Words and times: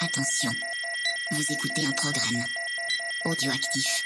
Attention, 0.00 0.52
vous 1.32 1.52
écoutez 1.52 1.84
un 1.84 1.90
programme 1.90 2.44
audioactif. 3.24 4.04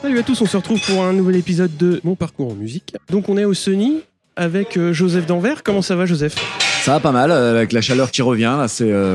Salut 0.00 0.18
à 0.18 0.22
tous, 0.22 0.40
on 0.40 0.46
se 0.46 0.56
retrouve 0.56 0.80
pour 0.86 1.02
un 1.02 1.12
nouvel 1.12 1.34
épisode 1.34 1.76
de 1.76 2.00
Mon 2.04 2.14
parcours 2.14 2.52
en 2.52 2.54
musique. 2.54 2.94
Donc 3.10 3.28
on 3.28 3.36
est 3.36 3.44
au 3.44 3.54
Sony 3.54 4.04
avec 4.36 4.76
euh, 4.76 4.92
Joseph 4.92 5.26
Danvers. 5.26 5.62
Comment 5.62 5.82
ça 5.82 5.96
va 5.96 6.06
Joseph? 6.06 6.34
Ça 6.82 6.92
va 6.92 7.00
pas 7.00 7.12
mal, 7.12 7.30
euh, 7.30 7.52
avec 7.56 7.72
la 7.72 7.80
chaleur 7.80 8.10
qui 8.10 8.20
revient, 8.22 8.54
là, 8.58 8.68
c'est 8.68 8.90
euh, 8.90 9.14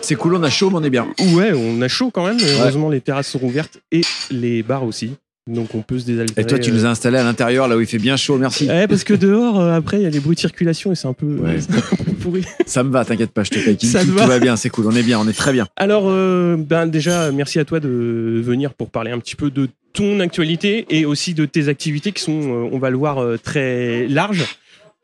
c'est 0.00 0.14
cool, 0.14 0.34
on 0.36 0.42
a 0.42 0.50
chaud, 0.50 0.70
mais 0.70 0.76
on 0.76 0.84
est 0.84 0.90
bien. 0.90 1.06
Ouais, 1.34 1.52
on 1.54 1.80
a 1.82 1.88
chaud 1.88 2.10
quand 2.10 2.26
même. 2.26 2.38
Heureusement 2.58 2.88
les 2.88 3.00
terrasses 3.00 3.28
sont 3.28 3.42
ouvertes 3.42 3.78
et 3.92 4.00
les 4.30 4.62
bars 4.62 4.84
aussi. 4.84 5.12
Donc 5.46 5.74
on 5.74 5.82
peut 5.82 5.98
se 5.98 6.06
désaltérer. 6.06 6.40
Et 6.42 6.46
toi, 6.46 6.58
tu 6.58 6.70
nous 6.70 6.84
as 6.86 6.90
installés 6.90 7.18
à 7.18 7.24
l'intérieur, 7.24 7.66
là 7.66 7.76
où 7.76 7.80
il 7.80 7.86
fait 7.86 7.98
bien 7.98 8.16
chaud, 8.16 8.38
merci. 8.38 8.68
Ouais, 8.68 8.86
parce 8.86 9.04
que 9.04 9.14
dehors, 9.14 9.58
euh, 9.58 9.74
après, 9.74 9.98
il 9.98 10.02
y 10.02 10.06
a 10.06 10.10
les 10.10 10.20
bruits 10.20 10.36
de 10.36 10.40
circulation 10.40 10.92
et 10.92 10.94
c'est 10.94 11.08
un 11.08 11.12
peu, 11.12 11.26
Ouais. 11.26 11.56
c'est 11.60 11.76
un 11.76 12.04
peu 12.04 12.12
pourri. 12.12 12.44
Ça 12.66 12.84
me 12.84 12.90
va, 12.90 13.04
t'inquiète 13.04 13.32
pas, 13.32 13.42
je 13.42 13.50
te 13.50 13.58
taquine. 13.58 13.88
Ça 13.88 14.04
tout, 14.04 14.12
va 14.12 14.22
tout 14.22 14.28
va 14.28 14.38
bien, 14.38 14.56
c'est 14.56 14.70
cool, 14.70 14.86
on 14.86 14.94
est 14.94 15.02
bien, 15.02 15.18
on 15.18 15.26
est 15.28 15.36
très 15.36 15.52
bien. 15.52 15.66
Alors, 15.76 16.04
euh, 16.06 16.56
ben 16.56 16.86
déjà, 16.86 17.32
merci 17.32 17.58
à 17.58 17.64
toi 17.64 17.80
de 17.80 18.40
venir 18.44 18.74
pour 18.74 18.90
parler 18.90 19.10
un 19.10 19.18
petit 19.18 19.34
peu 19.34 19.50
de 19.50 19.68
ton 19.92 20.20
actualité 20.20 20.86
et 20.90 21.04
aussi 21.04 21.34
de 21.34 21.46
tes 21.46 21.68
activités 21.68 22.12
qui 22.12 22.22
sont, 22.22 22.68
on 22.72 22.78
va 22.78 22.90
le 22.90 22.96
voir, 22.96 23.24
très 23.42 24.06
larges. 24.06 24.44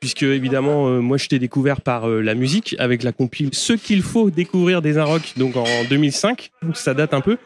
Puisque 0.00 0.22
évidemment, 0.22 0.88
euh, 0.88 1.00
moi 1.00 1.16
je 1.16 1.26
t'ai 1.28 1.38
découvert 1.38 1.80
par 1.80 2.08
euh, 2.08 2.20
la 2.20 2.34
musique 2.34 2.76
avec 2.78 3.02
la 3.02 3.12
compile 3.12 3.50
Ce 3.52 3.72
qu'il 3.72 4.02
faut 4.02 4.30
découvrir 4.30 4.82
des 4.82 5.00
Rock 5.00 5.34
donc 5.36 5.56
en 5.56 5.64
2005, 5.88 6.50
donc 6.62 6.76
ça 6.76 6.94
date 6.94 7.14
un 7.14 7.20
peu. 7.20 7.38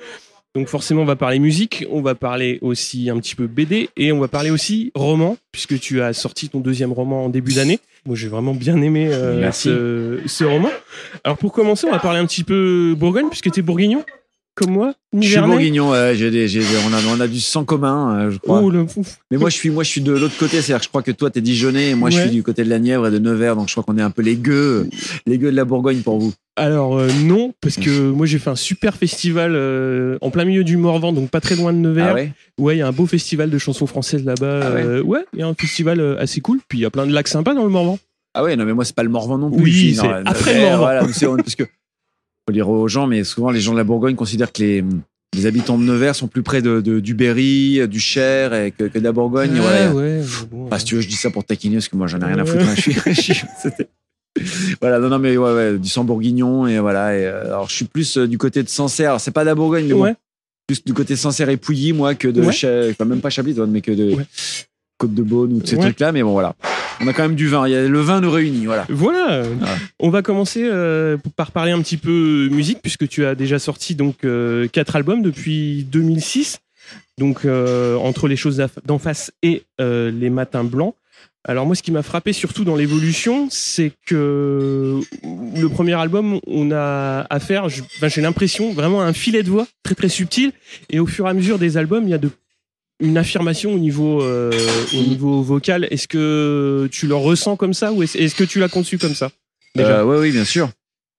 Donc 0.56 0.66
forcément, 0.66 1.02
on 1.02 1.04
va 1.06 1.14
parler 1.14 1.38
musique, 1.38 1.84
on 1.92 2.02
va 2.02 2.16
parler 2.16 2.58
aussi 2.60 3.08
un 3.08 3.18
petit 3.20 3.36
peu 3.36 3.46
BD 3.46 3.88
et 3.96 4.10
on 4.10 4.18
va 4.18 4.26
parler 4.26 4.50
aussi 4.50 4.90
roman, 4.96 5.36
puisque 5.52 5.78
tu 5.78 6.02
as 6.02 6.12
sorti 6.12 6.48
ton 6.48 6.58
deuxième 6.58 6.92
roman 6.92 7.26
en 7.26 7.28
début 7.28 7.52
d'année. 7.52 7.78
Moi, 8.04 8.16
j'ai 8.16 8.26
vraiment 8.26 8.52
bien 8.52 8.82
aimé 8.82 9.10
euh, 9.12 9.52
ce, 9.52 10.18
ce 10.26 10.42
roman. 10.42 10.70
Alors 11.22 11.38
pour 11.38 11.52
commencer, 11.52 11.86
on 11.86 11.92
va 11.92 12.00
parler 12.00 12.18
un 12.18 12.26
petit 12.26 12.42
peu 12.42 12.96
Bourgogne, 12.98 13.28
puisque 13.28 13.52
tu 13.52 13.60
es 13.60 13.62
bourguignon, 13.62 14.04
comme 14.60 14.72
moi. 14.74 14.94
Je 15.18 15.26
suis 15.28 15.40
bourguignon, 15.40 15.90
ouais, 15.90 16.12
j'ai 16.14 16.30
des- 16.30 16.46
j'ai 16.46 16.60
des- 16.60 16.66
on, 16.88 16.92
a, 16.94 17.16
on 17.16 17.20
a 17.20 17.26
du 17.26 17.40
sang 17.40 17.64
commun, 17.64 18.16
euh, 18.16 18.30
je 18.30 18.38
crois. 18.38 18.60
Oh, 18.62 18.70
le. 18.70 18.86
Mais 19.30 19.38
moi, 19.38 19.50
je 19.50 19.56
suis, 19.56 19.70
moi, 19.70 19.82
je 19.82 19.88
suis 19.88 20.00
de 20.00 20.12
l'autre 20.12 20.36
côté, 20.38 20.60
c'est-à-dire 20.62 20.78
que 20.78 20.84
je 20.84 20.88
crois 20.88 21.02
que 21.02 21.10
toi, 21.10 21.30
t'es 21.30 21.40
Dijonais, 21.40 21.90
et 21.90 21.94
moi, 21.96 22.10
je 22.10 22.16
Ouais. 22.16 22.22
suis 22.22 22.30
du 22.30 22.42
côté 22.44 22.62
de 22.62 22.68
la 22.70 22.78
Nièvre 22.78 23.08
et 23.08 23.10
de 23.10 23.18
Nevers, 23.18 23.56
donc 23.56 23.68
je 23.68 23.72
crois 23.74 23.82
qu'on 23.82 23.98
est 23.98 24.02
un 24.02 24.10
peu 24.10 24.22
les 24.22 24.36
gueux, 24.36 24.88
les 25.26 25.38
gueux 25.38 25.50
de 25.50 25.56
la 25.56 25.64
Bourgogne 25.64 26.02
pour 26.02 26.18
vous. 26.20 26.32
Alors 26.56 26.98
euh, 26.98 27.08
non, 27.24 27.54
parce 27.62 27.76
que 27.76 28.10
moi 28.10 28.26
j'ai 28.26 28.38
fait 28.38 28.50
un 28.50 28.56
super 28.56 28.94
festival 28.94 29.52
euh, 29.54 30.18
en 30.20 30.28
plein 30.30 30.44
milieu 30.44 30.62
du 30.62 30.76
Morvan, 30.76 31.12
donc 31.14 31.30
pas 31.30 31.40
très 31.40 31.56
loin 31.56 31.72
de 31.72 31.78
Nevers. 31.78 32.08
Ah 32.10 32.14
ouais? 32.14 32.32
Ouais, 32.58 32.76
il 32.76 32.78
y 32.80 32.82
a 32.82 32.88
un 32.88 32.92
beau 32.92 33.06
festival 33.06 33.48
de 33.48 33.56
chansons 33.56 33.86
françaises 33.86 34.24
là-bas. 34.26 34.60
Ah 34.64 34.70
ouais? 34.74 34.82
Euh, 34.84 35.02
ouais, 35.02 35.24
il 35.32 35.40
y 35.40 35.42
a 35.42 35.46
un 35.46 35.54
festival 35.54 36.00
euh, 36.00 36.20
assez 36.20 36.42
cool. 36.42 36.58
Puis 36.68 36.78
il 36.78 36.82
y 36.82 36.84
a 36.84 36.90
plein 36.90 37.06
de 37.06 37.12
lacs 37.14 37.28
sympas 37.28 37.54
dans 37.54 37.62
le 37.62 37.70
Morvan. 37.70 37.98
Ah 38.34 38.44
ouais, 38.44 38.56
non, 38.56 38.64
mais 38.66 38.74
moi, 38.74 38.84
c'est 38.84 38.94
pas 38.94 39.02
le 39.04 39.08
Morvan 39.08 39.38
non 39.38 39.50
plus. 39.50 39.62
Oui, 39.62 39.70
je 39.72 39.78
suis 39.78 39.92
dans 39.94 40.02
c'est 40.02 40.10
après 40.26 40.54
le 40.54 40.60
Morvan. 40.60 40.78
Voilà, 40.78 41.00
parce 41.00 41.54
que, 41.56 41.64
faut 42.50 42.54
dire 42.54 42.68
aux 42.68 42.88
gens, 42.88 43.06
mais 43.06 43.24
souvent, 43.24 43.50
les 43.50 43.60
gens 43.60 43.72
de 43.72 43.78
la 43.78 43.84
Bourgogne 43.84 44.14
considèrent 44.16 44.52
que 44.52 44.62
les, 44.62 44.84
les 45.36 45.46
habitants 45.46 45.78
de 45.78 45.84
Nevers 45.84 46.14
sont 46.16 46.26
plus 46.28 46.42
près 46.42 46.60
de, 46.62 46.80
de- 46.80 47.00
du 47.00 47.14
Berry, 47.14 47.86
du 47.88 48.00
Cher, 48.00 48.52
et 48.54 48.72
que, 48.72 48.84
que 48.84 48.98
de 48.98 49.04
la 49.04 49.12
Bourgogne. 49.12 49.52
ouais, 49.60 49.86
Bah, 50.68 50.78
si 50.78 50.84
tu 50.86 50.94
veux, 50.96 51.00
je 51.00 51.08
dis 51.08 51.14
ça 51.16 51.30
pour 51.30 51.44
taquiner, 51.44 51.76
parce 51.76 51.88
que 51.88 51.96
moi, 51.96 52.06
j'en 52.08 52.20
ai 52.20 52.24
rien 52.24 52.38
à 52.38 52.44
foutre. 52.44 52.64
hein. 52.64 52.74
Je 52.76 52.80
suis, 52.80 52.92
je 53.06 53.20
suis- 53.20 53.40
c'était- 53.62 53.88
voilà, 54.80 54.98
non, 55.00 55.08
non, 55.08 55.18
mais 55.18 55.36
ouais, 55.36 55.52
ouais, 55.54 55.78
du 55.78 55.88
sang 55.88 56.04
bourguignon, 56.04 56.66
et 56.66 56.78
voilà. 56.78 57.16
Et, 57.18 57.24
euh, 57.26 57.46
alors, 57.46 57.68
je 57.68 57.74
suis 57.74 57.84
plus 57.84 58.16
euh, 58.16 58.26
du 58.28 58.38
côté 58.38 58.62
de 58.62 58.68
Sancerre. 58.68 59.20
C'est 59.20 59.30
pas 59.32 59.42
de 59.42 59.46
la 59.46 59.54
Bourgogne, 59.54 59.86
mais 59.86 59.92
bon, 59.94 60.02
plus 60.68 60.84
du 60.84 60.94
côté 60.94 61.16
Sancerre 61.16 61.48
et 61.48 61.56
Pouilly, 61.56 61.92
moi, 61.92 62.14
que 62.14 62.28
de. 62.28 62.42
Cha- 62.52 62.88
enfin, 62.90 63.04
même 63.04 63.20
pas 63.20 63.30
Chablis, 63.30 63.56
mais 63.68 63.80
que 63.80 63.90
de. 63.92 64.10
Côte 64.98 65.14
de 65.14 65.22
Beaune 65.22 65.54
ou 65.54 65.60
de 65.60 65.66
ces 65.66 65.76
trucs-là. 65.82 66.12
Mais 66.12 66.22
bon, 66.22 66.32
voilà. 66.32 66.54
On 67.00 67.06
a 67.06 67.12
quand 67.12 67.22
même 67.22 67.34
du 67.34 67.48
vin. 67.48 67.66
Le 67.66 68.00
vin 68.00 68.20
nous 68.20 68.30
réunit, 68.30 68.66
voilà. 68.66 68.86
Voilà. 68.88 69.44
Ah. 69.62 69.76
On 69.98 70.10
va 70.10 70.22
commencer 70.22 70.62
euh, 70.64 71.16
par 71.36 71.50
parler 71.50 71.72
un 71.72 71.80
petit 71.80 71.96
peu 71.96 72.48
musique, 72.50 72.80
puisque 72.82 73.08
tu 73.08 73.24
as 73.24 73.34
déjà 73.34 73.58
sorti 73.58 73.94
donc 73.94 74.24
euh, 74.24 74.68
quatre 74.68 74.96
albums 74.96 75.22
depuis 75.22 75.84
2006. 75.84 76.60
Donc 77.18 77.44
euh, 77.44 77.96
entre 77.96 78.28
les 78.28 78.36
choses 78.36 78.64
d'en 78.84 78.98
face 78.98 79.32
et 79.42 79.62
euh, 79.80 80.10
les 80.10 80.30
matins 80.30 80.64
blancs. 80.64 80.94
Alors 81.44 81.64
moi, 81.64 81.74
ce 81.74 81.82
qui 81.82 81.90
m'a 81.90 82.02
frappé 82.02 82.34
surtout 82.34 82.64
dans 82.64 82.76
l'évolution, 82.76 83.48
c'est 83.50 83.92
que 84.06 85.00
le 85.56 85.68
premier 85.68 85.94
album, 85.94 86.38
on 86.46 86.70
a 86.70 87.26
affaire, 87.30 87.68
j'ai 87.70 88.20
l'impression 88.20 88.74
vraiment 88.74 89.00
à 89.00 89.04
un 89.04 89.14
filet 89.14 89.42
de 89.42 89.48
voix 89.48 89.66
très 89.82 89.94
très 89.94 90.10
subtil, 90.10 90.52
et 90.90 91.00
au 91.00 91.06
fur 91.06 91.26
et 91.26 91.30
à 91.30 91.32
mesure 91.32 91.58
des 91.58 91.78
albums, 91.78 92.04
il 92.04 92.10
y 92.10 92.14
a 92.14 92.18
de 92.18 92.30
une 93.00 93.16
affirmation 93.16 93.72
au 93.72 93.78
niveau 93.78 94.22
euh, 94.22 94.52
au 94.92 95.02
niveau 95.02 95.42
vocal. 95.42 95.86
Est-ce 95.90 96.06
que 96.08 96.88
tu 96.90 97.06
le 97.06 97.14
ressens 97.14 97.56
comme 97.56 97.74
ça 97.74 97.92
ou 97.92 98.02
est-ce 98.02 98.34
que 98.34 98.44
tu 98.44 98.58
l'as 98.58 98.68
conçu 98.68 98.98
comme 98.98 99.14
ça 99.14 99.30
déjà? 99.74 100.00
Euh, 100.00 100.04
ouais, 100.04 100.18
oui, 100.18 100.30
bien 100.30 100.44
sûr. 100.44 100.68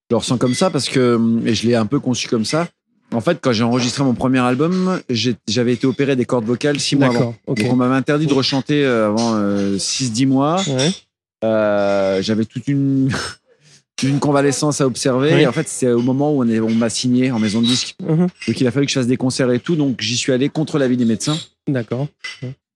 Je 0.09 0.15
le 0.15 0.17
ressens 0.17 0.37
comme 0.37 0.53
ça 0.53 0.69
parce 0.69 0.89
que, 0.89 1.15
hum, 1.15 1.41
et 1.45 1.55
je 1.55 1.67
l'ai 1.67 1.75
un 1.75 1.85
peu 1.85 1.99
conçu 1.99 2.27
comme 2.27 2.45
ça. 2.45 2.67
En 3.13 3.19
fait, 3.19 3.39
quand 3.41 3.51
j'ai 3.51 3.63
enregistré 3.63 4.03
mon 4.03 4.13
premier 4.13 4.39
album, 4.39 5.01
j'avais 5.47 5.73
été 5.73 5.85
opéré 5.85 6.15
des 6.15 6.23
cordes 6.23 6.45
vocales 6.45 6.79
six 6.79 6.95
mois 6.95 7.07
avant. 7.07 7.19
D'accord. 7.19 7.33
Ok. 7.47 7.61
Donc 7.61 7.73
on 7.73 7.75
m'avait 7.75 7.95
interdit 7.95 8.25
de 8.25 8.33
rechanter 8.33 8.85
euh, 8.85 9.07
avant 9.07 9.37
6-10 9.75 10.27
mois. 10.27 10.61
Ouais. 10.67 12.21
J'avais 12.21 12.45
toute 12.45 12.69
une, 12.69 13.11
une 14.03 14.19
convalescence 14.19 14.79
à 14.79 14.87
observer. 14.87 15.33
Oui. 15.33 15.41
Et 15.41 15.47
en 15.47 15.51
fait, 15.51 15.67
c'est 15.67 15.89
au 15.91 16.01
moment 16.01 16.31
où 16.33 16.43
on, 16.43 16.49
on 16.49 16.75
m'a 16.75 16.89
signé 16.89 17.31
en 17.31 17.39
maison 17.39 17.61
de 17.61 17.65
disque. 17.65 17.95
Mhm. 18.01 18.27
Donc 18.47 18.61
il 18.61 18.67
a 18.67 18.71
fallu 18.71 18.85
que 18.85 18.91
je 18.91 18.99
fasse 18.99 19.07
des 19.07 19.17
concerts 19.17 19.51
et 19.51 19.59
tout. 19.59 19.75
Donc 19.75 19.99
j'y 19.99 20.15
suis 20.15 20.31
allé 20.31 20.47
contre 20.47 20.77
l'avis 20.77 20.95
des 20.95 21.05
médecins. 21.05 21.37
D'accord. 21.67 22.07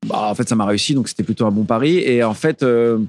Bah, 0.08 0.28
en 0.30 0.36
fait, 0.36 0.48
ça 0.48 0.56
m'a 0.56 0.66
réussi. 0.66 0.94
Donc 0.94 1.08
c'était 1.10 1.24
plutôt 1.24 1.46
un 1.46 1.52
bon 1.52 1.64
pari. 1.66 1.98
Et 2.00 2.24
en 2.24 2.34
fait, 2.34 2.64
euh, 2.64 3.00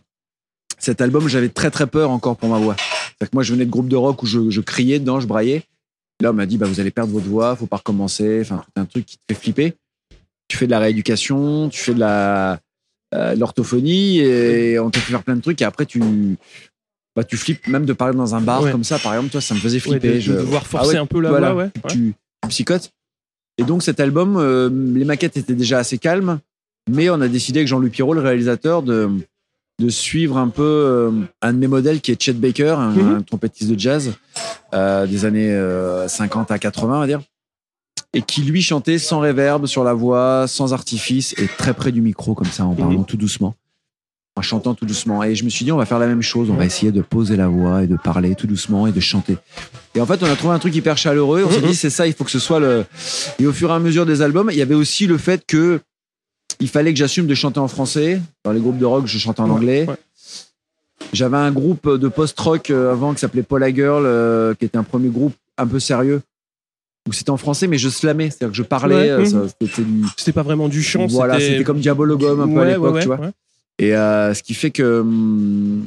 cet 0.79 1.01
album, 1.01 1.29
j'avais 1.29 1.49
très 1.49 1.71
très 1.71 1.87
peur 1.87 2.11
encore 2.11 2.37
pour 2.37 2.49
ma 2.49 2.59
voix. 2.59 2.77
Que 3.21 3.27
moi, 3.33 3.43
je 3.43 3.53
venais 3.53 3.65
de 3.65 3.71
groupe 3.71 3.89
de 3.89 3.97
rock 3.97 4.23
où 4.23 4.27
je, 4.27 4.51
je 4.51 4.61
criais 4.61 4.99
dedans, 4.99 5.21
je 5.21 5.27
braillais. 5.27 5.63
Là, 6.23 6.31
on 6.31 6.35
m'a 6.35 6.47
dit, 6.47 6.57
bah, 6.59 6.67
vous 6.67 6.81
allez 6.81 6.91
perdre 6.91 7.13
votre 7.13 7.27
voix, 7.27 7.57
faut 7.57 7.67
pas 7.67 7.77
recommencer. 7.77 8.41
Enfin, 8.43 8.63
un 8.77 8.85
truc 8.87 9.05
qui 9.07 9.17
te 9.19 9.23
fait 9.35 9.41
flipper. 9.41 9.75
Tu 10.49 10.57
fais 10.57 10.67
de 10.67 10.71
la 10.71 10.79
rééducation, 10.79 11.69
tu 11.69 11.81
fais 11.81 11.95
de 11.95 12.01
la 12.01 12.61
euh, 13.15 13.35
l'orthophonie 13.35 14.19
et 14.19 14.79
on 14.79 14.91
te 14.91 14.99
fait 14.99 15.11
faire 15.13 15.23
plein 15.23 15.37
de 15.37 15.41
trucs. 15.41 15.61
Et 15.61 15.65
après, 15.65 15.87
tu 15.87 16.01
bah, 17.17 17.25
tu 17.25 17.37
flippes 17.37 17.67
même 17.69 17.87
de 17.87 17.93
parler 17.95 18.17
dans 18.17 18.35
un 18.35 18.41
bar 18.41 18.63
Ouais. 18.63 18.71
comme 18.73 18.85
ça. 18.85 18.99
Par 18.99 19.15
exemple, 19.15 19.31
toi, 19.33 19.41
ça 19.41 19.55
me 19.55 19.59
faisait 19.61 19.77
Ouais, 19.77 19.99
flipper. 19.99 20.15
de, 20.15 20.21
je... 20.21 20.33
de 20.33 20.39
devoir 20.39 20.63
Ah 20.65 20.69
forcer 20.69 20.91
ouais, 20.93 20.97
un 20.99 21.07
peu 21.07 21.21
la 21.21 21.31
voilà. 21.31 21.53
voix, 21.53 21.65
ouais. 21.65 21.71
ouais. 21.85 21.91
tu 21.91 22.15
psychotes. 22.49 22.91
Et 23.59 23.65
donc 23.65 23.83
cet 23.83 24.01
album, 24.01 24.37
euh, 24.37 24.69
les 24.95 25.05
maquettes 25.05 25.37
étaient 25.37 25.55
déjà 25.55 25.79
assez 25.79 25.99
calmes, 25.99 26.39
mais 26.91 27.09
on 27.11 27.21
a 27.21 27.29
décidé 27.29 27.61
avec 27.61 27.69
Jean-Louis 27.69 27.91
Pirot, 27.91 28.13
le 28.15 28.21
réalisateur, 28.21 28.83
de, 28.83 29.09
de 29.81 29.89
suivre 29.89 30.37
un 30.37 30.49
peu 30.49 30.63
euh, 30.63 31.11
un 31.43 31.53
de 31.53 31.59
mes 31.59 31.67
modèles 31.67 32.01
qui 32.01 32.13
est 32.13 32.23
Chet 32.23 32.35
Baker, 32.35 32.77
un, 32.79 32.93
Mhm. 32.93 33.15
un 33.17 33.23
trompettiste 33.23 33.71
de 33.71 33.79
jazz 33.79 34.13
euh, 34.75 35.07
des 35.07 35.25
années 35.25 35.51
euh, 35.51 36.07
50 36.09 36.51
à 36.51 36.59
80, 36.59 36.97
on 36.97 37.01
va 37.01 37.07
dire, 37.07 37.21
et 38.13 38.23
qui 38.23 38.43
lui 38.43 38.63
chantait 38.63 38.99
sans 38.99 39.21
réverb 39.21 39.67
sur 39.67 39.85
la 39.85 39.95
voix, 39.95 40.47
sans 40.49 40.73
artifice 40.73 41.35
et 41.39 41.49
très 41.59 41.75
près 41.75 41.93
du 41.93 42.01
micro 42.03 42.35
comme 42.35 42.47
ça, 42.47 42.65
en 42.65 42.75
parlant 42.75 43.03
tout 43.05 43.17
doucement. 43.17 43.55
En 44.37 44.43
chantant 44.43 44.75
tout 44.75 44.85
doucement. 44.85 45.23
Et 45.25 45.35
je 45.35 45.45
me 45.45 45.49
suis 45.49 45.65
dit, 45.65 45.73
on 45.73 45.79
va 45.79 45.87
faire 45.87 45.99
la 45.99 46.07
même 46.07 46.23
chose. 46.23 46.51
On 46.51 46.55
va 46.55 46.67
essayer 46.67 46.93
de 46.93 47.01
poser 47.01 47.37
la 47.37 47.49
voix 47.49 47.83
et 47.83 47.87
de 47.87 47.97
parler 47.97 48.35
tout 48.35 48.47
doucement 48.47 48.87
et 48.87 48.93
de 48.93 49.01
chanter. 49.01 49.39
Et 49.95 50.01
en 50.01 50.07
fait, 50.07 50.23
on 50.23 50.27
a 50.27 50.37
trouvé 50.37 50.53
un 50.53 50.59
truc 50.59 50.75
hyper 50.75 50.99
chaleureux. 50.99 51.45
On 51.47 51.51
s'est 51.51 51.63
dit, 51.63 51.75
c'est 51.75 51.91
ça, 51.91 52.07
il 52.07 52.13
faut 52.13 52.25
que 52.25 52.31
ce 52.31 52.39
soit 52.39 52.61
le. 52.61 52.85
Et 53.39 53.47
au 53.47 53.53
fur 53.53 53.71
et 53.71 53.73
à 53.73 53.79
mesure 53.79 54.05
des 54.05 54.21
albums, 54.21 54.51
il 54.53 54.59
y 54.59 54.63
avait 54.63 54.75
aussi 54.75 55.07
le 55.07 55.17
fait 55.17 55.45
que 55.47 55.81
il 56.61 56.69
fallait 56.69 56.93
que 56.93 56.99
j'assume 56.99 57.27
de 57.27 57.35
chanter 57.35 57.61
en 57.61 57.69
français. 57.69 58.21
Dans 58.45 58.53
les 58.53 58.61
groupes 58.61 58.79
de 58.79 58.85
rock, 58.85 59.07
je 59.07 59.19
chantais 59.19 59.41
en 59.41 59.51
anglais. 59.51 59.87
ouais. 59.89 59.97
J'avais 61.13 61.37
un 61.37 61.53
groupe 61.53 61.89
de 61.89 62.09
post-rock 62.09 62.71
euh, 62.71 62.93
avant 62.93 63.15
qui 63.15 63.21
s'appelait 63.21 63.43
Paula 63.43 63.73
Girl, 63.73 64.05
euh, 64.07 64.55
qui 64.55 64.65
était 64.65 64.79
un 64.79 64.83
premier 64.83 65.09
groupe 65.09 65.35
un 65.57 65.67
peu 65.67 65.79
sérieux. 65.79 66.23
Où 67.09 67.13
c'était 67.13 67.31
en 67.31 67.37
français, 67.37 67.69
mais 67.69 67.79
je 67.79 67.89
slamais. 67.89 68.31
C'est-à-dire 68.31 68.51
que 68.51 68.57
je 68.57 68.63
parlais. 68.63 68.95
Ouais, 68.97 69.11
euh, 69.11 69.19
mhm. 69.21 69.27
ça, 69.27 69.39
C'était 69.61 69.83
du. 69.83 70.33
Pas 70.33 70.43
vraiment 70.43 70.69
du 70.69 70.83
chant, 70.83 71.07
Voilà, 71.07 71.39
c'était 71.39 71.63
comme 71.63 71.79
Diabologum 71.79 72.41
un 72.41 72.49
peu 72.49 72.61
à 72.61 72.65
l'époque, 72.65 73.01
tu 73.01 73.07
vois. 73.07 73.21
Et 73.79 73.95
euh, 73.95 74.33
ce 74.35 74.43
qui 74.43 74.55
fait 74.55 74.71
que 74.71 75.01
hum, 75.01 75.83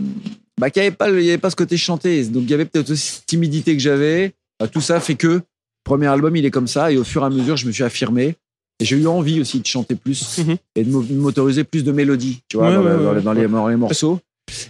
bah, 0.60 0.70
qu'il 0.70 0.82
n'y 0.82 0.88
avait, 0.88 0.96
pas 0.96 1.10
le- 1.10 1.20
il 1.22 1.26
y 1.26 1.30
avait 1.30 1.38
pas 1.38 1.50
ce 1.50 1.56
côté 1.56 1.78
chanté. 1.78 2.24
Donc 2.26 2.44
il 2.44 2.50
y 2.52 2.54
avait 2.54 2.66
peut-être 2.66 2.90
aussi 2.92 3.08
cette 3.16 3.26
timidité 3.26 3.76
que 3.76 3.82
j'avais. 3.82 4.34
Euh, 4.62 4.68
tout 4.68 4.82
ça 4.82 5.00
fait 5.00 5.16
que 5.16 5.42
premier 5.84 6.08
album, 6.08 6.36
il 6.36 6.46
est 6.46 6.52
comme 6.52 6.68
ça. 6.68 6.92
Et 6.92 6.98
au 6.98 7.04
fur 7.04 7.24
et 7.24 7.26
à 7.26 7.30
mesure, 7.30 7.58
je 7.58 7.66
me 7.66 7.72
suis 7.72 7.84
affirmé. 7.84 8.36
Et 8.82 8.86
j'ai 8.86 8.96
eu 8.96 9.08
envie 9.08 9.42
aussi 9.42 9.60
de 9.60 9.66
chanter 9.66 9.96
plus 9.96 10.38
Mhm. 10.38 10.56
et 10.76 10.84
de 10.84 10.92
m'au- 10.92 11.04
de 11.04 11.14
m'autoriser 11.14 11.64
plus 11.66 11.84
de 11.84 11.92
mélodies, 11.92 12.42
tu 12.48 12.56
vois, 12.58 12.70
Ouais, 12.70 12.76
dans, 12.76 12.84
ouais, 12.84 12.90
le- 12.92 12.98
dans 13.04 13.10
ouais, 13.10 13.16
les, 13.16 13.22
dans 13.22 13.34
les- 13.34 13.48
dans 13.48 13.68
les 13.68 13.76
morceaux. 13.76 14.20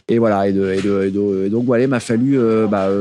Et 0.07 0.17
voilà, 0.17 0.47
et, 0.47 0.51
de, 0.53 0.71
et, 0.71 0.81
de- 0.81 1.03
et 1.07 1.11
de- 1.11 1.43
et 1.45 1.49
donc 1.49 1.65
voilà, 1.65 1.83
il 1.83 1.89
m'a 1.89 1.99
fallu 1.99 2.37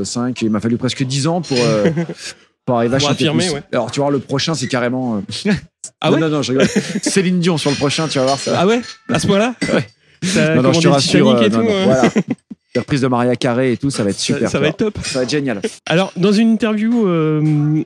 5, 0.05 0.43
il 0.43 0.51
m'a 0.51 0.61
fallu 0.61 0.77
presque 0.77 1.03
10 1.05 1.27
ans 1.27 1.41
pour, 1.41 1.57
euh, 1.61 1.85
pour 2.67 2.77
arriver 2.77 2.97
à 2.97 2.99
chanter 2.99 3.13
affirmer, 3.15 3.47
plus. 3.47 3.55
ouais. 3.55 3.63
Alors 3.73 3.91
tu 3.91 4.01
vois, 4.01 4.11
le 4.11 4.19
prochain, 4.19 4.55
c'est 4.55 4.69
carrément... 4.69 5.17
euh, 5.47 5.53
Ah 6.01 6.11
non, 6.11 6.17
ouais 6.17 6.21
non, 6.21 6.29
non, 6.29 6.43
je 6.43 6.53
rigole. 6.53 6.69
Céline 7.03 7.41
Dion 7.41 7.57
sur 7.59 7.71
le 7.71 7.77
prochain, 7.77 8.07
tu 8.07 8.19
vas 8.19 8.25
voir 8.27 8.39
ça. 8.39 8.61
Ah 8.61 8.67
ouais? 8.67 8.81
À 9.09 9.19
ce 9.19 9.27
point-là? 9.27 9.55
Ouais. 9.73 9.89
T'as 10.21 10.55
Non, 10.55 10.63
non, 10.63 10.73
je 10.73 10.81
te 10.81 10.89
rassure. 10.89 11.31
Euh, 11.31 11.49
non, 11.49 11.49
tout, 11.49 11.63
non, 11.63 11.71
hein. 11.71 11.85
voilà. 11.85 12.03
La 12.75 12.83
reprise 12.83 13.01
de 13.01 13.09
Maria 13.09 13.35
Carré 13.35 13.73
et 13.73 13.77
tout, 13.77 13.91
ça 13.91 14.05
va 14.05 14.11
être 14.11 14.19
super. 14.19 14.43
ça, 14.43 14.49
ça 14.49 14.61
va 14.61 14.69
être 14.69 14.77
top. 14.77 14.99
Ça 15.03 15.21
va 15.21 15.23
être 15.25 15.31
génial. 15.31 15.61
Alors, 15.87 16.13
dans 16.17 16.33
une 16.33 16.53
interview 16.53 17.09
euh, 17.09 17.83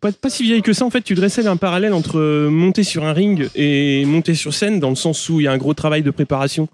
pas, 0.00 0.12
pas 0.12 0.30
si 0.30 0.44
vieille 0.44 0.62
que 0.62 0.72
ça, 0.72 0.84
en 0.84 0.90
fait, 0.90 1.02
tu 1.02 1.14
dressais 1.14 1.46
un 1.46 1.56
parallèle 1.56 1.92
entre 1.92 2.18
euh, 2.18 2.48
monter 2.48 2.84
sur 2.84 3.04
un 3.04 3.12
ring 3.12 3.48
et 3.54 4.04
monter 4.04 4.34
sur 4.34 4.54
scène, 4.54 4.80
dans 4.80 4.90
le 4.90 4.96
sens 4.96 5.28
où 5.28 5.40
il 5.40 5.44
y 5.44 5.46
a 5.48 5.52
un 5.52 5.58
gros 5.58 5.74
travail 5.74 6.02
de 6.02 6.10
préparation 6.10 6.68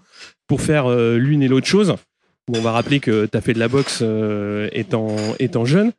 pour 0.47 0.61
faire 0.61 0.85
euh, 0.87 1.17
l'une 1.17 1.41
et 1.41 1.47
l'autre 1.47 1.67
chose. 1.67 1.95
Bon, 2.47 2.59
on 2.59 2.61
va 2.61 2.71
rappeler 2.71 2.99
que 2.99 3.25
tu 3.25 3.37
as 3.37 3.41
fait 3.41 3.53
de 3.53 3.59
la 3.59 3.67
boxe 3.67 3.99
euh, 4.01 4.69
étant, 4.73 5.15
étant 5.39 5.65
jeune. 5.65 5.91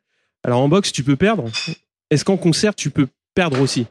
Alors, 0.43 0.61
en 0.61 0.69
boxe, 0.69 0.91
tu 0.91 1.03
peux 1.03 1.15
perdre. 1.15 1.45
Est-ce 2.09 2.25
qu'en 2.25 2.37
concert, 2.37 2.75
tu 2.75 2.89
peux 2.89 3.07
perdre 3.35 3.59
aussi? 3.61 3.85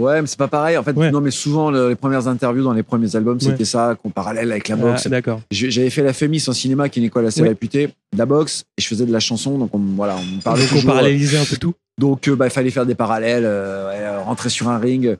Ouais, 0.00 0.20
mais 0.20 0.26
c'est 0.26 0.38
pas 0.38 0.48
pareil. 0.48 0.76
En 0.76 0.82
fait, 0.82 0.92
Ouais. 0.96 1.10
non, 1.10 1.20
mais 1.20 1.30
souvent, 1.30 1.70
le- 1.70 1.90
les 1.90 1.94
premières 1.94 2.26
interviews 2.26 2.64
dans 2.64 2.72
les 2.72 2.82
premiers 2.82 3.14
albums, 3.16 3.38
c'était 3.40 3.64
ça, 3.64 3.96
qu'on 4.02 4.10
parallèle 4.10 4.50
avec 4.50 4.68
la 4.68 4.76
boxe. 4.76 5.02
Ah, 5.06 5.08
D'accord. 5.10 5.40
J'avais 5.50 5.90
fait 5.90 6.02
la 6.02 6.12
FEMIS 6.12 6.44
en 6.48 6.52
cinéma, 6.52 6.88
qui 6.88 6.98
est 6.98 7.02
une 7.02 7.06
école 7.08 7.26
assez 7.26 7.42
Ouais. 7.42 7.48
réputée, 7.48 7.88
de 8.12 8.18
la 8.18 8.26
boxe, 8.26 8.64
et 8.78 8.82
je 8.82 8.88
faisais 8.88 9.04
de 9.06 9.12
la 9.12 9.20
chanson, 9.20 9.58
donc 9.58 9.74
on, 9.74 9.78
voilà, 9.96 10.16
on 10.16 10.40
parlait 10.40 10.62
Donc, 10.62 10.72
on 10.72 10.74
toujours, 10.76 10.90
parallélisait 10.92 11.38
un 11.38 11.44
peu 11.44 11.56
tout. 11.56 11.74
Donc, 11.98 12.28
euh, 12.28 12.34
bah, 12.36 12.46
il 12.46 12.50
fallait 12.50 12.70
faire 12.70 12.86
des 12.86 12.94
parallèles, 12.94 13.44
euh, 13.44 13.90
euh, 13.92 14.20
rentrer 14.22 14.48
sur 14.48 14.68
un 14.68 14.78
ring. 14.78 15.16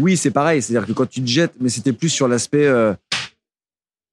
Oui, 0.00 0.16
c'est 0.16 0.32
pareil. 0.32 0.60
C'est-à-dire 0.60 0.86
que 0.88 0.92
quand 0.92 1.08
tu 1.08 1.22
te 1.22 1.28
jettes, 1.28 1.52
mais 1.60 1.68
c'était 1.68 1.92
plus 1.92 2.08
sur 2.08 2.26
l'aspect 2.26 2.66
euh, 2.66 2.92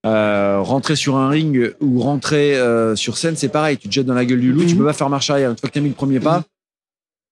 euh, 0.06 0.60
rentrer 0.62 0.96
sur 0.96 1.16
un 1.18 1.30
ring 1.30 1.74
ou 1.80 2.00
rentrer 2.00 2.56
euh, 2.58 2.96
sur 2.96 3.18
scène, 3.18 3.36
c'est 3.36 3.50
pareil. 3.50 3.78
Tu 3.78 3.88
te 3.88 3.94
jettes 3.94 4.06
dans 4.08 4.14
la 4.16 4.26
gueule 4.26 4.40
du 4.40 4.52
loup, 4.52 4.64
tu 4.66 4.74
Mhm. 4.74 4.80
peux 4.80 4.86
pas 4.86 4.94
faire 4.94 5.10
marche 5.10 5.30
arrière. 5.30 5.52
Une 5.52 5.58
fois 5.58 5.70
que 5.70 5.74
tu 5.74 5.80
as 5.80 5.82
mis 5.82 5.90
le 5.90 5.96
premier 5.96 6.20
pas, 6.20 6.44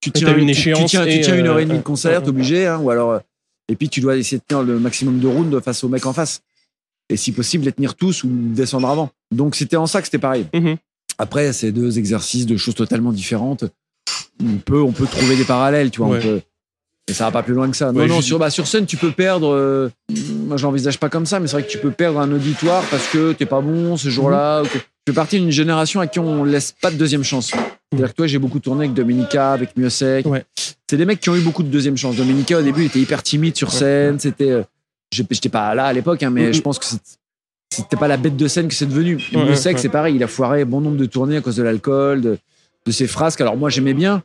tu 0.02 0.12
tiens, 0.12 0.30
une 0.36 0.40
tu- 0.48 0.54
tu, 0.54 0.60
échéance 0.60 0.90
tiens, 0.92 1.06
tu 1.06 1.20
tiens 1.22 1.36
une 1.38 1.48
heure 1.48 1.60
et 1.60 1.66
demie 1.66 1.78
de 1.80 1.84
concert, 1.84 2.22
t'es 2.24 2.30
obligé, 2.30 2.66
hein, 2.68 2.78
ou 2.80 2.90
alors. 2.90 3.12
euh, 3.12 3.20
et 3.72 3.76
puis 3.76 3.88
tu 3.90 4.02
dois 4.02 4.18
essayer 4.18 4.38
de 4.40 4.44
tenir 4.48 4.64
le 4.64 4.80
maximum 4.80 5.20
de 5.20 5.28
rounds 5.28 5.60
face 5.62 5.84
au 5.84 5.90
mec 5.90 6.06
en 6.06 6.14
face. 6.14 6.42
Et 7.10 7.18
si 7.18 7.32
possible, 7.32 7.66
les 7.66 7.72
tenir 7.72 7.96
tous 7.96 8.24
ou 8.24 8.30
descendre 8.32 8.88
avant. 8.90 9.10
Donc 9.32 9.56
c'était 9.56 9.76
en 9.78 9.86
ça 9.88 10.00
que 10.02 10.06
c'était 10.08 10.18
pareil. 10.20 10.46
Mhm. 10.54 10.78
Après, 11.18 11.54
c'est 11.54 11.72
deux 11.72 12.00
exercices 12.00 12.46
de 12.46 12.56
choses 12.58 12.76
totalement 12.76 13.12
différentes. 13.12 13.66
On 14.44 14.58
peut, 14.58 14.82
on 14.82 14.92
peut 14.92 15.06
trouver 15.06 15.36
des 15.36 15.44
parallèles, 15.44 15.92
tu 15.92 16.00
vois. 16.00 16.08
on 16.08 16.12
Ouais. 16.12 16.20
peut- 16.22 16.42
mais 17.08 17.14
ça 17.14 17.26
va 17.26 17.32
pas 17.32 17.44
plus 17.44 17.54
loin 17.56 17.70
que 17.70 17.76
ça. 17.76 17.92
Non, 17.92 18.00
Ouais, 18.02 18.08
non, 18.08 18.22
sur, 18.22 18.38
bah, 18.40 18.50
sur 18.52 18.68
scène, 18.68 18.86
tu 18.86 18.96
peux 18.96 19.12
perdre. 19.12 19.54
euh, 19.54 19.90
moi, 20.48 20.58
je 20.58 20.64
l'envisage 20.64 20.98
pas 21.00 21.10
comme 21.10 21.26
ça, 21.26 21.40
mais 21.40 21.48
c'est 21.48 21.54
vrai 21.54 21.64
que 21.64 21.70
tu 21.72 21.78
peux 21.80 21.92
perdre 21.92 22.20
un 22.20 22.32
auditoire 22.32 22.84
parce 22.90 23.08
que 23.08 23.34
t'es 23.34 23.46
pas 23.48 23.62
bon 23.62 23.98
ce 23.98 24.10
jour-là. 24.10 24.62
ou 24.62 24.66
que- 24.68 24.78
Je 24.78 25.12
fais 25.12 25.16
partie 25.16 25.40
d'une 25.40 25.50
génération 25.52 26.00
à 26.02 26.08
qui 26.08 26.20
on 26.20 26.44
laisse 26.44 26.72
pas 26.72 26.92
de 26.92 26.96
deuxième 26.98 27.24
chance. 27.24 27.52
C'est-à-dire 27.92 28.10
que 28.12 28.16
toi, 28.16 28.28
j'ai 28.28 28.38
beaucoup 28.38 28.60
tourné 28.60 28.86
avec 28.86 28.94
Dominica, 28.94 29.52
avec 29.54 29.76
Miosek. 29.76 30.26
Ouais. 30.28 30.46
C'est 30.88 30.98
des 30.98 31.06
mecs 31.06 31.20
qui 31.20 31.30
ont 31.30 31.36
eu 31.36 31.42
beaucoup 31.42 31.64
de 31.64 31.70
deuxième 31.70 31.98
chance. 31.98 32.16
Dominica, 32.16 32.60
au 32.60 32.62
début, 32.62 32.82
il 32.84 32.86
était 32.86 33.00
hyper 33.00 33.24
timide 33.24 33.56
sur 33.56 33.72
scène. 33.72 34.20
C'était, 34.20 34.52
euh, 34.52 34.64
j'étais 35.12 35.50
pas 35.50 35.74
là 35.74 35.86
à 35.86 35.94
l'époque, 35.94 36.22
hein, 36.22 36.30
mais 36.30 36.54
je 36.54 36.62
pense 36.62 36.78
que 36.78 36.86
c'était 37.72 37.98
pas 37.98 38.08
la 38.08 38.18
bête 38.18 38.38
de 38.38 38.48
scène 38.48 38.68
que 38.68 38.74
c'est 38.76 38.86
devenu. 38.86 39.16
Ouais, 39.34 39.46
Miosek, 39.46 39.80
c'est 39.80 39.90
pareil. 39.90 40.16
Il 40.16 40.24
a 40.24 40.28
foiré 40.28 40.66
bon 40.66 40.82
nombre 40.82 40.98
de 40.98 41.06
tournées 41.06 41.38
à 41.38 41.42
cause 41.42 41.56
de 41.56 41.64
l'alcool, 41.64 42.22
de, 42.22 42.38
de 42.86 42.92
ses 42.92 43.08
frasques. 43.08 43.42
Alors 43.42 43.58
moi, 43.58 43.70
j'aimais 43.70 43.94
bien. 43.94 44.22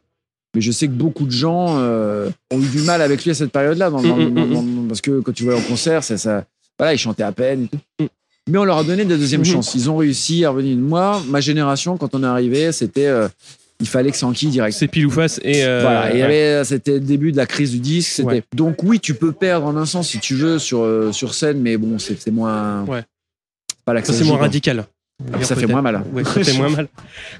Mais 0.54 0.60
je 0.60 0.70
sais 0.70 0.86
que 0.86 0.92
beaucoup 0.92 1.24
de 1.24 1.32
gens 1.32 1.78
euh, 1.78 2.30
ont 2.52 2.60
eu 2.60 2.68
du 2.68 2.82
mal 2.82 3.02
avec 3.02 3.24
lui 3.24 3.30
à 3.32 3.34
cette 3.34 3.50
période-là, 3.50 3.90
Mm, 3.90 3.96
mm, 3.96 4.84
mm, 4.84 4.88
parce 4.88 5.00
que 5.00 5.20
quand 5.20 5.32
tu 5.32 5.42
vois 5.44 5.56
en 5.56 5.60
concert, 5.60 6.04
ça, 6.04 6.16
ça, 6.16 6.44
voilà, 6.78 6.94
il 6.94 6.98
chantait 6.98 7.24
à 7.24 7.32
peine. 7.32 7.66
Mais 8.50 8.58
on 8.58 8.64
leur 8.64 8.78
a 8.78 8.84
donné 8.84 9.04
des 9.04 9.16
deuxièmes 9.16 9.40
Mhm. 9.40 9.46
chances. 9.46 9.74
Ils 9.74 9.88
ont 9.90 9.96
réussi 9.96 10.44
à 10.44 10.50
revenir. 10.50 10.76
Moi, 10.76 11.22
ma 11.28 11.40
génération, 11.40 11.96
quand 11.96 12.14
on 12.14 12.22
est 12.22 12.26
arrivé, 12.26 12.72
c'était, 12.72 13.06
euh, 13.06 13.26
il 13.80 13.88
fallait 13.88 14.10
que 14.10 14.16
ça 14.16 14.26
enquille 14.26 14.50
direct. 14.50 14.76
C'est 14.76 14.86
pile 14.88 15.06
ou 15.06 15.10
face. 15.10 15.40
Et, 15.42 15.64
euh, 15.64 15.80
Voilà, 15.82 16.14
et 16.14 16.22
ouais. 16.58 16.62
c'était 16.64 16.92
le 16.94 17.00
début 17.00 17.32
de 17.32 17.36
la 17.38 17.46
crise 17.46 17.70
du 17.70 17.78
disque. 17.78 18.20
Ouais. 18.24 18.42
donc 18.54 18.82
oui, 18.82 19.00
tu 19.00 19.14
peux 19.14 19.32
perdre 19.32 19.66
en 19.66 19.76
un 19.76 19.86
sens 19.86 20.10
si 20.10 20.18
tu 20.20 20.34
veux 20.34 20.58
sur 20.58 20.80
euh, 20.82 21.10
sur 21.12 21.32
scène, 21.34 21.60
mais 21.60 21.76
bon, 21.78 21.98
c'est 21.98 22.30
moins. 22.30 22.84
Ouais. 22.84 23.02
Pas 23.86 23.94
c'est 24.02 24.24
moins 24.24 24.38
radical. 24.38 24.86
Ça 25.42 25.54
fait 25.56 25.66
moins 25.66 25.82
mal. 25.82 26.02
Ouais, 26.12 26.24
ça 26.24 26.42
fait 26.42 26.56
moins 26.58 26.70
mal. 26.70 26.88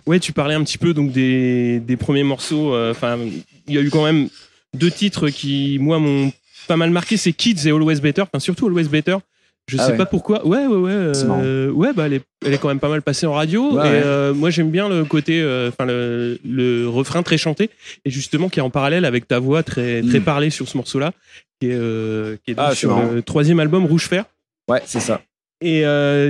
Ouais, 0.06 0.20
tu 0.20 0.32
parlais 0.32 0.54
un 0.54 0.62
petit 0.62 0.78
peu 0.78 0.94
donc 0.94 1.10
des, 1.12 1.80
des 1.80 1.96
premiers 1.96 2.22
morceaux. 2.22 2.72
euh, 2.74 2.90
Enfin, 2.92 3.18
il 3.66 3.74
y 3.74 3.78
a 3.78 3.80
eu 3.80 3.90
quand 3.90 4.04
même 4.04 4.28
deux 4.74 4.90
titres 4.90 5.28
qui, 5.28 5.78
moi, 5.80 5.98
m'ont 5.98 6.32
pas 6.68 6.76
mal 6.76 6.90
marqué. 6.90 7.16
C'est 7.16 7.32
Kids 7.32 7.66
et 7.66 7.70
Always 7.70 8.00
Better. 8.00 8.22
Enfin, 8.22 8.38
surtout 8.38 8.66
Always 8.68 8.84
Better. 8.88 9.16
Je 9.66 9.78
Ah 9.78 9.86
sais 9.86 9.92
ouais. 9.92 9.96
pas 9.96 10.04
pourquoi. 10.06 10.46
Ouais, 10.46 10.66
ouais, 10.66 10.76
ouais. 10.76 11.14
C'est 11.14 11.24
euh, 11.28 11.70
ouais, 11.70 11.92
bah, 11.94 12.04
elle 12.06 12.12
est, 12.14 12.22
elle 12.44 12.52
est 12.52 12.58
quand 12.58 12.68
même 12.68 12.80
pas 12.80 12.90
mal 12.90 13.00
passée 13.00 13.24
en 13.26 13.32
radio. 13.32 13.72
Ouais, 13.72 13.86
et 13.86 13.90
ouais. 13.92 14.02
euh, 14.04 14.34
moi, 14.34 14.50
j'aime 14.50 14.70
bien 14.70 14.88
le 14.90 15.04
côté, 15.06 15.40
euh, 15.40 15.68
enfin, 15.70 15.86
le, 15.86 16.38
le 16.44 16.86
refrain 16.86 17.22
très 17.22 17.38
chanté. 17.38 17.70
Et 18.04 18.10
justement, 18.10 18.50
qui 18.50 18.58
est 18.58 18.62
en 18.62 18.68
parallèle 18.70 19.06
avec 19.06 19.26
ta 19.26 19.38
voix 19.38 19.62
très, 19.62 20.02
très 20.02 20.20
Mm. 20.20 20.24
parlée 20.24 20.50
sur 20.50 20.68
ce 20.68 20.76
morceau-là. 20.76 21.12
Qui 21.60 21.68
est, 21.70 21.74
euh, 21.74 22.36
qui 22.44 22.50
est 22.50 22.54
Ah, 22.58 22.74
sur 22.74 22.90
marrant. 22.96 23.10
le 23.12 23.22
troisième 23.22 23.58
album, 23.58 23.86
Rouge 23.86 24.06
Fer. 24.06 24.26
Ouais, 24.68 24.82
c'est 24.84 25.00
ça. 25.00 25.22
Et 25.62 25.80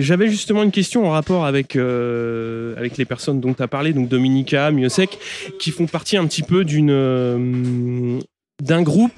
j'avais 0.00 0.28
justement 0.28 0.62
une 0.62 0.70
question 0.70 1.04
en 1.06 1.10
rapport 1.10 1.44
avec, 1.44 1.74
avec 1.74 2.96
les 2.96 3.04
personnes 3.04 3.40
dont 3.40 3.52
tu 3.52 3.62
as 3.64 3.68
parlé, 3.68 3.92
donc 3.92 4.08
Dominica, 4.08 4.70
Miosek, 4.70 5.18
qui 5.58 5.72
font 5.72 5.86
partie 5.86 6.16
un 6.16 6.26
petit 6.26 6.42
peu 6.44 6.64
d'une 6.64 8.20
d'un 8.62 8.82
groupe 8.82 9.10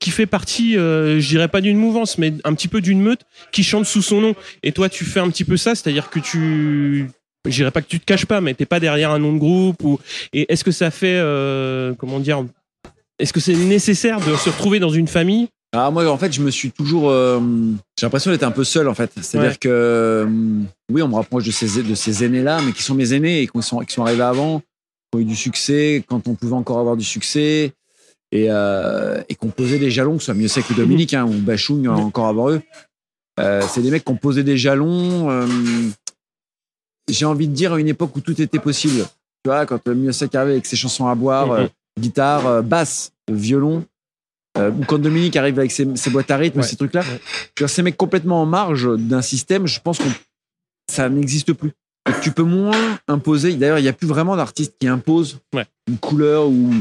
qui 0.00 0.10
fait 0.10 0.26
partie, 0.26 0.76
euh, 0.76 1.20
je 1.20 1.28
dirais 1.28 1.48
pas 1.48 1.60
d'une 1.60 1.76
mouvance, 1.76 2.18
mais 2.18 2.32
un 2.44 2.54
petit 2.54 2.68
peu 2.68 2.80
d'une 2.80 3.00
meute 3.00 3.20
qui 3.52 3.62
chante 3.62 3.84
sous 3.86 4.02
son 4.02 4.20
nom. 4.20 4.34
Et 4.62 4.72
toi, 4.72 4.88
tu 4.88 5.04
fais 5.04 5.20
un 5.20 5.28
petit 5.30 5.44
peu 5.44 5.56
ça, 5.56 5.74
c'est-à-dire 5.74 6.10
que 6.10 6.18
tu. 6.18 7.08
Je 7.46 7.50
dirais 7.54 7.70
pas 7.70 7.80
que 7.80 7.86
tu 7.88 8.00
te 8.00 8.04
caches 8.04 8.26
pas, 8.26 8.40
mais 8.40 8.52
t'es 8.54 8.66
pas 8.66 8.80
derrière 8.80 9.10
un 9.12 9.18
nom 9.18 9.32
de 9.32 9.38
groupe. 9.38 9.82
Ou... 9.84 9.98
Et 10.32 10.50
est-ce 10.52 10.64
que 10.64 10.72
ça 10.72 10.90
fait. 10.90 11.18
euh, 11.20 11.94
comment 11.94 12.18
dire 12.18 12.44
Est-ce 13.18 13.32
que 13.32 13.40
c'est 13.40 13.54
nécessaire 13.54 14.20
de 14.20 14.34
se 14.36 14.50
retrouver 14.50 14.78
dans 14.80 14.90
une 14.90 15.06
famille? 15.08 15.48
Ah, 15.72 15.90
moi, 15.90 16.04
en 16.10 16.18
fait, 16.18 16.32
je 16.32 16.40
me 16.40 16.50
suis 16.50 16.70
toujours. 16.72 17.10
euh, 17.10 17.38
j'ai 17.98 18.04
l'impression 18.06 18.30
d'être 18.30 18.42
un 18.42 18.50
peu 18.50 18.64
seul, 18.64 18.88
en 18.88 18.94
fait. 18.94 19.10
C'est-à-dire 19.20 19.50
Ouais. 19.52 19.56
que. 19.60 19.68
euh, 19.68 20.26
oui, 20.92 21.00
on 21.02 21.08
me 21.08 21.14
rapproche 21.14 21.44
de 21.44 21.50
ces, 21.50 21.82
de 21.82 21.94
ces 21.94 22.24
aînés-là, 22.24 22.60
mais 22.64 22.72
qui 22.72 22.82
sont 22.82 22.94
mes 22.94 23.12
aînés 23.12 23.42
et 23.42 23.46
qui 23.46 23.62
sont, 23.62 23.78
qui 23.80 23.94
sont 23.94 24.02
arrivés 24.02 24.22
avant, 24.22 24.60
qui 24.60 25.16
ont 25.16 25.20
eu 25.20 25.24
du 25.24 25.36
succès 25.36 26.02
quand 26.08 26.26
on 26.28 26.34
pouvait 26.34 26.54
encore 26.56 26.78
avoir 26.78 26.96
du 26.96 27.04
succès 27.04 27.72
et, 28.32 28.46
euh, 28.48 29.20
et 29.28 29.36
des 29.78 29.90
jalons, 29.90 30.14
que 30.14 30.20
ce 30.20 30.26
soit 30.26 30.34
Miosek 30.34 30.68
ou 30.70 30.74
Dominique, 30.74 31.14
hein, 31.14 31.24
ou 31.26 31.32
Bachung, 31.32 31.86
encore 31.88 32.26
avant 32.26 32.50
eux. 32.50 32.62
Euh, 33.38 33.62
c'est 33.68 33.82
des 33.82 33.90
mecs 33.90 34.04
qui 34.04 34.10
ont 34.12 34.16
posé 34.16 34.42
des 34.44 34.56
jalons. 34.56 35.30
euh, 35.30 35.46
j'ai 37.08 37.24
envie 37.24 37.48
de 37.48 37.54
dire 37.54 37.72
à 37.72 37.80
une 37.80 37.88
époque 37.88 38.14
où 38.16 38.20
tout 38.20 38.40
était 38.40 38.58
possible. 38.60 39.04
Tu 39.44 39.48
vois, 39.50 39.66
quand 39.66 39.84
Miosek 39.88 40.34
arrive 40.34 40.50
avec 40.52 40.66
ses 40.66 40.76
chansons 40.76 41.06
à 41.08 41.14
boire, 41.14 41.46
Mhm. 41.48 41.52
euh, 41.52 41.68
guitare, 41.98 42.46
euh, 42.46 42.62
basse, 42.62 43.12
violon, 43.30 43.84
euh, 44.58 44.70
ou 44.70 44.84
quand 44.84 44.98
Dominique 44.98 45.34
arrive 45.36 45.58
avec 45.58 45.72
ses, 45.72 45.96
ses 45.96 46.10
boîtes 46.10 46.30
à 46.30 46.36
rythme, 46.36 46.60
Ouais. 46.60 46.66
ces 46.66 46.76
trucs-là. 46.76 47.02
Ouais. 47.60 47.66
Ces 47.68 47.82
mecs 47.82 47.96
complètement 47.96 48.42
en 48.42 48.46
marge 48.46 48.88
d'un 48.98 49.22
système, 49.22 49.66
je 49.66 49.80
pense 49.80 49.98
que 49.98 50.04
ça 50.90 51.08
n'existe 51.08 51.52
plus. 51.52 51.72
Et 52.08 52.12
tu 52.22 52.30
peux 52.32 52.42
moins 52.42 52.98
imposer. 53.08 53.54
D'ailleurs, 53.54 53.78
il 53.78 53.82
n'y 53.82 53.88
a 53.88 53.92
plus 53.92 54.06
vraiment 54.06 54.36
d'artistes 54.36 54.74
qui 54.80 54.86
imposent 54.86 55.38
Ouais. 55.54 55.66
une 55.88 55.98
couleur 55.98 56.48
ou. 56.48 56.74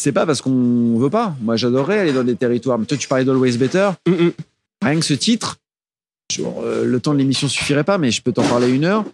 C'est 0.00 0.12
pas 0.12 0.26
parce 0.26 0.42
qu'on 0.42 0.98
veut 0.98 1.10
pas. 1.10 1.34
Moi, 1.40 1.56
j'adorerais 1.56 2.00
aller 2.00 2.12
dans 2.12 2.24
des 2.24 2.36
territoires. 2.36 2.78
Mais 2.78 2.86
toi, 2.86 2.96
tu 2.96 3.08
parlais 3.08 3.24
d'Always 3.24 3.56
Better. 3.56 3.90
Mm, 4.06 4.12
mm. 4.12 4.32
Rien 4.84 5.00
que 5.00 5.04
ce 5.06 5.14
titre, 5.14 5.56
genre, 6.32 6.62
euh, 6.64 6.84
le 6.84 7.00
temps 7.00 7.14
de 7.14 7.18
l'émission 7.18 7.48
suffirait 7.48 7.84
pas, 7.84 7.98
mais 7.98 8.10
je 8.10 8.20
peux 8.22 8.32
t'en 8.32 8.42
parler 8.42 8.68
une 8.68 8.84
heure. 8.84 9.04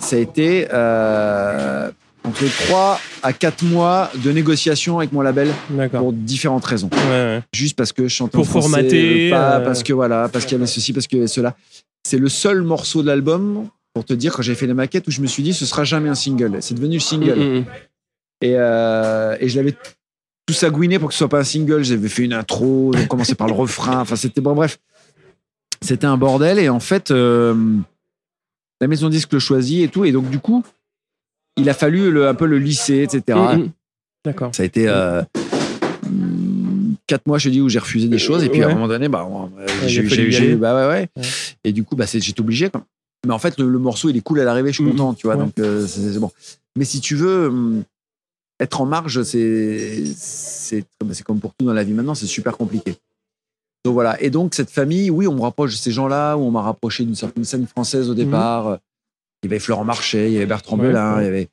Ça 0.00 0.16
a 0.16 0.18
été 0.20 0.68
euh, 0.72 1.90
entre 2.24 2.44
3 2.66 3.00
à 3.22 3.32
4 3.32 3.64
mois 3.64 4.10
de 4.22 4.30
négociations 4.30 4.98
avec 4.98 5.12
mon 5.12 5.22
label 5.22 5.48
pour 5.90 6.12
différentes 6.12 6.64
raisons. 6.64 6.88
Ouais, 6.92 7.10
ouais. 7.10 7.42
Juste 7.52 7.76
parce 7.76 7.92
que 7.92 8.04
je 8.04 8.14
chantais 8.14 8.38
Pour 8.38 8.42
en 8.42 8.44
français, 8.44 8.68
formater, 8.68 9.30
pas 9.30 9.56
euh, 9.56 9.64
parce 9.64 9.82
que 9.82 9.92
voilà, 9.92 10.28
parce 10.28 10.44
qu'il 10.44 10.56
y 10.56 10.60
avait 10.60 10.66
ceci, 10.66 10.92
parce 10.92 11.08
qu'il 11.08 11.18
y 11.18 11.20
avait 11.20 11.28
cela. 11.28 11.56
C'est 12.06 12.18
le 12.18 12.28
seul 12.28 12.62
morceau 12.62 13.02
de 13.02 13.08
l'album, 13.08 13.68
pour 13.94 14.04
te 14.04 14.12
dire, 14.12 14.32
quand 14.32 14.42
j'ai 14.42 14.54
fait 14.54 14.66
les 14.66 14.74
maquettes, 14.74 15.06
où 15.08 15.10
je 15.10 15.20
me 15.20 15.26
suis 15.26 15.42
dit, 15.42 15.52
ce 15.52 15.66
sera 15.66 15.84
jamais 15.84 16.08
un 16.08 16.14
single. 16.14 16.58
C'est 16.60 16.74
devenu 16.74 16.94
le 16.94 17.00
single. 17.00 17.38
Mm, 17.38 17.58
mm. 17.58 17.64
Et, 18.42 18.54
euh, 18.56 19.36
et 19.40 19.48
je 19.48 19.56
l'avais 19.56 19.74
tout 20.52 20.58
sagouiné 20.58 20.98
pour 20.98 21.08
que 21.08 21.14
ce 21.14 21.18
soit 21.18 21.28
pas 21.28 21.40
un 21.40 21.44
single. 21.44 21.82
J'avais 21.82 22.08
fait 22.08 22.24
une 22.24 22.32
intro, 22.34 22.92
j'ai 22.94 23.06
commencé 23.06 23.34
par 23.34 23.46
le 23.46 23.54
refrain. 23.54 24.00
Enfin, 24.00 24.16
c'était 24.16 24.40
bon, 24.40 24.54
bref. 24.54 24.78
C'était 25.80 26.06
un 26.06 26.16
bordel. 26.16 26.58
Et 26.58 26.68
en 26.68 26.80
fait, 26.80 27.10
euh, 27.10 27.54
la 28.80 28.86
maison 28.86 29.08
disque 29.08 29.32
le 29.32 29.38
choisit 29.38 29.82
et 29.82 29.88
tout. 29.88 30.04
Et 30.04 30.12
donc, 30.12 30.28
du 30.30 30.38
coup, 30.38 30.62
il 31.56 31.68
a 31.70 31.74
fallu 31.74 32.10
le, 32.10 32.28
un 32.28 32.34
peu 32.34 32.46
le 32.46 32.58
lisser, 32.58 33.02
etc. 33.02 33.38
Mm, 33.38 33.56
mm. 33.62 33.70
D'accord. 34.24 34.54
Ça 34.54 34.62
a 34.62 34.66
été 34.66 34.86
euh, 34.88 35.22
quatre 37.06 37.26
mois, 37.26 37.38
je 37.38 37.48
dis, 37.48 37.60
où 37.60 37.68
j'ai 37.68 37.78
refusé 37.80 38.08
des 38.08 38.18
choses. 38.18 38.44
Et 38.44 38.48
puis 38.48 38.62
à 38.62 38.68
un 38.68 38.74
moment 38.74 38.88
donné, 38.88 39.08
bah, 39.08 39.26
euh, 39.58 39.66
j'ai 39.86 40.02
eu- 40.02 40.56
bah 40.56 40.74
ouais, 40.76 40.92
ouais. 40.94 41.08
Ouais. 41.16 41.22
Et 41.64 41.72
du 41.72 41.82
coup, 41.82 41.96
bah, 41.96 42.04
j'étais 42.06 42.40
obligé. 42.40 42.68
Quoi. 42.70 42.84
Mais 43.26 43.32
en 43.32 43.38
fait, 43.38 43.58
le, 43.58 43.68
le 43.68 43.78
morceau, 43.78 44.10
il 44.10 44.16
est 44.16 44.20
cool 44.20 44.40
à 44.40 44.44
l'arrivée, 44.44 44.70
je 44.70 44.74
suis 44.76 44.84
Mhm. 44.84 44.90
content, 44.92 45.14
tu 45.14 45.26
vois. 45.26 45.36
Donc, 45.36 45.58
euh, 45.58 45.86
c'est 45.86 46.12
c'est 46.12 46.18
bon. 46.18 46.30
Mais 46.76 46.84
si 46.84 47.00
tu 47.00 47.16
veux 47.16 47.46
hum, 47.48 47.82
être 48.60 48.80
en 48.80 48.86
marge, 48.86 49.22
c'est 49.22 50.04
c'est 50.16 50.84
bah, 51.04 51.12
c'est 51.14 51.24
comme 51.24 51.40
pour 51.40 51.52
tout 51.54 51.66
dans 51.66 51.72
la 51.72 51.84
vie 51.84 51.92
maintenant, 51.92 52.14
c'est 52.14 52.26
super 52.26 52.56
compliqué. 52.56 52.94
Donc 53.84 53.94
voilà. 53.94 54.20
Et 54.22 54.30
donc, 54.30 54.54
cette 54.54 54.70
famille, 54.70 55.10
oui, 55.10 55.26
on 55.26 55.34
me 55.34 55.40
rapproche 55.40 55.72
de 55.72 55.76
ces 55.76 55.90
gens-là, 55.90 56.36
ou 56.36 56.42
on 56.42 56.50
m'a 56.52 56.62
rapproché 56.62 57.04
d'une 57.04 57.16
certaine 57.16 57.44
scène 57.44 57.66
française 57.66 58.08
au 58.08 58.14
départ. 58.14 58.78
Il 59.42 59.48
y 59.48 59.52
avait 59.52 59.58
Florent 59.58 59.84
Marché, 59.84 60.28
il 60.28 60.34
y 60.34 60.36
avait 60.36 60.46
Bertrand 60.46 60.76
Mhm. 60.76 60.82
Ouais, 60.82 60.88
Belin, 60.88 61.16
ouais. 61.16 61.22
il 61.22 61.24
y 61.24 61.28
avait. 61.28 61.48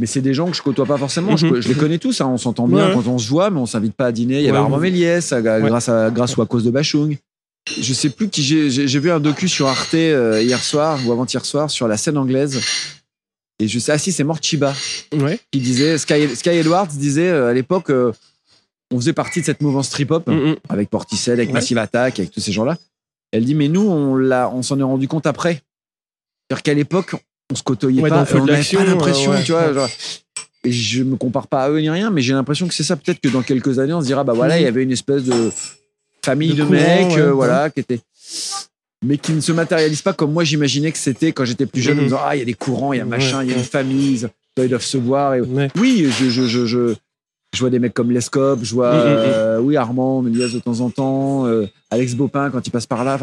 Mais 0.00 0.06
c'est 0.06 0.20
des 0.20 0.34
gens 0.34 0.48
que 0.50 0.56
je 0.56 0.60
côtoie 0.62 0.84
pas 0.86 0.98
forcément. 0.98 1.36
Je, 1.38 1.46
Mhm. 1.46 1.60
je 1.60 1.68
les 1.68 1.74
connais 1.74 1.98
tous, 1.98 2.20
hein, 2.20 2.26
on 2.28 2.36
s'entend 2.36 2.68
bien 2.68 2.88
Ouais. 2.88 2.94
quand 2.94 3.06
on 3.06 3.16
se 3.18 3.28
voit, 3.30 3.48
mais 3.50 3.58
on 3.58 3.66
s'invite 3.66 3.94
pas 3.94 4.06
à 4.06 4.12
dîner. 4.12 4.40
Il 4.40 4.44
y 4.44 4.48
avait 4.50 4.58
Armand 4.58 4.76
Méliès, 4.78 5.32
grâce, 5.32 5.88
à, 5.88 6.10
grâce 6.10 6.36
ou 6.36 6.42
à 6.42 6.46
cause 6.46 6.64
de 6.64 6.70
Bachung. 6.70 7.16
je 7.80 7.92
sais 7.94 8.08
plus 8.10 8.28
qui 8.30 8.42
j'ai 8.42 8.70
j'ai 8.70 8.86
j'ai 8.88 8.98
vu 8.98 9.10
un 9.10 9.20
docu 9.20 9.46
sur 9.48 9.66
Arte 9.68 9.92
euh, 9.94 10.40
hier 10.42 10.62
soir 10.62 10.98
ou 11.06 11.12
avant-hier 11.12 11.44
soir 11.44 11.70
sur 11.70 11.86
la 11.88 11.96
scène 11.98 12.16
anglaise. 12.16 12.60
Et 13.58 13.66
je 13.68 13.78
sais, 13.78 13.92
ah 13.92 13.98
si, 13.98 14.12
c'est 14.12 14.24
Morchiba 14.24 14.72
Ouais. 15.14 15.38
qui 15.50 15.58
disait, 15.60 15.98
Sky, 15.98 16.36
Sky 16.36 16.50
Edwards 16.50 16.86
disait 16.86 17.28
euh, 17.28 17.48
à 17.50 17.54
l'époque, 17.54 17.90
euh, 17.90 18.12
on 18.92 18.96
faisait 19.00 19.12
partie 19.12 19.40
de 19.40 19.46
cette 19.46 19.60
mouvance 19.60 19.90
trip-hop 19.90 20.26
Mm, 20.28 20.32
mm. 20.50 20.56
avec 20.68 20.90
Porticelle, 20.90 21.34
avec 21.40 21.48
Ouais. 21.48 21.54
Massive 21.54 21.78
Attack, 21.78 22.18
avec 22.20 22.30
tous 22.30 22.40
ces 22.40 22.52
gens-là. 22.52 22.76
Elle 23.32 23.44
dit, 23.44 23.54
mais 23.54 23.68
nous, 23.68 23.82
on, 23.82 24.14
l'a, 24.16 24.48
on 24.50 24.62
s'en 24.62 24.78
est 24.78 24.82
rendu 24.84 25.08
compte 25.08 25.26
après. 25.26 25.60
C'est-à-dire 26.48 26.62
qu'à 26.62 26.74
l'époque, 26.74 27.14
on 27.52 27.54
se 27.56 27.62
côtoyait 27.62 28.00
Ouais, 28.00 28.08
pas, 28.08 28.24
on 28.32 28.44
n'avait 28.46 28.62
pas 28.62 28.84
l'impression, 28.84 29.32
euh, 29.32 29.36
ouais. 29.36 29.42
tu 29.44 29.52
vois. 29.52 29.72
genre- 29.72 29.88
et 30.64 30.72
je 30.72 31.02
me 31.02 31.16
compare 31.16 31.46
pas 31.46 31.64
à 31.64 31.70
eux 31.70 31.78
ni 31.80 31.88
rien, 31.90 32.10
mais 32.10 32.20
j'ai 32.22 32.32
l'impression 32.32 32.66
que 32.68 32.74
c'est 32.74 32.82
ça. 32.82 32.96
Peut-être 32.96 33.20
que 33.20 33.28
dans 33.28 33.42
quelques 33.42 33.78
années, 33.78 33.92
on 33.92 34.00
se 34.00 34.06
dira, 34.06 34.24
bah 34.24 34.32
voilà, 34.32 34.54
Mhm. 34.54 34.60
il 34.60 34.64
y 34.64 34.66
avait 34.68 34.82
une 34.82 34.90
espèce 34.92 35.24
de 35.24 35.50
famille 36.24 36.50
De 36.50 36.54
de, 36.56 36.62
courant, 36.64 36.72
mecs, 36.78 37.18
euh, 37.18 37.30
voilà, 37.32 37.70
qui 37.70 37.80
était 37.80 38.00
mais 39.04 39.16
qui 39.18 39.32
ne 39.32 39.40
se 39.40 39.52
matérialise 39.52 40.02
pas 40.02 40.12
comme 40.12 40.32
moi 40.32 40.44
j'imaginais 40.44 40.90
que 40.92 40.98
c'était 40.98 41.32
quand 41.32 41.44
j'étais 41.44 41.66
plus 41.66 41.80
jeune, 41.82 41.94
en 41.94 41.96
Mhm. 41.98 42.02
me 42.04 42.08
disant 42.08 42.20
ah 42.24 42.36
il 42.36 42.40
y 42.40 42.42
a 42.42 42.44
des 42.44 42.54
courants, 42.54 42.92
il 42.92 42.98
y 42.98 43.00
a 43.00 43.04
machin, 43.04 43.42
il 43.44 43.50
y 43.50 43.54
a 43.54 43.56
une 43.56 43.62
famille, 43.62 44.20
ils- 44.56 44.68
doivent 44.68 44.82
se 44.82 44.98
voir. 44.98 45.34
Et... 45.34 45.40
Ouais. 45.40 45.68
Oui, 45.78 46.06
je, 46.10 46.28
je, 46.28 46.46
je, 46.48 46.66
je, 46.66 46.94
je 47.54 47.60
vois 47.60 47.70
des 47.70 47.78
mecs 47.78 47.94
comme 47.94 48.10
Lescope, 48.10 48.60
je 48.64 48.74
vois 48.74 48.92
Mhm, 48.92 48.98
mhm. 49.00 49.06
euh, 49.06 49.60
oui 49.60 49.76
Armand, 49.76 50.20
Méliès 50.22 50.52
de 50.52 50.58
temps 50.58 50.80
en 50.80 50.90
temps, 50.90 51.46
euh, 51.46 51.66
Alex 51.92 52.14
Bopin 52.14 52.50
quand 52.50 52.66
il 52.66 52.70
passe 52.70 52.86
par 52.86 53.04
là. 53.04 53.16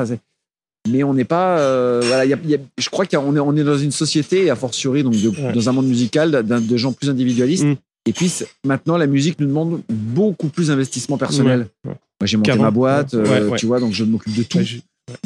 Mais 0.87 1.03
on 1.03 1.13
n'est 1.15 1.25
pas, 1.25 1.57
euh, 1.59 1.99
voilà, 2.05 2.25
il 2.25 2.29
y 2.29 2.33
a- 2.33 2.39
il 2.43 2.49
y 2.51 2.55
a- 2.55 2.59
je 2.77 2.89
crois 2.89 3.05
qu'on 3.05 3.35
est, 3.35 3.39
on 3.39 3.55
est 3.57 3.63
dans 3.63 3.77
une 3.77 3.91
société, 3.91 4.49
a 4.51 4.55
fortiori 4.55 5.03
donc 5.03 5.13
de- 5.19 5.29
Ouais. 5.29 5.51
dans 5.51 5.67
un 5.67 5.71
monde 5.73 5.87
musical 5.87 6.31
de 6.47 6.77
gens 6.77 6.93
plus 6.93 7.09
individualistes. 7.09 7.65
Et 8.07 8.13
puis 8.13 8.31
maintenant, 8.63 8.95
la 8.97 9.07
musique 9.07 9.39
nous 9.39 9.47
demande 9.47 9.81
beaucoup 9.89 10.47
plus 10.49 10.67
d'investissement 10.67 11.17
personnel. 11.17 11.67
Moi, 11.83 11.95
j'ai 12.23 12.37
monté 12.37 12.51
Qu'avant. 12.51 12.63
ma 12.63 12.71
boîte, 12.71 13.15
tu 13.57 13.65
vois, 13.65 13.79
donc 13.79 13.93
je 13.93 14.03
m'occupe 14.05 14.35
de 14.37 14.43
tout. 14.43 14.59
Je- 14.61 14.77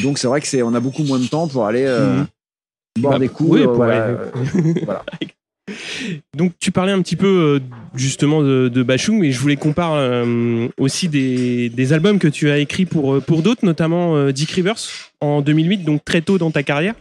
Donc 0.01 0.17
c'est 0.17 0.27
vrai 0.27 0.41
que 0.41 0.47
c'est 0.47 0.61
on 0.61 0.73
a 0.73 0.79
beaucoup 0.79 1.03
moins 1.03 1.19
de 1.19 1.27
temps 1.27 1.47
pour 1.47 1.65
aller 1.65 1.85
euh, 1.85 2.17
Mhm. 2.17 2.27
boire 2.99 3.13
Bah, 3.13 3.19
des 3.19 3.29
coups. 3.29 3.49
oui, 3.51 3.61
euh, 3.61 3.65
pour 3.65 3.75
voilà, 3.75 4.03
aller- 4.05 4.15
euh, 4.17 4.73
voilà. 4.85 5.03
Donc 6.35 6.53
tu 6.59 6.71
parlais 6.71 6.91
un 6.91 7.01
petit 7.01 7.15
peu 7.15 7.61
justement 7.93 8.41
de, 8.41 8.69
de 8.69 8.83
Bachung, 8.83 9.19
mais 9.19 9.31
je 9.31 9.39
voulais 9.39 9.55
qu'on 9.55 9.73
parle 9.73 10.69
aussi 10.79 11.07
des, 11.09 11.69
des 11.69 11.93
albums 11.93 12.17
que 12.17 12.27
tu 12.27 12.49
as 12.49 12.57
écrits 12.57 12.85
pour, 12.87 13.21
pour 13.21 13.43
d'autres, 13.43 13.63
notamment 13.63 14.31
Dick 14.31 14.49
Rivers 14.51 14.77
en 15.21 15.41
2008, 15.41 15.83
donc 15.85 16.03
très 16.03 16.21
tôt 16.21 16.39
dans 16.39 16.49
ta 16.49 16.63
carrière, 16.63 16.95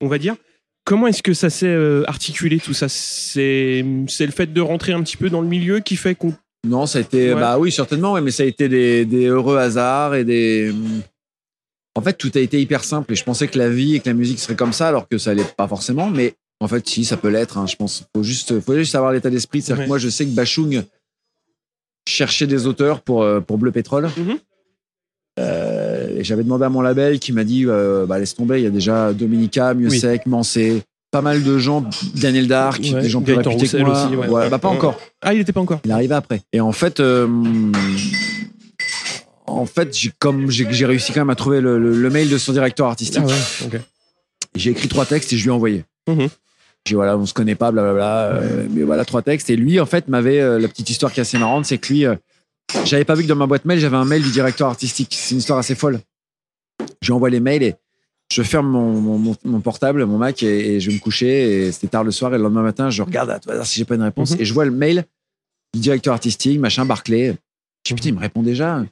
on 0.00 0.06
va 0.06 0.18
dire. 0.18 0.36
Comment 0.84 1.08
est-ce 1.08 1.22
que 1.22 1.32
ça 1.34 1.50
s'est 1.50 1.76
articulé 2.06 2.58
tout 2.60 2.74
ça? 2.74 2.88
C'est 2.88 3.84
c'est 4.08 4.26
le 4.26 4.32
fait 4.32 4.52
de 4.52 4.60
rentrer 4.60 4.92
un 4.92 5.02
petit 5.02 5.16
peu 5.16 5.28
dans 5.28 5.40
le 5.40 5.48
milieu 5.48 5.80
qui 5.80 5.96
fait 5.96 6.14
qu'on... 6.14 6.32
Non, 6.64 6.86
ça 6.86 6.98
a 6.98 7.02
été 7.02 7.34
Ouais. 7.34 7.40
bah 7.40 7.58
oui 7.58 7.72
certainement, 7.72 8.12
ouais, 8.12 8.20
mais 8.20 8.30
ça 8.30 8.44
a 8.44 8.46
été 8.46 8.68
des, 8.68 9.04
des 9.04 9.26
heureux 9.26 9.56
hasards 9.58 10.14
et 10.14 10.24
des. 10.24 10.72
En 11.94 12.00
fait, 12.02 12.14
tout 12.14 12.30
a 12.34 12.38
été 12.38 12.60
hyper 12.60 12.84
simple 12.84 13.12
et 13.12 13.16
je 13.16 13.22
pensais 13.24 13.48
que 13.48 13.58
la 13.58 13.68
vie 13.68 13.96
et 13.96 14.00
que 14.00 14.08
la 14.08 14.14
musique 14.14 14.38
serait 14.38 14.56
comme 14.56 14.72
ça, 14.72 14.88
alors 14.88 15.08
que 15.08 15.18
ça 15.18 15.34
l'est 15.34 15.54
pas 15.56 15.68
forcément. 15.68 16.08
Mais 16.08 16.34
en 16.60 16.68
fait, 16.68 16.88
si 16.88 17.04
ça 17.04 17.16
peut 17.16 17.28
l'être. 17.28 17.58
hein, 17.58 17.66
je 17.66 17.76
pense. 17.76 18.04
Faut 18.16 18.22
juste, 18.22 18.60
faut 18.60 18.74
juste 18.76 18.94
avoir 18.94 19.12
l'état 19.12 19.28
d'esprit. 19.30 19.60
C'est-à-dire 19.60 19.80
Ouais. 19.80 19.84
que 19.86 19.88
moi, 19.88 19.98
je 19.98 20.08
sais 20.08 20.24
que 20.24 20.30
Bachung 20.30 20.84
cherchait 22.08 22.46
des 22.46 22.66
auteurs 22.66 23.00
pour 23.02 23.22
euh, 23.22 23.40
pour 23.40 23.58
Bleu 23.58 23.72
Pétrole. 23.72 24.08
Euh, 25.38 26.18
et 26.18 26.24
j'avais 26.24 26.42
demandé 26.44 26.64
à 26.64 26.68
mon 26.68 26.80
label 26.82 27.18
qui 27.18 27.32
m'a 27.32 27.44
dit 27.44 27.64
euh, 27.66 28.04
bah, 28.06 28.18
laisse 28.18 28.34
tomber, 28.34 28.58
il 28.60 28.64
y 28.64 28.66
a 28.66 28.70
déjà 28.70 29.12
Dominica, 29.12 29.72
Mieux 29.74 29.88
Oui. 29.88 29.98
Sec, 29.98 30.26
Mancé, 30.26 30.82
pas 31.10 31.22
mal 31.22 31.42
de 31.42 31.58
gens, 31.58 31.88
Daniel 32.14 32.48
Dark, 32.48 32.80
Ouais, 32.82 33.00
des 33.02 33.08
gens 33.08 33.22
plus 33.22 33.34
réputés 33.34 33.66
que 33.68 33.82
moi. 33.82 34.04
aussi, 34.06 34.16
ouais. 34.16 34.50
Bah, 34.50 34.58
pas 34.58 34.68
encore. 34.68 34.98
Ah, 35.22 35.32
il 35.32 35.38
n'était 35.38 35.52
pas 35.52 35.60
encore. 35.60 35.80
Il 35.84 35.90
arrivait 35.92 36.14
après. 36.14 36.42
Et 36.52 36.60
en 36.60 36.72
fait, 36.72 37.00
euh, 37.00 37.26
en 39.52 39.66
fait, 39.66 39.96
j'ai 39.96 40.10
comme 40.18 40.50
j'ai 40.50 40.86
réussi 40.86 41.12
quand 41.12 41.20
même 41.20 41.30
à 41.30 41.34
trouver 41.34 41.60
le, 41.60 41.78
le- 41.78 41.94
le 42.00 42.10
mail 42.10 42.28
de 42.28 42.38
son 42.38 42.52
directeur 42.52 42.86
artistique. 42.86 43.22
Ah 43.24 43.66
ouais. 43.68 43.80
J'ai 44.54 44.70
écrit 44.70 44.88
trois 44.88 45.06
textes 45.06 45.32
et 45.32 45.36
je 45.36 45.42
lui 45.44 45.48
ai 45.50 45.52
envoyé. 45.52 45.84
Mhm. 46.08 46.28
J'ai 46.86 46.94
voilà, 46.96 47.16
on 47.16 47.26
se 47.26 47.32
connaît 47.34 47.54
pas, 47.54 47.70
blablabla. 47.70 48.26
euh, 48.26 48.66
mais 48.70 48.82
voilà, 48.82 49.04
trois 49.04 49.22
textes. 49.22 49.48
Et 49.50 49.56
lui, 49.56 49.78
en 49.80 49.86
fait, 49.86 50.08
m'avait 50.08 50.40
euh, 50.40 50.58
la 50.58 50.68
petite 50.68 50.90
histoire 50.90 51.12
qui 51.12 51.20
est 51.20 51.22
assez 51.22 51.38
marrante, 51.38 51.64
c'est 51.64 51.78
que 51.78 51.92
lui, 51.92 52.04
euh, 52.06 52.16
j'avais 52.84 53.04
pas 53.04 53.14
vu 53.14 53.22
que 53.22 53.28
dans 53.28 53.36
ma 53.36 53.46
boîte 53.46 53.64
mail, 53.64 53.78
j'avais 53.78 53.96
un 53.96 54.04
mail 54.04 54.22
du 54.22 54.30
directeur 54.30 54.68
artistique. 54.68 55.14
C'est 55.16 55.32
une 55.32 55.38
histoire 55.38 55.58
assez 55.58 55.74
folle. 55.74 56.00
Je 57.00 57.06
lui 57.06 57.12
envoie 57.12 57.30
les 57.30 57.40
mails 57.40 57.62
et 57.62 57.74
je 58.32 58.42
ferme 58.42 58.66
mon, 58.68 59.00
mon- 59.00 59.18
mon- 59.18 59.36
mon 59.44 59.60
portable, 59.60 60.04
mon 60.06 60.18
Mac, 60.18 60.42
et, 60.42 60.74
et 60.74 60.80
je 60.80 60.88
vais 60.90 60.96
me 60.96 61.00
coucher. 61.00 61.66
Et 61.66 61.72
c'était 61.72 61.88
tard 61.88 62.02
le 62.04 62.10
soir. 62.10 62.34
Et 62.34 62.36
le 62.36 62.42
lendemain 62.42 62.62
matin, 62.62 62.90
je 62.90 63.02
regarde 63.02 63.30
à 63.30 63.38
tout 63.38 63.50
hasard 63.50 63.66
si 63.66 63.78
j'ai 63.78 63.84
pas 63.84 63.94
une 63.94 64.02
réponse. 64.02 64.32
Mhm. 64.32 64.40
Et 64.40 64.44
je 64.44 64.52
vois 64.52 64.64
le 64.64 64.70
mail 64.72 65.04
du 65.74 65.80
directeur 65.80 66.12
artistique, 66.14 66.58
machin, 66.58 66.84
Barclay. 66.84 67.36
Je 67.86 67.90
dis, 67.90 67.94
putain, 67.94 68.08
il 68.10 68.14
me 68.16 68.20
répond 68.20 68.42
déjà. 68.42 68.82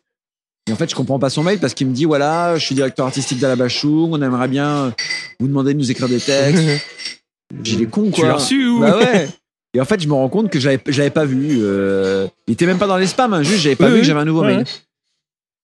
Et 0.70 0.72
en 0.72 0.76
fait, 0.76 0.88
je 0.88 0.94
comprends 0.94 1.18
pas 1.18 1.30
son 1.30 1.42
mail 1.42 1.58
parce 1.58 1.74
qu'il 1.74 1.88
me 1.88 1.92
dit 1.92 2.04
voilà, 2.04 2.56
je 2.56 2.64
suis 2.64 2.76
directeur 2.76 3.04
artistique 3.04 3.40
d'Alabachou, 3.40 4.08
on 4.12 4.22
aimerait 4.22 4.46
bien 4.46 4.94
vous 5.40 5.48
demander 5.48 5.74
de 5.74 5.78
nous 5.78 5.90
écrire 5.90 6.08
des 6.08 6.20
textes. 6.20 6.62
J'ai 7.64 7.74
des 7.76 7.86
cons, 7.86 8.04
Tu 8.12 8.20
quoi. 8.20 8.28
l'as 8.28 8.34
reçu 8.34 8.68
ou 8.68 8.80
Bah 8.80 8.96
ouais. 8.96 9.28
Et 9.74 9.80
en 9.80 9.84
fait, 9.84 10.00
je 10.00 10.06
me 10.08 10.14
rends 10.14 10.28
compte 10.28 10.48
que 10.50 10.58
j'avais, 10.60 10.80
j'avais 10.88 11.10
pas 11.10 11.24
vu. 11.24 11.58
euh, 11.60 12.26
il 12.46 12.52
était 12.52 12.66
même 12.66 12.78
pas 12.78 12.86
dans 12.86 12.96
les 12.96 13.06
spams, 13.08 13.34
hein, 13.34 13.42
juste 13.42 13.60
j'avais 13.62 13.74
pas 13.76 13.86
Oui, 13.86 13.90
vu 13.90 13.94
oui. 13.96 14.00
que 14.02 14.06
j'avais 14.06 14.20
un 14.20 14.24
nouveau 14.24 14.42
Ouais. 14.42 14.56
mail. 14.58 14.64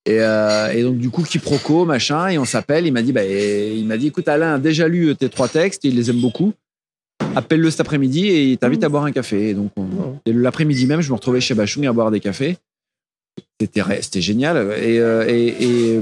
Et, 0.07 0.21
euh, 0.21 0.73
et 0.73 0.83
donc 0.83 0.99
du 0.99 1.11
coup, 1.11 1.23
quiproquo, 1.23 1.85
machin, 1.85 2.29
et 2.29 2.39
on 2.39 2.45
s'appelle. 2.45 2.87
Il 2.87 2.93
m'a 2.93 3.03
dit, 3.03 3.13
bah, 3.13 3.25
et 3.25 3.75
il 3.77 3.87
m'a 3.87 3.97
dit, 3.97 4.09
écoute, 4.09 4.27
Alain 4.29 4.55
a 4.55 4.59
déjà 4.59 4.87
lu 4.89 5.15
tes 5.17 5.29
trois 5.29 5.49
textes, 5.49 5.83
il 5.85 5.95
les 5.97 6.11
aime 6.11 6.21
beaucoup. 6.21 6.53
Appelle-le 7.35 7.71
cet 7.71 7.81
après-midi 7.81 8.27
et 8.29 8.45
il 8.53 8.59
t'invite 8.59 8.83
à 8.85 8.89
boire 8.89 9.05
un 9.05 9.13
café. 9.13 9.51
Et 9.51 9.55
donc, 9.55 9.71
on- 9.77 9.87
Oh. 10.01 10.17
et 10.27 10.33
l'après-midi 10.33 10.87
même, 10.87 11.01
je 11.01 11.11
me 11.11 11.15
retrouvais 11.15 11.41
chez 11.41 11.55
Bachung 11.55 11.87
à 11.87 11.93
boire 11.93 12.11
des 12.11 12.21
cafés. 12.21 12.57
C'était, 13.61 14.21
génial. 14.21 14.57
Et, 14.83 14.99
euh, 15.01 15.25
et, 15.29 15.47
et, 15.97 16.01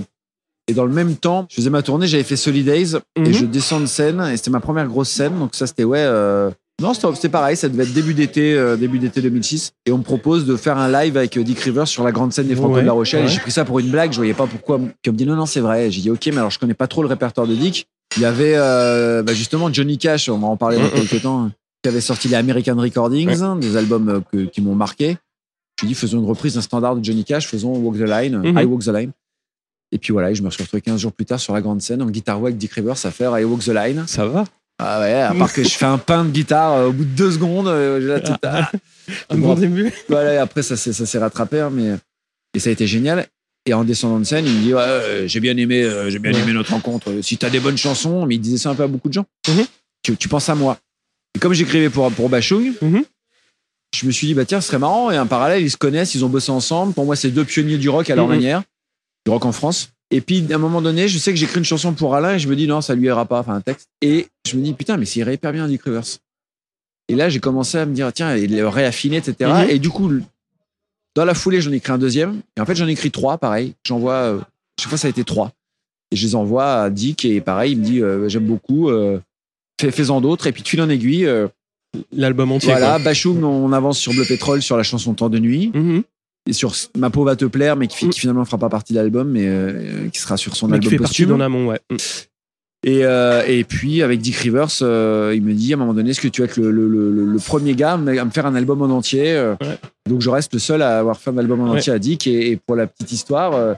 et 0.69 0.75
dans 0.75 0.85
le 0.85 0.93
même 0.93 1.17
temps, 1.17 1.47
je 1.51 1.57
faisais 1.57 1.71
ma 1.71 1.83
tournée, 1.83 2.07
j'avais 2.07 2.23
fait 2.25 2.37
Solidays 2.37 2.99
Mhm. 3.19 3.27
et 3.27 3.33
je 3.33 3.45
descends 3.45 3.81
de 3.81 3.87
scène 3.87 4.21
et 4.33 4.37
c'était 4.37 4.51
ma 4.51 4.61
première 4.61 4.87
grosse 4.89 5.09
scène. 5.11 5.39
Donc 5.39 5.55
ça, 5.55 5.67
c'était 5.67 5.85
ouais. 5.85 5.99
euh, 6.01 6.51
Non, 6.83 6.93
c'était 6.95 7.29
pareil. 7.29 7.57
Ça 7.57 7.69
devait 7.69 7.85
être 7.85 7.93
début 7.93 8.15
d'été, 8.15 8.55
euh, 8.55 8.77
début 8.77 8.99
d'été 8.99 9.21
2006. 9.23 9.73
Et 9.87 9.93
on 9.93 9.99
me 9.99 10.03
propose 10.03 10.45
de 10.47 10.57
faire 10.57 10.77
un 10.79 10.91
live 10.91 11.17
avec 11.17 11.39
Dick 11.39 11.61
Rivers 11.61 11.87
sur 11.87 12.03
la 12.03 12.11
grande 12.13 12.33
scène 12.33 12.49
des 12.49 12.57
Franco 12.57 12.75
Ouais, 12.75 12.81
de 12.83 12.87
La 12.87 12.93
Rochelle. 12.93 13.21
ouais. 13.25 13.31
Et 13.31 13.33
j'ai 13.33 13.39
pris 13.41 13.53
ça 13.53 13.65
pour 13.65 13.79
une 13.79 13.91
blague. 13.91 14.11
Je 14.13 14.17
voyais 14.17 14.35
pas 14.35 14.47
pourquoi. 14.49 14.77
On 14.77 15.11
me 15.13 15.17
dit 15.17 15.27
non, 15.27 15.37
non, 15.37 15.47
c'est 15.47 15.61
vrai. 15.61 15.91
J'ai 15.93 16.01
dit 16.01 16.11
ok, 16.11 16.27
mais 16.27 16.39
alors 16.39 16.51
je 16.51 16.59
connais 16.59 16.75
pas 16.75 16.89
trop 16.89 17.03
le 17.03 17.09
répertoire 17.09 17.47
de 17.47 17.55
Dick. 17.55 17.87
Il 18.17 18.23
y 18.23 18.27
avait 18.27 18.55
euh, 18.57 19.23
bah, 19.23 19.33
justement 19.35 19.73
Johnny 19.73 19.99
Cash. 19.99 20.29
On 20.29 20.39
va 20.39 20.49
en 20.49 20.57
parler 20.57 20.79
dans 20.79 20.85
Mhm. 20.85 20.91
quelques 21.09 21.23
temps. 21.23 21.51
Qui 21.83 21.89
avait 21.89 22.01
sorti 22.01 22.29
les 22.29 22.37
American 22.37 22.77
Recordings, 22.77 23.43
hein, 23.43 23.57
des 23.57 23.77
albums 23.77 24.23
que- 24.33 24.47
qui 24.47 24.63
m'ont 24.63 24.75
marqué. 24.75 25.19
Je 25.81 25.87
lui 25.87 25.91
ai 25.91 25.95
dit 25.95 25.95
faisons 25.95 26.19
une 26.21 26.27
reprise 26.27 26.55
d'un 26.55 26.61
standard 26.61 26.97
de 26.97 27.05
Johnny 27.05 27.25
Cash. 27.25 27.47
Faisons 27.49 27.75
Walk 27.77 27.97
the 27.99 28.09
Line. 28.09 28.39
Mhm. 28.39 28.59
I 28.61 28.65
Walk 28.65 28.83
the 28.85 28.89
Line. 28.89 29.11
Et 29.93 29.99
puis 29.99 30.13
voilà, 30.13 30.33
je 30.35 30.43
me 30.43 30.51
suis 30.51 30.63
retrouvé 30.63 30.81
15 30.81 31.01
jours 31.01 31.13
plus 31.13 31.25
tard 31.25 31.39
sur 31.41 31.53
la 31.55 31.61
grande 31.61 31.81
scène 31.81 32.03
en 32.03 32.07
guitare 32.11 32.39
avec 32.39 32.57
Dick 32.57 32.73
Rivers 32.73 33.05
à 33.05 33.11
faire 33.11 33.39
I 33.39 33.45
Walk 33.45 33.63
the 33.63 33.69
Line. 33.69 34.05
Ça 34.07 34.27
va 34.27 34.45
Ah 34.79 35.01
ouais, 35.01 35.13
à 35.13 35.35
part 35.35 35.53
que 35.53 35.63
je 35.63 35.69
fais 35.69 35.85
un 35.85 35.99
pain 35.99 36.25
de 36.25 36.31
guitare 36.31 36.73
euh, 36.75 36.89
au 36.89 36.93
bout 36.93 37.05
de 37.05 37.11
deux 37.11 37.31
secondes. 37.33 37.69
euh, 37.69 38.19
tête- 38.21 38.33
ah. 38.45 38.71
Un 39.31 39.37
Bon. 39.37 39.49
bon 39.49 39.61
début 39.61 39.93
Voilà, 40.09 40.35
et 40.35 40.39
après, 40.39 40.63
ça, 40.63 40.77
s'est- 40.77 41.19
rattrapé, 41.19 41.61
hein, 41.61 41.71
mais 41.73 41.91
et 42.55 42.59
ça 42.59 42.71
a 42.71 42.73
été 42.73 42.87
génial. 42.87 43.27
Et 43.67 43.73
en 43.75 43.85
descendant 43.85 44.19
de 44.19 44.25
scène, 44.25 44.45
il 44.47 44.53
me 44.53 44.61
dit 44.63 44.75
ouais, 44.75 44.81
euh, 44.83 45.27
J'ai 45.29 45.41
bien 45.41 45.57
aimé, 45.57 45.83
euh, 45.83 46.11
j'ai 46.11 46.19
bien 46.19 46.33
Ouais. 46.33 46.41
aimé 46.41 46.53
notre 46.53 46.73
rencontre. 46.73 47.11
Si 47.23 47.37
t'as 47.39 47.51
des 47.51 47.61
bonnes 47.61 47.77
chansons, 47.79 48.27
mais 48.27 48.35
il 48.37 48.41
disait 48.41 48.59
ça 48.59 48.71
un 48.71 48.75
peu 48.75 48.83
à 48.83 48.87
beaucoup 48.89 49.09
de 49.09 49.15
gens. 49.15 49.27
Mhm. 49.49 49.65
tu, 50.03 50.17
tu 50.17 50.29
penses 50.29 50.49
à 50.49 50.55
moi. 50.55 50.79
Et 51.35 51.39
comme 51.39 51.53
j'écrivais 51.53 51.89
pour, 51.91 52.11
pour 52.13 52.29
Bachung, 52.29 52.73
Mhm. 52.83 53.05
Je 53.95 54.07
me 54.07 54.11
suis 54.13 54.27
dit 54.27 54.35
bah 54.35 54.45
tiens, 54.45 54.61
ce 54.61 54.69
serait 54.69 54.79
marrant. 54.79 55.11
Et 55.11 55.17
un 55.17 55.27
parallèle, 55.27 55.63
ils 55.63 55.71
se 55.71 55.77
connaissent, 55.77 56.15
ils 56.15 56.25
ont 56.25 56.29
bossé 56.29 56.51
ensemble. 56.51 56.93
Pour 56.95 57.05
moi, 57.05 57.17
c'est 57.17 57.31
deux 57.31 57.45
pionniers 57.45 57.79
du 57.79 57.89
rock 57.89 58.11
à 58.11 58.15
leur 58.17 58.27
manière, 58.29 58.63
du 59.27 59.31
rock 59.33 59.45
en 59.45 59.53
France. 59.53 59.91
Et 60.11 60.21
puis, 60.21 60.45
à 60.51 60.55
un 60.55 60.59
moment 60.59 60.83
donné, 60.83 61.09
je 61.09 61.19
sais 61.19 61.33
que 61.33 61.39
j'écris 61.39 61.59
une 61.59 61.65
chanson 61.65 61.93
pour 61.93 62.15
Alain 62.15 62.35
et 62.35 62.39
je 62.39 62.49
me 62.49 62.55
dis 62.57 62.67
non, 62.67 62.81
ça 62.81 62.95
lui 62.95 63.07
ira 63.07 63.25
pas, 63.25 63.41
enfin 63.41 63.55
un 63.55 63.61
texte. 63.61 63.89
Et 64.03 64.27
je 64.47 64.57
me 64.57 64.63
dis 64.63 64.73
putain, 64.75 64.97
mais 64.97 65.07
c'est 65.07 65.21
irait 65.21 65.35
hyper 65.35 65.53
bien 65.53 65.67
Dick 65.67 65.83
Rivers. 65.83 66.05
Et 67.09 67.15
là, 67.17 67.29
j'ai 67.29 67.41
commencé 67.41 67.79
à 67.79 67.87
me 67.87 67.95
dire 67.95 68.13
tiens, 68.13 68.37
il 68.37 68.55
le 68.57 68.69
réaffiner, 68.69 69.17
etc. 69.19 69.51
Mhm. 69.65 69.71
Et 69.71 69.79
du 69.79 69.91
coup, 69.91 70.11
dans 71.15 71.25
la 71.25 71.35
foulée, 71.35 71.61
j'en 71.61 71.73
ai 71.73 71.77
écrit 71.77 71.93
un 71.93 71.99
deuxième. 71.99 72.41
Et 72.57 72.61
en 72.61 72.67
fait, 72.67 72.75
j'en 72.75 72.87
ai 72.89 72.93
écrit 72.93 73.11
trois, 73.11 73.39
pareil. 73.39 73.75
J'envoie, 73.87 74.15
euh, 74.15 74.41
chaque 74.81 74.89
fois, 74.89 74.99
ça 74.99 75.07
a 75.07 75.11
été 75.11 75.25
trois. 75.25 75.53
Et 76.11 76.17
je 76.17 76.27
les 76.27 76.35
envoie 76.35 76.83
à 76.83 76.91
Dick 76.91 77.25
et 77.25 77.41
pareil, 77.41 77.73
il 77.73 77.79
me 77.79 77.85
dit 77.85 78.01
euh, 78.03 78.29
j'aime 78.29 78.47
beaucoup, 78.47 78.89
euh, 78.91 79.19
fais- 79.81 79.91
fais-en 79.91 80.21
d'autres. 80.21 80.47
Et 80.47 80.53
puis, 80.53 80.63
de 80.63 80.69
fil 80.69 80.81
en 80.83 80.89
aiguille, 80.89 81.27
euh, 81.27 81.49
L'album 82.13 82.53
entier. 82.53 82.71
voilà, 82.71 82.99
quoi. 83.01 83.49
On 83.49 83.73
avance 83.73 83.99
sur 83.99 84.13
Bleu 84.13 84.25
Pétrole, 84.27 84.63
sur 84.63 84.77
la 84.77 84.83
chanson 84.83 85.15
Temps 85.15 85.29
de 85.29 85.39
nuit, 85.39 85.71
Mhm. 85.75 86.03
et 86.49 86.53
sur 86.53 86.73
Ma 86.97 87.11
peau 87.11 87.25
va 87.25 87.37
te 87.37 87.45
plaire, 87.45 87.77
mais 87.77 87.87
qui, 87.87 88.07
Mm. 88.07 88.11
qui 88.11 88.21
finalement 88.21 88.41
ne 88.43 88.47
fera 88.47 88.59
pas 88.59 88.69
partie 88.69 88.93
de 88.93 88.99
l'album, 88.99 89.31
mais 89.31 89.45
euh, 89.47 90.09
qui 90.11 90.21
sera 90.21 90.37
sur 90.37 90.57
son 90.57 90.67
Mais 90.69 90.73
qui 90.79 90.87
album 90.87 90.91
fait 90.91 90.97
partie 90.99 91.23
posthume. 91.23 91.29
d'en 91.39 91.41
amont, 91.45 91.67
ouais. 91.69 91.81
Mm. 91.91 91.97
Et, 92.87 93.05
euh, 93.07 93.43
et 93.47 93.65
puis 93.65 94.03
avec 94.03 94.21
Dick 94.21 94.37
Rivers, 94.37 94.69
euh, 94.83 95.33
il 95.35 95.41
me 95.43 95.55
dit 95.55 95.73
à 95.73 95.77
un 95.77 95.79
moment 95.79 95.95
donné, 95.95 96.11
est-ce 96.11 96.21
que 96.21 96.29
tu 96.29 96.43
vas 96.43 96.47
être 96.49 96.59
le, 96.59 96.71
le- 96.71 96.87
le- 96.87 97.11
le- 97.13 97.25
le 97.25 97.39
premier 97.39 97.75
gars 97.75 97.93
à 97.95 97.97
me 97.97 98.31
faire 98.31 98.45
un 98.45 98.55
album 98.55 98.83
en 98.83 98.91
entier 98.95 99.35
Ouais. 99.61 99.79
Donc 100.07 100.21
je 100.21 100.29
reste 100.29 100.53
le 100.53 100.59
seul 100.59 100.83
à 100.83 100.99
avoir 100.99 101.19
fait 101.19 101.31
un 101.31 101.39
album 101.39 101.61
en 101.63 101.71
Ouais. 101.71 101.79
entier 101.79 101.95
à 101.95 101.99
Dick. 101.99 102.27
Et, 102.27 102.51
et 102.51 102.57
pour 102.57 102.77
la 102.77 102.87
petite 102.87 103.11
histoire, 103.11 103.77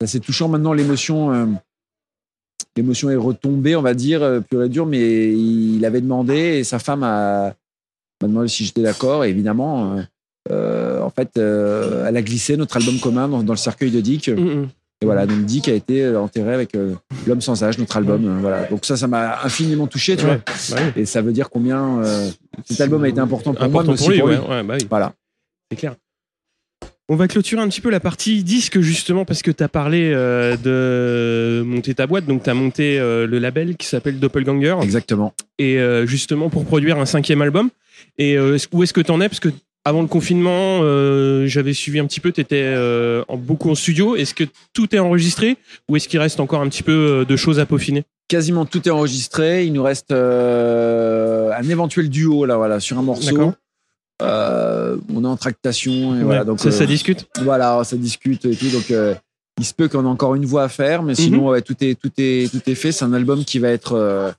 c'est 0.00 0.04
assez 0.04 0.20
touchant 0.20 0.48
maintenant 0.48 0.72
l'émotion. 0.72 1.58
L'émotion 2.76 3.08
est 3.10 3.16
retombée, 3.16 3.74
on 3.76 3.82
va 3.82 3.94
dire, 3.94 4.22
euh, 4.22 4.40
pure 4.40 4.62
et 4.64 4.68
dure, 4.68 4.84
mais 4.86 5.32
il 5.32 5.82
avait 5.84 6.00
demandé 6.02 6.34
et 6.58 6.64
sa 6.64 6.78
femme 6.78 7.02
a 7.02 7.54
m'a 8.22 8.28
demandé 8.28 8.48
si 8.48 8.64
j'étais 8.64 8.82
d'accord. 8.82 9.24
Et 9.24 9.30
évidemment, 9.30 9.94
euh, 9.96 10.02
euh, 10.50 11.00
en 11.02 11.10
fait, 11.10 11.30
euh, 11.38 12.06
elle 12.06 12.16
a 12.16 12.22
glissé 12.22 12.56
notre 12.56 12.76
album 12.76 12.98
commun 13.00 13.28
dans, 13.28 13.42
dans 13.42 13.52
le 13.52 13.58
cercueil 13.58 13.90
de 13.90 14.00
Dick. 14.00 14.28
Mhm. 14.28 14.68
Et 15.02 15.04
voilà, 15.04 15.26
donc 15.26 15.44
Dick 15.44 15.68
a 15.68 15.74
été 15.74 16.14
enterré 16.16 16.54
avec 16.54 16.74
euh, 16.74 16.94
L'homme 17.26 17.42
sans 17.42 17.62
âge, 17.62 17.78
notre 17.78 17.96
album. 17.98 18.38
voilà. 18.40 18.64
Donc 18.64 18.86
ça, 18.86 18.96
ça 18.96 19.06
m'a 19.06 19.42
infiniment 19.42 19.86
touché, 19.86 20.16
tu 20.16 20.24
Ouais, 20.24 20.40
vois. 20.46 20.76
bah. 20.78 20.82
Et 20.96 21.04
ça 21.04 21.20
veut 21.20 21.32
dire 21.32 21.50
combien 21.50 22.00
cet 22.64 22.80
album 22.80 23.04
a 23.04 23.08
été 23.08 23.20
important 23.20 23.52
pour 23.52 23.68
moi, 23.68 23.82
Important 23.82 23.92
mais 23.92 23.96
pour 23.98 24.06
aussi 24.06 24.12
lui, 24.14 24.18
pour 24.20 24.28
lui. 24.28 24.36
ouais, 24.36 24.62
bah 24.62 24.74
oui. 24.80 24.86
Voilà. 24.88 25.12
C'est 25.70 25.76
clair. 25.76 25.96
On 27.08 27.14
va 27.14 27.28
clôturer 27.28 27.62
un 27.62 27.68
petit 27.68 27.80
peu 27.80 27.90
la 27.90 28.00
partie 28.00 28.42
disque 28.42 28.80
justement 28.80 29.24
parce 29.24 29.42
que 29.42 29.52
tu 29.52 29.62
as 29.62 29.68
parlé 29.68 30.10
euh, 30.12 30.56
de 30.56 31.62
monter 31.62 31.94
ta 31.94 32.08
boîte, 32.08 32.26
donc 32.26 32.42
tu 32.42 32.50
as 32.50 32.54
monté 32.54 32.98
euh, 32.98 33.28
le 33.28 33.38
label 33.38 33.76
qui 33.76 33.86
s'appelle 33.86 34.18
Doppelganger 34.18 34.74
Exactement. 34.82 35.32
et 35.58 35.78
euh, 35.78 36.04
justement 36.04 36.50
pour 36.50 36.64
produire 36.64 36.98
un 36.98 37.06
cinquième 37.06 37.42
album. 37.42 37.70
Et 38.18 38.36
euh, 38.36 38.58
où 38.72 38.82
est-ce 38.82 38.92
que 38.92 39.00
tu 39.00 39.12
en 39.12 39.20
es? 39.20 39.28
Parce 39.28 39.38
que 39.38 39.50
avant 39.84 40.02
le 40.02 40.08
confinement, 40.08 40.80
euh, 40.82 41.46
j'avais 41.46 41.72
suivi 41.72 42.00
un 42.00 42.06
petit 42.06 42.18
peu, 42.18 42.32
tu 42.32 42.40
étais 42.40 42.74
beaucoup 43.38 43.70
en 43.70 43.76
studio. 43.76 44.16
Est-ce 44.16 44.34
que 44.34 44.42
tout 44.72 44.92
est 44.92 44.98
enregistré? 44.98 45.58
Ou 45.88 45.94
est-ce 45.94 46.08
qu'il 46.08 46.18
reste 46.18 46.40
encore 46.40 46.60
un 46.60 46.68
petit 46.68 46.82
peu 46.82 47.20
euh, 47.20 47.24
de 47.24 47.36
choses 47.36 47.60
à 47.60 47.66
peaufiner? 47.66 48.02
Quasiment 48.26 48.66
tout 48.66 48.88
est 48.88 48.90
enregistré. 48.90 49.64
Il 49.64 49.72
nous 49.74 49.84
reste 49.84 50.10
euh, 50.10 51.52
un 51.56 51.68
éventuel 51.68 52.10
duo 52.10 52.46
là, 52.46 52.56
voilà, 52.56 52.80
sur 52.80 52.98
un 52.98 53.02
morceau. 53.02 53.54
Euh, 54.22 54.96
on 55.14 55.24
est 55.24 55.28
en 55.28 55.36
tractation 55.36 56.18
et 56.18 56.22
voilà. 56.22 56.44
Donc 56.44 56.60
ça, 56.60 56.68
euh, 56.68 56.70
ça 56.72 56.86
discute 56.86 57.26
voilà, 57.42 57.82
ça 57.84 57.96
discute 57.96 58.44
et 58.46 58.56
tout. 58.56 58.68
Donc 58.70 58.90
euh, 58.90 59.14
il 59.58 59.64
se 59.64 59.74
peut 59.74 59.88
qu'on 59.88 60.04
ait 60.04 60.08
encore 60.08 60.34
une 60.34 60.46
voix 60.46 60.62
à 60.64 60.68
faire, 60.68 61.02
mais 61.02 61.14
sinon 61.14 61.48
ouais, 61.48 61.60
tout 61.62 61.76
est 61.82 61.94
tout 62.00 62.10
est 62.18 62.50
tout 62.50 62.62
est 62.70 62.74
fait. 62.74 62.92
C'est 62.92 63.04
un 63.04 63.12
album 63.12 63.44
qui 63.44 63.58
va 63.58 63.68
être 63.68 64.34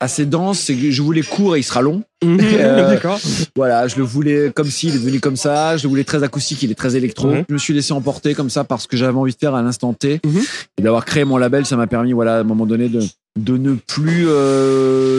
assez 0.00 0.26
dense. 0.26 0.70
Je 0.70 1.00
voulais 1.02 1.22
court 1.22 1.56
et 1.56 1.60
il 1.60 1.64
sera 1.64 1.80
long. 1.82 2.02
Euh, 2.24 2.88
D'accord. 2.88 3.18
Voilà, 3.56 3.88
je 3.88 3.96
le 3.96 4.02
voulais 4.04 4.52
comme 4.54 4.70
si, 4.70 4.88
il 4.88 4.94
est 4.94 4.98
devenu 4.98 5.18
comme 5.18 5.34
ça. 5.36 5.76
Je 5.76 5.82
le 5.84 5.88
voulais 5.88 6.04
très 6.04 6.22
acoustique, 6.22 6.62
il 6.62 6.70
est 6.70 6.74
très 6.76 6.94
électro. 6.94 7.28
Ouais. 7.30 7.44
Je 7.48 7.52
me 7.54 7.58
suis 7.58 7.74
laissé 7.74 7.92
emporter 7.92 8.34
comme 8.34 8.48
ça 8.50 8.62
parce 8.64 8.86
que 8.86 8.96
j'avais 8.96 9.16
envie 9.18 9.32
de 9.32 9.38
faire 9.38 9.54
à 9.56 9.62
l'instant 9.62 9.92
T. 9.92 10.20
Mhm. 10.24 10.40
Et 10.78 10.82
d'avoir 10.82 11.04
créé 11.04 11.24
mon 11.24 11.36
label, 11.36 11.66
ça 11.66 11.76
m'a 11.76 11.86
permis, 11.88 12.12
voilà, 12.12 12.36
à 12.36 12.40
un 12.40 12.44
moment 12.44 12.64
donné, 12.66 12.88
de, 12.88 13.00
de 13.38 13.56
ne 13.56 13.74
plus 13.74 14.28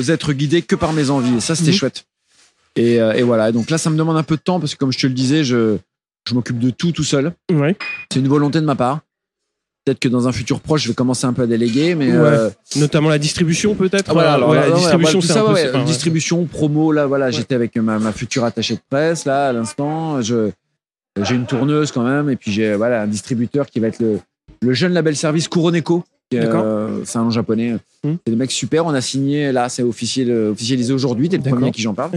être 0.09 0.31
guidé 0.33 0.61
que 0.61 0.75
par 0.75 0.93
mes 0.93 1.09
envies. 1.09 1.35
Et 1.37 1.39
ça, 1.41 1.55
c'était 1.55 1.71
Mhm. 1.71 1.77
chouette. 1.77 2.05
Et, 2.75 2.99
euh, 3.01 3.13
et 3.13 3.21
voilà. 3.23 3.51
Donc 3.51 3.69
là, 3.69 3.77
ça 3.77 3.89
me 3.89 3.97
demande 3.97 4.17
un 4.17 4.23
peu 4.23 4.35
de 4.35 4.41
temps 4.41 4.59
parce 4.59 4.73
que, 4.73 4.79
comme 4.79 4.91
je 4.91 4.99
te 4.99 5.07
le 5.07 5.13
disais, 5.13 5.43
je, 5.43 5.77
je 6.27 6.33
m'occupe 6.33 6.59
de 6.59 6.69
tout 6.71 6.91
tout 6.91 7.03
seul. 7.03 7.33
Ouais. 7.51 7.75
C'est 8.11 8.19
une 8.19 8.27
volonté 8.27 8.59
de 8.61 8.65
ma 8.65 8.75
part. 8.75 9.01
Peut-être 9.85 9.99
que 9.99 10.07
dans 10.07 10.29
un 10.29 10.31
futur 10.31 10.61
proche, 10.61 10.83
je 10.83 10.87
vais 10.87 10.93
commencer 10.93 11.25
un 11.25 11.33
peu 11.33 11.41
à 11.41 11.47
déléguer, 11.47 11.93
mais 11.93 12.07
Ouais. 12.07 12.15
euh, 12.17 12.49
Notamment 12.77 13.09
la 13.09 13.19
distribution 13.19 13.75
peut-être. 13.75 14.05
ah, 14.11 14.13
voilà, 14.13 14.33
alors, 14.35 14.49
Ouais, 14.49 14.55
là, 14.61 14.69
la 14.69 14.75
distribution, 14.75 15.19
voilà, 15.19 15.21
tout 15.21 15.27
c'est 15.27 15.33
ça, 15.33 15.41
un 15.41 15.45
peu. 15.47 15.53
ouais, 15.53 15.69
enfin, 15.75 15.83
distribution, 15.83 16.45
promo, 16.45 16.91
là, 16.93 17.05
voilà, 17.05 17.31
j'étais 17.31 17.53
avec 17.55 17.75
ma, 17.75 17.99
ma 17.99 18.13
future 18.13 18.45
attachée 18.45 18.75
de 18.75 18.81
presse, 18.89 19.25
là, 19.25 19.49
à 19.49 19.53
l'instant. 19.53 20.21
Je, 20.21 20.51
j'ai 21.21 21.35
une 21.35 21.45
tourneuse 21.45 21.91
quand 21.91 22.03
même, 22.03 22.29
et 22.29 22.37
puis 22.37 22.51
j'ai, 22.53 22.75
voilà, 22.75 23.01
un 23.01 23.07
distributeur 23.07 23.65
qui 23.67 23.81
va 23.81 23.87
être 23.87 23.99
le, 23.99 24.19
le 24.61 24.73
jeune 24.73 24.93
label 24.93 25.17
service 25.17 25.49
Kuroneko. 25.49 26.03
Euh, 26.37 27.03
c'est 27.05 27.17
un 27.17 27.23
nom 27.23 27.29
japonais. 27.29 27.73
Hmm. 28.03 28.15
C'est 28.25 28.31
des 28.31 28.35
mecs 28.35 28.51
super. 28.51 28.85
On 28.85 28.93
a 28.93 29.01
signé, 29.01 29.51
là, 29.51 29.69
c'est 29.69 29.83
officiel, 29.83 30.31
officialisé 30.31 30.93
aujourd'hui. 30.93 31.29
T'es 31.29 31.37
le 31.37 31.43
premier 31.43 31.67
à 31.67 31.71
qui 31.71 31.81
j'en 31.81 31.93
parle. 31.93 32.11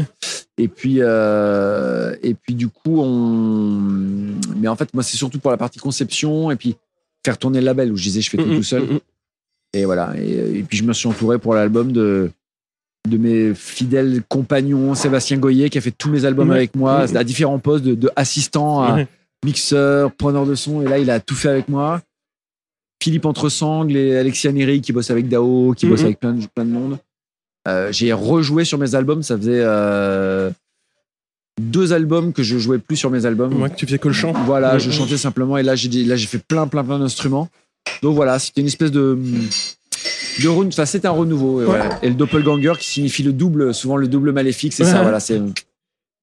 Et 0.59 0.69
puis, 0.69 0.97
euh, 1.01 2.15
et 2.23 2.35
puis, 2.35 2.55
du 2.55 2.69
coup, 2.69 3.01
on. 3.01 3.81
Mais 4.57 4.69
en 4.69 4.77
fait, 4.77 4.93
moi, 4.95 5.03
c'est 5.03 5.17
surtout 5.17 5.39
pour 5.39 5.51
la 5.51 5.57
partie 5.57 5.79
conception 5.79 6.51
et 6.51 6.57
puis 6.57 6.77
faire 7.25 7.39
tourner 7.39 7.61
le 7.61 7.67
label 7.67 7.93
où 7.93 7.97
je 7.97 8.05
disais, 8.05 8.21
je 8.21 8.31
fais 8.31 8.37
tout 8.37 8.45
Mm, 8.45 8.53
mm, 8.53 8.57
tout 8.57 8.63
seul. 8.63 9.01
Et 9.73 9.85
voilà. 9.85 10.15
Et, 10.17 10.59
et 10.59 10.63
puis 10.63 10.79
je 10.79 10.85
me 10.85 10.93
suis 10.93 11.09
entouré 11.09 11.39
pour 11.39 11.55
l'album 11.55 11.93
de 11.93 12.31
de 13.07 13.19
mes 13.19 13.55
fidèles 13.55 14.23
compagnons, 14.29 14.95
Sébastien 14.95 15.39
Goyer 15.39 15.71
qui 15.71 15.79
a 15.79 15.81
fait 15.81 15.93
tous 15.93 16.11
mes 16.11 16.25
albums 16.25 16.51
avec 16.51 16.75
moi, 16.75 17.03
à 17.03 17.25
différents 17.25 17.59
postes 17.59 17.85
de, 17.85 17.95
de 17.95 18.11
assistant 18.17 18.83
à 18.83 18.99
mixeur, 19.45 20.13
preneur 20.13 20.45
de 20.47 20.55
son. 20.55 20.83
Et 20.83 20.87
là, 20.87 20.99
il 20.99 21.11
a 21.11 21.21
tout 21.21 21.35
fait 21.35 21.49
avec 21.49 21.69
moi. 21.69 22.03
Philippe 23.03 23.27
Entresangles 23.27 23.97
et 23.97 24.17
Alexis 24.17 24.53
Neri 24.53 24.81
qui 24.81 24.93
bossent 24.93 25.11
avec 25.11 25.29
Dao, 25.29 25.75
qui 25.77 25.87
Mhm. 25.87 25.93
bossent 25.93 26.05
avec 26.05 26.19
plein 26.21 26.33
de, 26.33 26.45
plein 26.55 26.65
de 26.65 26.71
monde. 26.71 26.99
Euh, 27.69 27.91
J'ai 27.93 28.13
rejoué 28.13 28.65
sur 28.65 28.79
mes 28.79 28.95
albums. 28.95 29.23
Ça 29.23 29.37
faisait 29.37 29.61
euh, 29.63 30.51
deux 31.61 31.93
albums 31.93 32.33
que 32.33 32.43
je 32.43 32.59
jouais 32.59 32.79
plus 32.79 32.97
sur 32.97 33.11
mes 33.11 33.27
albums. 33.27 33.61
Ouais, 33.61 33.71
que 33.71 33.77
tu 33.77 33.87
faisais 33.87 33.99
que 33.99 34.09
le 34.09 34.15
chant. 34.15 34.33
Voilà, 34.45 34.75
Mhm. 34.75 34.81
je 34.81 34.91
chantais 34.91 35.17
simplement 35.17 35.57
et 35.59 35.63
là 35.63 35.75
j'ai 35.75 35.89
là 36.05 36.17
j'ai 36.17 36.27
fait 36.27 36.39
plein 36.39 36.67
plein 36.67 36.85
plein 36.85 36.99
d'instruments. 36.99 37.49
Donc 38.03 38.15
voilà, 38.15 38.39
c'était 38.39 38.61
une 38.61 38.67
espèce 38.67 38.91
de 38.91 39.19
de 40.43 40.49
enfin 40.49 40.85
c'était 40.85 41.09
un 41.09 41.13
renouveau 41.13 41.61
et, 41.61 41.65
Ouais. 41.65 41.71
voilà. 41.77 41.99
Et 42.03 42.09
le 42.09 42.15
doppelganger 42.15 42.73
qui 42.79 42.89
signifie 42.89 43.23
le 43.23 43.33
double, 43.33 43.73
souvent 43.73 43.97
le 43.97 44.07
double 44.09 44.33
maléfique, 44.33 44.73
c'est 44.73 44.85
ça 44.85 45.03
voilà, 45.03 45.21
c'est 45.21 45.41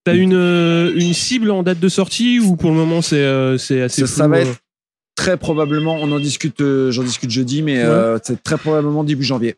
T'as 0.06 0.16
une, 0.16 0.34
euh, 0.34 0.92
une 0.96 1.14
cible 1.14 1.50
en 1.50 1.64
date 1.64 1.80
de 1.80 1.88
sortie 1.88 2.38
ou 2.40 2.58
pour 2.58 2.72
le 2.72 2.76
moment 2.76 3.02
c'est 3.02 3.24
euh, 3.24 3.58
c'est 3.58 3.82
assez 3.82 4.02
ça, 4.02 4.08
flou, 4.08 4.16
ça 4.18 4.28
va 4.28 4.40
être 4.42 4.58
très 5.16 5.38
probablement 5.38 5.98
on 6.02 6.12
en 6.12 6.20
discute 6.20 6.62
euh, 6.62 6.92
j'en 6.92 7.04
discute 7.04 7.30
jeudi 7.30 7.62
mais 7.62 7.80
euh, 7.80 8.18
c'est 8.24 8.42
très 8.42 8.58
probablement 8.58 9.04
début 9.04 9.24
janvier. 9.24 9.56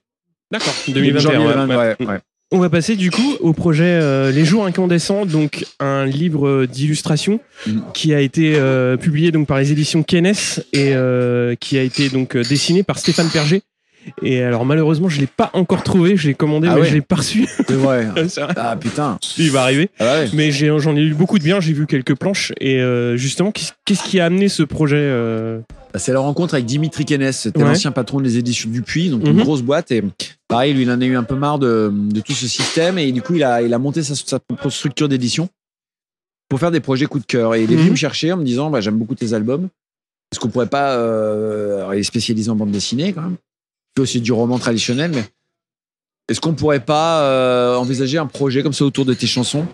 D'accord, 0.51 0.73
Début 0.87 1.11
2021. 1.11 1.19
janvier, 1.31 1.47
ouais, 1.47 1.53
20, 1.53 1.67
ouais. 1.67 1.75
ouais, 1.99 2.05
ouais. 2.07 2.19
On 2.51 2.59
va 2.59 2.69
passer 2.69 2.95
du 2.95 3.09
coup 3.09 3.35
au 3.39 3.53
projet 3.53 3.83
euh, 4.01 4.31
Les 4.31 4.45
Jours 4.45 4.65
Incandescents, 4.65 5.25
donc 5.25 5.65
un 5.79 6.05
livre 6.05 6.65
d'illustration 6.65 7.39
Mhm. 7.65 7.81
qui 7.93 8.13
a 8.13 8.19
été 8.19 8.59
publié 9.01 9.31
donc 9.31 9.47
par 9.47 9.57
les 9.57 9.71
éditions 9.71 10.03
Kennes 10.03 10.33
et 10.73 10.93
qui 11.59 11.77
a 11.77 11.81
été 11.81 12.09
donc 12.09 12.37
dessiné 12.37 12.83
par 12.83 12.99
Stéphane 12.99 13.29
Perger. 13.29 13.63
Et 14.21 14.41
alors 14.43 14.65
malheureusement 14.65 15.09
je 15.09 15.19
l'ai 15.19 15.27
pas 15.27 15.49
encore 15.53 15.83
trouvé, 15.83 16.15
je 16.17 16.27
l'ai 16.27 16.33
commandé 16.33 16.67
Ah 16.69 16.75
mais 16.75 16.81
ouais. 16.81 16.87
je 16.87 16.93
l'ai 16.93 17.01
pas 17.01 17.15
reçu. 17.17 17.47
C'est 17.67 17.73
vrai. 17.73 18.07
Ah 18.57 18.75
putain. 18.79 19.17
Il 19.37 19.51
va 19.51 19.61
arriver. 19.63 19.89
Ah 19.99 20.19
ouais. 20.19 20.29
Mais 20.33 20.51
j'en 20.51 20.95
ai 20.95 21.01
eu 21.01 21.13
beaucoup 21.13 21.39
de 21.39 21.43
bien, 21.43 21.59
j'ai 21.59 21.73
vu 21.73 21.87
quelques 21.87 22.15
planches 22.15 22.53
et 22.59 22.79
euh, 22.81 23.17
justement 23.17 23.51
qu'est-ce 23.51 24.03
qui 24.03 24.19
a 24.19 24.25
amené 24.25 24.47
ce 24.49 24.63
projet 24.63 24.97
euh, 24.99 25.59
Bah, 25.93 25.99
C'est 25.99 26.13
la 26.13 26.19
rencontre 26.19 26.53
avec 26.53 26.65
Dimitri 26.65 27.05
Kennes, 27.05 27.31
c'était 27.31 27.59
Ouais. 27.63 27.69
l'ancien 27.69 27.91
patron 27.91 28.19
des 28.21 28.37
éditions 28.37 28.69
Dupuis, 28.69 29.09
donc 29.09 29.23
une 29.23 29.33
Mhm. 29.33 29.43
grosse 29.43 29.61
boîte. 29.61 29.91
Et 29.91 30.03
pareil, 30.47 30.73
lui, 30.73 30.83
il 30.83 30.91
en 30.91 30.99
a 31.01 31.05
eu 31.05 31.15
un 31.15 31.23
peu 31.23 31.35
marre 31.35 31.59
de, 31.59 31.91
de 31.93 32.19
tout 32.21 32.33
ce 32.33 32.47
système. 32.47 32.97
Et 32.99 33.11
du 33.11 33.21
coup, 33.21 33.35
il 33.35 33.43
a, 33.43 33.61
il 33.61 33.73
a 33.73 33.79
monté 33.79 34.03
sa, 34.03 34.15
sa 34.15 34.39
propre 34.39 34.69
structure 34.69 35.07
d'édition 35.09 35.49
pour 36.49 36.59
faire 36.59 36.71
des 36.71 36.79
projets 36.79 37.05
coup 37.07 37.19
de 37.19 37.25
cœur. 37.25 37.55
Et 37.55 37.63
il 37.63 37.71
est 37.71 37.75
venu 37.75 37.85
Mhm. 37.85 37.91
me 37.91 37.95
chercher 37.95 38.31
en 38.33 38.37
me 38.37 38.43
disant 38.43 38.69
bah, 38.69 38.81
J'aime 38.81 38.97
beaucoup 38.97 39.15
tes 39.15 39.33
albums. 39.33 39.69
Est-ce 40.31 40.39
qu'on 40.39 40.49
pourrait 40.49 40.67
pas. 40.67 40.95
euh, 40.97 41.77
alors, 41.77 41.93
il 41.95 41.99
est 41.99 42.03
spécialisé 42.03 42.49
en 42.51 42.55
bande 42.55 42.71
dessinée 42.71 43.13
quand 43.13 43.21
même. 43.21 43.37
Aussi 43.97 44.19
du 44.21 44.31
roman 44.33 44.59
traditionnel, 44.59 45.11
mais 45.13 45.23
est-ce 46.27 46.41
qu'on 46.41 46.53
pourrait 46.53 46.83
pas 46.83 47.21
euh, 47.23 47.75
envisager 47.77 48.17
un 48.17 48.25
projet 48.25 48.61
comme 48.63 48.73
ça 48.73 48.83
autour 48.85 49.05
de 49.05 49.13
tes 49.13 49.27
chansons? 49.27 49.65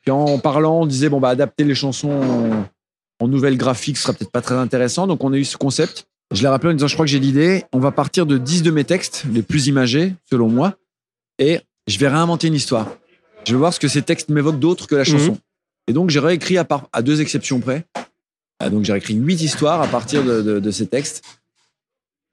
Puis 0.00 0.10
en 0.10 0.38
parlant, 0.38 0.80
on 0.82 0.86
disait 0.86 1.08
Bon, 1.08 1.18
bah, 1.20 1.30
adapter 1.30 1.64
les 1.64 1.74
chansons. 1.74 2.10
en- 2.10 2.68
en 3.20 3.28
nouvelle 3.28 3.56
graphique, 3.56 3.96
sera 3.98 4.12
peut-être 4.14 4.32
pas 4.32 4.40
très 4.40 4.56
intéressant. 4.56 5.06
Donc, 5.06 5.22
on 5.22 5.32
a 5.32 5.36
eu 5.36 5.44
ce 5.44 5.56
concept. 5.56 6.06
Je 6.34 6.42
l'ai 6.42 6.48
rappelé 6.48 6.72
en 6.72 6.74
disant, 6.74 6.88
je 6.88 6.94
crois 6.94 7.06
que 7.06 7.10
j'ai 7.12 7.20
l'idée. 7.20 7.62
On 7.72 7.78
va 7.78 7.92
partir 7.92 8.26
de 8.26 8.36
10 8.36 8.64
de 8.64 8.72
mes 8.72 8.82
textes, 8.82 9.22
les 9.32 9.42
plus 9.42 9.68
imagés, 9.68 10.14
selon 10.28 10.48
moi, 10.48 10.74
et 11.38 11.60
je 11.86 11.98
vais 12.00 12.08
réinventer 12.08 12.48
une 12.48 12.54
histoire. 12.54 12.88
Je 13.46 13.52
vais 13.52 13.58
voir 13.58 13.72
ce 13.72 13.78
que 13.78 13.86
ces 13.86 14.02
textes 14.02 14.28
m'évoquent 14.28 14.58
d'autre 14.58 14.88
que 14.88 14.96
la 14.96 15.04
chanson. 15.04 15.38
Et 15.86 15.92
donc, 15.92 16.10
j'ai 16.10 16.18
réécrit 16.18 16.58
à, 16.58 16.64
part, 16.64 16.88
à 16.92 17.00
deux 17.02 17.20
exceptions 17.20 17.60
près. 17.60 17.86
Euh, 18.60 18.70
donc, 18.70 18.84
j'ai 18.84 18.92
réécrit 18.92 19.14
huit 19.14 19.40
histoires 19.40 19.80
à 19.80 19.86
partir 19.86 20.24
de, 20.24 20.42
de- 20.42 20.58
de 20.58 20.70
ces 20.72 20.88
textes. 20.88 21.22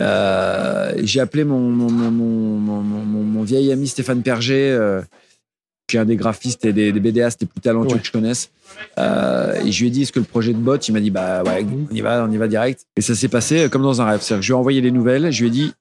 Euh, 0.01 0.93
j'ai 1.03 1.19
appelé 1.19 1.43
mon, 1.43 1.59
mon, 1.59 1.89
mon, 1.89 2.12
mon, 2.12 3.43
vieil 3.43 3.71
ami 3.71 3.88
Stéphane 3.88 4.21
Perger, 4.23 4.71
euh, 4.71 5.01
qui 5.88 5.97
est 5.97 5.99
un 5.99 6.05
des 6.05 6.15
graphistes 6.15 6.63
et 6.65 6.71
des, 6.73 6.91
des 6.91 6.99
BDastes 6.99 7.41
les 7.41 7.47
plus 7.47 7.59
talentueux 7.62 7.95
Ouais. 7.95 7.99
que 7.99 8.05
je 8.05 8.12
connaisse. 8.12 8.49
Euh, 8.97 9.55
et 9.65 9.71
je 9.71 9.81
lui 9.81 9.88
ai 9.88 9.89
dit, 9.89 10.03
est-ce 10.03 10.12
que 10.12 10.19
le 10.19 10.25
projet 10.25 10.53
de 10.53 10.57
bot 10.59 10.77
Il 10.77 10.93
m'a 10.93 10.99
dit, 10.99 11.09
bah 11.12 11.43
ouais, 11.43 11.65
on 11.91 11.93
y 11.93 12.01
va, 12.01 12.23
on 12.23 12.31
y 12.31 12.38
va 12.38 12.47
direct. 12.47 12.85
Et 12.95 13.01
ça 13.01 13.15
s'est 13.15 13.27
passé 13.27 13.67
comme 13.69 13.81
dans 13.81 14.01
un 14.01 14.05
rêve. 14.05 14.21
C'est-à-dire 14.21 14.39
que 14.41 14.45
je 14.45 14.51
lui 14.51 14.55
ai 14.55 14.59
envoyé 14.59 14.81
les 14.81 14.91
nouvelles, 14.91 15.31
je 15.31 15.41
lui 15.41 15.47
ai 15.47 15.51
dit, 15.51 15.73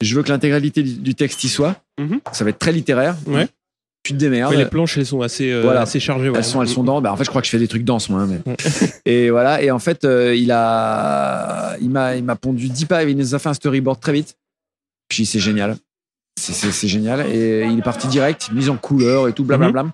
je 0.00 0.14
veux 0.16 0.22
que 0.22 0.30
l'intégralité 0.30 0.82
du- 0.82 1.14
texte 1.14 1.42
y 1.44 1.48
soit. 1.48 1.76
Mhm. 2.00 2.20
Ça 2.32 2.44
va 2.44 2.50
être 2.50 2.58
très 2.58 2.72
littéraire. 2.72 3.16
Ouais. 3.26 3.48
Tu 4.08 4.14
te 4.14 4.18
démerdes. 4.18 4.52
ouais, 4.52 4.56
Les 4.58 4.64
planches 4.64 4.96
elles 4.96 5.04
sont 5.04 5.20
assez, 5.20 5.50
euh, 5.52 5.60
Voilà. 5.62 5.82
assez 5.82 6.00
chargées. 6.00 6.30
ouais. 6.30 6.38
Elles 6.38 6.44
sont, 6.44 6.62
elles 6.62 6.68
sont 6.68 6.82
dans. 6.82 7.02
Bah, 7.02 7.12
en 7.12 7.16
fait, 7.16 7.24
je 7.24 7.28
crois 7.28 7.42
que 7.42 7.46
je 7.46 7.50
fais 7.50 7.58
des 7.58 7.68
trucs 7.68 7.84
denses, 7.84 8.08
moi. 8.08 8.24
mais- 8.26 8.40
Ouais. 8.46 8.56
et 9.04 9.28
voilà. 9.28 9.60
Et 9.62 9.70
en 9.70 9.78
fait, 9.78 10.04
euh, 10.06 10.34
il 10.34 10.50
a, 10.50 11.76
il 11.82 11.90
m'a, 11.90 12.16
il 12.16 12.24
m'a 12.24 12.36
pondu 12.36 12.68
10 12.70 12.86
pages. 12.86 13.06
Il 13.10 13.18
nous 13.18 13.34
a 13.34 13.38
fait 13.38 13.50
un 13.50 13.54
storyboard 13.54 14.00
très 14.00 14.12
vite. 14.14 14.34
Puis 15.10 15.26
c'est 15.26 15.40
génial. 15.40 15.76
C'est, 16.40 16.88
génial. 16.88 17.26
Et 17.30 17.64
il 17.66 17.78
est 17.78 17.82
parti 17.82 18.06
direct, 18.06 18.50
mise 18.52 18.70
en 18.70 18.76
couleur 18.76 19.28
et 19.28 19.32
tout, 19.34 19.44
blablabla. 19.44 19.86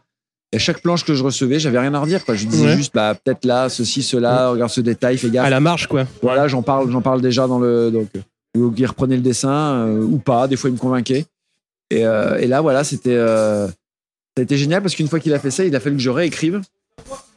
Et 0.53 0.57
à 0.57 0.59
chaque 0.61 0.81
planche 0.81 1.05
que 1.05 1.15
je 1.15 1.25
recevais, 1.25 1.59
j'avais 1.59 1.81
rien 1.81 1.93
à 1.95 1.99
redire. 1.99 2.25
Quoi. 2.25 2.37
Je 2.37 2.47
disais 2.47 2.67
Ouais. 2.67 2.77
juste, 2.77 2.95
bah, 2.95 3.15
peut-être 3.17 3.45
là, 3.45 3.69
ceci, 3.69 4.05
cela, 4.05 4.51
regarde 4.51 4.71
ce 4.71 4.81
détail, 4.81 5.19
fais 5.19 5.31
gaffe. 5.31 5.45
À 5.47 5.51
la 5.51 5.59
marge 5.59 5.89
quoi. 5.89 6.05
Voilà, 6.23 6.47
j'en 6.47 6.63
parle, 6.63 6.89
j'en 6.93 7.01
parle 7.03 7.21
déjà 7.21 7.49
dans 7.49 7.59
le. 7.59 7.91
Donc, 7.91 8.09
euh, 8.17 8.71
il 8.77 8.87
reprenait 8.87 9.17
le 9.17 9.23
dessin 9.23 9.87
euh, 9.87 10.03
ou 10.05 10.19
pas. 10.19 10.47
Des 10.47 10.55
fois, 10.57 10.71
il 10.71 10.75
me 10.75 10.79
convainquait. 10.79 11.27
Et, 11.91 12.07
euh, 12.07 12.39
et 12.39 12.47
là, 12.47 12.61
voilà, 12.61 12.85
c'était. 12.85 13.15
euh, 13.17 13.67
ça 14.37 14.41
a 14.41 14.43
été 14.43 14.57
génial 14.57 14.83
parce 14.83 14.95
qu'une 14.95 15.09
fois 15.09 15.21
qu'il 15.21 15.33
a 15.35 15.39
fait 15.39 15.51
ça, 15.51 15.65
il 15.65 15.75
a 15.77 15.81
fallu 15.81 15.97
que 15.97 16.03
je 16.03 16.11
réécrive 16.11 16.61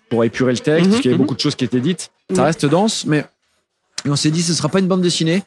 pour 0.10 0.24
épurer 0.24 0.54
le 0.54 0.58
texte, 0.60 0.86
Mhm, 0.86 0.90
parce 0.92 1.02
qu'il 1.02 1.12
y 1.12 1.14
avait 1.14 1.18
mhm. 1.20 1.26
beaucoup 1.26 1.36
de 1.36 1.40
choses 1.42 1.56
qui 1.56 1.66
étaient 1.66 1.80
dites. 1.82 2.10
Ça 2.34 2.42
Mhm. 2.42 2.46
reste 2.46 2.66
dense, 2.66 3.06
mais 3.06 3.26
et 4.06 4.10
on 4.10 4.16
s'est 4.16 4.32
dit, 4.32 4.42
ce 4.42 4.54
sera 4.54 4.70
pas 4.70 4.80
une 4.80 4.88
bande 4.88 5.02
dessinée. 5.02 5.44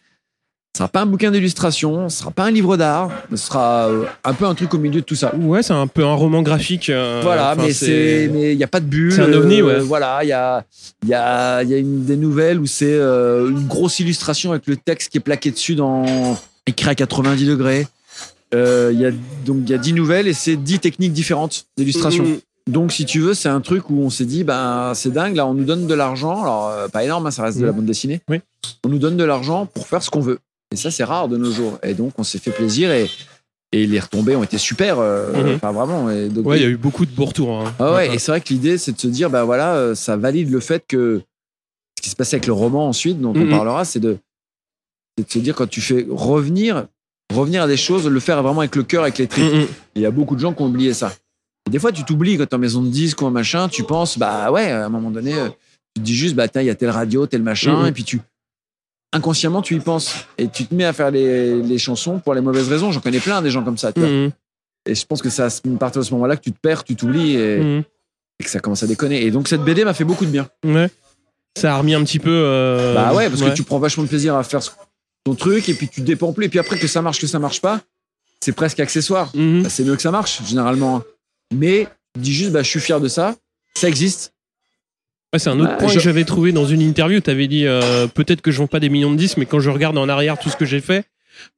Ce 0.74 0.78
sera 0.78 0.88
pas 0.88 1.00
un 1.00 1.06
bouquin 1.06 1.32
d'illustration, 1.32 2.08
ce 2.08 2.18
sera 2.20 2.30
pas 2.30 2.44
un 2.44 2.50
livre 2.52 2.76
d'art, 2.76 3.10
ce 3.30 3.36
sera 3.36 3.88
euh, 3.88 4.04
un 4.22 4.34
peu 4.34 4.44
un 4.44 4.54
truc 4.54 4.72
au 4.72 4.78
milieu 4.78 5.00
de 5.00 5.04
tout 5.04 5.16
ça. 5.16 5.34
Ouais, 5.34 5.64
c'est 5.64 5.72
un 5.72 5.88
peu 5.88 6.04
un 6.04 6.14
roman 6.14 6.42
graphique. 6.42 6.90
euh, 6.90 7.20
Voilà, 7.24 7.56
mais 7.56 7.72
c'est, 7.72 8.30
mais 8.32 8.52
il 8.52 8.58
y 8.58 8.62
a 8.62 8.68
pas 8.68 8.78
de 8.78 8.84
bulle. 8.86 9.12
C'est 9.12 9.22
un 9.22 9.32
ovni, 9.32 9.62
ouais. 9.62 9.80
Voilà, 9.80 10.20
il 10.22 10.28
y 10.28 10.32
a, 10.32 10.64
il 11.02 11.08
y 11.08 11.14
a, 11.14 11.62
il 11.64 11.70
y 11.70 11.74
a 11.74 11.78
une 11.78 12.04
des 12.04 12.16
nouvelles 12.16 12.60
où 12.60 12.66
c'est 12.66 12.86
euh, 12.94 13.48
une 13.50 13.66
grosse 13.66 13.98
illustration 13.98 14.52
avec 14.52 14.68
le 14.68 14.76
texte 14.76 15.10
qui 15.10 15.18
est 15.18 15.20
plaqué 15.20 15.50
dessus 15.50 15.74
dans 15.74 16.38
écrit 16.66 16.88
à 16.90 16.94
90 16.94 17.46
degrés. 17.46 17.88
Euh, 18.54 18.90
Il 18.92 19.00
y 19.00 19.06
a 19.06 19.10
donc 19.44 19.58
il 19.64 19.70
y 19.70 19.74
a 19.74 19.78
10 19.78 19.92
nouvelles 19.92 20.26
et 20.28 20.32
c'est 20.32 20.56
10 20.56 20.80
techniques 20.80 21.12
différentes 21.12 21.66
d'illustration. 21.76 22.24
Mhm. 22.24 22.40
Donc, 22.68 22.92
si 22.92 23.04
tu 23.04 23.20
veux, 23.20 23.34
c'est 23.34 23.48
un 23.48 23.60
truc 23.60 23.90
où 23.90 24.00
on 24.00 24.10
s'est 24.10 24.26
dit, 24.26 24.44
ben, 24.44 24.92
c'est 24.94 25.10
dingue, 25.10 25.34
là, 25.34 25.46
on 25.46 25.54
nous 25.54 25.64
donne 25.64 25.86
de 25.86 25.94
l'argent. 25.94 26.42
Alors, 26.42 26.68
euh, 26.68 26.88
pas 26.88 27.02
énorme, 27.04 27.26
hein, 27.26 27.30
ça 27.30 27.42
reste 27.42 27.58
de 27.58 27.64
la 27.64 27.72
Mhm. 27.72 27.78
bande 27.78 27.86
dessinée. 27.86 28.20
Oui. 28.28 28.40
On 28.84 28.88
nous 28.90 28.98
donne 28.98 29.16
de 29.16 29.24
l'argent 29.24 29.66
pour 29.66 29.86
faire 29.88 30.02
ce 30.02 30.10
qu'on 30.10 30.20
veut. 30.20 30.38
Et 30.72 30.76
ça, 30.76 30.90
c'est 30.90 31.02
rare 31.04 31.26
de 31.28 31.36
nos 31.36 31.50
jours. 31.50 31.78
Et 31.82 31.94
donc, 31.94 32.12
on 32.18 32.22
s'est 32.22 32.38
fait 32.38 32.52
plaisir 32.52 32.92
et, 32.92 33.08
et 33.72 33.86
les 33.86 33.98
retombées 33.98 34.36
ont 34.36 34.44
été 34.44 34.58
super. 34.58 34.98
euh, 35.00 35.32
Mhm. 35.32 35.54
Enfin, 35.56 35.72
vraiment. 35.72 36.10
Et 36.10 36.28
donc, 36.28 36.46
Ouais, 36.46 36.58
il 36.58 36.62
y 36.62 36.66
a 36.66 36.68
eu 36.68 36.76
beaucoup 36.76 37.06
de 37.06 37.10
beaux 37.10 37.24
retours. 37.24 37.60
hein. 37.60 37.74
ah 37.80 37.94
ouais, 37.94 38.14
et 38.14 38.18
c'est 38.18 38.30
vrai 38.30 38.40
que 38.40 38.50
l'idée, 38.52 38.78
c'est 38.78 38.92
de 38.92 39.00
se 39.00 39.08
dire, 39.08 39.30
bah 39.30 39.42
voilà, 39.44 39.74
euh, 39.74 39.94
ça 39.96 40.16
valide 40.16 40.50
le 40.50 40.60
fait 40.60 40.84
que 40.86 41.22
ce 41.98 42.02
qui 42.02 42.10
se 42.10 42.16
passait 42.16 42.36
avec 42.36 42.46
le 42.46 42.52
roman 42.52 42.86
ensuite, 42.88 43.20
dont 43.20 43.32
on 43.34 43.48
parlera, 43.48 43.84
c'est 43.84 44.00
de, 44.00 44.18
c'est 45.18 45.26
de 45.26 45.32
se 45.32 45.38
dire 45.40 45.54
quand 45.56 45.68
tu 45.68 45.80
fais 45.80 46.06
revenir, 46.08 46.86
revenir 47.30 47.62
à 47.62 47.66
des 47.66 47.76
choses, 47.76 48.06
le 48.06 48.20
faire 48.20 48.42
vraiment 48.42 48.60
avec 48.60 48.74
le 48.76 48.82
cœur, 48.82 49.02
avec 49.02 49.18
les 49.18 49.26
tripes. 49.26 49.44
Il 49.94 50.02
y 50.02 50.06
a 50.06 50.10
beaucoup 50.10 50.34
de 50.36 50.40
gens 50.40 50.52
qui 50.52 50.62
ont 50.62 50.66
oublié 50.66 50.92
ça. 50.94 51.12
Et 51.66 51.70
des 51.70 51.78
fois, 51.78 51.92
tu 51.92 52.04
t'oublies 52.04 52.36
quand 52.38 52.46
t'es 52.46 52.54
en 52.54 52.58
maison 52.58 52.82
de 52.82 52.88
disque 52.88 53.20
ou 53.22 53.26
un 53.26 53.30
machin, 53.30 53.68
tu 53.68 53.82
penses, 53.84 54.18
bah 54.18 54.50
ouais, 54.50 54.70
à 54.70 54.86
un 54.86 54.88
moment 54.88 55.10
donné, 55.10 55.34
euh, 55.34 55.48
tu 55.94 56.00
te 56.00 56.06
dis 56.06 56.14
juste, 56.16 56.34
bah 56.34 56.48
tiens, 56.48 56.62
il 56.62 56.66
y 56.66 56.70
a 56.70 56.74
telle 56.74 56.90
radio, 56.90 57.26
tel 57.26 57.42
machin, 57.42 57.72
et 57.86 57.92
puis 57.92 58.04
tu, 58.04 58.20
inconsciemment, 59.12 59.62
tu 59.62 59.74
y 59.76 59.80
penses. 59.80 60.14
Et 60.38 60.48
tu 60.48 60.66
te 60.66 60.74
mets 60.74 60.84
à 60.84 60.92
faire 60.92 61.10
les, 61.10 61.62
les 61.62 61.78
chansons 61.78 62.18
pour 62.18 62.34
les 62.34 62.40
mauvaises 62.40 62.68
raisons. 62.68 62.92
J'en 62.92 63.00
connais 63.00 63.20
plein 63.20 63.42
des 63.42 63.50
gens 63.50 63.62
comme 63.64 63.78
ça, 63.78 63.92
tu 63.92 64.00
vois. 64.00 64.08
Et 64.86 64.94
je 64.94 65.04
pense 65.04 65.20
que 65.20 65.28
c'est 65.28 65.42
à 65.42 65.48
partir 65.78 66.00
de 66.00 66.06
ce 66.06 66.12
moment-là 66.14 66.36
que 66.36 66.42
tu 66.42 66.52
te 66.52 66.58
perds, 66.58 66.84
tu 66.84 66.96
t'oublies 66.96 67.34
et, 67.36 67.60
et 68.40 68.44
que 68.44 68.48
ça 68.50 68.60
commence 68.60 68.82
à 68.82 68.86
déconner. 68.86 69.22
Et 69.24 69.30
donc, 69.30 69.46
cette 69.48 69.62
BD 69.62 69.84
m'a 69.84 69.92
fait 69.94 70.04
beaucoup 70.04 70.24
de 70.24 70.30
bien. 70.30 70.48
Ouais. 70.64 70.88
Ça 71.58 71.74
a 71.74 71.78
remis 71.78 71.94
un 71.94 72.02
petit 72.04 72.18
peu. 72.18 72.30
euh, 72.30 72.94
Bah 72.94 73.12
ouais, 73.12 73.28
parce 73.28 73.40
que 73.50 73.54
tu 73.54 73.62
prends 73.64 73.78
vachement 73.78 74.04
de 74.04 74.08
plaisir 74.08 74.36
à 74.36 74.42
faire 74.44 74.62
ce- 74.62 74.70
ton 75.24 75.35
truc 75.35 75.68
et 75.68 75.74
puis 75.74 75.88
tu 75.88 76.00
dépends 76.00 76.33
plus. 76.33 76.46
Et 76.46 76.48
puis 76.48 76.59
après, 76.59 76.78
que 76.78 76.87
ça 76.87 77.02
marche, 77.02 77.20
que 77.20 77.26
ça 77.26 77.38
marche 77.38 77.61
pas, 77.61 77.80
c'est 78.40 78.52
presque 78.52 78.80
accessoire. 78.80 79.30
Mhm. 79.35 79.62
Bah, 79.64 79.68
c'est 79.68 79.85
mieux 79.85 79.96
que 79.96 80.02
ça 80.02 80.11
marche, 80.11 80.40
généralement. 80.46 81.02
Mais 81.54 81.88
tu 82.14 82.20
dis 82.20 82.33
juste, 82.35 82.52
bah, 82.52 82.62
je 82.62 82.68
suis 82.68 82.80
fier 82.80 83.00
de 83.00 83.09
ça, 83.09 83.37
ça 83.74 83.88
existe. 83.88 84.33
Ouais, 85.33 85.38
c'est 85.38 85.50
un 85.50 85.61
autre 85.61 85.70
Bah, 85.70 85.76
point 85.76 85.88
je- 85.88 85.94
que 85.94 86.00
j'avais 86.00 86.24
trouvé 86.24 86.50
dans 86.52 86.66
une 86.66 86.80
interview. 86.80 87.20
Tu 87.20 87.30
avais 87.30 87.46
dit 87.48 87.66
euh, 87.66 88.06
peut-être 88.09 88.40
que 88.40 88.50
je 88.50 88.59
vends 88.59 88.66
pas 88.66 88.80
des 88.80 88.88
millions 88.88 89.12
de 89.12 89.16
disques, 89.16 89.37
mais 89.37 89.46
quand 89.46 89.61
je 89.61 89.70
regarde 89.70 89.96
en 89.98 90.09
arrière 90.09 90.38
tout 90.38 90.48
ce 90.50 90.56
que 90.56 90.64
j'ai 90.64 90.80
fait, 90.80 91.04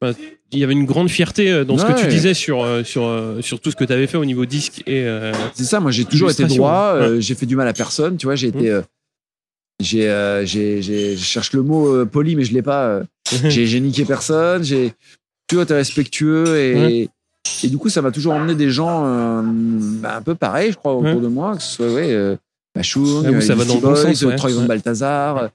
bah, 0.00 0.12
il 0.52 0.58
y 0.58 0.64
avait 0.64 0.74
une 0.74 0.84
grande 0.84 1.08
fierté 1.08 1.50
euh, 1.50 1.64
dans 1.64 1.78
ce 1.78 1.86
que 1.86 1.98
tu 1.98 2.06
disais 2.08 2.34
sur, 2.34 2.62
euh, 2.62 2.84
sur, 2.84 3.38
sur 3.40 3.60
tout 3.60 3.70
ce 3.70 3.76
que 3.76 3.84
tu 3.84 3.92
avais 3.92 4.06
fait 4.06 4.18
au 4.18 4.24
niveau 4.26 4.44
disque. 4.44 4.82
Et, 4.86 5.04
euh, 5.04 5.32
C'est 5.54 5.64
ça, 5.64 5.80
moi 5.80 5.90
j'ai 5.90 6.04
toujours 6.04 6.30
été 6.30 6.44
droit, 6.44 6.92
euh, 6.96 7.20
j'ai 7.20 7.34
fait 7.34 7.46
du 7.46 7.56
mal 7.56 7.66
à 7.66 7.72
personne, 7.72 8.16
tu 8.18 8.26
vois, 8.26 8.34
j'ai 8.36 8.48
été. 8.48 8.68
euh, 8.70 8.82
j'ai, 9.80 10.02
j'ai, 10.44 10.82
j'ai- 10.82 11.16
je 11.16 11.24
cherche 11.24 11.52
le 11.54 11.62
mot 11.62 12.04
poli, 12.06 12.36
mais 12.36 12.44
je 12.44 12.52
l'ai 12.52 12.62
pas. 12.62 13.02
j'ai, 13.48 13.80
niqué 13.80 14.04
personne, 14.04 14.62
j'ai 14.64 14.92
toujours 15.48 15.64
été 15.64 15.74
respectueux 15.74 16.58
et, 16.58 17.10
et 17.64 17.68
du 17.68 17.78
coup, 17.78 17.88
ça 17.88 18.02
m'a 18.02 18.10
toujours 18.10 18.34
emmené 18.34 18.54
des 18.54 18.70
gens 18.70 19.04
euh, 19.06 19.42
bah, 19.44 20.16
un 20.16 20.22
peu 20.22 20.34
pareils, 20.34 20.72
je 20.72 20.76
crois, 20.76 20.94
autour 20.94 21.16
Ouais. 21.16 21.20
de 21.20 21.28
moi, 21.28 21.56
que 21.56 21.62
ce 21.62 21.72
soit, 21.76 21.92
ouais, 21.92 22.12
euh, 22.12 22.36
Bachung, 22.74 23.24
Ah 23.26 23.28
oui, 23.30 23.34
euh, 23.36 23.40
ça 23.40 23.54
va 23.54 23.64
le 23.64 23.68
bon 23.70 23.78
Boys, 23.80 24.36
Troy 24.36 24.52
Van. 24.52 24.62
Balthazar, 24.64 25.36
euh, 25.38 25.48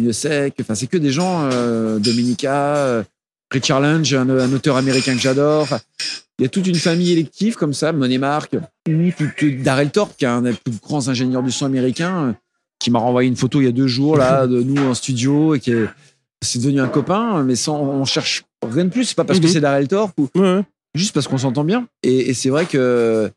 Mieux 0.00 0.12
Sec, 0.12 0.54
enfin, 0.60 0.74
c'est 0.74 0.86
que 0.86 0.96
des 0.96 1.10
gens, 1.12 1.48
euh, 1.52 1.98
Dominica, 1.98 3.04
Richard 3.52 3.80
Lange, 3.80 4.12
un, 4.14 4.28
un 4.28 4.52
auteur 4.52 4.76
américain 4.76 5.14
que 5.14 5.20
j'adore. 5.20 5.68
Il 6.38 6.42
y 6.42 6.46
a 6.46 6.48
toute 6.48 6.66
une 6.66 6.74
famille 6.74 7.12
élective 7.12 7.54
comme 7.54 7.72
ça, 7.74 7.92
tout- 9.36 9.62
Darrell 9.62 9.90
Thorpe, 9.90 10.16
qui 10.16 10.24
est 10.24 10.28
un 10.28 10.42
des 10.42 10.52
plus 10.52 10.74
grands 10.82 11.06
ingénieurs 11.08 11.44
du 11.44 11.52
son 11.52 11.66
américain, 11.66 12.34
qui 12.80 12.90
m'a 12.90 12.98
renvoyé 12.98 13.28
une 13.28 13.36
photo 13.36 13.60
il 13.60 13.66
y 13.66 13.68
a 13.68 13.72
deux 13.72 13.86
jours 13.86 14.16
là 14.16 14.46
de 14.48 14.60
nous 14.62 14.82
en 14.82 14.94
studio 14.94 15.54
et 15.54 15.60
qui 15.60 15.70
est 15.70 15.86
c'est 16.44 16.58
devenu 16.60 16.80
un 16.80 16.88
copain, 16.88 17.42
mais 17.42 17.56
sans 17.56 17.80
on 17.80 18.04
cherche 18.04 18.44
rien 18.64 18.84
de 18.84 18.90
plus. 18.90 19.04
C'est 19.06 19.16
pas 19.16 19.24
parce 19.24 19.40
que 19.40 19.46
Mhm. 19.46 19.52
c'est 19.52 19.60
Darrell 19.60 19.88
Thorpe 19.88 20.18
ou 20.18 20.28
ouais. 20.36 20.62
juste 20.94 21.12
parce 21.14 21.26
qu'on 21.26 21.38
s'entend 21.38 21.64
bien. 21.64 21.88
Et, 22.02 22.30
et 22.30 22.34
c'est 22.34 22.50
vrai 22.50 22.66
que, 22.66 23.30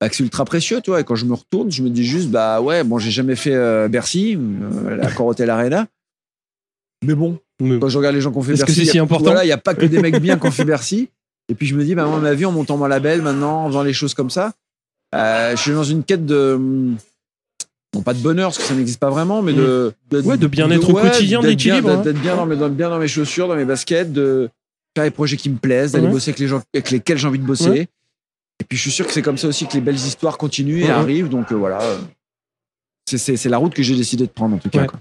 bah, 0.00 0.08
que 0.08 0.16
c'est 0.16 0.24
ultra 0.24 0.44
précieux, 0.44 0.80
tu 0.82 0.90
vois. 0.90 1.00
Et 1.00 1.04
quand 1.04 1.14
je 1.14 1.24
me 1.26 1.34
retourne, 1.34 1.70
je 1.70 1.82
me 1.82 1.90
dis 1.90 2.04
juste, 2.04 2.28
bah 2.30 2.60
ouais, 2.60 2.82
bon, 2.84 2.98
j'ai 2.98 3.10
jamais 3.12 3.36
fait 3.36 3.54
euh, 3.54 3.86
Bercy, 3.88 4.36
euh, 4.36 4.96
la 4.96 5.10
Corotel 5.12 5.48
Arena. 5.50 5.86
Mais 7.04 7.14
bon, 7.14 7.38
Mais- 7.60 7.78
quand 7.78 7.88
je 7.88 7.98
regarde 7.98 8.14
les 8.14 8.20
gens 8.20 8.32
qui 8.32 8.38
ont 8.38 8.42
fait 8.42 8.52
que 8.54 8.58
Bercy, 8.58 8.74
c'est 8.74 8.80
il 8.82 8.86
y 8.88 8.90
si 8.90 8.98
important 8.98 9.26
Voilà, 9.26 9.44
il 9.44 9.48
n'y 9.48 9.52
a 9.52 9.58
pas 9.58 9.74
que 9.74 9.86
des 9.86 10.00
mecs 10.00 10.20
bien 10.20 10.38
qui 10.38 10.46
ont 10.46 10.50
fait 10.50 10.64
Bercy. 10.64 11.08
Et 11.48 11.54
puis 11.54 11.66
je 11.66 11.76
me 11.76 11.84
dis, 11.84 11.94
bah, 11.94 12.06
moi, 12.06 12.18
ma 12.18 12.34
vie, 12.34 12.44
en 12.44 12.52
montant 12.52 12.76
mon 12.76 12.86
label 12.86 13.22
maintenant, 13.22 13.64
en 13.64 13.68
faisant 13.68 13.82
les 13.82 13.92
choses 13.92 14.14
comme 14.14 14.30
ça, 14.30 14.52
euh, 15.14 15.54
je 15.54 15.60
suis 15.62 15.72
dans 15.72 15.84
une 15.84 16.02
quête 16.02 16.26
de. 16.26 16.58
Pas 18.02 18.14
de 18.14 18.20
bonheur, 18.20 18.48
parce 18.48 18.58
que 18.58 18.64
ça 18.64 18.74
n'existe 18.74 19.00
pas 19.00 19.10
vraiment, 19.10 19.42
mais 19.42 19.52
de. 19.52 19.92
Ouais, 20.12 20.36
de 20.36 20.46
bien-être 20.46 20.88
au 20.90 20.94
quotidien, 20.94 21.40
d'être 21.40 21.56
bien- 21.56 21.74
d'équilibre, 21.76 21.90
hein. 22.00 22.02
D'être 22.02 22.20
bien, 22.20 22.36
dans 22.36 22.46
mes, 22.46 22.56
dans- 22.56 22.68
bien 22.68 22.88
dans 22.90 22.98
mes 22.98 23.08
chaussures, 23.08 23.48
dans 23.48 23.56
mes 23.56 23.64
baskets, 23.64 24.12
de 24.12 24.48
faire 24.96 25.04
les 25.04 25.10
projets 25.10 25.36
qui 25.36 25.50
me 25.50 25.56
plaisent, 25.56 25.92
d'aller 25.92 26.06
Ouais. 26.06 26.12
bosser 26.12 26.30
avec 26.30 26.38
les 26.40 26.48
gens 26.48 26.62
avec 26.74 26.90
lesquels 26.90 27.18
j'ai 27.18 27.26
envie 27.28 27.38
de 27.38 27.44
bosser. 27.46 27.68
Ouais. 27.70 27.88
Et 28.60 28.64
puis 28.66 28.76
je 28.78 28.82
suis 28.82 28.90
sûr 28.90 29.06
que 29.06 29.12
c'est 29.12 29.20
comme 29.22 29.36
ça 29.38 29.48
aussi 29.48 29.66
que 29.66 29.74
les 29.74 29.80
belles 29.82 29.94
histoires 29.96 30.38
continuent 30.38 30.82
et 30.82 30.90
arrivent. 30.90 31.28
Donc 31.28 31.52
euh, 31.52 31.56
voilà. 31.56 31.78
c'est- 33.06 33.44
la 33.48 33.58
route 33.58 33.74
que 33.74 33.82
j'ai 33.82 33.94
décidé 33.94 34.24
de 34.26 34.30
prendre 34.30 34.56
en 34.56 34.58
tout 34.58 34.70
cas. 34.70 34.86
Quoi. 34.86 34.98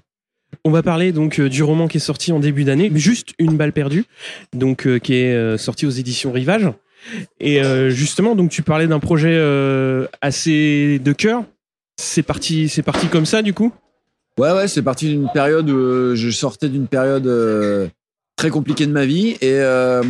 On 0.64 0.72
va 0.72 0.84
parler 0.84 1.12
donc 1.12 1.40
euh, 1.40 1.50
du 1.50 1.64
roman 1.64 1.88
qui 1.88 1.98
est 1.98 2.02
sorti 2.02 2.32
en 2.32 2.40
début 2.40 2.64
d'année, 2.64 2.92
juste 2.96 3.30
une 3.40 3.58
balle 3.58 3.74
perdue, 3.74 4.06
donc 4.54 4.86
euh, 4.88 5.00
qui 5.00 5.14
est 5.16 5.58
sorti 5.58 5.86
aux 5.86 5.90
éditions 5.92 6.32
Rivage. 6.32 6.70
Et 7.40 7.62
euh, 7.64 7.90
justement, 7.90 8.36
donc 8.36 8.50
tu 8.52 8.62
parlais 8.64 8.88
d'un 8.88 9.00
projet 9.00 9.34
euh, 9.34 10.08
assez 10.22 11.00
de 11.04 11.14
cœur. 11.14 11.44
C'est 11.98 12.24
parti, 12.24 12.70
c'est 12.70 12.84
parti 12.84 13.08
comme 13.08 13.26
ça 13.26 13.42
du 13.42 13.54
coup? 13.54 13.72
Ouais, 14.38 14.52
ouais, 14.52 14.68
c'est 14.68 14.82
parti 14.82 15.08
d'une 15.08 15.30
période 15.32 15.70
où 15.70 15.78
euh, 15.78 16.16
je 16.16 16.30
sortais 16.30 16.68
d'une 16.68 16.88
période 16.88 17.26
euh, 17.26 17.88
très 18.36 18.50
compliquée 18.50 18.86
de 18.86 18.92
ma 18.92 19.06
vie. 19.06 19.38
Et, 19.40 19.54
euh, 19.54 20.04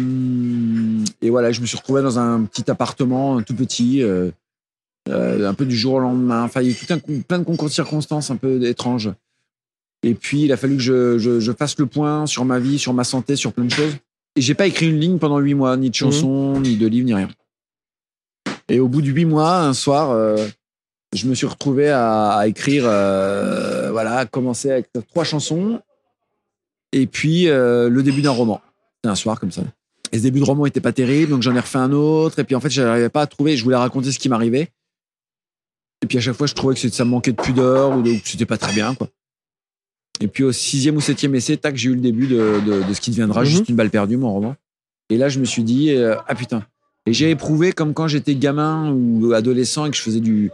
et 1.21 1.29
voilà, 1.29 1.51
je 1.51 1.61
me 1.61 1.67
suis 1.67 1.77
retrouvé 1.77 2.01
dans 2.01 2.17
un 2.17 2.43
petit 2.43 2.69
appartement 2.71 3.41
tout 3.43 3.53
petit, 3.53 4.01
euh, 4.01 4.31
un 5.07 5.53
peu 5.53 5.65
du 5.65 5.75
jour 5.75 5.93
au 5.95 5.99
lendemain. 5.99 6.43
Enfin, 6.43 6.61
il 6.61 6.67
y 6.67 6.69
a 6.69 6.71
eu 6.71 6.75
tout 6.75 6.91
un, 6.91 6.97
con- 6.97 7.21
plein 7.27 7.37
de 7.37 7.43
concours 7.43 7.67
de 7.67 7.73
circonstances 7.73 8.31
un 8.31 8.37
peu 8.37 8.63
étranges. 8.63 9.11
Et 10.01 10.15
puis, 10.15 10.41
il 10.41 10.51
a 10.51 10.57
fallu 10.57 10.77
que 10.77 10.83
je, 10.83 11.17
je, 11.19 11.39
je 11.39 11.51
fasse 11.51 11.77
le 11.77 11.85
point 11.85 12.25
sur 12.25 12.45
ma 12.45 12.57
vie, 12.59 12.79
sur 12.79 12.93
ma 12.93 13.03
santé, 13.03 13.35
sur 13.35 13.53
plein 13.53 13.65
de 13.65 13.71
choses. 13.71 13.93
Et 14.35 14.41
j'ai 14.41 14.55
pas 14.55 14.65
écrit 14.65 14.89
une 14.89 14.99
ligne 14.99 15.19
pendant 15.19 15.37
huit 15.39 15.53
mois, 15.53 15.77
ni 15.77 15.89
de 15.91 15.95
chanson, 15.95 16.59
ni 16.59 16.77
de 16.77 16.87
livre, 16.87 17.05
ni 17.05 17.13
rien. 17.13 17.29
Et 18.69 18.79
au 18.79 18.87
bout 18.87 19.03
de 19.03 19.07
huit 19.07 19.25
mois, 19.25 19.59
un 19.59 19.73
soir, 19.73 20.09
euh, 20.09 20.47
je 21.15 21.27
me 21.27 21.33
suis 21.35 21.47
retrouvé 21.47 21.89
à, 21.89 22.31
à 22.31 22.47
écrire, 22.47 22.83
euh, 22.85 23.89
voilà, 23.91 24.17
à 24.19 24.25
commencer 24.25 24.69
écrire 24.69 25.03
trois 25.07 25.23
chansons, 25.23 25.81
et 26.91 27.07
puis 27.07 27.47
euh, 27.49 27.89
le 27.89 28.03
début 28.03 28.21
d'un 28.21 28.31
roman. 28.31 28.61
C'était 28.97 29.11
un 29.11 29.15
soir 29.15 29.39
comme 29.39 29.51
ça. 29.51 29.63
Et 30.11 30.17
ce 30.19 30.23
début 30.23 30.39
de 30.39 30.45
roman 30.45 30.65
était 30.65 30.81
pas 30.81 30.93
terrible, 30.93 31.31
donc 31.31 31.41
j'en 31.41 31.55
ai 31.55 31.59
refait 31.59 31.77
un 31.79 31.91
autre, 31.91 32.39
et 32.39 32.43
puis 32.43 32.55
en 32.55 32.59
fait, 32.59 32.69
je 32.69 32.81
n'arrivais 32.81 33.09
pas 33.09 33.21
à 33.21 33.27
trouver, 33.27 33.57
je 33.57 33.63
voulais 33.63 33.75
raconter 33.75 34.11
ce 34.11 34.19
qui 34.19 34.29
m'arrivait. 34.29 34.69
Et 36.03 36.07
puis 36.07 36.17
à 36.17 36.21
chaque 36.21 36.35
fois, 36.35 36.47
je 36.47 36.53
trouvais 36.53 36.75
que 36.75 36.87
ça 36.89 37.05
me 37.05 37.09
manquait 37.09 37.31
de 37.31 37.41
pudeur, 37.41 37.97
ou 37.97 38.03
que 38.03 38.09
c'était 38.23 38.45
pas 38.45 38.57
très 38.57 38.73
bien, 38.73 38.93
quoi. 38.95 39.09
Et 40.21 40.27
puis 40.27 40.43
au 40.43 40.51
sixième 40.53 40.95
ou 40.95 41.01
septième 41.01 41.35
essai, 41.35 41.57
tac, 41.57 41.75
j'ai 41.75 41.89
eu 41.89 41.95
le 41.95 41.99
début 42.01 42.27
de, 42.27 42.61
de- 42.65 42.87
de 42.87 42.93
ce 42.93 43.01
qui 43.01 43.09
deviendra 43.11 43.41
Mhm. 43.41 43.45
juste 43.47 43.69
une 43.69 43.75
balle 43.75 43.89
perdue, 43.89 44.15
mon 44.17 44.31
roman. 44.31 44.55
Et 45.09 45.17
là, 45.17 45.27
je 45.29 45.39
me 45.39 45.45
suis 45.45 45.63
dit, 45.63 45.91
euh, 45.91 46.15
ah 46.27 46.35
putain. 46.35 46.65
Et 47.05 47.13
j'ai 47.13 47.29
éprouvé 47.29 47.71
comme 47.73 47.93
quand 47.93 48.07
j'étais 48.07 48.33
gamin 48.35 48.91
ou 48.91 49.33
adolescent 49.33 49.85
et 49.85 49.91
que 49.91 49.97
je 49.97 50.01
faisais 50.01 50.21
du, 50.21 50.51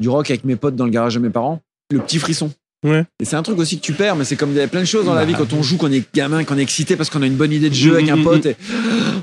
du 0.00 0.08
rock 0.08 0.30
avec 0.30 0.44
mes 0.44 0.56
potes 0.56 0.76
dans 0.76 0.84
le 0.84 0.90
garage 0.90 1.14
de 1.14 1.20
mes 1.20 1.30
parents, 1.30 1.60
le 1.90 1.98
petit 2.00 2.18
frisson. 2.18 2.50
Ouais. 2.84 3.04
Et 3.20 3.24
c'est 3.24 3.36
un 3.36 3.42
truc 3.42 3.58
aussi 3.58 3.76
que 3.78 3.82
tu 3.82 3.94
perds, 3.94 4.14
mais 4.16 4.24
c'est 4.24 4.36
comme 4.36 4.50
il 4.50 4.56
y 4.56 4.60
a 4.60 4.68
plein 4.68 4.80
de 4.82 4.86
choses 4.86 5.06
dans 5.06 5.14
la 5.14 5.22
Bah. 5.22 5.26
vie 5.26 5.34
quand 5.34 5.52
on 5.54 5.62
joue, 5.62 5.76
qu'on 5.76 5.90
est 5.90 6.04
gamin, 6.14 6.44
qu'on 6.44 6.58
est 6.58 6.62
excité 6.62 6.94
parce 6.94 7.10
qu'on 7.10 7.22
a 7.22 7.26
une 7.26 7.34
bonne 7.36 7.50
idée 7.52 7.70
de 7.70 7.74
jeu 7.74 7.94
avec 7.94 8.08
un 8.10 8.16
Mhm, 8.16 8.22
pote. 8.24 8.46
Et 8.46 8.56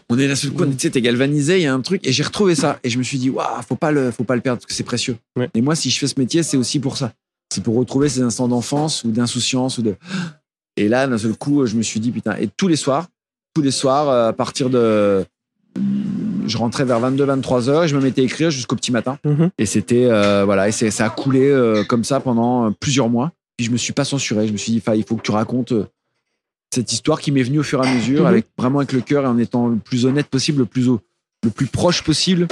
on 0.10 0.18
est 0.18 0.28
là 0.28 0.36
sur 0.36 0.50
le 0.50 0.56
coup, 0.58 0.66
tu 0.66 0.74
sais, 0.80 0.90
t'es 0.90 1.02
galvanisé, 1.02 1.58
il 1.60 1.64
y 1.64 1.68
a 1.68 1.74
un 1.74 1.80
truc. 1.82 2.06
Et 2.06 2.12
j'ai 2.12 2.24
retrouvé 2.24 2.56
ça. 2.56 2.80
Et 2.84 2.90
je 2.90 2.98
me 2.98 3.04
suis 3.04 3.20
dit, 3.20 3.30
waouh, 3.30 3.62
faut 3.68 3.76
pas 3.76 3.92
le, 3.92 4.12
faut 4.12 4.24
pas 4.24 4.36
le 4.36 4.42
perdre 4.42 4.58
parce 4.60 4.66
que 4.66 4.74
c'est 4.74 4.84
précieux. 4.84 5.16
Ouais. 5.38 5.50
Et 5.54 5.62
moi, 5.62 5.76
si 5.76 5.90
je 5.92 6.00
fais 6.00 6.08
ce 6.08 6.16
métier, 6.20 6.44
c'est 6.44 6.58
aussi 6.58 6.80
pour 6.80 6.98
ça. 6.98 7.14
C'est 7.54 7.64
pour 7.64 7.76
retrouver 7.76 8.10
ces 8.10 8.22
instants 8.22 8.48
d'enfance 8.48 9.04
ou 9.04 9.12
d'insouciance 9.12 9.78
ou 9.78 9.84
de. 9.84 9.96
Et 10.76 10.90
là, 10.90 11.06
d'un 11.08 11.20
seul 11.20 11.36
coup, 11.36 11.66
je 11.68 11.76
me 11.76 11.84
suis 11.84 12.00
dit, 12.00 12.12
putain, 12.12 12.36
et 12.38 12.50
tous 12.58 12.68
les 12.68 12.76
soirs, 12.76 13.08
tous 13.54 13.62
les 13.62 13.72
soirs, 13.72 14.10
à 14.10 14.34
partir 14.34 14.70
de. 14.72 15.24
Je 16.54 16.58
rentrais 16.60 16.86
vers 16.86 17.02
22-23 17.02 17.68
heures 17.70 17.84
et 17.86 17.88
je 17.88 17.96
me 17.96 18.02
mettais 18.02 18.22
à 18.22 18.26
écrire 18.26 18.52
jusqu'au 18.52 18.76
petit 18.76 18.92
matin. 18.92 19.18
Mhm. 19.26 19.50
Et 19.58 19.66
c'était. 19.66 20.06
euh, 20.06 20.44
voilà, 20.46 20.68
et 20.70 20.72
ça 20.72 21.06
a 21.06 21.10
coulé 21.10 21.42
euh, 21.50 21.84
comme 21.84 22.04
ça 22.04 22.20
pendant 22.20 22.68
euh, 22.68 22.72
plusieurs 22.80 23.10
mois. 23.10 23.32
Puis 23.58 23.66
je 23.66 23.72
me 23.72 23.78
suis 23.78 23.92
pas 23.94 24.06
censuré. 24.06 24.46
Je 24.48 24.54
me 24.54 24.58
suis 24.58 24.72
dit, 24.72 24.84
il 24.96 25.04
faut 25.04 25.16
que 25.16 25.24
tu 25.24 25.32
racontes 25.32 25.74
cette 26.72 26.94
histoire 26.94 27.20
qui 27.20 27.32
m'est 27.32 27.42
venue 27.42 27.58
au 27.60 27.63
fur 27.63 27.84
et 27.84 27.88
à 27.88 27.92
mesure, 27.92 28.22
Mhm. 28.22 28.28
avec 28.28 28.46
vraiment 28.56 28.80
avec 28.80 28.94
le 28.94 29.02
cœur 29.02 29.24
et 29.24 29.28
en 29.28 29.39
étant 29.39 29.68
le 29.68 29.78
plus 29.78 30.06
honnête 30.06 30.28
possible, 30.28 30.60
le 30.60 30.66
plus, 30.66 30.86
le 31.44 31.50
plus 31.50 31.66
proche 31.66 32.04
possible 32.04 32.48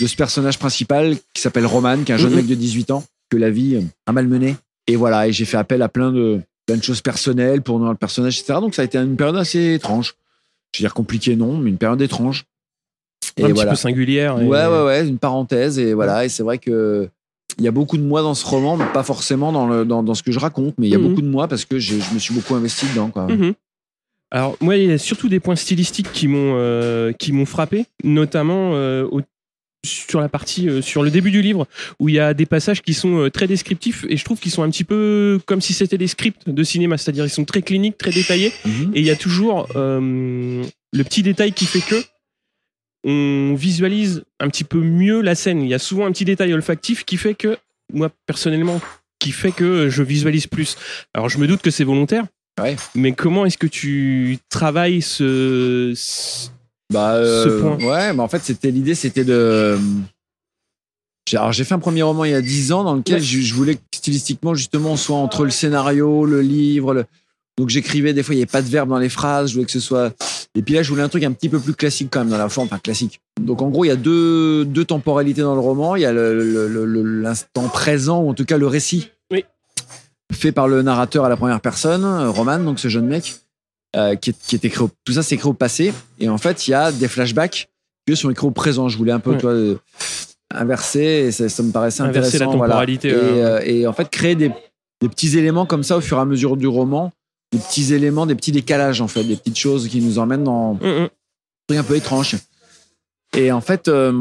de 0.00 0.06
ce 0.08 0.16
personnage 0.16 0.58
principal 0.58 1.16
qui 1.32 1.40
s'appelle 1.40 1.66
Roman, 1.66 2.02
qui 2.02 2.10
est 2.10 2.16
un 2.16 2.18
jeune 2.18 2.30
Mhm. 2.30 2.36
mec 2.36 2.46
de 2.46 2.54
18 2.56 2.90
ans 2.90 3.04
que 3.30 3.36
la 3.36 3.50
vie 3.50 3.80
a 4.06 4.12
malmené. 4.12 4.56
Et 4.88 4.96
voilà, 4.96 5.28
et 5.28 5.32
j'ai 5.32 5.44
fait 5.44 5.56
appel 5.56 5.82
à 5.82 5.88
plein 5.88 6.10
de, 6.10 6.40
plein 6.66 6.76
de 6.76 6.82
choses 6.82 7.00
personnelles 7.00 7.62
pour 7.62 7.78
le 7.78 7.94
personnage, 7.94 8.38
etc. 8.40 8.58
Donc 8.60 8.74
ça 8.74 8.82
a 8.82 8.84
été 8.84 8.98
une 8.98 9.16
période 9.16 9.36
assez 9.36 9.74
étrange. 9.74 10.14
je 10.74 10.80
veux 10.82 10.88
dire 10.88 10.94
compliquée 10.94 11.36
non, 11.36 11.56
mais 11.58 11.70
une 11.70 11.78
période 11.78 12.02
étrange. 12.02 12.44
Et 13.38 13.44
un 13.44 13.50
petit 13.52 13.66
peu 13.66 13.74
singulière. 13.74 14.36
Ouais, 14.36 14.66
ouais, 14.66 14.82
ouais, 14.84 15.06
une 15.08 15.18
parenthèse. 15.18 15.78
Et 15.78 15.92
voilà, 15.94 16.24
et 16.24 16.28
c'est 16.28 16.42
vrai 16.42 16.58
que 16.58 17.08
il 17.58 17.64
y 17.64 17.68
a 17.68 17.70
beaucoup 17.70 17.96
de 17.96 18.02
moi 18.02 18.22
dans 18.22 18.34
ce 18.34 18.44
roman, 18.46 18.76
mais 18.76 18.84
pas 18.92 19.02
forcément 19.02 19.50
dans, 19.52 19.66
le, 19.66 19.84
dans, 19.86 20.02
dans 20.02 20.14
ce 20.14 20.22
que 20.22 20.30
je 20.32 20.38
raconte, 20.38 20.74
mais 20.78 20.88
il 20.88 20.90
y 20.90 20.94
a 20.94 20.98
Mhm. 20.98 21.08
beaucoup 21.08 21.22
de 21.22 21.28
moi 21.28 21.48
parce 21.48 21.64
que 21.64 21.78
je, 21.78 21.94
je 21.98 22.14
me 22.14 22.18
suis 22.18 22.34
beaucoup 22.34 22.54
investi 22.54 22.86
dedans. 22.88 23.08
Quoi. 23.08 23.26
Mhm. 23.28 23.54
Alors 24.30 24.56
moi, 24.60 24.76
il 24.76 24.88
y 24.90 24.92
a 24.92 24.98
surtout 24.98 25.28
des 25.28 25.40
points 25.40 25.56
stylistiques 25.56 26.10
qui 26.12 26.28
m'ont 26.28 26.54
euh, 26.56 27.12
qui 27.12 27.32
m'ont 27.32 27.46
frappé, 27.46 27.86
notamment 28.04 28.72
euh, 28.74 29.06
au- 29.10 29.20
sur 29.86 30.20
la 30.20 30.28
partie 30.28 30.68
euh, 30.68 30.82
sur 30.82 31.02
le 31.04 31.10
début 31.10 31.30
du 31.30 31.40
livre 31.42 31.66
où 32.00 32.08
il 32.08 32.16
y 32.16 32.18
a 32.18 32.34
des 32.34 32.44
passages 32.46 32.82
qui 32.82 32.92
sont 32.92 33.30
très 33.32 33.46
descriptifs 33.46 34.04
et 34.08 34.16
je 34.16 34.24
trouve 34.24 34.40
qu'ils 34.40 34.50
sont 34.50 34.64
un 34.64 34.70
petit 34.70 34.82
peu 34.84 35.38
comme 35.46 35.60
si 35.60 35.72
c'était 35.74 35.96
des 35.98 36.08
scripts 36.08 36.50
de 36.50 36.62
cinéma, 36.64 36.98
c'est-à-dire 36.98 37.24
ils 37.24 37.30
sont 37.30 37.44
très 37.44 37.62
cliniques, 37.62 37.96
très 37.96 38.10
détaillés 38.10 38.52
Mhm. 38.64 38.90
et 38.94 39.00
il 39.00 39.06
y 39.06 39.10
a 39.10 39.16
toujours 39.16 39.68
le 39.76 40.64
petit 41.04 41.22
détail 41.22 41.52
qui 41.52 41.66
fait 41.66 41.80
que 41.80 42.02
on 43.06 43.54
visualise 43.54 44.24
un 44.40 44.48
petit 44.48 44.64
peu 44.64 44.80
mieux 44.80 45.20
la 45.22 45.34
scène. 45.34 45.62
Il 45.62 45.68
y 45.68 45.74
a 45.74 45.78
souvent 45.78 46.04
un 46.06 46.12
petit 46.12 46.24
détail 46.26 46.52
olfactif 46.52 47.04
qui 47.04 47.16
fait 47.16 47.34
que 47.34 47.56
moi 47.92 48.10
personnellement 48.26 48.80
qui 49.20 49.30
fait 49.32 49.52
que 49.52 49.88
je 49.88 50.02
visualise 50.02 50.46
plus. 50.48 50.76
Alors 51.14 51.28
je 51.30 51.38
me 51.38 51.46
doute 51.46 51.62
que 51.62 51.70
c'est 51.70 51.84
volontaire. 51.84 52.24
Ouais. 52.60 52.76
Mais 52.94 53.12
comment 53.12 53.46
est-ce 53.46 53.58
que 53.58 53.66
tu 53.66 54.38
travailles 54.48 55.02
ce, 55.02 55.92
ce- 55.94 56.48
Bah, 56.92 57.14
Ce 57.16 57.48
euh, 57.48 57.60
point. 57.60 57.76
Ouais, 57.78 58.12
mais 58.12 58.20
en 58.20 58.28
fait, 58.28 58.42
c'était 58.42 58.70
l'idée, 58.70 58.94
c'était 58.94 59.24
de. 59.24 59.76
J'ai- 61.28 61.36
Alors, 61.36 61.52
j'ai 61.52 61.64
fait 61.64 61.74
un 61.74 61.78
premier 61.78 62.02
roman 62.02 62.24
il 62.24 62.30
y 62.30 62.34
a 62.34 62.40
10 62.40 62.72
ans 62.72 62.84
dans 62.84 62.94
lequel 62.94 63.16
Ouais. 63.16 63.20
je, 63.20 63.40
je 63.40 63.54
voulais 63.54 63.74
que 63.74 63.80
stylistiquement, 63.94 64.54
justement, 64.54 64.92
on 64.92 64.96
soit 64.96 65.16
entre 65.16 65.44
le 65.44 65.50
scénario, 65.50 66.24
le 66.24 66.40
livre. 66.40 66.94
le- 66.94 67.04
Donc, 67.58 67.70
j'écrivais, 67.70 68.12
des 68.12 68.22
fois, 68.22 68.34
il 68.34 68.38
n'y 68.38 68.42
avait 68.42 68.50
pas 68.50 68.62
de 68.62 68.68
verbe 68.68 68.88
dans 68.90 68.98
les 68.98 69.08
phrases. 69.08 69.48
Je 69.50 69.54
voulais 69.54 69.64
que 69.66 69.72
ce 69.72 69.80
soit. 69.80 70.12
Et 70.54 70.62
puis 70.62 70.74
là, 70.74 70.82
je 70.82 70.90
voulais 70.90 71.02
un 71.02 71.08
truc 71.08 71.24
un 71.24 71.32
petit 71.32 71.48
peu 71.48 71.58
plus 71.58 71.74
classique 71.74 72.08
quand 72.10 72.20
même 72.20 72.28
dans 72.28 72.36
la 72.38 72.48
forme, 72.48 72.66
enfin 72.66 72.78
classique. 72.78 73.20
Donc, 73.40 73.62
en 73.62 73.68
gros, 73.70 73.84
il 73.84 73.88
y 73.88 73.90
a 73.92 73.96
deux, 73.96 74.64
deux 74.64 74.84
temporalités 74.84 75.40
dans 75.42 75.54
le 75.54 75.60
roman. 75.60 75.96
Il 75.96 76.02
y 76.02 76.04
a 76.06 76.12
le- 76.12 76.34
le- 76.42 76.68
le- 76.68 76.84
le- 76.84 77.20
l'instant 77.22 77.68
présent, 77.68 78.20
ou 78.22 78.30
en 78.30 78.34
tout 78.34 78.44
cas 78.44 78.58
le 78.58 78.66
récit. 78.66 79.10
Oui. 79.32 79.44
Fait 80.32 80.52
par 80.52 80.68
le 80.68 80.82
narrateur 80.82 81.24
à 81.24 81.28
la 81.28 81.36
première 81.36 81.60
personne, 81.60 82.04
Roman, 82.28 82.58
donc 82.58 82.78
ce 82.78 82.88
jeune 82.88 83.06
mec 83.06 83.36
euh, 83.94 84.16
qui, 84.16 84.30
est, 84.30 84.36
qui 84.38 84.54
est 84.56 84.64
écrit 84.64 84.82
au, 84.82 84.90
tout 85.04 85.12
ça 85.12 85.22
c'est 85.22 85.36
écrit 85.36 85.48
au 85.48 85.52
passé 85.54 85.94
et 86.18 86.28
en 86.28 86.36
fait 86.36 86.66
il 86.66 86.72
y 86.72 86.74
a 86.74 86.90
des 86.90 87.06
flashbacks 87.08 87.68
qui 88.06 88.16
sont 88.16 88.28
écrits 88.30 88.46
au 88.46 88.50
présent 88.50 88.88
je 88.88 88.98
voulais 88.98 89.12
un 89.12 89.20
peu 89.20 89.38
toi 89.38 89.52
euh, 89.52 89.76
inverser 90.52 91.00
et 91.28 91.32
ça, 91.32 91.48
ça 91.48 91.62
me 91.62 91.70
paraissait 91.72 92.02
Inverser 92.02 92.36
intéressant 92.36 92.50
la 92.50 92.56
voilà. 92.56 92.72
temporalité, 92.74 93.08
et, 93.08 93.12
euh, 93.14 93.60
et 93.64 93.86
en 93.86 93.92
fait 93.92 94.08
créer 94.10 94.34
des, 94.34 94.50
des 95.00 95.08
petits 95.08 95.38
éléments 95.38 95.64
comme 95.66 95.82
ça 95.82 95.96
au 95.96 96.00
fur 96.00 96.18
et 96.18 96.20
à 96.20 96.24
mesure 96.24 96.56
du 96.56 96.66
roman 96.66 97.12
des 97.52 97.58
petits 97.58 97.92
éléments 97.94 98.26
des 98.26 98.34
petits 98.34 98.52
décalages 98.52 99.00
en 99.00 99.08
fait 99.08 99.22
des 99.24 99.36
petites 99.36 99.58
choses 99.58 99.88
qui 99.88 100.00
nous 100.00 100.18
emmènent 100.18 100.44
dans 100.44 100.78
hum. 100.82 101.08
truc 101.68 101.78
un 101.80 101.84
peu 101.84 101.96
étrange. 101.96 102.36
Et 103.36 103.52
en 103.52 103.60
fait, 103.60 103.88
euh, 103.88 104.12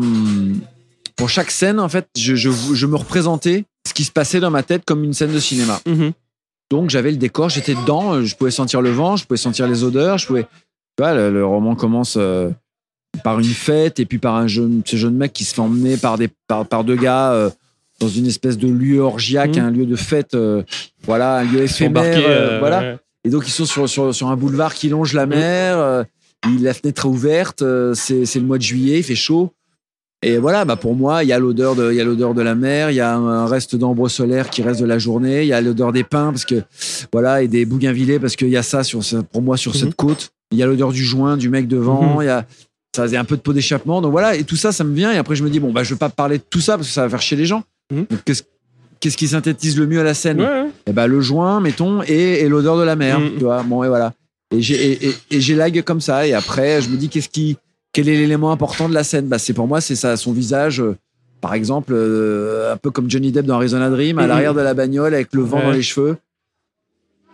pour 1.16 1.30
chaque 1.30 1.52
scène, 1.52 1.80
en 1.80 1.88
fait, 1.90 2.08
je, 2.18 2.36
je, 2.36 2.50
je 2.74 2.86
me 2.86 2.96
représentais 2.98 3.64
ce 3.88 3.94
qui 3.94 4.04
se 4.04 4.12
passait 4.12 4.40
dans 4.40 4.50
ma 4.52 4.64
tête 4.64 4.84
comme 4.86 5.04
une 5.04 5.14
scène 5.14 5.32
de 5.32 5.40
cinéma. 5.40 5.80
Mhm. 5.86 6.12
Donc 6.72 6.90
j'avais 6.90 7.12
le 7.12 7.18
décor, 7.18 7.50
j'étais 7.50 7.76
dedans, 7.76 8.14
euh, 8.16 8.24
je 8.24 8.36
pouvais 8.36 8.52
sentir 8.52 8.82
le 8.82 8.90
vent, 8.92 9.16
je 9.16 9.26
pouvais 9.26 9.38
sentir 9.38 9.68
les 9.68 9.84
odeurs, 9.84 10.18
je 10.18 10.26
pouvais. 10.28 10.44
Tu 10.44 11.04
vois, 11.04 11.14
le, 11.14 11.32
le 11.32 11.46
roman 11.46 11.76
commence 11.76 12.16
euh, 12.18 12.50
par 13.24 13.40
une 13.40 13.46
fête 13.46 14.00
et 14.00 14.06
puis 14.06 14.18
par 14.18 14.36
un 14.36 14.48
jeune, 14.48 14.82
ce 14.86 14.96
jeune 14.98 15.16
mec 15.16 15.32
qui 15.32 15.46
se 15.46 15.54
fait 15.54 15.62
emmener 15.62 15.96
par 15.98 16.18
des 16.18 16.30
par, 16.48 16.66
par 16.66 16.84
deux 16.84 16.96
gars 16.96 17.32
euh, 17.32 17.50
dans 18.00 18.10
une 18.10 18.26
espèce 18.26 18.58
de 18.58 18.68
lieu 18.68 19.00
orgiaque, 19.00 19.56
Mhm. 19.56 19.64
un 19.64 19.72
lieu 19.72 19.86
de 19.86 19.96
fête, 19.96 20.34
euh, 20.34 20.64
voilà, 21.04 21.38
un 21.38 21.44
lieu 21.44 21.62
éphémère, 21.62 22.18
euh, 22.18 22.56
euh, 22.56 22.60
voilà. 22.60 22.80
ouais. 22.82 22.98
Et 23.26 23.30
donc, 23.30 23.48
ils 23.48 23.52
sont 23.52 23.66
sur, 23.66 23.90
sur, 23.90 24.14
sur 24.14 24.30
un 24.30 24.36
boulevard 24.38 24.74
qui 24.74 24.88
longe 24.90 25.14
la 25.14 25.26
mer. 25.26 25.78
euh, 25.78 26.04
il- 26.48 26.64
la 26.64 26.74
fenêtre 26.74 27.06
est 27.06 27.10
ouverte. 27.10 27.62
euh, 27.64 27.94
c'est 27.96 28.26
c'est 28.26 28.40
le 28.40 28.46
mois 28.46 28.58
de 28.58 28.64
juillet, 28.64 29.00
il 29.00 29.04
fait 29.04 29.16
chaud. 29.16 29.52
Et 30.22 30.38
voilà, 30.38 30.64
bah 30.66 30.76
pour 30.76 30.96
moi, 30.96 31.24
il 31.24 31.28
y 31.30 31.34
a 31.34 31.40
l'odeur 31.40 31.76
de, 31.76 31.92
il 31.92 31.98
y 31.98 32.02
a 32.02 32.04
l'odeur 32.04 32.34
de 32.34 32.42
la 32.42 32.56
mer, 32.56 32.90
il 32.90 32.96
y 32.96 33.00
a 33.02 33.16
un 33.16 33.46
reste 33.46 33.76
d'ambre 33.76 34.08
solaire 34.10 34.50
qui 34.50 34.64
reste 34.64 34.80
de 34.80 34.86
la 34.86 34.98
journée, 34.98 35.42
il 35.44 35.48
y 35.48 35.54
a 35.54 35.62
l'odeur 35.62 35.92
des 35.92 36.04
pins 36.04 36.32
parce 36.32 36.46
que 36.46 36.64
voilà 37.12 37.44
et 37.44 37.48
des 37.48 37.66
bougainvillés 37.66 38.18
parce 38.20 38.36
qu'il 38.36 38.50
y 38.50 38.58
a 38.58 38.64
ça 38.64 38.84
sur 38.84 39.02
pour 39.32 39.42
moi 39.42 39.56
sur 39.58 39.74
Mhm. 39.74 39.80
cette 39.82 39.96
côte. 39.96 40.30
Il 40.52 40.58
y 40.58 40.64
a 40.64 40.68
l'odeur 40.68 40.92
du 40.92 41.04
joint 41.04 41.38
du 41.38 41.50
mec 41.50 41.68
devant, 41.68 42.16
Mhm. 42.16 42.22
il 42.24 42.26
y 42.26 42.30
a 42.30 42.46
ça 42.96 43.04
faisait 43.04 43.18
un 43.18 43.26
peu 43.26 43.36
de 43.36 43.42
pot 43.42 43.52
d'échappement. 43.54 44.02
Donc 44.02 44.12
voilà, 44.14 44.36
et 44.36 44.44
tout 44.46 44.56
ça, 44.56 44.72
ça 44.72 44.84
me 44.86 44.96
vient. 44.96 45.12
Et 45.12 45.18
après, 45.18 45.36
je 45.36 45.44
me 45.44 45.50
dis 45.50 45.60
bon 45.60 45.72
bah 45.74 45.84
je 45.84 45.92
veux 45.94 45.98
pas 46.00 46.10
parler 46.10 46.38
de 46.38 46.44
tout 46.50 46.62
ça 46.62 46.76
parce 46.78 46.88
que 46.88 46.94
ça 46.94 47.02
va 47.04 47.10
faire 47.10 47.22
chier 47.22 47.38
les 47.38 47.46
gens. 47.46 47.64
Mhm. 47.92 48.06
Donc, 48.10 48.24
Qu'est-ce 48.24 48.44
qu'est-ce 49.02 49.18
qui 49.18 49.28
synthétise 49.28 49.78
le 49.78 49.86
mieux 49.86 50.00
à 50.00 50.04
la 50.04 50.14
scène? 50.14 50.40
Ouais, 50.42 50.48
ouais. 50.48 50.65
Eh 50.88 50.94
ben, 50.94 51.08
le 51.08 51.22
joint, 51.22 51.60
mettons, 51.62 52.02
et, 52.04 52.42
et 52.42 52.50
l'odeur 52.50 52.78
de 52.78 52.84
la 52.84 52.96
mer. 52.96 53.20
Mm. 53.20 53.32
Tu 53.38 53.44
vois, 53.44 53.64
bon, 53.64 53.84
et 53.84 53.88
voilà. 53.88 54.14
Et 54.52 54.62
j'ai 54.62 54.76
et, 54.92 55.08
et- 55.10 55.16
et 55.32 55.42
j'élague 55.42 55.82
comme 55.84 56.02
ça. 56.02 56.28
Et 56.28 56.34
après, 56.34 56.82
je 56.82 56.90
me 56.90 56.98
dis, 56.98 57.10
qu'est-ce 57.10 57.30
qui, 57.30 57.58
quel 57.94 58.08
est 58.10 58.16
l'élément 58.18 58.52
important 58.52 58.88
de 58.90 58.94
la 58.94 59.04
scène? 59.04 59.28
Bah, 59.28 59.40
C'est 59.40 59.54
pour 59.54 59.68
moi, 59.68 59.82
c'est 59.82 59.96
ça, 59.96 60.16
son 60.18 60.32
visage. 60.34 60.82
euh, 60.82 60.96
par 61.42 61.54
exemple, 61.54 61.94
euh, 61.96 62.74
un 62.74 62.78
peu 62.78 62.90
comme 62.92 63.10
Johnny 63.10 63.32
Depp 63.32 63.46
dans 63.46 63.56
Arizona 63.56 63.90
Dream, 63.90 64.18
à 64.20 64.26
Mm. 64.26 64.28
l'arrière 64.28 64.54
de 64.54 64.62
la 64.62 64.74
bagnole 64.74 65.14
avec 65.14 65.30
le 65.34 65.42
vent 65.44 65.58
Ouais. 65.58 65.64
dans 65.64 65.72
les 65.72 65.82
cheveux. 65.84 66.18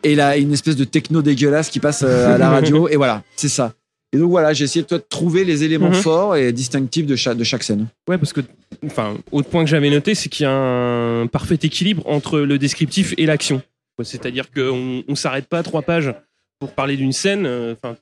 Et 0.04 0.16
là, 0.16 0.36
une 0.38 0.52
espèce 0.54 0.76
de 0.76 0.84
techno 0.84 1.22
dégueulasse 1.22 1.70
qui 1.70 1.80
passe 1.80 2.04
euh, 2.04 2.34
à 2.34 2.38
la 2.38 2.50
radio. 2.50 2.88
et 2.90 2.96
voilà, 2.96 3.24
c'est 3.36 3.50
ça. 3.50 3.74
Et 4.14 4.18
donc 4.18 4.30
voilà, 4.30 4.52
j'ai 4.54 4.66
essayé 4.66 4.84
de 4.84 4.88
toi, 4.88 4.98
de 4.98 5.06
trouver 5.08 5.46
les 5.46 5.64
éléments 5.64 5.90
Mhm. 5.90 5.94
forts 5.96 6.36
et 6.36 6.52
distinctifs 6.52 7.06
de 7.06 7.16
chaque, 7.16 7.38
de 7.38 7.44
chaque 7.46 7.64
scène. 7.64 7.88
Ouais, 8.10 8.18
parce 8.18 8.34
que, 8.34 8.42
enfin, 8.86 9.16
autre 9.32 9.48
point 9.50 9.64
que 9.64 9.70
j'avais 9.70 9.90
noté, 9.90 10.16
c'est 10.16 10.28
qu'il 10.28 10.44
y 10.44 10.48
a 10.48 10.52
un 10.52 11.28
parfait 11.28 11.58
équilibre 11.62 12.04
entre 12.08 12.40
le 12.40 12.58
descriptif 12.58 13.14
et 13.18 13.26
l'action. 13.26 13.62
C'est-à-dire 14.04 14.52
qu'on 14.52 15.04
on 15.08 15.16
s'arrête 15.16 15.46
pas 15.48 15.60
à 15.60 15.64
trois 15.64 15.82
pages 15.84 16.14
pour 16.60 16.72
parler 16.74 16.98
d'une 16.98 17.14
scène. 17.14 17.46
euh, 17.46 17.74
Enfin, 17.74 17.96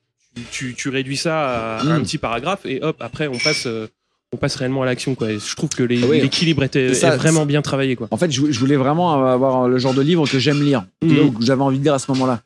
tu, 0.51 0.73
tu- 0.73 0.89
réduis 0.89 1.17
ça 1.17 1.77
à 1.79 1.83
Mm. 1.83 1.91
un 1.91 2.01
petit 2.01 2.17
paragraphe 2.17 2.65
et 2.65 2.81
hop, 2.81 2.95
après 3.01 3.27
on 3.27 3.37
passe, 3.37 3.65
euh, 3.67 3.87
on 4.31 4.37
passe 4.37 4.55
réellement 4.55 4.83
à 4.83 4.85
l'action. 4.85 5.13
Quoi. 5.15 5.31
Et 5.31 5.39
je 5.39 5.55
trouve 5.55 5.69
que 5.69 5.83
Ah 5.83 6.07
oui. 6.09 6.21
l'équilibre 6.21 6.63
était 6.63 6.89
C'est 6.89 7.01
ça, 7.01 7.13
est 7.15 7.17
vraiment 7.17 7.45
bien 7.45 7.61
travaillé. 7.61 7.95
Quoi. 7.95 8.07
En 8.11 8.17
fait, 8.17 8.31
je, 8.31 8.49
je 8.51 8.59
voulais 8.59 8.77
vraiment 8.77 9.25
avoir 9.25 9.67
le 9.67 9.77
genre 9.77 9.93
de 9.93 10.01
livre 10.01 10.25
que 10.27 10.39
j'aime 10.39 10.63
lire, 10.63 10.85
donc 11.01 11.39
que 11.39 11.45
j'avais 11.45 11.61
envie 11.63 11.79
de 11.79 11.83
lire 11.83 11.93
à 11.95 11.99
ce 11.99 12.09
moment-là. 12.11 12.41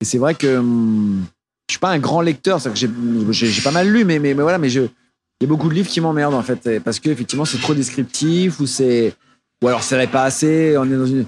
Et 0.00 0.04
c'est 0.04 0.18
vrai 0.18 0.34
que 0.34 0.56
hum, 0.58 1.24
je 1.70 1.74
suis 1.74 1.78
pas 1.80 1.90
un 1.90 1.98
grand 1.98 2.20
lecteur, 2.20 2.60
c'est 2.60 2.70
que 2.70 2.76
j'ai- 3.32 3.62
pas 3.62 3.70
mal 3.70 3.88
lu, 3.88 4.04
mais, 4.04 4.18
mais, 4.18 4.34
mais 4.34 4.42
voilà, 4.42 4.58
mais 4.58 4.68
je, 4.70 4.80
il 4.82 5.42
y 5.42 5.44
a 5.44 5.48
beaucoup 5.48 5.68
de 5.68 5.74
livres 5.74 5.88
qui 5.88 6.00
m'emmerdent 6.00 6.34
en 6.34 6.42
fait, 6.42 6.80
parce 6.84 6.98
que 7.00 7.08
effectivement 7.10 7.44
c'est 7.44 7.58
trop 7.58 7.74
descriptif 7.74 8.60
ou 8.60 8.66
c'est, 8.66 9.14
ou 9.62 9.68
alors 9.68 9.82
ça 9.82 9.96
n'est 9.96 10.06
pas 10.06 10.24
assez. 10.24 10.76
On 10.76 10.84
est 10.84 10.96
dans 10.96 11.06
une. 11.06 11.26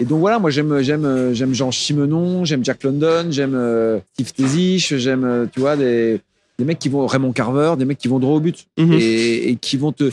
Et 0.00 0.04
donc 0.04 0.20
voilà, 0.20 0.38
moi 0.38 0.50
j'aime 0.50 0.80
j'aime 0.82 1.32
j'aime 1.34 1.54
Jean 1.54 1.70
Simenon, 1.70 2.44
j'aime 2.44 2.64
Jack 2.64 2.82
London, 2.84 3.26
j'aime 3.30 3.54
euh, 3.54 3.98
Steve 4.14 4.32
Tezich, 4.32 4.94
j'aime 4.96 5.24
euh, 5.24 5.46
tu 5.52 5.60
vois 5.60 5.76
des 5.76 6.20
des 6.58 6.64
mecs 6.64 6.78
qui 6.78 6.88
vont 6.88 7.06
Raymond 7.06 7.32
Carver, 7.32 7.74
des 7.78 7.84
mecs 7.84 7.98
qui 7.98 8.08
vont 8.08 8.18
droit 8.18 8.36
au 8.36 8.40
but 8.40 8.66
Mhm. 8.78 8.92
et, 8.94 9.50
et 9.50 9.56
qui 9.56 9.76
vont 9.76 9.92
te 9.92 10.10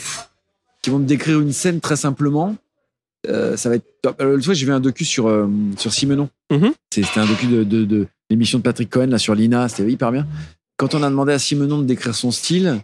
qui 0.82 0.90
vont 0.90 1.00
te 1.00 1.06
décrire 1.06 1.40
une 1.40 1.54
scène 1.54 1.80
très 1.80 1.96
simplement. 1.96 2.56
Euh, 3.30 3.56
ça 3.56 3.70
va 3.70 3.76
être. 3.76 3.86
Euh, 4.20 4.34
L'autre 4.34 4.44
fois, 4.44 4.54
j'ai 4.54 4.66
vu 4.66 4.74
un 4.74 4.82
docu 4.82 5.06
sur, 5.06 5.28
euh, 5.28 5.48
sur 5.78 5.94
Simenon. 5.94 6.28
C'est- 6.94 7.04
C'était 7.04 7.22
un 7.22 7.26
docu 7.26 7.48
de, 7.48 7.64
de, 7.64 7.86
de 7.86 8.08
l'émission 8.30 8.58
de 8.58 8.64
Patrick 8.64 8.90
Cohen 8.90 9.08
là, 9.08 9.18
sur 9.18 9.36
l'INA. 9.36 9.70
C'était 9.70 9.92
hyper 9.92 10.12
bien. 10.12 10.28
Quand 10.78 10.96
on 10.96 11.04
a 11.04 11.10
demandé 11.10 11.34
à 11.34 11.40
Simenon 11.40 11.80
de 11.80 11.86
décrire 11.86 12.16
son 12.16 12.32
style, 12.32 12.82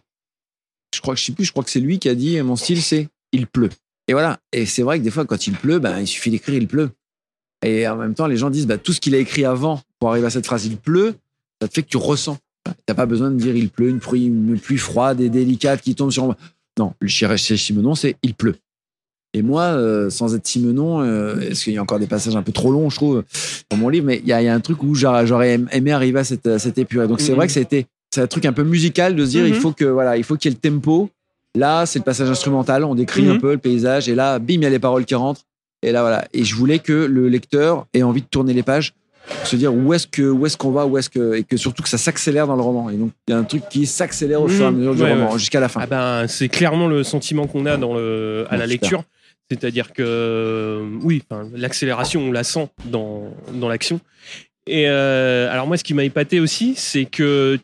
je 0.93 1.02
crois 1.02 1.15
que 1.15 1.19
je 1.19 1.25
sais 1.25 1.32
plus, 1.32 1.45
je 1.45 1.52
crois 1.52 1.63
que 1.63 1.69
c'est 1.69 1.80
lui 1.80 1.99
qui 1.99 2.10
a 2.10 2.15
dit 2.15 2.41
mon 2.41 2.56
style, 2.56 2.82
c'est 2.82 3.10
il 3.32 3.47
pleut. 3.47 3.69
Et 4.08 4.13
voilà. 4.13 4.39
Et 4.52 4.65
c'est 4.65 4.82
vrai 4.82 4.99
que 4.99 5.04
des 5.04 5.12
fois, 5.12 5.25
quand 5.25 5.47
il 5.47 5.54
pleut, 5.54 5.80
ben, 5.80 5.99
il 5.99 6.08
suffit 6.08 6.32
d'écrire 6.32 6.56
il 6.56 6.67
pleut. 6.67 6.89
Et 7.63 7.88
en 7.88 7.97
même 7.97 8.13
temps, 8.13 8.28
les 8.28 8.38
gens 8.38 8.49
disent 8.49 8.67
bah, 8.67 8.78
tout 8.78 8.93
ce 8.93 8.99
qu'il 8.99 9.13
a 9.15 9.17
écrit 9.17 9.45
avant 9.45 9.82
pour 9.99 10.10
arriver 10.10 10.28
à 10.28 10.30
cette 10.30 10.45
phrase 10.45 10.65
il 10.65 10.78
pleut, 10.78 11.15
ça 11.62 11.67
te 11.67 11.73
fait 11.73 11.84
que 11.84 11.89
tu 11.89 11.97
ressens. 11.97 12.38
T'as 12.86 12.93
pas 12.93 13.06
besoin 13.06 13.32
de 13.32 13.38
dire 13.38 13.56
il 13.56 13.69
pleut, 13.69 13.89
une 13.89 13.99
pluie, 13.99 14.25
une 14.25 14.60
pluie 14.60 14.78
froide 14.78 15.21
et 15.21 15.30
délicate 15.30 15.82
qui 15.82 15.95
tombe 15.95 16.12
sur. 16.12 16.36
Non, 16.78 16.93
le 16.99 17.08
chez 17.08 17.38
chez 17.38 17.58
Simenon, 17.58 17.95
c'est 17.95 18.15
il 18.23 18.34
pleut. 18.34 18.56
Et 19.36 19.42
moi, 19.44 19.62
euh, 19.63 20.10
sans 20.10 20.34
être 20.36 20.48
Simenon, 20.48 21.02
euh, 21.02 21.39
est-ce 21.39 21.63
qu'il 21.65 21.74
y 21.74 21.78
a 21.78 21.82
encore 21.82 22.00
des 22.00 22.08
passages 22.08 22.36
un 22.36 22.42
peu 22.42 22.52
trop 22.52 22.72
longs, 22.72 22.89
je 22.89 22.96
trouve, 22.96 23.24
dans 23.70 23.78
mon 23.78 23.88
livre, 23.89 24.06
mais 24.08 24.20
il 24.24 24.28
y, 24.28 24.34
a 24.34 24.42
il 24.42 24.46
y 24.46 24.48
a 24.48 24.54
un 24.56 24.60
truc 24.60 24.82
où 24.82 24.96
j'aurais 24.96 25.28
j'aurais 25.28 25.54
aim- 25.56 25.68
aimé 25.72 25.92
arriver 25.92 26.20
à 26.20 26.24
cette, 26.24 26.48
à 26.48 26.58
cette 26.58 26.78
épurée. 26.80 27.08
Donc 27.08 27.22
c'est 27.22 27.32
Mhm. 27.32 27.36
vrai 27.38 27.46
que 27.48 27.54
c'était 27.54 27.86
c'est 28.12 28.22
un 28.22 28.28
truc 28.28 28.46
un 28.46 28.54
peu 28.54 28.63
musical 28.63 29.15
de 29.15 29.24
se 29.24 29.30
dire 29.30 29.46
il 29.46 29.54
faut 29.54 29.72
que 29.72 29.86
voilà, 29.86 30.18
il 30.18 30.24
faut 30.24 30.36
qu'il 30.36 30.52
y 30.52 30.54
ait 30.56 30.58
le 30.63 30.70
tempo. 30.72 31.10
Là, 31.56 31.86
c'est 31.86 32.00
le 32.00 32.04
passage 32.06 32.30
instrumental, 32.30 32.84
on 32.84 32.96
décrit 32.96 33.28
un 33.28 33.38
peu 33.38 33.52
le 33.54 33.58
paysage, 33.60 34.10
et 34.10 34.15
là, 34.15 34.39
bim, 34.39 34.56
il 34.56 34.62
y 34.63 34.65
a 34.65 34.70
les 34.70 34.80
paroles 34.80 35.06
qui 35.06 35.15
rentrent. 35.15 35.42
Et 35.84 35.92
là, 35.92 36.02
voilà. 36.02 36.28
Et 36.34 36.44
je 36.44 36.56
voulais 36.56 36.80
que 36.80 36.94
le 36.94 37.28
lecteur 37.30 37.86
ait 37.94 38.04
envie 38.04 38.22
de 38.22 38.28
tourner 38.28 38.54
les 38.54 38.63
pages, 38.63 38.94
pour 39.28 39.46
se 39.48 39.56
dire 39.56 39.74
où 39.74 39.94
est-ce 39.94 40.08
que 40.08 40.24
où 40.24 40.46
est-ce 40.48 40.58
qu'on 40.58 40.72
va, 40.72 40.86
où 40.88 40.98
est-ce 40.98 41.10
que 41.10 41.36
et 41.36 41.44
que 41.44 41.56
surtout 41.58 41.84
que 41.84 41.89
ça 41.89 41.98
s'accélère 42.00 42.48
dans 42.48 42.56
le 42.56 42.62
roman. 42.63 42.89
Et 42.89 42.96
donc 42.96 43.12
il 43.28 43.32
y 43.32 43.34
a 43.34 43.38
un 43.38 43.44
truc 43.44 43.62
qui 43.70 43.86
s'accélère 43.86 44.42
au 44.42 44.48
fur 44.48 44.65
et 44.65 44.68
à 44.68 44.72
mesure 44.72 44.96
du 44.96 45.04
Ouais, 45.04 45.13
roman 45.13 45.32
ouais. 45.34 45.38
jusqu'à 45.39 45.60
la 45.60 45.70
fin. 45.70 45.82
Ah 45.84 45.88
ben, 45.88 46.28
c'est 46.28 46.50
clairement 46.50 46.88
le 46.88 47.04
sentiment 47.04 47.46
qu'on 47.48 47.65
a 47.68 47.78
dans 47.78 47.94
le, 47.96 48.46
à 48.50 48.58
la 48.58 48.65
lecture. 48.65 49.04
C'est-à-dire 49.49 49.93
que, 49.93 50.03
euh, 50.05 50.88
oui, 51.01 51.23
enfin, 51.29 51.49
l'accélération, 51.55 52.21
on 52.21 52.31
la 52.31 52.43
sent 52.43 52.69
dans, 52.85 53.33
dans 53.53 53.67
l'action. 53.67 53.99
Et 54.67 54.88
euh, 54.88 55.51
alors, 55.51 55.65
moi, 55.65 55.77
ce 55.77 55.83
qui 55.83 55.93
m'a 55.95 56.03
épaté 56.03 56.39
aussi, 56.39 56.73
c'est 56.77 57.05
que 57.05 57.57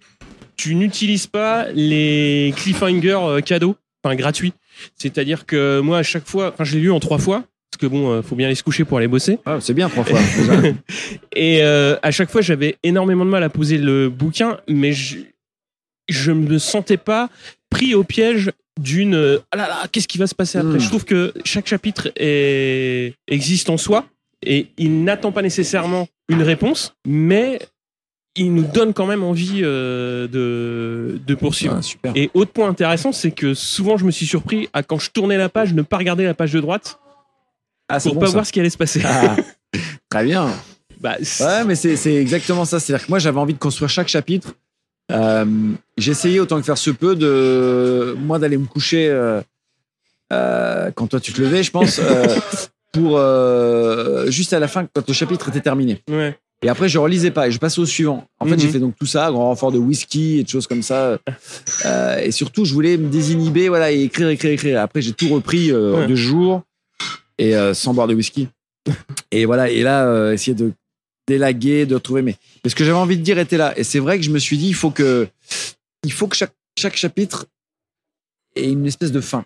tu 0.57 0.73
n'utilises 0.75 1.27
pas 1.27 1.67
les 1.73 2.53
cliffhangers 2.57 3.19
euh, 3.21 3.41
cadeaux, 3.41 3.75
enfin 4.03 4.15
gratuits. 4.15 4.53
C'est-à-dire 4.95 5.45
que 5.45 5.79
moi, 5.79 5.99
à 5.99 6.03
chaque 6.03 6.25
fois, 6.27 6.51
enfin, 6.53 6.63
je 6.63 6.75
l'ai 6.75 6.81
lu 6.81 6.91
en 6.91 6.99
trois 6.99 7.19
fois, 7.19 7.43
parce 7.69 7.79
que 7.79 7.85
bon, 7.87 8.21
faut 8.23 8.35
bien 8.35 8.47
aller 8.47 8.55
se 8.55 8.63
coucher 8.63 8.83
pour 8.85 8.97
aller 8.97 9.07
bosser. 9.07 9.37
Ah, 9.45 9.57
c'est 9.61 9.73
bien 9.75 9.87
trois 9.89 10.03
fois. 10.03 10.19
Et 11.35 11.61
euh, 11.61 11.97
à 12.01 12.09
chaque 12.11 12.31
fois, 12.31 12.41
j'avais 12.41 12.77
énormément 12.83 13.25
de 13.25 13.29
mal 13.29 13.43
à 13.43 13.49
poser 13.49 13.77
le 13.77 14.09
bouquin, 14.09 14.57
mais 14.67 14.91
je- 14.93 15.17
je 16.09 16.31
me 16.31 16.57
sentais 16.57 16.97
pas 16.97 17.29
pris 17.69 17.93
au 17.95 18.03
piège 18.03 18.51
d'une 18.79 19.15
euh, 19.15 19.39
ah 19.51 19.57
là 19.57 19.67
là 19.67 19.77
qu'est-ce 19.91 20.07
qui 20.07 20.17
va 20.17 20.27
se 20.27 20.35
passer 20.35 20.57
après 20.57 20.75
Mm. 20.75 20.79
je 20.79 20.87
trouve 20.89 21.05
que 21.05 21.33
chaque 21.45 21.67
chapitre 21.67 22.09
est, 22.17 23.13
existe 23.27 23.69
en 23.69 23.77
soi 23.77 24.05
et 24.43 24.67
il 24.77 25.03
n'attend 25.03 25.31
pas 25.31 25.41
nécessairement 25.41 26.07
une 26.29 26.41
réponse 26.43 26.93
mais 27.07 27.59
il 28.37 28.53
nous 28.53 28.63
donne 28.63 28.93
quand 28.93 29.05
même 29.05 29.23
envie 29.23 29.61
euh, 29.63 30.27
de, 30.27 31.19
de 31.25 31.35
poursuivre 31.35 31.75
Ah, 31.77 31.81
super. 31.81 32.11
et 32.15 32.29
autre 32.33 32.51
point 32.51 32.67
intéressant 32.67 33.11
c'est 33.13 33.31
que 33.31 33.53
souvent 33.53 33.95
je 33.97 34.03
me 34.05 34.11
suis 34.11 34.25
surpris 34.25 34.67
à 34.73 34.83
quand 34.83 34.99
je 34.99 35.09
tournais 35.11 35.37
la 35.37 35.47
page 35.47 35.73
ne 35.73 35.81
pas 35.81 35.97
regarder 35.97 36.25
la 36.25 36.33
page 36.33 36.51
de 36.51 36.59
droite 36.59 36.99
Ah, 37.87 37.99
pour 38.01 38.15
bon, 38.15 38.19
pas 38.21 38.25
ça. 38.27 38.31
voir 38.33 38.45
ce 38.45 38.51
qui 38.51 38.59
allait 38.59 38.69
se 38.69 38.77
passer 38.77 39.01
Ah, 39.05 39.37
très 40.09 40.25
bien. 40.25 40.49
Bah, 40.99 41.15
Ouais, 41.39 41.63
mais 41.65 41.75
c'est 41.75 41.95
c'est 41.97 42.15
exactement 42.15 42.65
ça. 42.65 42.79
C'est-à-dire 42.79 43.05
que 43.05 43.11
moi, 43.11 43.19
j'avais 43.19 43.37
envie 43.39 43.53
de 43.53 43.59
construire 43.59 43.89
chaque 43.89 44.07
chapitre. 44.07 44.53
Euh, 45.11 45.45
J'essayais 45.97 46.39
autant 46.39 46.57
que 46.59 46.65
faire 46.65 46.77
se 46.77 46.89
peut 46.91 47.15
de 47.15 48.15
moi 48.19 48.37
d'aller 48.39 48.57
me 48.57 48.65
coucher 48.65 49.07
euh, 49.07 49.39
euh, 50.33 50.91
quand 50.93 51.07
toi 51.07 51.19
tu 51.19 51.31
te 51.31 51.41
levais, 51.41 51.63
je 51.63 51.71
pense, 51.71 51.99
euh, 52.03 52.35
pour 52.91 53.19
juste 54.31 54.53
à 54.53 54.59
la 54.59 54.67
fin 54.67 54.85
quand 54.93 55.07
le 55.07 55.13
chapitre 55.13 55.49
était 55.49 55.61
terminé. 55.61 56.01
ouais. 56.09 56.37
Et 56.63 56.69
après, 56.69 56.87
je 56.89 56.97
relisais 56.97 57.31
pas 57.31 57.47
et 57.47 57.51
je 57.51 57.59
passais 57.59 57.79
au 57.79 57.85
suivant. 57.85 58.25
En 58.39 58.45
fait, 58.45 58.53
Mhm. 58.53 58.59
j'ai 58.59 58.67
fait 58.69 58.79
donc 58.79 58.95
tout 58.97 59.05
ça, 59.05 59.29
grand 59.29 59.49
renfort 59.49 59.71
de 59.73 59.77
whisky 59.77 60.39
et 60.39 60.43
de 60.43 60.49
choses 60.49 60.65
comme 60.65 60.81
ça. 60.81 61.17
Et 62.23 62.31
surtout, 62.31 62.65
je 62.65 62.73
voulais 62.73 62.97
me 62.97 63.07
désinhiber, 63.09 63.67
voilà, 63.69 63.91
et 63.91 64.01
écrire, 64.03 64.29
écrire, 64.29 64.51
écrire. 64.53 64.81
Après, 64.81 65.01
j'ai 65.01 65.11
tout 65.11 65.27
repris 65.27 65.69
euh, 65.71 65.93
en 65.93 65.99
Ouais. 65.99 66.07
deux 66.07 66.15
jours 66.15 66.63
et 67.37 67.53
sans 67.73 67.93
boire 67.93 68.07
de 68.07 68.15
whisky. 68.15 68.47
et 69.31 69.45
voilà, 69.45 69.69
et 69.69 69.83
là, 69.83 70.05
euh, 70.07 70.31
essayer 70.31 70.55
de 70.55 70.71
d'élaguer, 71.27 71.85
de 71.85 71.95
retrouver. 71.95 72.21
Mais, 72.21 72.35
mais 72.63 72.69
ce 72.69 72.75
que 72.75 72.83
j'avais 72.83 72.97
envie 72.97 73.17
de 73.17 73.23
dire 73.23 73.37
était 73.39 73.57
là. 73.57 73.73
Et 73.77 73.83
c'est 73.83 73.99
vrai 73.99 74.17
que 74.17 74.23
je 74.23 74.29
me 74.31 74.39
suis 74.39 74.57
dit, 74.57 74.67
il 74.67 74.75
faut 74.75 74.91
que, 74.91 75.27
il 76.03 76.11
faut 76.11 76.27
que 76.27 76.35
chaque, 76.35 76.53
chaque 76.77 76.95
chapitre 76.95 77.45
ait 78.55 78.69
une 78.71 78.85
espèce 78.85 79.11
de 79.11 79.21
fin. 79.21 79.45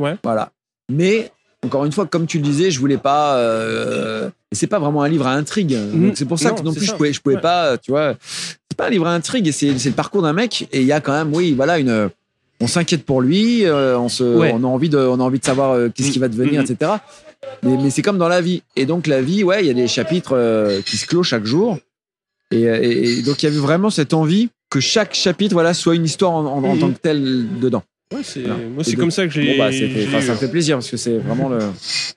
Ouais. 0.00 0.16
Voilà. 0.22 0.52
Mais 0.90 1.30
encore 1.64 1.84
une 1.84 1.92
fois, 1.92 2.06
comme 2.06 2.26
tu 2.26 2.38
le 2.38 2.44
disais, 2.44 2.70
je 2.70 2.78
voulais 2.78 2.98
pas. 2.98 3.36
Euh, 3.38 4.30
c'est 4.52 4.66
pas 4.68 4.78
vraiment 4.78 5.02
un 5.02 5.08
livre 5.08 5.26
à 5.26 5.32
intrigue. 5.34 5.76
Donc 5.92 6.16
c'est 6.16 6.24
pour 6.24 6.38
ça 6.38 6.50
Non, 6.50 6.54
que 6.56 6.62
non 6.62 6.72
plus 6.72 6.86
ça. 6.86 6.92
je 6.92 6.96
pouvais, 6.96 7.12
je 7.12 7.20
pouvais 7.20 7.34
Ouais. 7.34 7.40
pas, 7.40 7.76
tu 7.78 7.90
vois. 7.90 8.14
C'est 8.22 8.76
pas 8.76 8.86
un 8.86 8.90
livre 8.90 9.06
à 9.06 9.12
intrigue. 9.12 9.50
C'est 9.52 9.76
c'est 9.78 9.88
le 9.90 9.94
parcours 9.94 10.22
d'un 10.22 10.32
mec. 10.32 10.68
Et 10.72 10.80
il 10.80 10.86
y 10.86 10.92
a 10.92 11.00
quand 11.00 11.12
même, 11.12 11.34
oui, 11.34 11.52
voilà, 11.52 11.78
une. 11.78 12.10
On 12.60 12.66
s'inquiète 12.66 13.04
pour 13.04 13.20
lui. 13.20 13.64
euh, 13.66 13.98
on 13.98 14.08
se, 14.08 14.24
Ouais. 14.24 14.50
on 14.54 14.64
a 14.64 14.66
envie 14.66 14.88
de, 14.88 14.98
on 14.98 15.20
a 15.20 15.22
envie 15.22 15.38
de 15.40 15.44
savoir 15.44 15.72
euh, 15.72 15.88
qu'est-ce 15.94 16.10
qui 16.10 16.18
va 16.18 16.28
devenir, 16.28 16.62
Mhm. 16.62 16.70
etc. 16.70 16.92
Mais, 17.62 17.76
mais 17.82 17.90
c'est 17.90 18.02
comme 18.02 18.18
dans 18.18 18.28
la 18.28 18.40
vie. 18.40 18.62
Et 18.76 18.86
donc 18.86 19.06
la 19.06 19.20
vie, 19.22 19.42
ouais, 19.44 19.62
il 19.62 19.66
y 19.66 19.70
a 19.70 19.74
des 19.74 19.88
chapitres 19.88 20.32
euh, 20.36 20.80
qui 20.82 20.96
se 20.96 21.06
clôt 21.06 21.22
chaque 21.22 21.44
jour. 21.44 21.78
Et, 22.50 22.62
et- 22.62 23.18
et 23.18 23.22
donc 23.22 23.42
il 23.42 23.46
y 23.46 23.48
avait 23.48 23.58
vraiment 23.58 23.90
cette 23.90 24.14
envie 24.14 24.48
que 24.70 24.80
chaque 24.80 25.14
chapitre, 25.14 25.54
voilà, 25.54 25.74
soit 25.74 25.94
une 25.94 26.04
histoire 26.04 26.32
en, 26.32 26.44
en- 26.46 26.64
en 26.64 26.74
Mhm. 26.74 26.78
tant 26.80 26.90
que 26.90 26.98
telle 26.98 27.46
dedans. 27.60 27.82
Ouais, 28.14 28.20
Voilà. 28.36 28.54
moi, 28.74 28.84
c'est 28.84 28.96
comme 28.96 29.10
ça 29.10 29.26
que 29.26 29.32
j'ai. 29.32 29.52
Bon 29.58 29.64
bah, 29.64 29.68
enfin, 29.68 30.20
ça 30.22 30.32
me 30.32 30.38
fait 30.38 30.48
plaisir 30.48 30.76
parce 30.76 30.90
que 30.90 30.96
c'est 30.96 31.18
vraiment 31.18 31.50
le. 31.50 31.58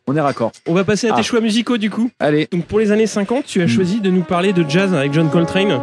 On 0.07 0.15
est 0.15 0.21
raccord. 0.21 0.53
On 0.65 0.73
va 0.73 0.85
passer 0.85 1.07
à 1.07 1.11
tes 1.13 1.19
Ah. 1.19 1.23
choix 1.23 1.41
musicaux 1.41 1.77
du 1.77 1.89
coup. 1.89 2.09
Allez. 2.19 2.47
Donc 2.49 2.65
pour 2.65 2.79
les 2.79 2.91
années 2.91 3.07
50, 3.07 3.45
tu 3.45 3.61
as 3.61 3.65
Mm. 3.65 3.67
choisi 3.67 3.99
de 3.99 4.09
nous 4.09 4.23
parler 4.23 4.53
de 4.53 4.63
jazz 4.69 4.93
avec 4.93 5.11
John 5.13 5.29
Coltrane. 5.29 5.81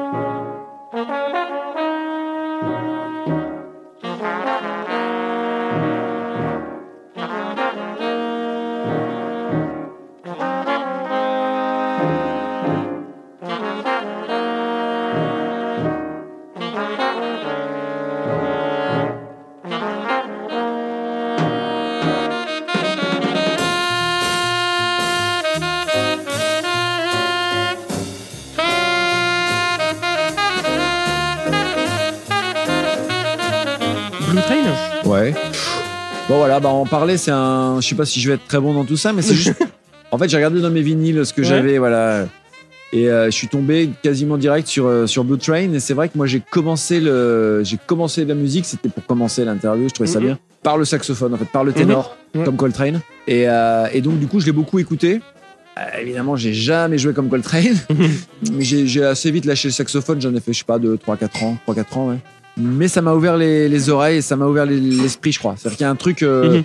Bon 36.28 36.36
voilà, 36.36 36.60
bah 36.60 36.68
en 36.68 36.84
parler, 36.84 37.16
c'est 37.16 37.30
un. 37.30 37.80
Je 37.80 37.86
sais 37.88 37.94
pas 37.94 38.04
si 38.04 38.20
je 38.20 38.28
vais 38.28 38.34
être 38.34 38.46
très 38.46 38.60
bon 38.60 38.74
dans 38.74 38.84
tout 38.84 38.96
ça, 38.98 39.12
mais 39.12 39.22
c'est 39.22 39.34
juste. 39.34 39.54
en 40.10 40.18
fait, 40.18 40.28
j'ai 40.28 40.36
regardé 40.36 40.60
dans 40.60 40.70
mes 40.70 40.82
vinyles 40.82 41.24
ce 41.24 41.32
que 41.32 41.40
Ouais. 41.40 41.46
j'avais, 41.46 41.78
voilà. 41.78 42.26
Et 42.92 43.08
euh, 43.08 43.26
je 43.26 43.30
suis 43.30 43.48
tombé 43.48 43.90
quasiment 44.02 44.36
direct 44.38 44.66
sur, 44.68 44.86
euh, 44.86 45.06
sur 45.06 45.24
Blue 45.24 45.38
Train. 45.38 45.72
Et 45.72 45.80
c'est 45.80 45.94
vrai 45.94 46.08
que 46.08 46.16
moi, 46.16 46.26
j'ai 46.26 46.40
commencé 46.40 47.00
le, 47.00 47.62
j'ai 47.64 47.78
commencé 47.86 48.24
la 48.26 48.34
musique. 48.34 48.64
C'était 48.66 48.88
pour 48.90 49.04
commencer 49.06 49.44
l'interview. 49.44 49.88
Je 49.88 49.94
trouvais 49.94 50.08
ça 50.08 50.20
Mhm. 50.20 50.26
bien. 50.26 50.38
Par 50.62 50.76
le 50.76 50.84
saxophone, 50.84 51.32
en 51.34 51.36
fait, 51.38 51.46
par 51.46 51.64
le 51.64 51.72
ténor, 51.72 52.16
Ouais. 52.34 52.44
comme 52.44 52.56
Coltrane. 52.56 53.00
Et, 53.26 53.48
euh, 53.48 53.86
et 53.92 54.00
donc, 54.02 54.18
du 54.18 54.26
coup, 54.26 54.40
je 54.40 54.46
l'ai 54.46 54.52
beaucoup 54.52 54.78
écouté. 54.78 55.20
Évidemment, 56.00 56.34
j'ai 56.36 56.52
jamais 56.52 56.98
joué 56.98 57.12
comme 57.14 57.28
Coltrane. 57.28 57.76
mais 58.52 58.64
j'ai 58.64 58.86
j'ai 58.86 59.04
assez 59.04 59.30
vite 59.30 59.44
lâché 59.44 59.68
le 59.68 59.72
saxophone. 59.72 60.20
J'en 60.20 60.34
ai 60.34 60.40
fait, 60.40 60.52
je 60.52 60.58
sais 60.58 60.64
pas, 60.64 60.78
2, 60.78 60.96
3, 60.98 61.16
4 61.16 61.42
ans. 61.44 61.56
3, 61.62 61.74
4 61.74 61.96
ans, 61.98 62.08
ouais. 62.08 62.18
Mais 62.58 62.88
ça 62.88 63.00
m'a 63.02 63.14
ouvert 63.14 63.36
les, 63.36 63.68
les 63.68 63.90
oreilles 63.90 64.18
et 64.18 64.22
ça 64.22 64.36
m'a 64.36 64.46
ouvert 64.46 64.66
les- 64.66 64.80
l'esprit, 64.80 65.32
je 65.32 65.38
crois. 65.38 65.54
C'est-à-dire 65.56 65.76
qu'il 65.76 65.84
y 65.84 65.86
a 65.86 65.90
un 65.90 65.96
truc. 65.96 66.22
euh, 66.22 66.56
Mhm. 66.58 66.64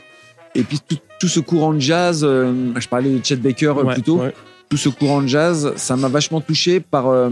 Et 0.56 0.62
puis, 0.64 0.80
tout, 0.88 0.98
tout 1.20 1.28
ce 1.28 1.40
courant 1.40 1.74
de 1.74 1.80
jazz, 1.80 2.22
euh, 2.24 2.52
je 2.80 2.88
parlais 2.88 3.10
de 3.10 3.24
Chet 3.26 3.38
Baker 3.38 3.68
euh, 3.78 3.84
Ouais, 3.84 3.94
plus 3.96 4.04
tôt 4.04 4.18
ouais. 4.20 4.34
tout 4.70 4.78
ce 4.78 4.90
courant 4.90 5.22
de 5.22 5.28
jazz, 5.28 5.74
ça 5.78 5.96
m'a 5.96 6.08
vachement 6.10 6.42
touché 6.42 6.80
par, 6.80 7.08
euh, 7.08 7.30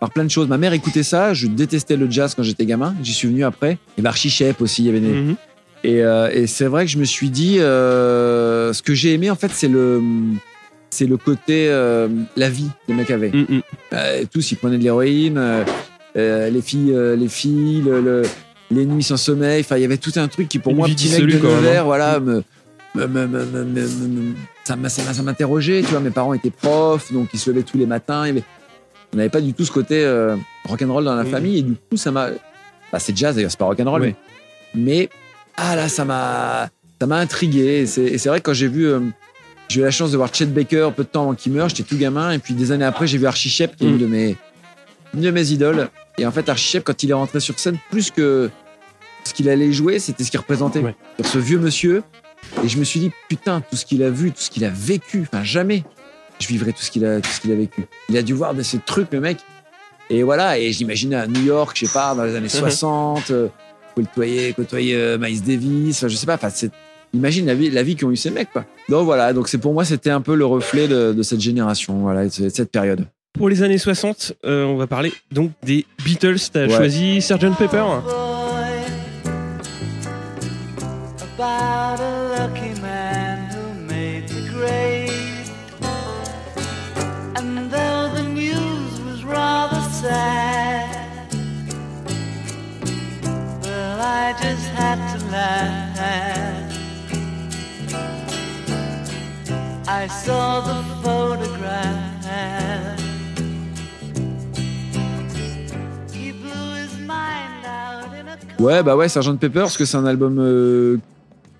par 0.00 0.10
plein 0.10 0.24
de 0.24 0.30
choses. 0.30 0.48
Ma 0.48 0.58
mère 0.58 0.72
écoutait 0.74 1.02
ça, 1.02 1.32
je 1.34 1.46
détestais 1.46 1.96
le 1.96 2.10
jazz 2.10 2.34
quand 2.34 2.42
j'étais 2.42 2.66
gamin, 2.66 2.94
j'y 3.02 3.12
suis 3.14 3.28
venu 3.28 3.42
après. 3.44 3.78
Et 3.96 4.04
Archie 4.04 4.28
Shep 4.30 4.60
aussi, 4.60 4.82
il 4.82 4.86
y 4.86 4.88
avait 4.90 5.00
des... 5.00 5.08
Mhm. 5.12 5.36
Et, 5.84 5.98
et 6.32 6.46
c'est 6.48 6.66
vrai 6.66 6.84
que 6.86 6.90
je 6.90 6.98
me 6.98 7.04
suis 7.04 7.30
dit, 7.30 7.58
euh, 7.60 8.72
ce 8.72 8.82
que 8.82 8.94
j'ai 8.94 9.12
aimé 9.14 9.30
en 9.30 9.36
fait, 9.36 9.50
c'est 9.52 9.68
le, 9.68 10.02
c'est 10.90 11.06
le 11.06 11.16
côté, 11.16 11.68
euh, 11.68 12.08
la 12.36 12.50
vie 12.50 12.68
que 12.86 12.92
le 12.92 12.98
mec 12.98 13.10
avait. 13.12 13.30
Mhm. 13.30 13.60
Euh, 13.92 14.24
tous, 14.32 14.50
ils 14.52 14.56
prenaient 14.56 14.76
de 14.78 14.82
l'héroïne, 14.82 15.38
les 16.50 16.62
filles, 16.62 16.92
euh, 16.94 17.16
les 17.16 17.28
filles, 17.28 17.82
le- 17.82 18.00
le- 18.00 18.22
les 18.70 18.84
nuits 18.84 19.02
sans 19.02 19.16
sommeil. 19.16 19.60
Enfin, 19.60 19.76
il 19.76 19.82
y 19.82 19.84
avait 19.84 19.96
tout 19.98 20.12
un 20.16 20.28
truc 20.28 20.48
qui, 20.48 20.58
pour 20.58 20.72
Une 20.72 20.78
moi, 20.78 20.88
petit 20.88 21.08
mec 21.10 21.20
de 21.22 21.38
Nevers, 21.38 21.80
hein. 21.82 21.84
voilà, 21.84 22.20
me, 22.20 22.42
me- 22.94 24.34
ça 24.64 24.76
m'interrogeait. 25.22 25.82
Tu 25.82 25.88
vois, 25.90 26.00
mes 26.00 26.10
parents 26.10 26.34
étaient 26.34 26.50
profs, 26.50 27.12
donc 27.12 27.28
ils 27.32 27.38
se 27.40 27.50
levaient 27.50 27.62
tous 27.62 27.78
les 27.78 27.86
matins. 27.86 28.24
Il 28.26 28.28
y 28.28 28.30
avait- 28.32 28.44
on 29.12 29.16
n'avait 29.16 29.28
pas 29.30 29.40
du 29.40 29.54
tout 29.54 29.64
ce 29.64 29.70
côté 29.72 30.04
euh, 30.04 30.36
rock'n'roll 30.64 31.04
dans 31.04 31.14
la 31.14 31.24
famille, 31.24 31.58
et 31.58 31.62
du 31.62 31.72
coup, 31.74 31.96
ça 31.96 32.10
m'a. 32.10 32.28
Bah, 32.92 32.98
c'est 32.98 33.16
jazz 33.16 33.34
d'ailleurs, 33.34 33.50
c'est 33.50 33.58
pas 33.58 33.64
rock'n'roll, 33.66 34.02
Oui. 34.02 34.14
mais. 34.74 34.80
Mais 35.00 35.08
ah 35.56 35.76
là, 35.76 35.88
ça 35.88 36.04
m'a, 36.04 36.68
ça 37.00 37.06
m'a 37.06 37.16
intrigué. 37.16 37.80
Et 37.80 37.86
c'est 37.86 38.04
et 38.04 38.18
c'est 38.18 38.28
vrai 38.28 38.40
que 38.40 38.44
quand 38.44 38.52
j'ai 38.54 38.68
vu, 38.68 38.86
euh, 38.86 39.00
j'ai 39.68 39.80
eu 39.80 39.84
la 39.84 39.90
chance 39.90 40.10
de 40.10 40.16
voir 40.18 40.32
Chet 40.34 40.46
Baker 40.46 40.90
peu 40.94 41.04
de 41.04 41.08
temps 41.08 41.22
avant 41.22 41.34
qu'il 41.34 41.52
meure. 41.52 41.68
J'étais 41.70 41.82
tout 41.84 41.96
gamin, 41.96 42.32
et 42.32 42.38
puis 42.38 42.52
des 42.54 42.70
années 42.72 42.84
après, 42.84 43.06
j'ai 43.06 43.16
vu 43.18 43.26
Archie 43.26 43.48
Shep, 43.48 43.76
qui 43.76 43.84
est 43.84 43.88
Mm. 43.88 43.92
une 43.92 43.98
de 43.98 44.06
mes, 44.06 44.36
une 45.14 45.20
de 45.22 45.30
mes 45.30 45.50
idoles. 45.52 45.88
Et 46.18 46.26
en 46.26 46.32
fait, 46.32 46.48
Archie 46.48 46.80
quand 46.82 47.02
il 47.02 47.10
est 47.10 47.14
rentré 47.14 47.40
sur 47.40 47.58
scène, 47.58 47.78
plus 47.90 48.10
que 48.10 48.50
ce 49.24 49.32
qu'il 49.34 49.48
allait 49.48 49.72
jouer, 49.72 49.98
c'était 49.98 50.24
ce 50.24 50.30
qu'il 50.30 50.40
représentait. 50.40 50.80
Ouais. 50.80 50.94
Ce 51.24 51.38
vieux 51.38 51.58
monsieur. 51.58 52.02
Et 52.64 52.68
je 52.68 52.78
me 52.78 52.84
suis 52.84 53.00
dit, 53.00 53.10
putain, 53.28 53.60
tout 53.60 53.76
ce 53.76 53.84
qu'il 53.84 54.02
a 54.02 54.10
vu, 54.10 54.30
tout 54.30 54.40
ce 54.40 54.50
qu'il 54.50 54.64
a 54.64 54.70
vécu, 54.70 55.22
enfin 55.22 55.42
jamais 55.44 55.84
je 56.40 56.46
vivrai 56.46 56.72
tout 56.72 56.82
ce 56.82 56.90
qu'il 56.92 57.04
a, 57.04 57.20
tout 57.20 57.28
ce 57.30 57.40
qu'il 57.40 57.50
a 57.50 57.56
vécu. 57.56 57.84
Il 58.08 58.16
a 58.16 58.22
dû 58.22 58.32
voir 58.32 58.54
de 58.54 58.62
ces 58.62 58.78
trucs, 58.78 59.12
le 59.12 59.20
mec. 59.20 59.38
Et 60.08 60.22
voilà, 60.22 60.56
et 60.58 60.70
j'imaginais 60.72 61.16
à 61.16 61.26
New 61.26 61.42
York, 61.42 61.76
je 61.78 61.86
sais 61.86 61.92
pas, 61.92 62.14
dans 62.14 62.22
les 62.24 62.34
années 62.36 62.48
60, 62.48 63.30
euh, 63.32 63.48
côtoyer, 63.96 64.52
côtoyer 64.54 64.94
euh, 64.94 65.18
Miles 65.18 65.42
Davis, 65.42 66.06
je 66.06 66.14
sais 66.16 66.26
pas, 66.26 66.34
enfin, 66.36 66.48
c'est- 66.50 66.70
imagine 67.12 67.44
la 67.46 67.54
vie, 67.54 67.70
la 67.70 67.82
vie 67.82 67.96
qu'ont 67.96 68.10
eu 68.10 68.16
ces 68.16 68.30
mecs, 68.30 68.50
quoi. 68.52 68.64
Donc 68.88 69.04
voilà, 69.04 69.32
donc 69.32 69.48
c'est 69.48 69.58
pour 69.58 69.72
moi, 69.74 69.84
c'était 69.84 70.10
un 70.10 70.20
peu 70.20 70.34
le 70.36 70.46
reflet 70.46 70.86
de, 70.88 71.12
de 71.12 71.22
cette 71.24 71.40
génération, 71.40 71.98
voilà, 71.98 72.24
de 72.26 72.30
cette 72.48 72.70
période. 72.70 73.04
Pour 73.34 73.48
les 73.48 73.62
années 73.62 73.78
60, 73.78 74.32
euh, 74.44 74.64
on 74.64 74.76
va 74.76 74.86
parler 74.86 75.12
donc 75.30 75.52
des 75.62 75.86
Beatles. 76.04 76.38
Tu 76.52 76.58
as 76.58 76.62
Ouais. 76.66 76.70
choisi 76.76 77.20
Sgt 77.20 77.56
Pepper. 77.56 77.84
about 81.36 82.00
a 82.00 82.36
lucky 82.36 82.74
man 82.80 83.48
who 83.52 83.72
made 83.86 84.26
the 84.28 84.42
grade. 84.50 85.46
And 87.36 87.70
though 87.70 88.10
the 88.12 88.24
news 88.24 89.00
was 89.06 89.22
rather 89.24 89.80
sad, 90.02 91.28
well, 93.62 94.00
I 94.00 94.34
just 94.42 94.66
had 94.74 94.98
to 95.16 95.24
laugh. 95.30 95.84
I 99.86 100.06
saw 100.08 100.60
the 100.60 100.82
Ouais, 108.58 108.82
bah 108.82 108.96
ouais, 108.96 109.08
Sgt 109.08 109.38
Pepper, 109.38 109.60
parce 109.60 109.76
que 109.76 109.84
c'est 109.84 109.96
un 109.96 110.06
album 110.06 110.38
euh, 110.40 110.96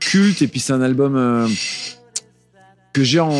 culte, 0.01 0.42
et 0.42 0.49
puis 0.49 0.59
c'est 0.61 0.72
un 0.72 0.82
album 0.82 1.16
euh, 1.16 1.46
que 2.92 3.05
j'ai 3.05 3.20
en 3.20 3.30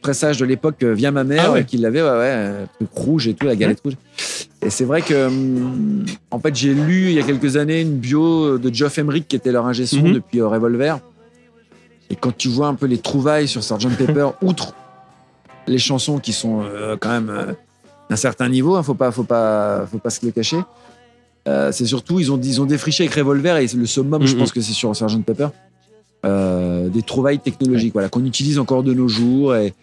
pressage 0.00 0.36
de 0.38 0.44
l'époque 0.44 0.82
euh, 0.84 0.94
via 0.94 1.10
ma 1.10 1.24
mère, 1.24 1.46
Ah 1.48 1.52
ouais. 1.52 1.64
qui 1.64 1.76
l'avait, 1.76 2.02
ouais, 2.02 2.10
ouais, 2.10 2.52
truc 2.78 2.88
rouge 2.94 3.26
et 3.28 3.34
tout, 3.34 3.46
la 3.46 3.56
galette 3.56 3.80
rouge. 3.84 3.94
Et 4.62 4.70
c'est 4.70 4.84
vrai 4.84 5.02
que, 5.02 5.28
en 6.30 6.38
fait, 6.38 6.54
j'ai 6.54 6.72
lu 6.72 7.06
il 7.08 7.12
y 7.14 7.18
a 7.18 7.22
quelques 7.22 7.56
années 7.56 7.80
une 7.80 7.98
bio 7.98 8.58
de 8.58 8.72
Geoff 8.72 8.96
Emerick, 8.98 9.26
qui 9.28 9.36
était 9.36 9.52
leur 9.52 9.66
ingé 9.66 9.84
son 9.84 10.02
Mhm. 10.02 10.12
depuis 10.14 10.40
Revolver. 10.40 10.98
Et 12.10 12.16
quand 12.16 12.36
tu 12.36 12.48
vois 12.48 12.68
un 12.68 12.74
peu 12.74 12.86
les 12.86 12.98
trouvailles 12.98 13.48
sur 13.48 13.62
Sgt 13.64 13.88
Pepper, 13.98 14.28
outre 14.40 14.72
les 15.66 15.78
chansons 15.78 16.18
qui 16.18 16.32
sont 16.32 16.62
quand 17.00 17.08
même 17.10 17.54
d'un 18.08 18.16
certain 18.16 18.48
niveau, 18.48 18.76
hein, 18.76 18.82
faut 18.84 18.94
pas, 18.94 19.10
faut 19.10 19.24
pas, 19.24 19.86
faut 19.90 19.98
pas 19.98 20.10
se 20.10 20.24
le 20.24 20.30
cacher. 20.30 20.58
Euh, 21.48 21.72
c'est 21.72 21.86
surtout 21.86 22.20
ils 22.20 22.30
ont, 22.32 22.40
ils 22.42 22.60
ont 22.60 22.66
défriché 22.66 23.04
avec 23.04 23.14
Revolver 23.14 23.56
et 23.58 23.66
le 23.76 23.86
summum, 23.86 24.26
je 24.26 24.32
Mhm. 24.34 24.38
pense 24.40 24.52
que 24.52 24.60
c'est 24.60 24.72
sur 24.72 24.94
Sgt 24.94 25.22
Pepper, 25.24 25.48
euh, 26.24 26.88
des 26.88 27.02
trouvailles 27.02 27.38
technologiques, 27.40 27.92
voilà, 27.92 28.08
qu'on 28.08 28.24
utilise 28.24 28.58
encore 28.58 28.82
de 28.82 28.94
nos 28.94 29.08
jours 29.08 29.54
et 29.56 29.74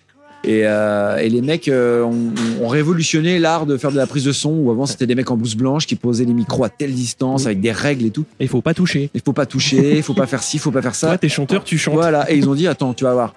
et, 0.43 0.61
euh, 0.65 1.17
et 1.17 1.29
les 1.29 1.43
mecs 1.43 1.69
ont, 1.71 2.33
ont 2.63 2.67
révolutionné 2.67 3.37
l'art 3.37 3.67
de 3.67 3.77
faire 3.77 3.91
de 3.91 3.95
la 3.97 4.07
prise 4.07 4.23
de 4.23 4.31
son 4.31 4.49
où 4.51 4.71
avant 4.71 4.87
c'était 4.87 5.05
des 5.05 5.13
mecs 5.13 5.29
en 5.29 5.37
blouse 5.37 5.53
blanche 5.55 5.85
qui 5.85 5.93
posaient 5.95 6.25
les 6.25 6.33
micros 6.33 6.63
à 6.63 6.69
telle 6.69 6.93
distance 6.93 7.45
avec 7.45 7.61
des 7.61 7.71
règles 7.71 8.05
et 8.05 8.09
tout. 8.09 8.25
Il 8.39 8.47
faut 8.47 8.61
pas 8.63 8.73
toucher. 8.73 9.11
Il 9.13 9.21
faut 9.23 9.33
pas 9.33 9.45
toucher, 9.45 9.97
il 9.97 10.01
faut 10.01 10.15
pas 10.15 10.25
faire 10.25 10.41
ci, 10.41 10.57
il 10.57 10.59
faut 10.59 10.71
pas 10.71 10.81
faire 10.81 10.95
ça. 10.95 11.09
Toi, 11.09 11.19
t'es 11.19 11.29
chanteur, 11.29 11.63
tu 11.63 11.77
chantes. 11.77 11.93
Voilà, 11.93 12.31
et 12.31 12.37
ils 12.37 12.49
ont 12.49 12.55
dit 12.55 12.65
attends, 12.65 12.95
tu 12.95 13.03
vas 13.03 13.13
voir. 13.13 13.35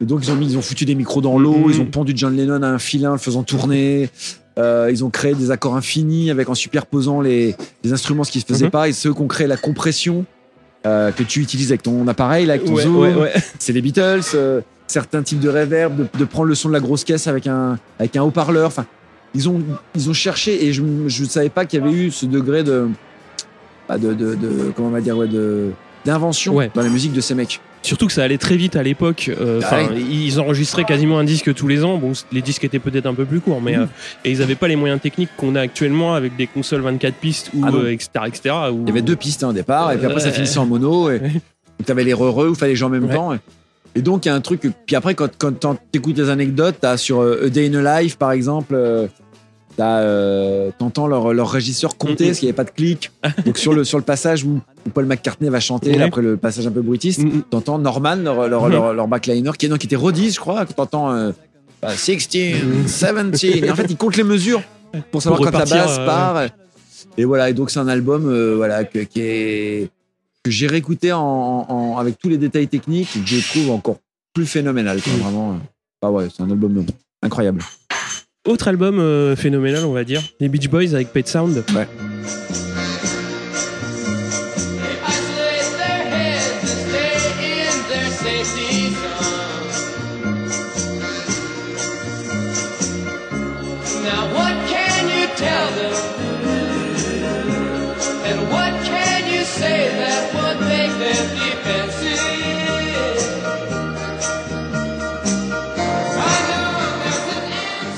Et 0.00 0.04
donc 0.04 0.20
ils 0.22 0.30
ont 0.30 0.36
mis, 0.36 0.46
ils 0.46 0.56
ont 0.56 0.62
foutu 0.62 0.84
des 0.84 0.94
micros 0.94 1.20
dans 1.20 1.36
l'eau, 1.36 1.56
Mhm. 1.66 1.70
ils 1.72 1.80
ont 1.80 1.86
pendu 1.86 2.12
John 2.14 2.36
Lennon 2.36 2.62
à 2.62 2.68
un 2.68 2.78
filin, 2.78 3.10
le 3.10 3.18
faisant 3.18 3.42
tourner. 3.42 4.08
Euh, 4.58 4.88
ils 4.90 5.04
ont 5.04 5.10
créé 5.10 5.34
des 5.34 5.50
accords 5.50 5.76
infinis 5.76 6.30
avec 6.30 6.48
en 6.48 6.54
superposant 6.54 7.20
les, 7.20 7.54
les 7.84 7.92
instruments 7.92 8.24
ce 8.24 8.32
qui 8.32 8.40
se 8.40 8.46
faisait 8.46 8.66
Mhm. 8.66 8.70
pas 8.70 8.88
et 8.88 8.92
ceux 8.92 9.12
qui 9.12 9.20
ont 9.20 9.26
créé 9.26 9.46
la 9.46 9.58
compression 9.58 10.24
euh, 10.86 11.10
que 11.12 11.22
tu 11.24 11.40
utilises 11.40 11.72
avec 11.72 11.82
ton 11.82 12.06
appareil, 12.08 12.46
là, 12.46 12.54
avec 12.54 12.64
ton 12.64 12.74
Ouais, 12.74 12.82
zoom. 12.84 12.96
ouais, 12.96 13.14
ouais. 13.14 13.32
C'est 13.58 13.72
les 13.74 13.82
Beatles. 13.82 14.20
euh, 14.34 14.60
certains 14.86 15.22
types 15.22 15.40
de 15.40 15.48
reverb, 15.50 15.96
de, 15.96 16.06
de 16.18 16.24
prendre 16.24 16.48
le 16.48 16.54
son 16.54 16.68
de 16.68 16.72
la 16.74 16.80
grosse 16.80 17.02
caisse 17.04 17.26
avec 17.26 17.46
un 17.48 17.76
avec 17.98 18.14
un 18.16 18.22
haut-parleur. 18.22 18.68
Enfin, 18.68 18.86
ils 19.34 19.48
ont 19.48 19.60
ils 19.94 20.08
ont 20.08 20.12
cherché 20.14 20.64
et 20.64 20.72
je 20.72 20.82
je 21.08 21.24
savais 21.24 21.48
pas 21.50 21.64
qu'il 21.66 21.80
y 21.80 21.82
avait 21.82 21.92
eu 21.92 22.10
ce 22.10 22.24
degré 22.24 22.62
de 22.62 22.86
bah, 23.88 23.98
de, 23.98 24.14
de, 24.14 24.34
de- 24.36 24.72
comment 24.74 24.88
on 24.88 24.92
va 24.92 25.00
dire 25.00 25.16
ouais, 25.18 25.28
de 25.28 25.70
d'invention 26.04 26.54
dans 26.74 26.82
la 26.82 26.88
musique 26.88 27.12
de 27.12 27.20
ces 27.20 27.34
mecs. 27.34 27.60
Surtout 27.86 28.06
que 28.08 28.12
ça 28.12 28.24
allait 28.24 28.36
très 28.38 28.56
vite 28.56 28.74
à 28.76 28.82
l'époque. 28.82 29.30
euh, 29.40 29.60
Ah 29.70 29.82
ils 29.96 30.40
enregistraient 30.40 30.84
quasiment 30.84 31.18
un 31.18 31.24
disque 31.24 31.54
tous 31.54 31.68
les 31.68 31.84
ans. 31.84 31.98
Bon, 31.98 32.12
les 32.32 32.42
disques 32.42 32.64
étaient 32.64 32.80
peut-être 32.80 33.06
un 33.06 33.14
peu 33.14 33.24
plus 33.24 33.40
courts, 33.40 33.60
mais 33.62 33.76
Mhm. 33.76 33.82
euh, 33.82 33.86
et 34.24 34.30
ils 34.32 34.42
avaient 34.42 34.56
pas 34.56 34.66
les 34.68 34.76
moyens 34.76 35.00
techniques 35.00 35.30
qu'on 35.36 35.54
a 35.54 35.60
actuellement 35.60 36.14
avec 36.14 36.34
des 36.36 36.46
consoles 36.48 36.80
24 36.80 37.14
pistes 37.14 37.50
ou 37.54 37.62
Ah 37.64 37.70
euh, 37.74 37.92
etc 37.92 38.08
etc. 38.26 38.54
où- 38.72 38.80
Il 38.82 38.88
y 38.88 38.90
avait 38.90 39.02
deux 39.02 39.14
pistes 39.16 39.44
hein, 39.44 39.50
au 39.50 39.52
départ, 39.52 39.92
et 39.92 39.96
puis 39.98 40.06
après 40.06 40.20
ça 40.20 40.32
finissait 40.32 40.58
en 40.58 40.66
mono, 40.66 41.10
et 41.10 41.20
tu 41.86 41.90
avais 41.92 42.02
les 42.04 42.12
re-re 42.14 42.38
où 42.48 42.50
il 42.50 42.56
fallait 42.56 42.74
jouer 42.74 42.86
en 42.88 42.90
même 42.90 43.04
Ouais. 43.04 43.14
temps. 43.14 43.32
Et, 43.34 43.38
et 43.94 44.02
donc 44.02 44.24
il 44.26 44.28
y 44.28 44.30
a 44.32 44.34
un 44.34 44.40
truc, 44.40 44.62
puis 44.84 44.96
après 44.96 45.14
quand, 45.14 45.30
quand 45.38 45.76
t'écoutes 45.92 46.18
les 46.18 46.28
anecdotes, 46.28 46.76
t'as 46.80 46.96
sur 46.96 47.20
A 47.22 47.48
Day 47.48 47.70
in 47.72 47.84
a 47.86 48.00
Life 48.02 48.16
par 48.16 48.32
exemple, 48.32 48.74
t'entends 49.76 51.06
leur, 51.06 51.32
leur 51.32 51.50
régisseur 51.50 51.96
compter 51.96 52.26
parce 52.26 52.38
qu'il 52.38 52.46
n'y 52.46 52.50
avait 52.50 52.56
pas 52.56 52.64
de 52.64 52.70
clic. 52.70 53.10
Donc 53.44 53.58
sur 53.58 53.72
le, 53.72 53.84
sur 53.84 53.98
le 53.98 54.04
passage 54.04 54.44
où, 54.44 54.60
où 54.86 54.90
Paul 54.90 55.06
McCartney 55.06 55.48
va 55.50 55.60
chanter, 55.60 55.94
là, 55.96 56.06
après 56.06 56.22
le 56.22 56.36
passage 56.36 56.66
un 56.66 56.70
peu 56.70 56.82
bruitiste, 56.82 57.20
Mm, 57.20 57.28
mm. 57.38 57.42
t'entends 57.50 57.78
Norman, 57.78 58.16
leur, 58.16 58.48
leur, 58.48 58.68
leur, 58.68 58.94
leur 58.94 59.08
backliner, 59.08 59.50
qui, 59.58 59.66
est- 59.66 59.68
non, 59.68 59.76
qui 59.76 59.86
était 59.86 59.96
Rodis, 59.96 60.32
je 60.32 60.40
crois, 60.40 60.64
t'entends 60.66 61.12
euh, 61.12 61.32
bah, 61.82 61.90
16, 61.96 62.28
17. 62.28 63.44
Et 63.64 63.70
en 63.70 63.76
fait, 63.76 63.86
il 63.90 63.96
compte 63.96 64.16
les 64.16 64.24
mesures 64.24 64.62
pour 65.10 65.22
savoir 65.22 65.40
Pour 65.40 65.50
quand 65.50 65.58
la 65.58 65.64
basse 65.64 65.96
euh, 65.98 66.06
part. 66.06 66.42
Et 67.18 67.24
voilà, 67.24 67.50
et 67.50 67.54
donc 67.54 67.70
c'est 67.70 67.78
un 67.78 67.88
album 67.88 68.26
euh, 68.28 68.54
voilà, 68.56 68.84
que, 68.84 68.98
qui 69.00 69.20
est, 69.20 69.90
que 70.42 70.50
j'ai 70.50 70.66
réécouté 70.66 71.12
en, 71.12 71.20
en- 71.20 71.96
avec 71.98 72.18
tous 72.18 72.28
les 72.28 72.36
détails 72.38 72.68
techniques 72.68 73.08
et 73.16 73.20
que 73.20 73.26
je 73.26 73.40
trouve 73.48 73.70
encore 73.70 73.98
plus 74.34 74.46
phénoménal. 74.46 75.00
quoi, 75.02 75.12
Mhm. 75.12 75.18
Vraiment, 75.20 75.50
euh, 75.52 75.56
ah 76.02 76.10
ouais, 76.10 76.28
c'est 76.34 76.42
un 76.42 76.50
album 76.50 76.78
euh, 76.78 76.82
incroyable. 77.22 77.60
Autre 78.46 78.68
album 78.68 79.00
euh, 79.00 79.34
phénoménal, 79.34 79.84
on 79.84 79.92
va 79.92 80.04
dire, 80.04 80.22
les 80.38 80.48
Beach 80.48 80.68
Boys 80.68 80.94
avec 80.94 81.12
Pet 81.12 81.26
Sound. 81.26 81.64
Isolate 81.66 82.75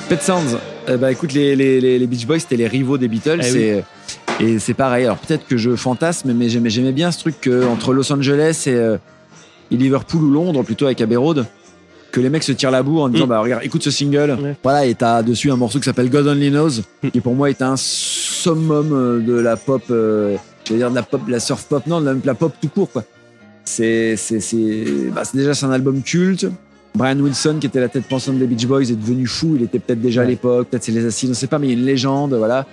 Pet 0.08 0.22
Sounds, 0.22 0.56
ben, 0.86 1.08
écoute, 1.08 1.34
les, 1.34 1.54
les, 1.54 1.80
les, 1.98 2.06
Beach 2.06 2.26
Boys, 2.26 2.38
c'était 2.38 2.56
les 2.56 2.66
rivaux 2.66 2.96
des 2.96 3.08
Beatles. 3.08 3.40
Eh 3.44 3.52
oui. 3.52 3.58
et, 4.40 4.44
et 4.54 4.58
c'est 4.58 4.72
pareil. 4.74 5.04
Alors 5.04 5.18
peut-être 5.18 5.46
que 5.46 5.56
je 5.58 5.76
fantasme, 5.76 6.32
mais 6.32 6.48
j'aimais, 6.48 6.70
j'aimais 6.70 6.92
bien 6.92 7.10
ce 7.12 7.18
truc 7.18 7.40
que, 7.42 7.66
entre 7.66 7.92
Los 7.92 8.10
Angeles 8.10 8.64
et, 8.66 8.70
euh, 8.70 8.96
et 9.70 9.76
Liverpool 9.76 10.22
ou 10.22 10.30
Londres, 10.30 10.62
plutôt 10.62 10.86
avec 10.86 11.00
Abbey 11.02 11.16
Road, 11.16 11.44
que 12.10 12.20
les 12.20 12.30
mecs 12.30 12.42
se 12.42 12.52
tirent 12.52 12.70
la 12.70 12.82
bourre 12.82 13.02
en 13.02 13.08
disant 13.10 13.26
Mm. 13.26 13.28
bah 13.28 13.40
regarde, 13.40 13.64
écoute 13.64 13.82
ce 13.82 13.90
single. 13.90 14.38
Ouais. 14.42 14.56
Voilà, 14.62 14.86
et 14.86 14.94
t'as 14.94 15.22
dessus 15.22 15.50
un 15.50 15.56
morceau 15.56 15.78
qui 15.78 15.84
s'appelle 15.84 16.08
God 16.08 16.26
Only 16.26 16.50
Knows, 16.50 16.80
Mm. 17.02 17.10
qui 17.10 17.20
pour 17.20 17.34
moi 17.34 17.50
est 17.50 17.60
un 17.60 17.74
summum 17.76 18.92
euh, 18.92 19.20
de 19.20 19.34
la 19.34 19.56
pop, 19.58 19.82
euh, 19.90 20.36
je 20.66 20.72
vais 20.72 20.78
dire 20.78 20.90
de 20.90 20.94
la 20.94 21.02
pop, 21.02 21.26
de 21.26 21.30
la 21.32 21.40
surf 21.40 21.64
pop, 21.64 21.86
non, 21.86 22.00
de 22.00 22.06
la, 22.06 22.14
de 22.14 22.26
la 22.26 22.34
pop 22.34 22.54
tout 22.62 22.68
court 22.68 22.90
quoi. 22.90 23.04
C'est, 23.66 24.16
c'est, 24.16 24.40
c'est, 24.40 24.84
bah, 25.14 25.24
c'est 25.24 25.36
déjà 25.36 25.52
c'est 25.52 25.66
un 25.66 25.70
album 25.72 26.00
culte. 26.00 26.46
Brian 26.94 27.18
Wilson, 27.20 27.58
qui 27.60 27.66
était 27.68 27.80
la 27.80 27.88
tête 27.88 28.04
pensante 28.08 28.38
des 28.38 28.46
Beach 28.46 28.66
Boys, 28.66 28.82
est 28.82 28.96
devenu 28.98 29.26
fou. 29.26 29.54
Il 29.56 29.62
était 29.62 29.78
peut-être 29.78 30.00
déjà 30.00 30.22
à 30.22 30.24
l'époque, 30.24 30.68
peut-être 30.68 30.82
c'est 30.84 30.92
les 30.92 31.04
assises, 31.06 31.30
on 31.30 31.34
sait 31.34 31.46
pas, 31.46 31.58
mais 31.58 31.68
il 31.68 31.70
y 31.72 31.76
a 31.76 31.78
une 31.78 31.84
légende, 31.86 32.34
voilà. 32.34 32.66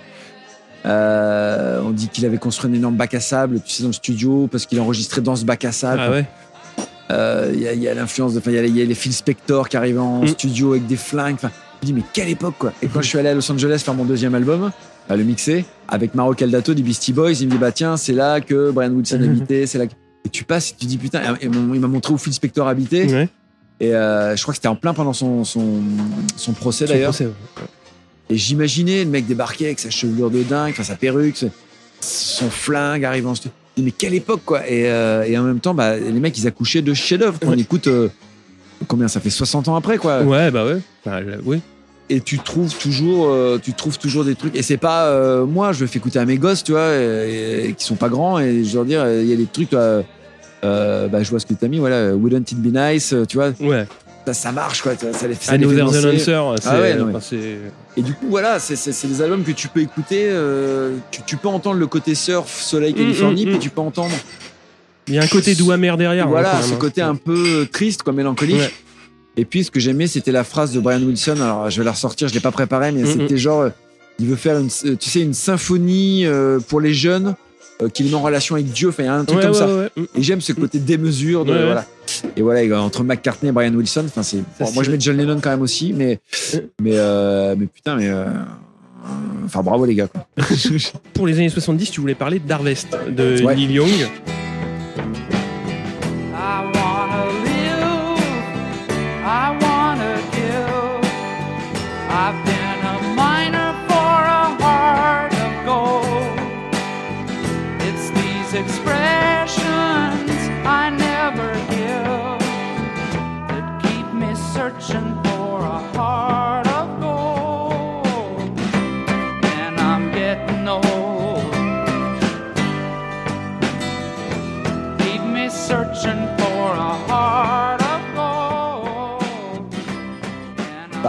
Euh, 0.84 1.80
on 1.84 1.90
dit 1.90 2.08
qu'il 2.08 2.24
avait 2.26 2.38
construit 2.38 2.70
un 2.70 2.74
énorme 2.74 2.96
bac 2.96 3.14
à 3.14 3.20
sable, 3.20 3.60
tu 3.64 3.72
sais, 3.72 3.82
dans 3.82 3.88
le 3.88 3.92
studio, 3.92 4.48
parce 4.50 4.66
qu'il 4.66 4.80
enregistrait 4.80 5.20
dans 5.20 5.34
ce 5.36 5.44
bac 5.44 5.64
à 5.64 5.72
sable. 5.72 6.00
Ah 6.04 6.10
ouais. 6.10 6.26
Euh, 7.10 7.50
Il 7.54 7.60
y 7.60 7.68
a, 7.68 7.72
il 7.72 7.82
y 7.82 7.88
a 7.88 7.94
l'influence, 7.94 8.34
de- 8.34 8.38
enfin, 8.38 8.50
il 8.50 8.54
y, 8.54 8.58
a 8.58 8.62
les- 8.62 8.68
il 8.68 8.76
y 8.76 8.82
a 8.82 8.84
les 8.84 8.94
Phil 8.94 9.12
Spector 9.12 9.68
qui 9.68 9.76
arrivaient 9.76 9.98
en 10.00 10.22
Mm. 10.22 10.28
studio 10.28 10.72
avec 10.72 10.86
des 10.86 10.96
flingues. 10.96 11.34
Enfin, 11.34 11.50
je 11.82 11.86
me 11.88 11.92
dis, 11.92 12.00
mais 12.00 12.06
quelle 12.12 12.28
époque, 12.28 12.54
quoi. 12.58 12.72
Et 12.82 12.88
quand 12.88 13.00
je 13.02 13.08
suis 13.08 13.18
allé 13.18 13.28
à 13.28 13.34
Los 13.34 13.50
Angeles 13.50 13.80
faire 13.84 13.94
mon 13.94 14.04
deuxième 14.04 14.34
album, 14.34 14.70
bah, 15.08 15.16
le 15.16 15.22
mixer, 15.24 15.64
avec 15.88 16.14
Maro 16.14 16.34
Caldato 16.34 16.74
des 16.74 16.82
Beastie 16.82 17.12
Boys, 17.12 17.32
il 17.40 17.46
me 17.46 17.52
dit, 17.52 17.58
bah 17.58 17.70
tiens, 17.72 17.96
c'est 17.96 18.12
là 18.12 18.40
que 18.40 18.70
Brian 18.72 18.90
Wilson 18.90 19.18
Mhm. 19.20 19.28
habitait, 19.30 19.66
c'est 19.66 19.78
là 19.78 19.86
que... 19.86 19.92
Et 20.24 20.28
tu 20.28 20.42
passes 20.42 20.70
et 20.72 20.74
tu 20.78 20.86
dis, 20.86 20.98
putain, 20.98 21.20
et 21.40 21.44
il 21.44 21.50
m'a- 21.50 21.74
il 21.76 21.80
m'a 21.80 21.86
montré 21.86 22.12
où 22.12 22.18
Phil 22.18 22.32
Spector 22.32 22.66
habitait. 22.66 23.12
Ouais. 23.12 23.28
Et 23.80 23.94
euh, 23.94 24.34
je 24.36 24.42
crois 24.42 24.52
que 24.52 24.56
c'était 24.56 24.68
en 24.68 24.76
plein 24.76 24.94
pendant 24.94 25.12
son, 25.12 25.44
son, 25.44 25.80
son 26.36 26.52
procès 26.52 26.86
d'ailleurs. 26.86 27.12
ouais. 27.20 27.28
Et 28.30 28.36
j'imaginais 28.36 29.04
le 29.04 29.10
mec 29.10 29.26
débarquer 29.26 29.66
avec 29.66 29.78
sa 29.78 29.90
chevelure 29.90 30.30
de 30.30 30.42
dingue, 30.42 30.70
enfin 30.72 30.82
sa 30.82 30.96
perruque, 30.96 31.44
son 32.00 32.50
flingue 32.50 33.04
arrivant 33.04 33.34
Mais 33.78 33.90
quelle 33.90 34.14
époque 34.14 34.40
quoi 34.44 34.66
et, 34.68 34.90
euh, 34.90 35.24
et 35.24 35.36
en 35.38 35.42
même 35.42 35.60
temps, 35.60 35.74
bah, 35.74 35.96
les 35.96 36.10
mecs 36.12 36.36
ils 36.38 36.46
accouchaient 36.46 36.82
de 36.82 36.94
chefs-d'œuvre. 36.94 37.38
Ouais. 37.46 37.58
écoute 37.58 37.86
euh, 37.86 38.08
combien 38.88 39.08
ça 39.08 39.20
fait 39.20 39.30
60 39.30 39.68
ans 39.68 39.76
après 39.76 39.98
quoi. 39.98 40.22
Ouais, 40.22 40.50
bah 40.50 40.64
ouais. 40.64 40.78
Oui. 41.44 41.60
Et 42.08 42.20
tu 42.20 42.38
trouves 42.38 42.74
toujours, 42.78 43.58
tu 43.60 43.72
trouves 43.74 43.98
toujours 43.98 44.24
des 44.24 44.36
trucs. 44.36 44.54
Et 44.56 44.62
c'est 44.62 44.76
pas 44.76 45.10
moi, 45.44 45.72
je 45.72 45.80
le 45.82 45.86
fais 45.86 45.98
écouter 45.98 46.18
à 46.20 46.24
mes 46.24 46.38
gosses, 46.38 46.62
tu 46.64 46.72
vois, 46.72 46.94
et- 46.96 47.66
et 47.68 47.72
qui 47.74 47.84
sont 47.84 47.96
pas 47.96 48.08
grands. 48.08 48.38
Et 48.38 48.64
je 48.64 48.74
leur 48.76 48.84
dire, 48.84 49.04
il 49.10 49.26
y 49.26 49.32
a 49.32 49.36
des 49.36 49.46
trucs. 49.46 49.70
toi, 49.70 50.02
euh, 50.66 51.08
bah, 51.08 51.22
je 51.22 51.30
vois 51.30 51.40
ce 51.40 51.46
que 51.46 51.54
tu 51.54 51.64
as 51.64 51.68
mis, 51.68 51.78
voilà, 51.78 52.14
Wouldn't 52.14 52.50
It 52.52 52.58
Be 52.60 52.74
Nice, 52.74 53.12
euh, 53.12 53.24
tu 53.24 53.36
vois, 53.36 53.50
Ouais. 53.60 53.86
ça, 54.26 54.34
ça 54.34 54.52
marche 54.52 54.82
quoi, 54.82 54.92
ça, 54.96 55.12
ça 55.12 55.26
les, 55.28 55.34
fait 55.34 55.52
Another 55.52 55.90
the. 55.90 56.04
Lancer, 56.04 56.18
c'est. 56.18 56.34
Ah 56.34 56.80
ouais, 56.80 56.96
enfin, 57.00 57.36
Et 57.96 58.02
du 58.02 58.12
coup, 58.14 58.26
voilà, 58.28 58.58
c'est- 58.58 59.06
des 59.06 59.22
albums 59.22 59.42
que 59.44 59.52
tu 59.52 59.68
peux 59.68 59.80
écouter. 59.80 60.24
euh, 60.28 60.96
tu, 61.10 61.22
tu 61.26 61.36
peux 61.36 61.48
entendre 61.48 61.78
le 61.78 61.86
côté 61.86 62.14
surf, 62.14 62.60
soleil, 62.60 62.92
Mm, 62.92 62.96
Californie, 62.96 63.44
mm, 63.46 63.48
puis 63.48 63.56
mm. 63.56 63.60
tu 63.60 63.70
peux 63.70 63.80
entendre 63.80 64.14
Il 65.08 65.14
y 65.14 65.18
a 65.18 65.22
un 65.22 65.26
côté 65.28 65.54
doux 65.54 65.70
amer 65.70 65.96
derrière. 65.96 66.28
voilà, 66.28 66.56
hein, 66.56 66.60
même, 66.60 66.68
ce 66.68 66.74
hein. 66.74 66.78
côté 66.78 67.00
un 67.02 67.14
peu 67.14 67.66
triste, 67.70 68.02
quoi, 68.02 68.12
mélancolique. 68.12 68.56
Ouais. 68.56 68.72
Et 69.38 69.44
puis, 69.44 69.64
ce 69.64 69.70
que 69.70 69.78
j'aimais, 69.80 70.06
c'était 70.06 70.32
la 70.32 70.44
phrase 70.44 70.72
de 70.72 70.80
Brian 70.80 71.02
Wilson. 71.02 71.36
Alors, 71.40 71.68
je 71.70 71.78
vais 71.78 71.84
la 71.84 71.92
ressortir, 71.92 72.26
je 72.28 72.34
l'ai 72.34 72.40
pas 72.40 72.50
préparée, 72.52 72.90
mais 72.90 73.04
c'était 73.06 73.36
genre, 73.36 73.68
il 74.18 74.26
veut 74.26 74.34
faire 74.36 74.58
une, 74.58 74.68
tu 74.68 75.10
sais, 75.10 75.20
une 75.20 75.34
symphonie 75.34 76.24
euh, 76.26 76.58
pour 76.58 76.80
les 76.80 76.94
jeunes 76.94 77.34
euh, 77.82 77.88
qu'il 77.88 78.06
met 78.06 78.14
en 78.14 78.22
relation 78.22 78.54
avec 78.54 78.66
Dieu. 78.70 78.88
Enfin, 78.88 79.02
il 79.02 79.06
y 79.06 79.08
a 79.08 79.14
un 79.14 79.24
truc 79.24 79.38
Ouais, 79.38 79.44
comme 79.44 79.52
ouais, 79.52 79.58
ça. 79.58 79.66
ouais. 79.76 79.88
Et 80.16 80.22
j'aime 80.22 80.40
ce 80.40 80.52
côté 80.52 80.78
démesure. 80.78 81.44
De, 81.44 81.52
voilà. 81.52 81.84
Et 82.36 82.42
voilà, 82.42 82.60
euh, 82.60 82.78
entre 82.78 83.02
McCartney 83.04 83.48
et 83.50 83.52
Brian 83.52 83.74
Wilson, 83.74 84.04
enfin, 84.06 84.22
c'est. 84.22 84.38
bon, 84.60 84.70
moi, 84.72 84.82
je 84.84 84.90
mets 84.90 85.00
John 85.00 85.16
Lennon 85.16 85.38
quand 85.42 85.50
même 85.50 85.62
aussi, 85.62 85.92
mais, 85.92 86.20
mais, 86.80 86.92
euh, 86.94 87.54
mais 87.58 87.66
putain, 87.66 87.96
mais. 87.96 88.08
euh, 88.08 88.26
Enfin, 89.44 89.62
bravo 89.62 89.84
les 89.84 89.94
gars. 89.94 90.08
Quoi. 90.08 90.26
Pour 91.14 91.28
les 91.28 91.34
années 91.36 91.48
70, 91.48 91.92
tu 91.92 92.00
voulais 92.00 92.16
parler 92.16 92.40
d'Harvest 92.40 92.88
de. 93.08 93.38
Neil 93.54 93.70
Young. 93.72 93.88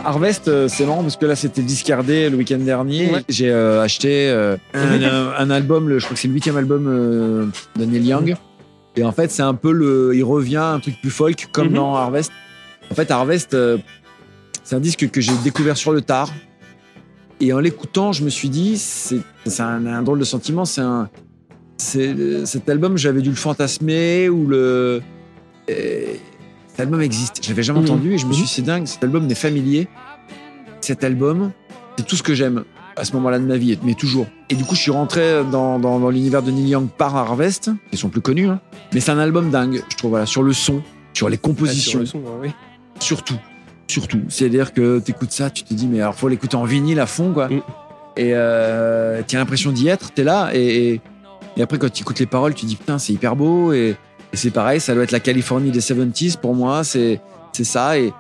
Harvest, 0.08 0.48
euh, 0.48 0.68
c'est 0.70 0.86
marrant 0.86 1.02
parce 1.04 1.18
que 1.18 1.26
là, 1.26 1.36
c'était 1.36 1.62
discardé 1.62 2.30
le 2.30 2.38
week-end 2.38 2.60
dernier. 2.60 3.12
Ouais. 3.12 3.24
J'ai 3.28 3.52
euh, 3.52 3.82
acheté 3.84 4.30
euh, 4.30 4.56
un, 4.74 5.34
un- 5.38 5.50
album, 5.50 5.90
le- 5.90 6.00
je 6.00 6.06
crois 6.06 6.16
que 6.16 6.22
c'est 6.22 6.30
le 6.30 6.34
huitième 6.34 6.56
album 6.56 6.86
euh, 6.88 7.46
de 7.78 7.86
Neil 7.86 8.06
Young. 8.08 8.36
Et 8.96 9.04
en 9.04 9.12
fait, 9.12 9.30
c'est 9.32 9.42
un 9.44 9.54
peu 9.54 9.72
le. 9.72 10.14
Il 10.16 10.24
revient 10.24 10.56
un 10.58 10.80
truc 10.80 10.96
plus 11.02 11.12
folk, 11.12 11.50
comme 11.52 11.68
Mhm. 11.68 11.74
dans 11.76 11.96
Harvest. 11.96 12.32
En 12.90 12.96
fait, 12.96 13.12
Harvest, 13.12 13.56
c'est 14.64 14.76
un 14.76 14.80
disque 14.80 15.10
que 15.12 15.20
j'ai 15.22 15.34
découvert 15.44 15.76
sur 15.78 15.92
le 15.92 16.02
tard. 16.02 16.32
Et 17.42 17.52
en 17.54 17.60
l'écoutant, 17.60 18.14
je 18.14 18.24
me 18.24 18.30
suis 18.30 18.50
dit, 18.50 18.78
c'est 18.78 19.22
un, 19.60 19.86
un 19.86 20.02
drôle 20.04 20.20
de 20.20 20.24
sentiment. 20.26 20.64
C'est 20.66 20.82
un. 20.82 21.10
Cet 21.78 22.68
album, 22.70 22.98
j'avais 22.98 23.22
dû 23.22 23.30
le 23.30 23.36
fantasmer 23.36 24.30
ou 24.30 24.48
le. 24.48 25.02
Cet 26.78 26.84
album 26.86 27.02
existe. 27.02 27.40
Je 27.44 27.50
l'avais 27.50 27.64
jamais 27.64 27.80
Mhm. 27.80 27.86
entendu 27.86 28.14
et 28.14 28.18
je 28.20 28.28
me 28.28 28.34
suis 28.34 28.42
Mhm. 28.44 28.48
dit, 28.48 28.54
c'est 28.54 28.62
dingue, 28.62 28.86
cet 28.86 29.04
album 29.04 29.26
m'est 29.26 29.34
familier. 29.34 29.88
Cet 30.80 31.04
album, 31.04 31.52
c'est 31.98 32.06
tout 32.06 32.16
ce 32.16 32.22
que 32.22 32.36
j'aime 32.36 32.66
à 32.96 33.04
ce 33.04 33.14
moment-là 33.14 33.40
de 33.40 33.46
ma 33.46 33.58
vie, 33.58 33.80
mais 33.84 33.96
toujours. 33.96 34.28
Et 34.52 34.56
du 34.56 34.64
coup, 34.64 34.76
je 34.76 34.82
suis 34.82 34.92
rentré 34.92 35.44
dans, 35.52 35.80
dans- 35.80 36.00
dans 36.00 36.10
l'univers 36.12 36.44
de 36.44 36.52
Neil 36.52 36.68
Young 36.70 36.88
par 36.88 37.16
Harvest, 37.16 37.72
qui 37.90 37.98
sont 37.98 38.10
plus 38.10 38.22
connus. 38.22 38.48
hein. 38.48 38.60
Mais 38.94 39.00
c'est 39.00 39.10
un 39.10 39.18
album 39.18 39.50
dingue, 39.50 39.82
je 39.90 39.98
trouve, 39.98 40.12
voilà, 40.12 40.28
sur 40.28 40.44
le 40.44 40.54
son, 40.54 40.84
sur 41.14 41.30
les 41.30 41.34
Ah, 41.36 41.38
sur 41.38 41.42
compositions, 41.42 42.00
le 42.00 42.06
son, 42.06 42.20
ouais. 42.42 42.54
surtout. 43.00 43.38
Surtout. 43.88 44.22
C'est-à-dire 44.30 44.72
que 44.72 45.00
tu 45.00 45.12
écoutes 45.12 45.32
ça, 45.32 45.50
tu 45.50 45.64
te 45.64 45.74
dis, 45.74 45.88
mais 45.88 46.00
alors 46.02 46.14
faut 46.14 46.28
l'écouter 46.28 46.58
en 46.58 46.64
vinyle 46.66 47.00
à 47.00 47.08
fond, 47.08 47.34
quoi. 47.34 47.48
Mm. 47.50 47.62
Et 48.18 48.32
euh, 48.36 49.22
tu 49.28 49.36
as 49.36 49.40
l'impression 49.40 49.72
d'y 49.72 49.88
être, 49.88 50.14
tu 50.14 50.22
es 50.22 50.24
là. 50.24 50.52
Et, 50.54 50.90
et, 50.94 51.02
et 51.56 51.62
après, 51.64 51.80
quand 51.80 51.92
tu 51.92 52.02
écoutes 52.04 52.20
les 52.20 52.26
paroles, 52.28 52.54
tu 52.54 52.68
dis, 52.68 52.76
putain, 52.76 53.00
c'est 53.00 53.14
hyper 53.14 53.36
beau. 53.36 53.74
Et, 53.74 53.96
et 54.34 54.38
c'est 54.38 54.52
pareil, 54.52 54.80
ça 54.80 54.94
doit 54.94 55.04
être 55.04 55.12
la 55.12 55.20
Californie 55.20 55.72
des 55.72 55.80
70s 55.82 56.38
pour 56.38 56.54
moi, 56.56 56.84
c'est 56.84 57.20
ça. 57.54 57.98
Et, 58.00 58.12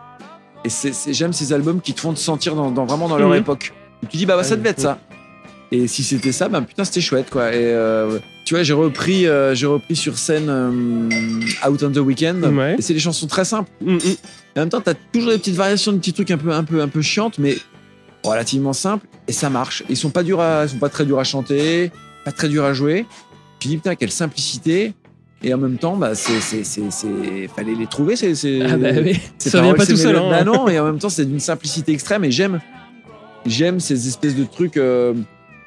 j'aime 1.12 1.34
ces 1.34 1.54
albums 1.54 1.80
qui 1.82 1.94
te 1.94 2.00
font 2.02 2.14
te 2.14 2.20
sentir 2.20 2.56
dans, 2.56 2.72
dans- 2.72 2.86
vraiment 2.86 3.08
dans 3.08 3.18
leur 3.18 3.30
Mhm. 3.30 3.36
époque. 3.38 3.74
Et 4.04 4.08
tu 4.08 4.18
dis, 4.18 4.26
bah, 4.26 4.36
bah, 4.36 4.44
ça 4.44 4.56
devait 4.56 4.70
être 4.70 4.82
ça. 4.82 5.00
Et 5.72 5.88
si 5.88 6.04
c'était 6.04 6.32
ça, 6.32 6.48
bah 6.48 6.62
putain, 6.62 6.86
c'était 6.86 7.02
chouette, 7.02 7.30
quoi. 7.30 7.52
Et 7.54 7.58
euh, 7.58 8.20
tu 8.46 8.54
vois, 8.54 8.64
j'ai 8.64 8.72
repris, 8.74 9.28
euh, 9.28 9.54
j'ai 9.54 9.66
repris 9.66 9.96
sur 9.98 10.18
scène 10.18 10.46
euh, 10.50 11.70
Out 11.70 11.84
on 11.84 11.92
the 11.92 11.98
Weekend. 11.98 12.44
Ouais. 12.46 12.76
Et 12.78 12.82
c'est 12.82 12.94
des 12.94 13.00
chansons 13.02 13.28
très 13.28 13.44
simples. 13.44 13.70
Mm. 13.82 13.98
Et 13.98 14.18
en 14.56 14.62
même 14.62 14.70
temps, 14.70 14.80
t'as 14.82 14.94
toujours 15.12 15.32
des 15.32 15.38
petites 15.38 15.56
variations, 15.56 15.92
des 15.92 16.00
petits 16.00 16.14
trucs 16.14 16.32
un 16.32 16.38
peu, 16.38 16.52
un 16.54 16.64
peu, 16.64 16.82
un 16.82 16.88
peu 16.88 17.02
chiantes, 17.02 17.38
mais 17.38 17.58
relativement 18.24 18.72
simples. 18.72 19.06
Et 19.28 19.34
ça 19.34 19.50
marche. 19.50 19.84
Ils 19.90 19.98
sont 19.98 20.10
pas 20.10 20.24
durs 20.24 20.40
à, 20.40 20.64
ils 20.64 20.70
sont 20.70 20.78
pas 20.78 20.88
très 20.90 21.06
durs 21.06 21.20
à 21.20 21.26
chanter, 21.26 21.92
pas 22.24 22.32
très 22.32 22.48
durs 22.48 22.64
à 22.64 22.72
jouer. 22.74 23.06
Tu 23.60 23.68
dis 23.68 23.76
putain, 23.76 23.96
quelle 23.96 24.12
simplicité. 24.12 24.94
Et 25.44 25.54
en 25.54 25.58
même 25.58 25.78
temps, 25.78 25.96
bah, 25.96 26.16
c'est, 26.16 26.40
c'est, 26.42 26.64
c'est, 26.64 26.90
c'est- 26.92 27.48
fallait 27.56 27.76
les 27.76 27.86
trouver. 27.88 28.16
C'est, 28.16 28.34
c'est, 28.36 28.60
Ah 28.64 28.76
bah 28.78 28.90
oui, 29.04 29.20
ça 29.38 29.62
vient 29.62 29.74
pas 29.76 29.86
tout 29.86 29.96
seul. 29.96 30.16
hein. 30.16 30.28
Bah 30.30 30.44
non, 30.44 30.68
et 30.68 30.80
en 30.80 30.86
même 30.86 30.98
temps, 31.00 31.10
c'est 31.10 31.26
d'une 31.26 31.40
simplicité 31.40 31.92
extrême. 31.92 32.24
Et 32.24 32.32
j'aime, 32.32 32.60
j'aime 33.46 33.80
ces 33.80 34.08
espèces 34.08 34.36
de 34.36 34.44
trucs. 34.46 34.78
euh, 34.78 35.14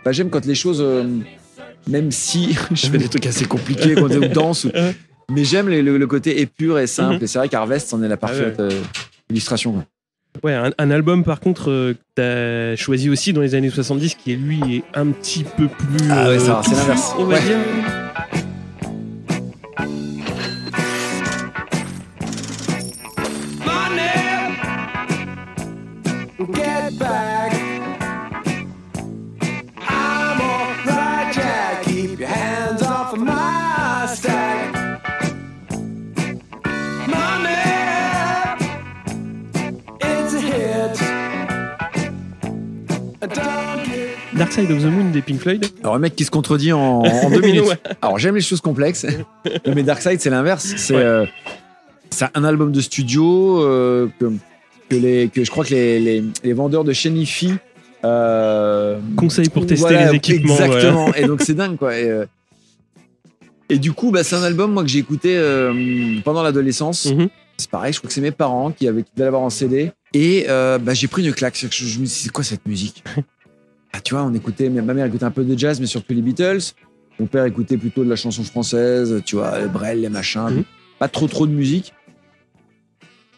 bah, 0.04 0.12
j'aime 0.12 0.28
quand 0.30 0.44
les 0.44 0.54
choses, 0.56 0.80
euh, 0.80 1.04
même 1.88 2.10
si 2.10 2.56
je 2.72 2.86
fais 2.88 2.98
des 2.98 3.08
trucs 3.08 3.26
assez 3.26 3.44
compliqués, 3.44 3.94
quand 3.94 4.10
on 4.10 4.28
danse, 4.32 4.64
ou- 4.64 4.72
mais 5.30 5.44
j'aime 5.44 5.68
les- 5.68 5.82
le, 5.82 5.98
le 5.98 6.06
côté 6.08 6.40
épure 6.40 6.78
et 6.80 6.88
simple. 6.88 7.16
Mhm. 7.18 7.22
Et 7.22 7.26
c'est 7.28 7.38
vrai 7.38 7.48
qu'Harvest, 7.48 7.88
c'en 7.88 8.02
est 8.02 8.08
la 8.08 8.16
parfaite 8.16 8.56
Ah 8.58 8.62
ouais. 8.64 8.72
euh, 8.74 8.80
illustration. 9.30 9.72
quoi. 9.72 9.84
Ouais, 10.44 10.54
un, 10.54 10.70
un 10.78 10.90
album 10.90 11.22
par 11.24 11.38
contre 11.40 11.70
euh, 11.70 11.92
que 11.94 11.98
t'as 12.14 12.76
choisi 12.76 13.08
aussi 13.10 13.32
dans 13.32 13.40
les 13.40 13.54
années 13.56 13.68
70 13.70 14.14
qui 14.14 14.32
est 14.32 14.36
lui 14.36 14.60
est 14.76 14.82
un 14.94 15.06
petit 15.08 15.44
peu 15.44 15.66
plus 15.66 16.08
Ah 16.10 16.28
ouais, 16.28 16.38
ça 16.40 16.54
va, 16.54 16.62
c'est 16.64 16.74
l'inverse. 16.76 17.12
on 17.18 17.24
va 17.24 17.34
Ouais. 17.36 17.40
dire. 17.42 17.56
Dark 44.40 44.52
Side 44.52 44.70
of 44.70 44.80
the 44.82 44.86
Moon 44.86 45.10
des 45.10 45.20
Pink 45.20 45.38
Floyd. 45.38 45.66
Alors, 45.82 45.96
un 45.96 45.98
mec 45.98 46.16
qui 46.16 46.24
se 46.24 46.30
contredit 46.30 46.72
en, 46.72 47.02
en 47.02 47.30
deux 47.30 47.40
minutes. 47.46 47.60
Ouais. 47.66 47.76
Alors, 48.00 48.18
j'aime 48.18 48.34
les 48.36 48.40
choses 48.40 48.62
complexes. 48.62 49.04
Non, 49.66 49.74
mais 49.74 49.82
Dark 49.82 50.00
Side, 50.00 50.18
c'est 50.18 50.30
l'inverse. 50.30 50.72
C'est 50.78 50.94
Ouais. 50.94 51.02
euh, 51.02 51.26
un 52.34 52.44
album 52.44 52.72
de 52.72 52.80
studio 52.80 53.62
euh, 53.62 54.08
que, 54.18 54.32
que, 54.88 54.96
les, 54.96 55.28
que 55.28 55.44
je 55.44 55.50
crois 55.50 55.66
que 55.66 55.74
les, 55.74 56.00
les, 56.00 56.24
les 56.42 56.52
vendeurs 56.54 56.84
de 56.84 56.94
chez 56.94 57.10
Nifi. 57.10 57.52
Euh, 58.02 58.98
Conseil 59.14 59.50
pour 59.50 59.66
tester 59.66 59.88
voilà, 59.88 60.10
les 60.10 60.16
équipements. 60.16 60.54
voilà. 60.54 60.74
Exactement. 60.74 61.14
Et 61.14 61.26
donc, 61.26 61.42
c'est 61.42 61.52
dingue, 61.52 61.76
quoi. 61.76 61.94
Et, 61.98 62.08
euh, 62.08 62.24
et 63.68 63.76
du 63.78 63.92
coup, 63.92 64.10
bah, 64.10 64.24
c'est 64.24 64.36
un 64.36 64.42
album 64.42 64.72
moi, 64.72 64.82
que 64.84 64.88
j'ai 64.88 65.00
écouté 65.00 65.38
pendant 66.24 66.42
l'adolescence. 66.42 67.04
Mhm. 67.12 67.28
C'est 67.58 67.70
pareil, 67.70 67.92
je 67.92 67.98
crois 67.98 68.08
que 68.08 68.14
c'est 68.14 68.22
mes 68.22 68.30
parents 68.30 68.70
qui, 68.70 68.88
avaient, 68.88 69.02
qui 69.02 69.10
l'avoir 69.18 69.42
en 69.42 69.50
CD. 69.50 69.92
Et 70.14 70.46
euh, 70.48 70.78
bah, 70.78 70.94
j'ai 70.94 71.08
pris 71.08 71.26
une 71.26 71.34
claque. 71.34 71.58
Je 71.58 71.66
me 71.66 71.70
suis 71.70 71.98
dit, 71.98 72.08
c'est 72.08 72.30
quoi 72.32 72.42
cette 72.42 72.66
musique? 72.66 73.04
Ah, 73.92 74.00
Tu 74.00 74.14
vois, 74.14 74.24
on 74.24 74.32
écoutait, 74.34 74.68
ma 74.70 74.82
mère 74.94 75.06
écoutait 75.06 75.24
un 75.24 75.30
peu 75.30 75.44
de 75.44 75.58
jazz, 75.58 75.80
mais 75.80 75.86
surtout 75.86 76.12
les 76.12 76.22
Beatles. 76.22 76.60
Mon 77.18 77.26
père 77.26 77.44
écoutait 77.44 77.76
plutôt 77.76 78.02
de 78.04 78.08
la 78.08 78.16
chanson 78.16 78.42
française, 78.44 79.20
tu 79.26 79.36
vois, 79.36 79.58
les 79.60 79.68
Brel, 79.68 80.00
les 80.00 80.08
machins. 80.08 80.48
Mhm. 80.50 80.64
Pas 80.98 81.08
trop, 81.08 81.26
trop 81.28 81.46
de 81.46 81.52
musique. 81.52 81.92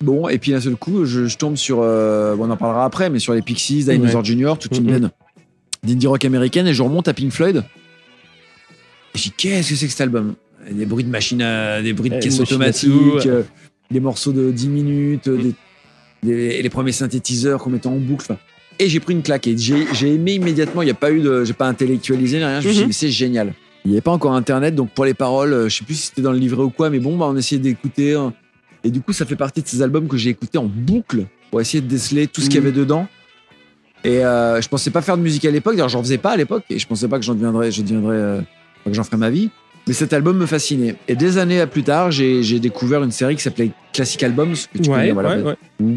Bon, 0.01 0.29
et 0.29 0.39
puis 0.39 0.51
d'un 0.53 0.61
seul 0.61 0.75
coup, 0.77 1.05
je, 1.05 1.27
je 1.27 1.37
tombe 1.37 1.57
sur, 1.57 1.81
euh, 1.81 2.35
bon, 2.35 2.47
on 2.49 2.51
en 2.51 2.57
parlera 2.57 2.85
après, 2.85 3.09
mais 3.09 3.19
sur 3.21 3.35
les 3.35 3.43
Pixies, 3.43 3.85
Dinosaur 3.85 4.25
Jr., 4.25 4.55
toute 4.59 4.77
une 4.77 4.91
veine 4.91 5.11
d'indie 5.85 6.07
rock 6.07 6.25
américaine, 6.25 6.67
et 6.67 6.75
je 6.75 6.83
remonte 6.83 7.07
à 7.09 7.15
Pink 7.15 7.31
Floyd. 7.33 7.65
Et 9.15 9.19
je 9.19 9.23
dis, 9.25 9.31
qu'est-ce 9.33 9.71
que 9.71 9.77
c'est 9.77 9.87
que 9.87 9.93
cet 9.93 10.01
album? 10.01 10.35
Des 10.71 10.87
bruits 10.87 11.05
de 11.05 11.09
machines, 11.11 11.43
à- 11.43 11.83
des 11.83 11.93
bruits 11.93 12.11
de 12.11 12.17
Eh, 12.17 12.21
caisses 12.21 12.39
automatiques, 12.41 12.93
ouais. 12.93 13.27
euh, 13.27 13.43
des 13.91 14.01
morceaux 14.01 14.33
de 14.33 14.51
10 14.53 14.69
minutes, 14.69 15.27
euh, 15.29 15.53
des, 16.23 16.63
les 16.63 16.71
premiers 16.71 16.93
synthétiseurs 16.93 17.61
qu'on 17.61 17.71
mettait 17.71 17.89
en 17.89 17.97
boucle. 17.97 18.25
enfin. 18.31 18.39
Et 18.79 18.89
j'ai 18.89 19.01
pris 19.01 19.13
une 19.15 19.23
claque 19.23 19.47
et 19.47 19.57
j'ai 19.57 19.87
j'ai 19.93 20.15
aimé 20.15 20.35
immédiatement. 20.35 20.83
Il 20.83 20.87
n'y 20.87 20.91
a 20.91 20.95
pas 20.95 21.13
eu 21.13 21.21
de, 21.21 21.45
j'ai 21.45 21.53
pas 21.53 21.67
intellectualisé 21.67 22.39
ni 22.39 22.45
rien. 22.45 22.61
Je 22.61 22.69
me 22.69 22.73
suis 22.73 22.77
dit, 22.79 22.81
Mhm. 22.83 22.87
mais 22.89 22.93
c'est 22.93 23.11
génial. 23.11 23.55
Il 23.85 23.91
n'y 23.91 23.95
avait 23.97 24.01
pas 24.03 24.13
encore 24.13 24.33
Internet, 24.35 24.75
donc 24.75 24.91
pour 24.91 25.05
les 25.05 25.15
paroles, 25.15 25.53
euh, 25.53 25.69
je 25.69 25.79
sais 25.79 25.85
plus 25.85 25.95
si 25.95 26.07
c'était 26.09 26.23
dans 26.23 26.33
le 26.33 26.39
livret 26.39 26.63
ou 26.63 26.71
quoi, 26.71 26.89
mais 26.91 27.01
bon, 27.01 27.17
bah, 27.17 27.27
on 27.29 27.37
essayait 27.37 27.61
d'écouter. 27.61 28.15
hein. 28.15 28.33
Et 28.85 28.91
du 28.91 29.01
coup, 29.01 29.13
ça 29.13 29.27
fait 29.27 29.37
partie 29.37 29.63
de 29.63 29.67
ces 29.69 29.83
albums 29.83 30.09
que 30.09 30.17
j'ai 30.17 30.31
écoutés 30.31 30.59
en 30.59 30.65
boucle 30.67 31.27
pour 31.51 31.61
essayer 31.61 31.81
de 31.81 31.87
déceler 31.89 32.27
tout 32.27 32.41
ce 32.41 32.47
qu'il 32.49 32.57
y 32.57 32.61
Mhm. 32.61 32.67
avait 32.69 32.77
dedans. 32.77 33.07
Et 34.05 34.25
euh, 34.25 34.61
je 34.61 34.69
pensais 34.69 34.91
pas 34.91 35.03
faire 35.03 35.17
de 35.17 35.23
musique 35.23 35.45
à 35.45 35.51
l'époque. 35.51 35.75
D'ailleurs, 35.75 35.89
j'en 35.89 36.03
faisais 36.03 36.19
pas 36.19 36.33
à 36.33 36.37
l'époque 36.37 36.65
et 36.71 36.79
je 36.79 36.87
pensais 36.89 37.07
pas 37.09 37.19
que 37.19 37.25
j'en 37.25 37.35
deviendrais, 37.35 37.71
je 37.71 37.83
deviendrais, 37.83 38.17
euh, 38.17 38.41
que 38.85 38.93
j'en 38.93 39.05
ferais 39.05 39.17
ma 39.17 39.31
vie. 39.31 39.51
Mais 39.87 39.95
cet 39.95 40.13
album 40.13 40.37
me 40.39 40.47
fascinait. 40.47 40.97
Et 41.09 41.15
des 41.17 41.39
années 41.39 41.65
plus 41.67 41.83
tard, 41.85 42.11
j'ai 42.13 42.59
découvert 42.61 43.03
une 43.05 43.11
série 43.13 43.35
qui 43.37 43.43
s'appelait 43.43 43.71
Classic 43.93 44.21
Albums. 44.23 44.55
Que 44.73 44.79
tu 44.79 44.91
Ouais, 44.91 44.97
connais, 44.97 45.13
voilà, 45.13 45.37
ouais, 45.37 45.43
ouais. 45.81 45.97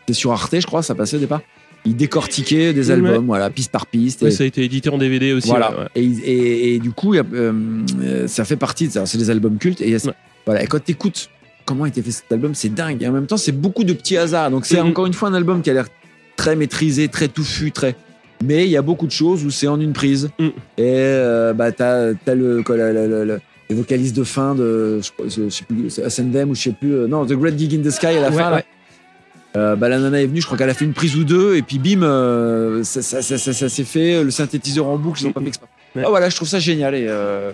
C'était 0.00 0.12
sur 0.14 0.32
Arte, 0.32 0.58
je 0.58 0.66
crois, 0.66 0.82
ça 0.82 0.94
passait 0.94 1.16
au 1.16 1.20
départ. 1.20 1.42
Ils 1.86 1.96
décortiquaient 1.96 2.72
des 2.74 2.88
Ouais. 2.88 2.92
albums, 2.94 3.26
voilà, 3.26 3.48
piste 3.50 3.72
par 3.72 3.86
piste. 3.86 4.22
Ouais, 4.22 4.28
et- 4.28 4.32
ça 4.32 4.44
a 4.44 4.46
été 4.46 4.62
édité 4.64 4.90
en 4.90 4.98
DVD 4.98 5.32
aussi. 5.32 5.48
voilà. 5.48 5.70
ouais. 5.70 5.86
Et, 5.94 6.04
et- 6.04 6.74
et 6.74 6.78
du 6.78 6.90
coup, 6.90 7.14
il 7.14 7.20
a, 7.20 7.24
euh, 7.32 8.26
ça 8.26 8.44
fait 8.44 8.56
partie 8.56 8.88
de 8.88 8.92
ça. 8.92 9.06
C'est 9.06 9.18
des 9.18 9.30
albums 9.30 9.56
cultes. 9.58 9.80
Et, 9.80 9.88
il 9.88 9.94
a- 9.96 10.12
voilà. 10.44 10.62
et 10.62 10.66
quand 10.66 10.82
tu 10.84 10.92
écoutes 10.92 11.30
comment 11.64 11.84
a 11.84 11.88
été 11.88 12.02
fait 12.02 12.10
cet 12.10 12.30
album, 12.32 12.54
c'est 12.54 12.68
dingue. 12.74 13.02
Et 13.02 13.06
en 13.08 13.12
même 13.12 13.26
temps, 13.26 13.36
c'est 13.36 13.52
beaucoup 13.52 13.84
de 13.84 13.92
petits 13.92 14.16
hasards. 14.16 14.50
Donc, 14.50 14.66
c'est 14.66 14.80
Mhm. 14.82 14.88
encore 14.88 15.06
une 15.06 15.12
fois 15.12 15.28
un 15.28 15.34
album 15.34 15.62
qui 15.62 15.70
a 15.70 15.72
l'air 15.72 15.86
très 16.36 16.56
maîtrisé, 16.56 17.08
très 17.08 17.28
touffu, 17.28 17.70
très. 17.70 17.94
Mais 18.44 18.64
il 18.64 18.70
y 18.70 18.76
a 18.76 18.82
beaucoup 18.82 19.06
de 19.06 19.12
choses 19.12 19.44
où 19.44 19.50
c'est 19.50 19.66
en 19.68 19.78
une 19.80 19.92
prise. 19.92 20.30
Mhm. 20.38 20.46
Et 20.48 20.52
euh, 20.96 21.52
bah, 21.52 21.70
t'as 21.72 22.12
as 22.26 22.34
le, 22.34 22.62
quoi, 22.62 22.76
la- 22.76 22.92
la- 22.92 23.06
la- 23.06 23.24
la- 23.24 23.38
les 23.68 23.76
vocalistes 23.76 24.16
de 24.16 24.24
fin 24.24 24.54
de. 24.54 25.00
Je, 25.28 25.48
sais 25.48 25.64
plus, 25.64 25.98
Ascendem 26.00 26.50
ou 26.50 26.54
je 26.54 26.62
sais 26.62 26.72
plus. 26.72 26.92
euh, 26.92 27.06
non, 27.06 27.24
The 27.24 27.34
Great 27.34 27.56
Gig 27.58 27.74
in 27.74 27.82
the 27.82 27.90
Sky 27.90 28.06
à 28.06 28.20
la 28.20 28.32
fin. 28.32 28.50
là. 28.50 28.62
Euh, 29.56 29.74
bah, 29.76 29.88
la 29.88 29.98
nana 29.98 30.22
est 30.22 30.26
venue, 30.26 30.40
je 30.40 30.46
crois 30.46 30.56
qu'elle 30.56 30.70
a 30.70 30.74
fait 30.74 30.84
une 30.84 30.92
prise 30.92 31.16
ou 31.16 31.24
deux, 31.24 31.56
et 31.56 31.62
puis 31.62 31.78
bim, 31.78 32.02
euh, 32.04 32.84
ça, 32.84 33.02
ça- 33.02 33.20
ça- 33.20 33.36
ça- 33.38 33.52
ça 33.52 33.68
s'est 33.68 33.84
fait. 33.84 34.22
Le 34.22 34.30
synthétiseur 34.30 34.86
en 34.86 34.96
boucle, 34.96 35.20
ils 35.22 35.26
ont 35.26 35.32
pas 35.32 35.40
fait 35.40 35.48
exprès. 35.48 35.66
Ouais. 35.96 36.02
Ah, 36.06 36.08
voilà, 36.08 36.28
je 36.28 36.36
trouve 36.36 36.46
ça 36.48 36.60
génial. 36.60 36.94
Et, 36.94 37.06
euh, 37.08 37.50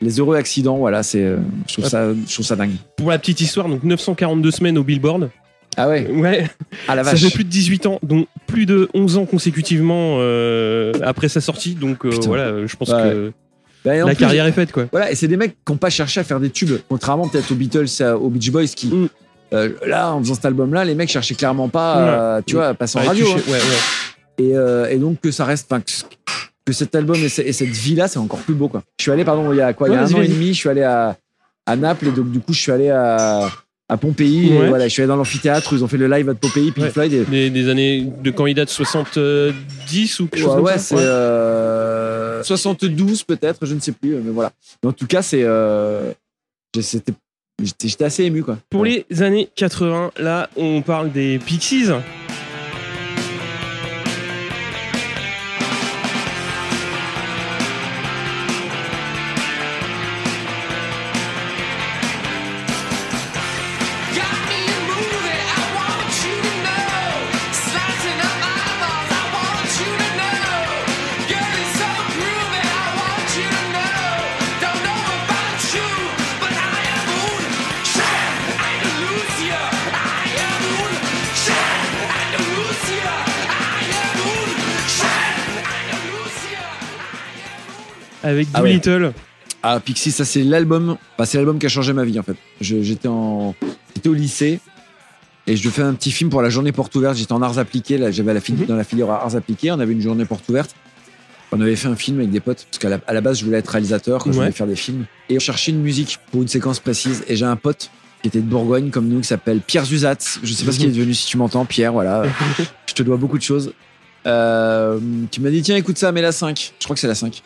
les 0.00 0.18
heureux 0.20 0.36
accidents, 0.36 0.78
voilà, 0.78 1.02
c'est, 1.02 1.34
je, 1.68 1.72
trouve 1.74 1.86
ça, 1.86 2.12
je 2.14 2.32
trouve 2.32 2.46
ça 2.46 2.56
dingue. 2.56 2.72
Pour 2.96 3.10
la 3.10 3.18
petite 3.18 3.40
histoire, 3.42 3.68
donc 3.68 3.82
942 3.84 4.50
semaines 4.50 4.78
au 4.78 4.84
Billboard. 4.84 5.28
Ah 5.76 5.88
ouais, 5.88 6.08
Ouais, 6.10 6.48
ah 6.88 6.94
la 6.94 7.04
ça 7.04 7.10
vache. 7.10 7.24
fait 7.24 7.30
plus 7.34 7.44
de 7.44 7.48
18 7.50 7.86
ans, 7.86 7.98
donc 8.02 8.26
plus 8.46 8.64
de 8.64 8.88
11 8.94 9.16
ans 9.18 9.26
consécutivement 9.26 10.18
après 11.02 11.28
sa 11.28 11.40
sortie. 11.40 11.74
Donc 11.74 12.06
voilà, 12.06 12.66
je 12.66 12.76
pense 12.76 12.88
Ouais. 12.90 13.02
que 13.02 13.32
Bah, 13.84 13.96
la 13.96 14.06
plus, 14.06 14.16
carrière 14.16 14.46
est 14.46 14.52
faite 14.52 14.72
quoi. 14.72 14.86
Voilà, 14.92 15.10
et 15.10 15.14
c'est 15.14 15.28
des 15.28 15.36
mecs 15.36 15.56
qui 15.64 15.72
n'ont 15.72 15.76
pas 15.78 15.90
cherché 15.90 16.20
à 16.20 16.24
faire 16.24 16.40
des 16.40 16.48
tubes, 16.50 16.78
contrairement 16.88 17.28
peut-être 17.28 17.50
aux 17.52 17.54
Beatles, 17.56 17.86
à- 18.00 18.16
aux 18.16 18.30
Beach 18.30 18.50
Boys, 18.50 18.66
qui, 18.66 18.86
Mm. 18.86 19.08
Euh, 19.52 19.70
là, 19.86 20.12
en 20.12 20.20
faisant 20.20 20.34
cet 20.34 20.44
album-là, 20.46 20.84
les 20.84 20.94
mecs 20.94 21.10
cherchaient 21.10 21.34
clairement 21.34 21.68
pas, 21.68 22.36
à, 22.36 22.42
tu 22.42 22.54
vois, 22.56 22.68
à 22.68 22.74
passer 22.74 22.98
en 22.98 23.02
Ouais, 23.02 23.08
radio. 23.08 23.26
hein. 23.28 23.38
sais- 23.44 23.50
ouais, 23.52 23.58
ouais. 23.58 24.44
Et, 24.50 24.56
euh, 24.56 24.88
et 24.90 24.96
donc 24.96 25.20
que 25.20 25.30
ça 25.30 25.44
reste, 25.44 25.68
que, 25.68 25.76
que 26.64 26.72
cet 26.72 26.94
album 26.94 27.16
et, 27.16 27.28
ce- 27.28 27.42
et 27.42 27.52
cette 27.52 27.68
vie-là, 27.68 28.08
c'est 28.08 28.18
encore 28.18 28.40
plus 28.40 28.54
beau, 28.54 28.68
quoi. 28.68 28.82
Je 28.98 29.04
suis 29.04 29.12
allé, 29.12 29.24
pardon, 29.24 29.52
il 29.52 29.58
y 29.58 29.60
a 29.60 29.72
quoi, 29.74 29.88
il 29.88 29.92
y 29.92 29.96
a 29.96 30.00
un 30.02 30.12
an 30.12 30.22
et 30.22 30.28
demi, 30.28 30.48
je 30.54 30.58
suis 30.58 30.68
allé 30.68 30.82
à, 30.82 31.16
à 31.66 31.76
Naples, 31.76 32.08
et 32.08 32.10
donc 32.12 32.30
du 32.30 32.40
coup, 32.40 32.52
je 32.52 32.60
suis 32.60 32.72
allé 32.72 32.90
à, 32.90 33.48
à 33.88 33.96
Pompéi. 33.96 34.52
et 34.52 34.68
voilà, 34.68 34.88
je 34.88 34.92
suis 34.92 35.02
allé 35.02 35.08
dans 35.08 35.16
l'amphithéâtre, 35.16 35.72
ils 35.74 35.84
ont 35.84 35.88
fait 35.88 35.98
le 35.98 36.08
live 36.08 36.28
à 36.30 36.34
Pompéi, 36.34 36.72
Pink 36.72 36.84
Ouais. 36.86 36.90
Floyd. 36.90 37.12
Et, 37.12 37.24
Des, 37.24 37.50
des 37.50 37.68
années 37.68 38.10
de 38.22 38.30
candidats 38.32 38.64
de 38.64 38.70
70 38.70 40.20
ou 40.20 40.26
quelque 40.26 40.40
chose 40.40 40.48
ouais, 40.50 40.54
comme 40.56 40.64
ouais, 40.64 40.78
c'est 40.78 40.96
euh, 40.98 42.42
72 42.42 43.22
peut-être, 43.24 43.64
je 43.66 43.74
ne 43.74 43.80
sais 43.80 43.92
plus, 43.92 44.16
mais 44.16 44.32
voilà. 44.32 44.50
Mais 44.82 44.88
en 44.88 44.92
tout 44.92 45.06
cas, 45.06 45.22
c'est, 45.22 45.42
euh, 45.44 46.12
c'était, 46.80 47.12
j'étais, 47.62 48.04
assez 48.04 48.24
ému 48.24 48.42
quoi. 48.42 48.58
Pour 48.70 48.84
les 48.84 49.06
années 49.20 49.48
80, 49.56 50.12
là, 50.18 50.48
on 50.56 50.82
parle 50.82 51.12
des 51.12 51.38
Pixies. 51.38 51.90
Avec 88.24 88.48
Ah 88.54 88.62
ouais. 88.62 88.70
Doolittle. 88.70 89.12
Ah, 89.62 89.78
Pixie, 89.80 90.10
ça 90.10 90.24
c'est 90.24 90.42
l'album, 90.42 90.96
bah, 91.16 91.24
c'est 91.24 91.38
l'album 91.38 91.58
qui 91.58 91.66
a 91.66 91.68
changé 91.68 91.92
ma 91.92 92.04
vie 92.04 92.18
en 92.18 92.22
fait. 92.22 92.36
J'étais 92.60 93.08
en, 93.08 93.54
j'étais 93.94 94.08
au 94.08 94.14
lycée 94.14 94.58
et 95.46 95.56
je 95.56 95.70
fais 95.70 95.82
un 95.82 95.94
petit 95.94 96.10
film 96.10 96.28
pour 96.30 96.42
la 96.42 96.50
journée 96.50 96.72
porte 96.72 96.94
ouverte. 96.96 97.16
J'étais 97.16 97.32
en 97.32 97.40
arts 97.42 97.58
appliqués, 97.58 97.96
là, 97.96 98.10
j'avais 98.10 98.34
la 98.34 98.40
Mhm. 98.40 98.66
dans 98.66 98.76
la 98.76 98.84
filière 98.84 99.10
arts 99.10 99.36
appliqués. 99.36 99.70
On 99.72 99.78
avait 99.80 99.92
une 99.92 100.00
journée 100.02 100.24
porte 100.24 100.46
ouverte. 100.48 100.74
On 101.52 101.60
avait 101.60 101.76
fait 101.76 101.88
un 101.88 101.94
film 101.96 102.18
avec 102.18 102.30
des 102.30 102.40
potes 102.40 102.66
parce 102.70 102.78
qu'à 102.78 103.12
la, 103.12 103.20
base 103.20 103.38
je 103.38 103.44
voulais 103.44 103.58
être 103.58 103.68
réalisateur 103.68 104.24
quand 104.24 104.32
je 104.32 104.36
voulais 104.38 104.50
faire 104.50 104.66
des 104.66 104.74
films 104.74 105.04
et 105.28 105.36
on 105.36 105.40
cherchait 105.40 105.70
une 105.70 105.80
musique 105.82 106.18
pour 106.32 106.42
une 106.42 106.48
séquence 106.48 106.80
précise 106.80 107.22
et 107.28 107.36
j'ai 107.36 107.44
un 107.44 107.54
pote 107.56 107.90
qui 108.22 108.28
était 108.28 108.40
de 108.40 108.46
Bourgogne 108.46 108.90
comme 108.90 109.06
nous 109.06 109.20
qui 109.20 109.28
s'appelle 109.28 109.60
Pierre 109.60 109.84
Zuzatz. 109.84 110.40
Je 110.42 110.52
sais 110.52 110.64
pas 110.64 110.72
ce 110.72 110.78
qu'il 110.78 110.88
est 110.88 110.92
devenu 110.92 111.14
si 111.14 111.26
tu 111.26 111.36
m'entends, 111.36 111.64
Pierre. 111.64 111.92
Voilà, 111.92 112.24
je 112.86 112.92
te 112.94 113.02
dois 113.04 113.16
beaucoup 113.18 113.38
de 113.38 113.42
choses. 113.42 113.72
Euh, 114.26 114.98
tu 115.30 115.40
m'as 115.42 115.50
dit 115.50 115.62
tiens 115.62 115.76
écoute 115.76 115.96
ça, 115.98 116.10
mets 116.10 116.22
la 116.22 116.32
5 116.32 116.72
Je 116.80 116.84
crois 116.84 116.94
que 116.94 117.00
c'est 117.00 117.06
la 117.06 117.14
5 117.14 117.42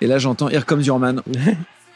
Et 0.00 0.06
là 0.06 0.18
j'entends 0.18 0.48
Here 0.48 0.64
Comes 0.64 0.82
Your 0.82 0.98
Man. 0.98 1.22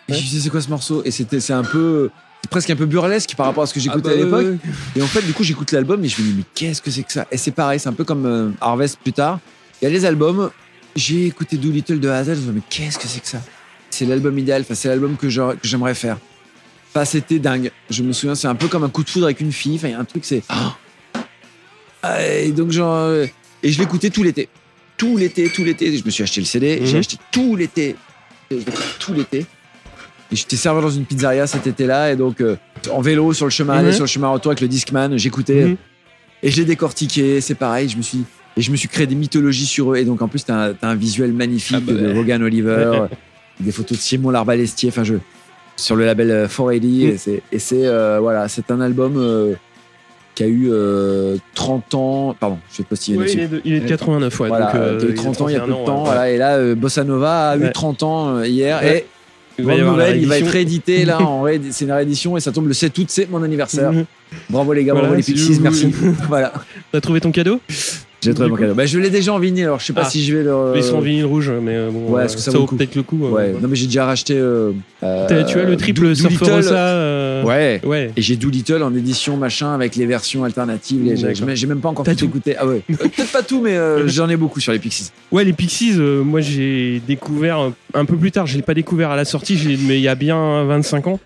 Et 0.08 0.14
je 0.14 0.16
me 0.18 0.20
disais, 0.22 0.40
c'est 0.40 0.50
quoi 0.50 0.60
ce 0.60 0.68
morceau? 0.70 1.02
Et 1.04 1.10
c'était, 1.12 1.38
c'est 1.38 1.52
un 1.52 1.62
peu, 1.62 2.10
presque 2.50 2.68
un 2.70 2.74
peu 2.76 2.86
burlesque 2.86 3.34
par 3.36 3.46
rapport 3.46 3.62
à 3.62 3.66
ce 3.66 3.74
que 3.74 3.78
j'écoutais 3.78 4.08
Ah 4.10 4.12
à 4.22 4.26
bah, 4.26 4.40
l'époque. 4.42 4.58
Et 4.96 5.02
en 5.02 5.06
fait, 5.06 5.22
du 5.22 5.32
coup, 5.32 5.44
j'écoute 5.44 5.70
l'album 5.70 6.04
et 6.04 6.08
je 6.08 6.20
me 6.20 6.26
dis, 6.26 6.34
mais 6.38 6.44
qu'est-ce 6.54 6.82
que 6.82 6.90
c'est 6.90 7.04
que 7.04 7.12
ça? 7.12 7.26
Et 7.30 7.36
c'est 7.36 7.52
pareil, 7.52 7.78
c'est 7.78 7.88
un 7.88 7.92
peu 7.92 8.02
comme 8.04 8.26
euh, 8.26 8.50
Harvest 8.60 8.98
plus 9.00 9.12
tard. 9.12 9.38
Il 9.80 9.84
y 9.84 9.88
a 9.88 9.90
les 9.90 10.04
albums. 10.04 10.50
J'ai 10.96 11.26
écouté 11.26 11.56
Doolittle 11.58 12.00
de 12.00 12.08
A 12.08 12.16
à 12.16 12.24
Z. 12.24 12.28
Je 12.28 12.32
me 12.32 12.36
dis, 12.36 12.50
mais 12.56 12.62
qu'est-ce 12.68 12.98
que 12.98 13.06
c'est 13.06 13.20
que 13.20 13.28
ça? 13.28 13.40
C'est 13.90 14.04
l'album 14.04 14.36
idéal. 14.36 14.62
Enfin, 14.62 14.74
c'est 14.74 14.88
l'album 14.88 15.16
que, 15.16 15.28
j'aurais- 15.28 15.54
que 15.56 15.68
j'aimerais 15.68 15.94
faire. 15.94 16.16
Enfin, 16.92 17.04
c'était 17.04 17.38
dingue. 17.38 17.70
Je 17.88 18.02
me 18.02 18.12
souviens, 18.12 18.34
c'est 18.34 18.48
un 18.48 18.56
peu 18.56 18.66
comme 18.66 18.82
un 18.82 18.88
coup 18.88 19.04
de 19.04 19.10
foudre 19.10 19.26
avec 19.26 19.40
une 19.40 19.52
fille. 19.52 19.76
Enfin, 19.76 19.88
il 19.88 19.92
y 19.92 19.94
a 19.94 20.00
un 20.00 20.04
truc, 20.04 20.24
c'est. 20.24 20.42
Ah, 22.02 22.20
Et 22.24 22.50
donc, 22.50 22.72
genre. 22.72 22.94
euh, 22.96 23.26
Et 23.62 23.70
je 23.70 23.78
l'écoutais 23.78 24.10
tout 24.10 24.22
l'été. 24.24 24.48
Tout 25.00 25.16
l'été, 25.16 25.48
tout 25.48 25.64
l'été. 25.64 25.96
Je 25.96 26.04
me 26.04 26.10
suis 26.10 26.22
acheté 26.22 26.40
le 26.42 26.46
CD. 26.46 26.80
J'ai 26.84 26.92
Mhm. 26.92 26.98
acheté 27.00 27.16
tout 27.32 27.56
l'été. 27.56 27.96
Tout 28.98 29.14
l'été. 29.14 29.46
Et 30.30 30.36
j'étais 30.36 30.56
serveur 30.56 30.82
dans 30.82 30.90
une 30.90 31.06
pizzeria 31.06 31.46
cet 31.46 31.66
été-là. 31.66 32.12
Et 32.12 32.16
donc, 32.16 32.42
euh, 32.42 32.56
en 32.92 33.00
vélo, 33.00 33.32
sur 33.32 33.46
le 33.46 33.50
chemin 33.50 33.78
aller, 33.78 33.88
Mhm. 33.88 33.94
sur 33.94 34.04
le 34.04 34.08
chemin 34.08 34.28
retour 34.28 34.50
avec 34.50 34.60
le 34.60 34.68
Discman, 34.68 35.16
j'écoutais. 35.16 35.64
Mhm. 35.64 35.76
Et 36.42 36.50
j'ai 36.50 36.66
décortiqué. 36.66 37.40
C'est 37.40 37.54
pareil. 37.54 37.88
Je 37.88 37.96
me 37.96 38.02
suis. 38.02 38.24
Et 38.58 38.60
je 38.62 38.70
me 38.70 38.76
suis 38.76 38.88
créé 38.88 39.06
des 39.06 39.14
mythologies 39.14 39.64
sur 39.64 39.92
eux. 39.94 39.96
Et 39.96 40.04
donc, 40.04 40.20
en 40.20 40.28
plus, 40.28 40.44
t'as 40.44 40.70
un, 40.70 40.74
un 40.82 40.94
visuel 40.96 41.32
magnifique 41.32 41.76
Ah 41.78 41.80
bah 41.80 41.92
de 41.94 42.06
ouais. 42.08 42.12
Vaughan 42.12 42.42
Oliver, 42.42 43.06
des 43.60 43.72
photos 43.72 43.96
de 43.96 44.02
Simon 44.02 44.28
Larbalestier. 44.30 44.90
Enfin, 44.90 45.04
je. 45.04 45.14
Sur 45.76 45.96
le 45.96 46.04
label 46.04 46.30
euh, 46.30 46.46
480. 46.46 47.06
Mhm. 47.06 47.10
Et 47.14 47.16
c'est, 47.16 47.42
et 47.52 47.58
c'est, 47.58 47.86
euh, 47.86 48.18
voilà, 48.20 48.48
c'est 48.48 48.70
un 48.70 48.82
album 48.82 49.14
euh, 49.16 49.54
qui 50.34 50.42
a 50.44 50.46
eu 50.46 50.68
euh, 50.70 51.36
30 51.54 51.94
ans. 51.94 52.36
Pardon, 52.38 52.58
je 52.72 52.78
vais 52.78 52.84
postiller 52.84 53.18
Ouais, 53.18 53.24
dessus. 53.24 53.38
il, 53.38 53.42
est 53.44 53.48
de, 53.48 53.60
il 53.64 53.72
est 53.74 53.80
de 53.80 53.88
89, 53.88 54.40
ouais. 54.40 54.48
Voilà, 54.48 54.66
donc, 54.66 54.74
euh, 54.76 54.98
il 55.00 55.04
y 55.04 55.06
a 55.06 55.08
eu 55.08 55.10
il 55.10 55.16
30 55.16 55.40
ans, 55.40 55.48
il 55.48 55.52
y 55.52 55.56
a 55.56 55.60
peu 55.60 55.66
de 55.66 55.72
31 55.72 55.84
temps. 55.86 55.98
ouais. 55.98 56.04
voilà, 56.06 56.30
et 56.30 56.38
là, 56.38 56.56
euh, 56.56 56.74
Bossa 56.74 57.04
Nova 57.04 57.50
a 57.50 57.56
eu 57.56 57.60
Ouais. 57.62 57.72
30 57.72 58.02
ans 58.02 58.36
euh, 58.36 58.46
hier. 58.46 58.82
Et 58.84 59.06
Il 59.58 59.64
va 59.66 59.76
nouvelle, 59.76 60.22
il 60.22 60.32
être 60.32 60.46
réédité 60.48 61.04
là. 61.04 61.20
en 61.22 61.44
c'est 61.70 61.84
une 61.84 61.92
réédition 61.92 62.36
et 62.36 62.40
ça 62.40 62.52
tombe 62.52 62.68
le 62.68 62.72
7 62.74 62.96
août, 62.98 63.06
c'est 63.10 63.28
mon 63.30 63.42
anniversaire. 63.42 63.92
Mhm. 63.92 64.04
Bravo 64.48 64.72
les 64.72 64.84
gars, 64.84 64.92
Voilà, 64.92 65.08
bravo 65.08 65.16
les 65.16 65.22
si 65.22 65.32
Pixies, 65.34 65.60
merci. 65.60 65.92
voilà, 66.28 66.52
T'as 66.92 67.00
trouvé 67.00 67.20
ton 67.20 67.32
cadeau? 67.32 67.60
J'ai 68.22 68.34
trouvé 68.34 68.48
mon 68.50 68.56
cadeau. 68.56 68.74
Bah, 68.74 68.86
je 68.86 68.98
l'ai 68.98 69.10
déjà 69.10 69.32
en 69.32 69.38
vinyle, 69.38 69.64
alors 69.64 69.80
je 69.80 69.86
sais 69.86 69.92
pas 69.92 70.02
Ah. 70.04 70.10
si 70.10 70.24
je 70.24 70.36
vais 70.36 70.42
le. 70.44 70.72
Ils 70.76 70.82
sont 70.82 70.96
en 70.96 71.00
vinyle 71.00 71.24
rouge, 71.26 71.50
mais 71.62 71.74
euh, 71.76 71.90
bon, 71.90 72.12
Ouais, 72.12 72.22
euh, 72.22 72.24
est-ce 72.24 72.36
que 72.36 72.42
ça 72.42 72.50
ça 72.50 72.58
vaut 72.58 72.66
peut-être 72.66 72.94
le 72.94 73.02
coup. 73.02 73.24
euh, 73.26 73.30
Ouais, 73.30 73.52
non 73.60 73.68
mais 73.68 73.76
j'ai 73.76 73.86
déjà 73.86 74.04
racheté. 74.04 74.34
euh, 74.36 74.72
euh, 75.02 75.44
tu 75.44 75.58
as 75.58 75.64
le 75.64 75.76
triple 75.76 76.14
Surfer. 76.14 76.50
Rosa. 76.50 76.74
euh, 76.76 77.42
Ouais. 77.44 77.80
Ouais. 77.84 78.10
Et 78.16 78.22
j'ai 78.22 78.36
Doolittle 78.36 78.82
en 78.82 78.94
édition 78.94 79.36
machin 79.36 79.72
avec 79.74 79.96
les 79.96 80.06
versions 80.06 80.44
alternatives. 80.44 81.02
les-. 81.02 81.56
J'ai 81.56 81.66
même 81.66 81.80
pas 81.80 81.88
encore 81.88 82.04
tout 82.04 82.14
tout. 82.14 82.24
écouté. 82.26 82.56
Ah 82.58 82.66
ouais. 82.66 82.82
Peut-être 82.88 83.32
pas 83.32 83.42
tout, 83.42 83.60
mais 83.62 83.76
euh, 83.76 84.06
j'en 84.08 84.28
ai 84.28 84.36
beaucoup 84.36 84.60
sur 84.60 84.72
les 84.72 84.78
Pixies. 84.78 85.10
Ouais, 85.32 85.44
les 85.44 85.52
Pixies, 85.52 85.94
euh, 85.98 86.22
moi 86.22 86.40
j'ai 86.40 87.00
découvert 87.06 87.70
un 87.94 88.04
peu 88.04 88.16
plus 88.16 88.30
tard. 88.32 88.46
Je 88.46 88.56
l'ai 88.56 88.62
pas 88.62 88.74
découvert 88.74 89.10
à 89.10 89.16
la 89.16 89.24
sortie, 89.24 89.58
mais 89.86 89.96
il 89.98 90.02
y 90.02 90.08
a 90.08 90.14
bien 90.14 90.64
25 90.64 91.06
ans. 91.06 91.20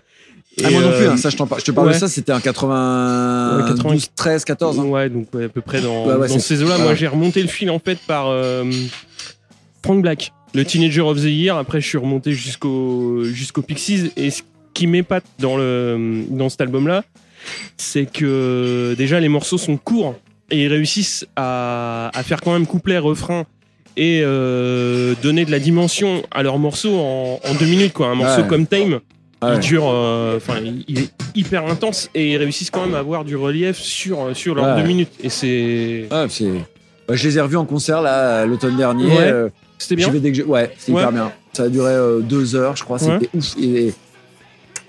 Ah, 0.63 0.69
moi 0.69 0.81
non 0.81 0.89
plus, 0.91 0.97
euh, 1.05 1.11
hein, 1.11 1.17
ça 1.17 1.29
je, 1.29 1.35
t'en 1.37 1.47
parle. 1.47 1.59
je 1.61 1.65
te 1.65 1.71
parle 1.71 1.87
ouais. 1.87 1.93
de 1.93 1.99
ça, 1.99 2.07
c'était 2.07 2.31
en 2.31 2.39
92, 2.39 3.61
Ouais, 3.63 3.67
80. 3.75 3.95
13, 4.15 4.45
14. 4.45 4.79
hein. 4.79 4.83
Ouais, 4.85 5.09
donc 5.09 5.27
ouais, 5.33 5.45
à 5.45 5.49
peu 5.49 5.61
près 5.61 5.81
dans, 5.81 6.05
ouais, 6.07 6.27
dans 6.27 6.39
ces 6.39 6.63
eaux-là. 6.63 6.77
Moi 6.77 6.95
j'ai 6.95 7.07
remonté 7.07 7.41
le 7.41 7.47
fil 7.47 7.69
en 7.69 7.79
fait 7.79 7.97
par 8.07 8.27
euh, 8.29 8.63
Frank 9.83 10.01
Black, 10.01 10.31
le 10.53 10.63
Teenager 10.63 11.01
of 11.01 11.17
the 11.19 11.23
Year. 11.25 11.57
Après, 11.57 11.81
je 11.81 11.87
suis 11.87 11.97
remonté 11.97 12.31
jusqu'au 12.31 13.23
jusqu'au 13.25 13.61
Pixies. 13.61 14.11
Et 14.15 14.31
ce 14.31 14.41
qui 14.73 14.87
m'épate 14.87 15.25
dans, 15.39 15.57
le, 15.57 16.23
dans 16.29 16.49
cet 16.49 16.61
album-là, 16.61 17.03
c'est 17.77 18.05
que 18.11 18.95
déjà 18.97 19.19
les 19.19 19.29
morceaux 19.29 19.57
sont 19.57 19.77
courts 19.77 20.15
et 20.51 20.63
ils 20.63 20.67
réussissent 20.67 21.25
à, 21.35 22.11
à 22.13 22.23
faire 22.23 22.41
quand 22.41 22.53
même 22.53 22.65
couplet, 22.67 22.97
refrain 22.97 23.45
et 23.97 24.21
euh, 24.23 25.13
donner 25.23 25.45
de 25.45 25.51
la 25.51 25.59
dimension 25.59 26.23
à 26.31 26.43
leurs 26.43 26.59
morceaux 26.59 26.97
en, 26.97 27.39
en 27.43 27.53
deux 27.55 27.65
minutes. 27.65 27.93
Quoi. 27.93 28.07
Un 28.07 28.15
morceau 28.15 28.41
Ouais. 28.41 28.47
comme 28.47 28.67
Time, 28.67 28.99
Ah 29.45 29.49
ouais. 29.51 29.55
il 29.57 29.59
dure, 29.61 29.85
euh, 29.87 30.37
enfin, 30.37 30.59
il- 30.63 30.83
il 30.87 30.99
est 30.99 31.09
hyper 31.35 31.65
intense 31.67 32.09
et 32.15 32.31
ils 32.33 32.37
réussissent 32.37 32.69
quand 32.71 32.85
même 32.85 32.95
à 32.95 32.99
avoir 32.99 33.23
du 33.25 33.35
relief 33.35 33.77
sur, 33.77 34.35
sur 34.35 34.55
leurs 34.55 34.75
Ouais. 34.75 34.81
deux 34.81 34.87
minutes. 34.87 35.11
Et 35.23 35.29
c'est. 35.29 36.05
Ah, 36.11 36.25
c'est- 36.29 36.45
Ouais, 37.07 37.15
je 37.17 37.27
les 37.27 37.37
ai 37.37 37.41
revus 37.41 37.57
en 37.57 37.65
concert 37.65 38.01
là 38.01 38.45
l'automne 38.45 38.75
dernier. 38.77 39.05
Ouais. 39.07 39.17
Euh, 39.31 39.49
C'était 39.77 39.95
bien. 39.95 40.09
vais 40.09 40.19
dès 40.19 40.31
que 40.31 40.37
je- 40.37 40.43
Ouais, 40.43 40.71
c'est 40.77 40.91
Ouais. 40.91 41.01
hyper 41.01 41.11
bien. 41.11 41.31
Ça 41.53 41.63
a 41.63 41.69
duré 41.69 41.91
euh, 41.91 42.19
deux 42.21 42.55
heures, 42.55 42.75
je 42.75 42.83
crois. 42.83 42.97
C'était 42.99 43.29
ouf. 43.35 43.55
Et 43.61 43.93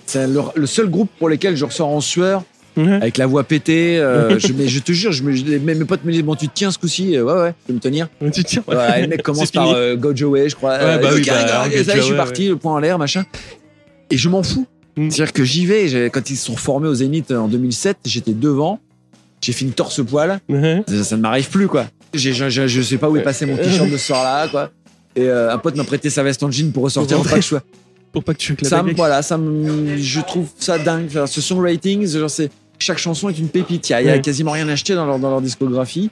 c'est 0.07 0.27
le, 0.27 0.41
le 0.55 0.67
seul 0.67 0.89
groupe 0.89 1.11
pour 1.19 1.29
lequel 1.29 1.57
je 1.57 1.65
ressors 1.65 1.89
en 1.89 2.01
sueur, 2.01 2.43
avec 2.79 3.17
la 3.19 3.27
voix 3.27 3.43
pétée. 3.45 3.99
euh, 3.99 4.39
je, 4.39 4.53
mais 4.53 4.69
je 4.69 4.81
te 4.81 4.93
jure, 4.93 5.11
je 5.13 5.23
me, 5.23 5.33
je- 5.33 5.45
mes, 5.45 5.75
mes 5.75 5.85
potes 5.85 6.05
me 6.05 6.13
disent 6.13 6.23
Bon, 6.23 6.35
tu 6.37 6.49
te 6.49 6.55
tiens 6.55 6.71
ce 6.71 6.79
coup-ci? 6.79 7.17
Euh, 7.17 7.23
Ouais, 7.25 7.33
ouais, 7.33 7.55
je 7.67 7.73
vais 7.73 7.75
me 7.75 7.81
tenir. 7.81 8.09
Tu 8.33 8.45
tiens. 8.45 8.63
Ouais, 8.69 9.03
le 9.03 9.09
mec 9.09 9.23
commence 9.25 9.51
par 9.51 9.71
euh, 9.71 9.97
Go 9.97 10.15
Joey, 10.15 10.49
je 10.49 10.55
crois. 10.57 10.73
Euh, 10.75 10.99
bah 10.99 11.09
oui, 11.13 11.23
bah, 11.27 11.65
ça 11.85 11.97
je 11.97 12.01
suis 12.03 12.15
parti, 12.15 12.49
le 12.49 12.57
point 12.57 12.75
en 12.75 12.79
l'air, 12.79 12.99
machin. 12.99 13.25
Et 14.11 14.17
je 14.17 14.29
m'en 14.29 14.43
fous. 14.43 14.67
Mm. 14.97 15.11
C'est-à-dire 15.11 15.33
que 15.33 15.45
j'y 15.45 15.67
vais. 15.67 16.11
Quand 16.11 16.31
ils 16.31 16.37
se 16.37 16.47
sont 16.47 16.55
reformés 16.55 16.89
au 16.89 16.95
Zénith 16.95 17.31
en 17.31 17.49
2007, 17.49 17.99
j'étais 18.07 18.33
devant. 18.33 18.81
J'ai 19.43 19.53
fini 19.53 19.73
torse-poil. 19.73 20.41
Ouais. 20.49 20.83
Ça, 20.89 21.05
ça 21.05 21.17
ne 21.17 21.23
m'arrive 21.23 21.49
plus, 21.51 21.69
quoi. 21.69 21.87
J'ai- 22.15 22.33
Je, 22.33 22.49
je, 22.49 22.67
je 22.67 22.83
sais 22.83 22.97
pas 22.97 23.09
où 23.11 23.17
est 23.17 23.23
passé 23.23 23.45
mon 23.47 23.57
t-shirt 23.57 23.91
de 23.91 23.97
ce 23.97 24.07
soir-là, 24.07 24.49
quoi. 24.49 24.71
Et 25.15 25.23
euh, 25.23 25.53
un 25.53 25.59
pote 25.59 25.77
m'a 25.77 25.85
prêté 25.85 26.09
sa 26.11 26.23
veste 26.23 26.43
en 26.43 26.51
jean 26.51 26.73
pour 26.73 26.85
ressortir. 26.85 27.19
Je 27.37 27.41
sois. 27.43 27.63
Pour 28.13 28.25
pas 28.25 28.33
que 28.33 28.39
tu 28.39 28.57
Ça, 28.63 28.83
me- 28.83 28.95
voilà, 28.95 29.21
ça 29.23 29.37
me- 29.37 29.99
je 29.99 30.21
trouve 30.21 30.47
ça 30.59 30.79
dingue. 30.79 31.09
Ce 31.27 31.41
songwriting, 31.43 32.07
genre, 32.07 32.31
c'est 32.31 32.51
chaque 32.79 32.99
chanson 32.99 33.29
est 33.29 33.39
une 33.39 33.49
pépite. 33.49 33.89
Il 33.91 33.93
y 33.93 33.95
a, 33.95 34.17
y 34.17 34.23
quasiment 34.23 34.53
rien 34.53 34.69
acheté 34.69 34.95
dans 34.95 35.05
leur, 35.05 35.19
dans 35.19 35.31
leur 35.31 35.43
discographie. 35.43 36.11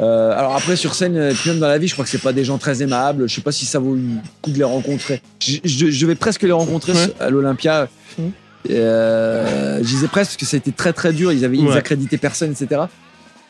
Euh, 0.00 0.32
alors 0.36 0.56
après 0.56 0.74
sur 0.76 0.94
scène, 0.94 1.16
et 1.16 1.32
puis 1.34 1.50
même 1.50 1.60
dans 1.60 1.68
la 1.68 1.78
vie, 1.78 1.86
je 1.86 1.92
crois 1.92 2.04
que 2.04 2.10
c'est 2.10 2.18
pas 2.18 2.32
des 2.32 2.44
gens 2.44 2.58
très 2.58 2.82
aimables. 2.82 3.28
Je 3.28 3.34
sais 3.34 3.40
pas 3.42 3.52
si 3.52 3.64
ça 3.64 3.78
vaut 3.78 3.94
le 3.94 4.02
coup 4.42 4.50
de 4.50 4.58
les 4.58 4.64
rencontrer. 4.64 5.22
Je, 5.40 5.58
je- 5.64 5.90
je 5.90 6.06
vais 6.06 6.16
presque 6.16 6.42
les 6.42 6.50
rencontrer 6.52 6.92
Ouais. 6.92 7.14
à 7.20 7.30
l'Olympia. 7.30 7.88
Euh, 8.70 9.78
je 9.78 9.86
disais 9.86 10.08
presque 10.08 10.30
parce 10.32 10.36
que 10.36 10.46
ça 10.46 10.56
a 10.56 10.58
été 10.58 10.72
très 10.72 10.92
très 10.92 11.12
dur. 11.12 11.32
Ils 11.32 11.44
avaient 11.44 11.56
ils 11.58 11.66
Ouais. 11.66 11.76
accrédité 11.76 12.18
personne, 12.18 12.50
etc. 12.52 12.82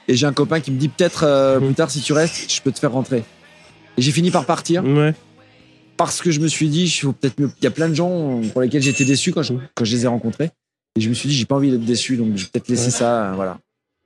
Et 0.09 0.17
j'ai 0.17 0.27
un 0.27 0.33
copain 0.33 0.61
qui 0.61 0.71
me 0.71 0.79
dit 0.79 0.89
peut-être 0.89 1.23
euh, 1.25 1.61
Mhm. 1.61 1.67
plus 1.67 1.75
tard 1.75 1.91
si 1.91 2.01
tu 2.01 2.13
restes, 2.13 2.53
je 2.53 2.61
peux 2.61 2.73
te 2.73 2.79
faire 2.79 2.93
rentrer. 2.93 3.25
Et 3.97 4.03
j'ai 4.03 4.11
fini 4.13 4.31
par 4.31 4.45
partir 4.45 4.85
Ouais. 4.85 5.15
parce 5.97 6.21
que 6.21 6.31
je 6.31 6.41
me 6.41 6.49
suis 6.49 6.69
dit, 6.69 6.83
il 6.85 6.91
faut 6.91 7.13
peut-être 7.13 7.39
mieux. 7.41 7.51
Il 7.61 7.65
y 7.65 7.69
a 7.69 7.71
plein 7.71 7.89
de 7.89 7.95
gens 7.95 8.41
pour 8.53 8.61
lesquels 8.61 8.83
j'étais 8.83 9.05
déçu 9.05 9.33
quand 9.33 9.43
je, 9.43 9.55
quand 9.75 9.85
je 9.85 9.95
les 9.97 10.05
ai 10.05 10.09
rencontrés. 10.09 10.51
Et 10.97 11.01
je 11.01 11.09
me 11.09 11.15
suis 11.15 11.29
dit, 11.29 11.35
j'ai 11.35 11.45
pas 11.47 11.55
envie 11.57 11.71
d'être 11.71 11.85
déçu, 11.85 12.17
donc 12.17 12.37
je 12.37 12.45
vais 12.45 12.51
peut-être 12.53 12.69
laisser 12.69 12.91
ça, 12.91 13.33
voilà, 13.35 13.59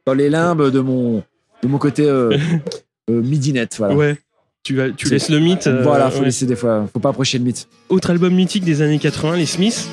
dans 0.06 0.14
les 0.14 0.30
limbes 0.30 0.70
de 0.70 0.80
mon, 0.80 1.22
de 1.62 1.68
mon 1.68 1.78
côté 1.78 2.08
euh, 2.08 2.36
euh, 3.10 3.22
midinette, 3.22 3.76
voilà. 3.78 3.94
Ouais. 3.94 4.16
Tu, 4.64 4.74
vas, 4.76 4.90
tu 4.90 5.08
laisses 5.08 5.30
le 5.30 5.38
mythe. 5.38 5.66
euh, 5.66 5.82
voilà, 5.82 6.10
faut 6.10 6.18
ouais. 6.18 6.26
laisser 6.26 6.44
des 6.46 6.56
fois, 6.56 6.86
faut 6.92 7.00
pas 7.00 7.10
approcher 7.10 7.38
le 7.38 7.44
mythe. 7.44 7.68
Autre 7.88 8.10
album 8.10 8.34
mythique 8.34 8.64
des 8.64 8.82
années 8.82 8.98
80, 8.98 9.36
les 9.36 9.46
Smiths. 9.46 9.88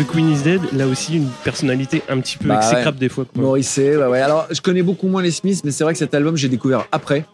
The 0.00 0.06
Queen 0.06 0.30
is 0.30 0.42
Dead, 0.42 0.60
là 0.72 0.86
aussi 0.86 1.16
une 1.16 1.28
personnalité 1.44 2.02
un 2.08 2.20
petit 2.20 2.38
peu 2.38 2.48
Bah 2.48 2.60
exécrable 2.62 2.98
des 2.98 3.08
fois. 3.08 3.24
quoi. 3.24 3.42
Morrissey, 3.42 3.96
ouais, 3.96 4.06
ouais. 4.06 4.20
Alors, 4.20 4.46
je 4.50 4.60
connais 4.60 4.82
beaucoup 4.82 5.08
moins 5.08 5.20
les 5.22 5.30
Smiths, 5.30 5.62
mais 5.64 5.70
c'est 5.72 5.84
vrai 5.84 5.92
que 5.92 5.98
cet 5.98 6.14
album, 6.14 6.36
j'ai 6.36 6.48
découvert 6.48 6.86
après. 6.92 7.24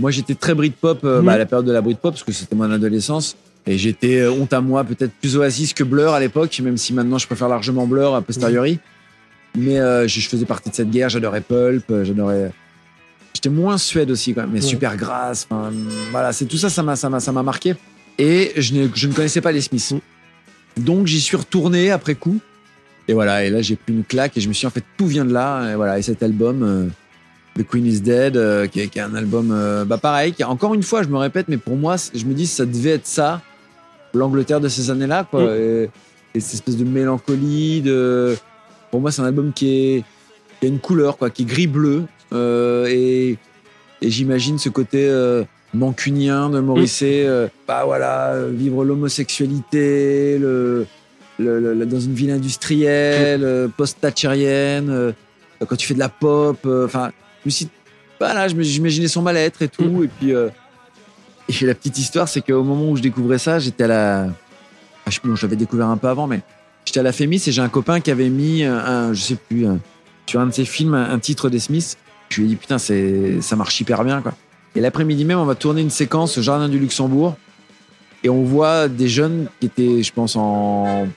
Moi, 0.00 0.10
j'étais 0.10 0.34
très 0.34 0.54
Britpop 0.54 1.04
euh, 1.04 1.20
Mhm. 1.20 1.26
bah, 1.26 1.32
à 1.32 1.38
la 1.38 1.46
période 1.46 1.66
de 1.66 1.72
la 1.72 1.80
Britpop, 1.80 2.12
parce 2.14 2.24
que 2.24 2.32
c'était 2.32 2.56
mon 2.56 2.70
adolescence. 2.70 3.36
Et 3.66 3.76
j'étais, 3.78 4.20
euh, 4.20 4.32
honte 4.32 4.52
à 4.52 4.60
moi, 4.60 4.82
peut-être 4.82 5.12
plus 5.20 5.36
Oasis 5.36 5.72
que 5.74 5.84
Blur 5.84 6.12
à 6.14 6.20
l'époque, 6.20 6.58
même 6.64 6.76
si 6.78 6.92
maintenant 6.94 7.18
je 7.18 7.26
préfère 7.26 7.48
largement 7.48 7.86
Blur 7.86 8.14
a 8.14 8.22
posteriori. 8.22 8.78
Mais 9.56 9.78
euh, 9.78 10.08
je, 10.08 10.20
je 10.20 10.28
faisais 10.28 10.46
partie 10.46 10.70
de 10.70 10.74
cette 10.74 10.90
guerre, 10.90 11.08
j'adorais 11.10 11.40
Pulp, 11.42 11.84
euh, 11.90 12.04
j'adorais. 12.04 12.50
J'étais 13.34 13.50
moins 13.50 13.78
Suède 13.78 14.10
aussi, 14.10 14.34
quand 14.34 14.40
même, 14.42 14.50
mais 14.52 14.60
Ouais. 14.60 14.66
super 14.66 14.96
grasse. 14.96 15.46
Voilà, 16.10 16.32
c'est 16.32 16.46
tout 16.46 16.56
ça, 16.56 16.70
ça 16.70 16.82
m'a, 16.82 17.42
marqué. 17.42 17.74
Et 18.18 18.52
je, 18.56 18.74
n'ai- 18.74 18.90
je 18.94 19.06
ne 19.06 19.12
connaissais 19.12 19.40
pas 19.40 19.52
les 19.52 19.60
Smiths. 19.60 19.94
Donc 20.78 21.06
j'y 21.06 21.20
suis 21.20 21.36
retourné 21.36 21.90
après 21.90 22.14
coup. 22.14 22.38
Et 23.06 23.12
voilà, 23.14 23.44
et 23.44 23.50
là 23.50 23.62
j'ai 23.62 23.76
pris 23.76 23.92
une 23.92 24.04
claque 24.04 24.36
et 24.36 24.40
je 24.40 24.48
me 24.48 24.52
suis 24.52 24.62
dit, 24.62 24.66
en 24.66 24.70
fait 24.70 24.84
tout 24.96 25.06
vient 25.06 25.24
de 25.24 25.32
là. 25.32 25.72
Et 25.72 25.76
voilà, 25.76 25.98
et 25.98 26.02
cet 26.02 26.22
album, 26.22 26.62
euh, 26.62 26.86
The 27.58 27.66
Queen 27.66 27.86
is 27.86 28.00
Dead, 28.00 28.36
euh, 28.36 28.66
qui, 28.66 28.80
est, 28.80 28.88
qui 28.88 28.98
est 28.98 29.02
un 29.02 29.14
album, 29.14 29.50
euh, 29.50 29.84
bah 29.84 29.98
pareil, 29.98 30.32
qui, 30.32 30.44
encore 30.44 30.74
une 30.74 30.82
fois, 30.82 31.02
je 31.02 31.08
me 31.08 31.16
répète, 31.16 31.46
mais 31.48 31.56
pour 31.56 31.76
moi, 31.76 31.96
je 32.14 32.24
me 32.24 32.34
dis, 32.34 32.46
ça 32.46 32.66
devait 32.66 32.90
être 32.90 33.06
ça, 33.06 33.40
l'Angleterre 34.14 34.60
de 34.60 34.68
ces 34.68 34.90
années-là, 34.90 35.26
quoi. 35.28 35.42
Mm. 35.42 35.56
Et, 35.58 35.90
et 36.34 36.40
cette 36.40 36.54
espèce 36.54 36.76
de 36.76 36.84
mélancolie, 36.84 37.80
de, 37.80 38.36
pour 38.90 39.00
moi, 39.00 39.10
c'est 39.10 39.22
un 39.22 39.26
album 39.26 39.52
qui 39.52 39.70
est, 39.70 40.04
qui 40.60 40.66
a 40.66 40.68
une 40.68 40.78
couleur, 40.78 41.16
quoi, 41.16 41.30
qui 41.30 41.42
est 41.42 41.46
gris-bleu. 41.46 42.04
euh, 42.32 42.86
et 42.88 43.38
et 44.00 44.10
j'imagine 44.10 44.58
ce 44.58 44.68
côté 44.68 45.08
mancunien 45.74 46.50
de 46.50 46.60
Morrissey, 46.60 47.24
euh, 47.26 47.46
bah 47.66 47.82
voilà, 47.84 48.32
euh, 48.32 48.50
vivre 48.52 48.84
l'homosexualité, 48.84 50.38
le, 50.38 50.86
le- 51.38 51.60
le- 51.60 51.74
le- 51.74 51.86
dans 51.86 52.00
une 52.00 52.14
ville 52.14 52.30
industrielle, 52.30 53.42
euh, 53.44 53.68
post-thatchérienne, 53.68 54.90
euh, 54.90 55.12
quand 55.66 55.76
tu 55.76 55.86
fais 55.86 55.94
de 55.94 55.98
la 55.98 56.08
pop, 56.08 56.58
enfin, 56.84 57.10
je 57.42 57.48
me 57.48 57.50
suis, 57.50 57.68
voilà, 58.18 58.48
je 58.48 58.54
me- 58.54 58.62
j'imaginais 58.62 59.08
son 59.08 59.22
mal-être 59.22 59.62
et 59.62 59.68
tout, 59.68 60.02
et 60.04 60.08
puis, 60.08 60.30
et 60.30 61.66
la 61.66 61.74
petite 61.74 61.98
histoire, 61.98 62.28
c'est 62.28 62.40
qu'au 62.40 62.62
moment 62.62 62.90
où 62.90 62.96
je 62.96 63.02
découvrais 63.02 63.38
ça, 63.38 63.58
j'étais 63.58 63.84
à 63.84 63.88
la, 63.88 64.20
ah, 64.24 64.30
je 65.08 65.12
sais 65.14 65.20
plus, 65.20 65.36
je 65.36 65.42
l'avais 65.46 65.56
découvert 65.56 65.86
un 65.88 65.96
peu 65.96 66.08
avant, 66.08 66.26
mais 66.26 66.40
j'étais 66.84 67.00
à 67.00 67.02
la 67.02 67.12
Fémis 67.12 67.42
et 67.46 67.52
j'ai 67.52 67.62
un 67.62 67.68
copain 67.68 68.00
qui 68.00 68.10
avait 68.10 68.28
mis 68.30 68.64
un- 68.64 69.12
je 69.12 69.20
sais 69.22 69.36
plus, 69.36 69.66
un- 69.66 69.78
sur 70.26 70.40
un 70.40 70.46
de 70.46 70.52
ses 70.52 70.64
films, 70.64 70.94
un, 70.94 71.10
un 71.10 71.18
titre 71.18 71.48
des 71.50 71.58
Smiths. 71.58 71.96
Je 72.28 72.40
lui 72.40 72.44
ai 72.44 72.48
dit, 72.50 72.56
putain, 72.56 72.76
c'est, 72.78 73.40
ça 73.40 73.56
marche 73.56 73.80
hyper 73.80 74.04
bien, 74.04 74.20
quoi. 74.20 74.34
Et 74.78 74.80
l'après-midi 74.80 75.24
même, 75.24 75.40
on 75.40 75.44
va 75.44 75.56
tourner 75.56 75.80
une 75.80 75.90
séquence 75.90 76.38
au 76.38 76.42
Jardin 76.42 76.68
du 76.68 76.78
Luxembourg. 76.78 77.36
Et 78.22 78.28
on 78.28 78.44
voit 78.44 78.86
des 78.86 79.08
jeunes 79.08 79.48
qui 79.58 79.66
étaient, 79.66 80.04
je 80.04 80.12
pense, 80.12 80.36
en 80.36 81.08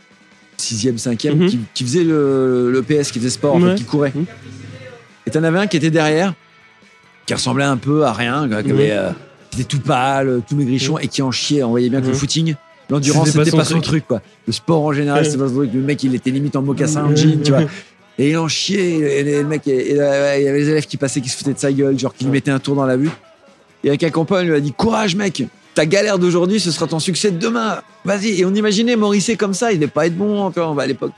sixième, 0.57 0.97
cinquième, 0.97 1.37
Mhm. 1.37 1.47
qui, 1.47 1.59
qui 1.75 1.83
faisaient 1.83 2.03
le, 2.03 2.71
le 2.71 2.81
PS, 2.81 3.11
qui 3.11 3.19
faisaient 3.19 3.29
sport, 3.29 3.55
en 3.55 3.59
fait, 3.59 3.65
Ouais. 3.67 3.75
qui 3.75 3.83
couraient. 3.83 4.13
Mhm. 4.15 4.25
Et 5.27 5.29
t'en 5.29 5.43
avais 5.43 5.59
un 5.59 5.67
qui 5.67 5.77
était 5.77 5.91
derrière, 5.91 6.33
qui 7.27 7.35
ressemblait 7.35 7.65
un 7.65 7.77
peu 7.77 8.03
à 8.03 8.13
rien, 8.13 8.47
qui, 8.49 8.69
Mhm. 8.69 8.71
avait, 8.71 8.91
euh, 8.93 9.09
qui 9.51 9.61
était 9.61 9.67
tout 9.69 9.79
pâle, 9.79 10.41
tout 10.49 10.55
maigrichon, 10.55 10.97
et 10.97 11.07
qui 11.07 11.21
en 11.21 11.29
chiait. 11.29 11.61
On 11.61 11.69
voyait 11.69 11.89
bien 11.89 12.01
que 12.01 12.07
le 12.07 12.13
Mhm. 12.13 12.17
footing, 12.17 12.55
l'endurance, 12.89 13.27
C'était 13.29 13.37
pas 13.45 13.45
son 13.51 13.57
pas 13.57 13.65
son 13.65 13.81
truc. 13.81 14.07
quoi. 14.07 14.23
Le 14.47 14.53
sport 14.53 14.81
en 14.83 14.91
général, 14.93 15.23
c'était 15.23 15.37
pas 15.37 15.49
son 15.49 15.53
truc. 15.55 15.69
Le 15.71 15.81
mec, 15.81 16.01
il 16.03 16.15
était 16.15 16.31
limite 16.31 16.55
en 16.55 16.63
mocassin, 16.63 17.03
en 17.05 17.15
jean, 17.15 17.39
tu 17.43 17.51
vois. 17.51 17.61
Et 18.17 18.31
il 18.31 18.37
en 18.37 18.47
chiait, 18.47 18.99
et 19.21 19.23
le 19.23 19.47
mec, 19.47 19.61
il 19.65 19.73
y 19.95 19.99
avait 19.99 20.39
les 20.59 20.69
élèves 20.69 20.85
qui 20.85 20.97
passaient, 20.97 21.21
qui 21.21 21.29
se 21.29 21.37
foutaient 21.37 21.53
de 21.53 21.57
sa 21.59 21.71
gueule, 21.71 21.97
genre 21.97 22.13
qui 22.13 22.25
lui 22.25 22.31
mettaient 22.31 22.51
un 22.51 22.59
tour 22.59 22.75
dans 22.75 22.85
la 22.85 22.97
vue. 22.97 23.09
Et 23.83 23.89
avec 23.89 24.03
un 24.03 24.09
copain, 24.09 24.41
il 24.41 24.49
lui 24.49 24.55
a 24.55 24.59
dit 24.59 24.73
Courage, 24.73 25.15
mec, 25.15 25.43
ta 25.73 25.85
galère 25.85 26.19
d'aujourd'hui, 26.19 26.59
ce 26.59 26.71
sera 26.71 26.87
ton 26.87 26.99
succès 26.99 27.31
de 27.31 27.37
demain. 27.37 27.81
Vas-y. 28.05 28.39
Et 28.39 28.45
on 28.45 28.53
imaginait 28.53 28.95
Morrissey 28.95 29.35
comme 29.35 29.53
ça, 29.53 29.71
il 29.71 29.79
devait 29.79 29.91
pas 29.91 30.07
être 30.07 30.17
bon 30.17 30.41
encore 30.41 30.79
à 30.79 30.85
l'époque. 30.85 31.13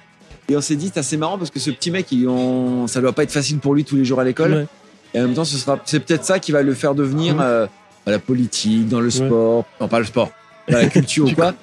Et 0.49 0.57
on 0.57 0.61
s'est 0.61 0.75
dit, 0.75 0.91
c'est 0.93 0.99
assez 0.99 1.17
marrant 1.17 1.37
parce 1.37 1.49
que 1.49 1.59
ce 1.59 1.71
petit 1.71 1.89
mec, 1.89 2.11
il, 2.11 2.27
on, 2.27 2.87
ça 2.87 3.01
doit 3.01 3.13
pas 3.13 3.23
être 3.23 3.31
facile 3.31 3.59
pour 3.59 3.75
lui 3.75 3.83
tous 3.83 3.95
les 3.95 4.05
jours 4.05 4.19
à 4.19 4.23
l'école. 4.23 4.53
Ouais. 4.53 4.65
Et 5.13 5.19
en 5.19 5.23
même 5.23 5.33
temps, 5.33 5.45
ce 5.45 5.57
sera, 5.57 5.79
c'est 5.85 5.99
peut-être 5.99 6.25
ça 6.25 6.39
qui 6.39 6.51
va 6.51 6.61
le 6.63 6.73
faire 6.73 6.95
devenir 6.95 7.37
euh, 7.39 7.67
dans 8.05 8.11
la 8.11 8.19
politique, 8.19 8.89
dans 8.89 8.99
le 8.99 9.09
sport, 9.09 9.65
non 9.79 9.87
pas 9.87 9.99
le 9.99 10.05
sport, 10.05 10.31
dans 10.67 10.77
la 10.77 10.87
culture 10.87 11.25
ou 11.31 11.33
quoi. 11.33 11.53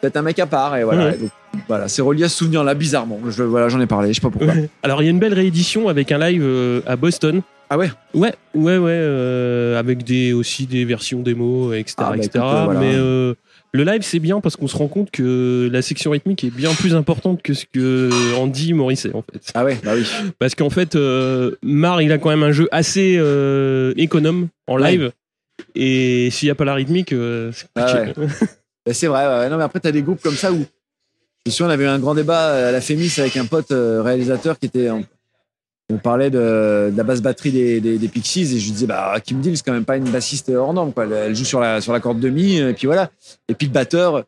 Peut-être 0.00 0.16
un 0.16 0.22
mec 0.22 0.38
à 0.38 0.46
part. 0.46 0.76
Et 0.76 0.84
voilà. 0.84 1.06
Ouais. 1.06 1.14
Et 1.14 1.18
donc, 1.18 1.30
voilà, 1.68 1.88
c'est 1.88 2.02
relié 2.02 2.24
à 2.24 2.28
ce 2.28 2.38
souvenir-là, 2.38 2.74
bizarrement. 2.74 3.20
Je, 3.28 3.42
voilà, 3.42 3.68
j'en 3.68 3.80
ai 3.80 3.86
parlé, 3.86 4.08
je 4.08 4.14
sais 4.14 4.20
pas 4.20 4.30
pourquoi. 4.30 4.54
Alors 4.82 5.02
il 5.02 5.04
y 5.04 5.08
a 5.08 5.10
une 5.10 5.18
belle 5.18 5.34
réédition 5.34 5.88
avec 5.88 6.10
un 6.10 6.18
live 6.18 6.42
euh, 6.44 6.80
à 6.86 6.96
Boston. 6.96 7.42
Ah 7.70 7.78
ouais 7.78 7.90
Ouais, 8.14 8.34
ouais, 8.54 8.78
ouais, 8.78 8.90
euh, 8.92 9.78
avec 9.78 10.02
des 10.04 10.32
aussi 10.32 10.66
des 10.66 10.84
versions 10.84 11.20
démo, 11.20 11.72
etc., 11.72 11.94
Ah 11.98 12.10
bah 12.10 12.16
etc. 12.16 12.28
écoute, 12.34 12.42
voilà. 12.64 12.80
Mais 12.80 12.92
euh, 12.96 13.34
le 13.72 13.84
live 13.84 14.02
c'est 14.02 14.18
bien 14.18 14.40
parce 14.40 14.56
qu'on 14.56 14.66
se 14.66 14.76
rend 14.76 14.88
compte 14.88 15.12
que 15.12 15.68
la 15.72 15.80
section 15.80 16.10
rythmique 16.10 16.42
est 16.42 16.50
bien 16.50 16.74
plus 16.74 16.96
importante 16.96 17.42
que 17.42 17.54
ce 17.54 17.64
que 17.72 18.10
en 18.36 18.48
dit 18.48 18.72
Morrissey 18.72 19.12
en 19.14 19.22
fait. 19.22 19.52
Ah 19.54 19.64
ouais, 19.64 19.78
bah 19.84 19.92
oui. 19.94 20.04
Parce 20.40 20.56
qu'en 20.56 20.70
fait, 20.70 20.96
euh, 20.96 21.52
Mar 21.62 22.02
il 22.02 22.10
a 22.10 22.18
quand 22.18 22.30
même 22.30 22.42
un 22.42 22.50
jeu 22.52 22.68
assez 22.72 23.14
euh, 23.18 23.94
économe 23.96 24.48
en 24.66 24.80
Ouais. 24.80 24.90
live. 24.90 25.12
Et 25.76 26.30
s'il 26.32 26.46
n'y 26.48 26.50
a 26.50 26.54
pas 26.56 26.64
la 26.64 26.74
rythmique, 26.74 27.10
c'est 27.10 27.66
Ah 27.76 28.02
compliqué. 28.06 28.32
Bah, 28.86 28.94
c'est 28.94 29.08
vrai, 29.08 29.26
ouais. 29.26 29.50
non 29.50 29.58
mais 29.58 29.62
après 29.64 29.78
t'as 29.78 29.92
des 29.92 30.00
groupes 30.02 30.22
comme 30.22 30.34
ça 30.34 30.50
où 30.50 30.56
je 30.56 31.50
me 31.50 31.50
souviens 31.52 31.66
on 31.66 31.70
avait 31.70 31.84
eu 31.84 31.88
un 31.88 31.98
grand 31.98 32.14
débat 32.14 32.68
à 32.68 32.72
la 32.72 32.80
Fémis 32.80 33.12
avec 33.18 33.36
un 33.36 33.44
pote 33.44 33.66
réalisateur 33.70 34.58
qui 34.58 34.66
était 34.66 34.88
en- 34.88 35.02
on 35.90 35.98
parlait 35.98 36.30
de, 36.30 36.90
de 36.92 36.96
la 36.96 37.02
basse 37.02 37.20
batterie 37.20 37.50
des, 37.52 37.80
des, 37.80 37.98
des 37.98 38.08
Pixies 38.08 38.42
et 38.54 38.58
je 38.58 38.64
lui 38.64 38.72
disais 38.72 38.86
bah 38.86 39.14
Kim 39.24 39.40
Deal 39.40 39.56
c'est 39.56 39.64
quand 39.64 39.72
même 39.72 39.84
pas 39.84 39.96
une 39.96 40.08
bassiste 40.10 40.48
hors 40.50 40.72
norme 40.72 40.92
quoi 40.92 41.06
elle, 41.06 41.34
joue 41.34 41.44
sur 41.44 41.60
la 41.60 41.80
sur 41.80 41.92
la 41.92 42.00
corde 42.00 42.20
demi 42.20 42.58
et 42.58 42.72
puis 42.74 42.86
voilà 42.86 43.10
et 43.48 43.54
puis 43.54 43.66
le 43.66 43.72
batteur 43.72 44.24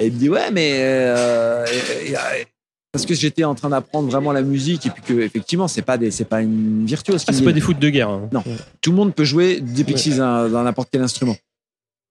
et 0.00 0.06
il 0.06 0.12
me 0.12 0.18
dit 0.18 0.28
ouais 0.28 0.50
mais 0.50 0.72
euh, 0.80 1.64
et- 1.66 2.12
et- 2.12 2.46
parce 2.92 3.04
que 3.04 3.14
j'étais 3.14 3.44
en 3.44 3.54
train 3.54 3.68
d'apprendre 3.68 4.08
vraiment 4.10 4.32
la 4.32 4.40
musique 4.42 4.86
et 4.86 4.90
puis 4.90 5.02
que 5.02 5.20
effectivement 5.20 5.68
c'est 5.68 5.82
pas 5.82 5.98
des 5.98 6.10
c'est 6.10 6.24
pas 6.24 6.40
une 6.40 6.86
virtuose 6.86 7.24
Ah, 7.28 7.32
c'est 7.34 7.44
pas 7.44 7.52
des 7.52 7.60
foot 7.60 7.78
de 7.78 7.88
guerre. 7.90 8.08
hein. 8.08 8.28
Non. 8.32 8.42
tout 8.80 8.90
le 8.90 8.96
monde 8.96 9.14
peut 9.14 9.24
jouer 9.24 9.60
des 9.60 9.84
Pixies 9.84 10.18
hein, 10.20 10.48
dans 10.48 10.62
n'importe 10.62 10.88
quel 10.90 11.02
instrument. 11.02 11.36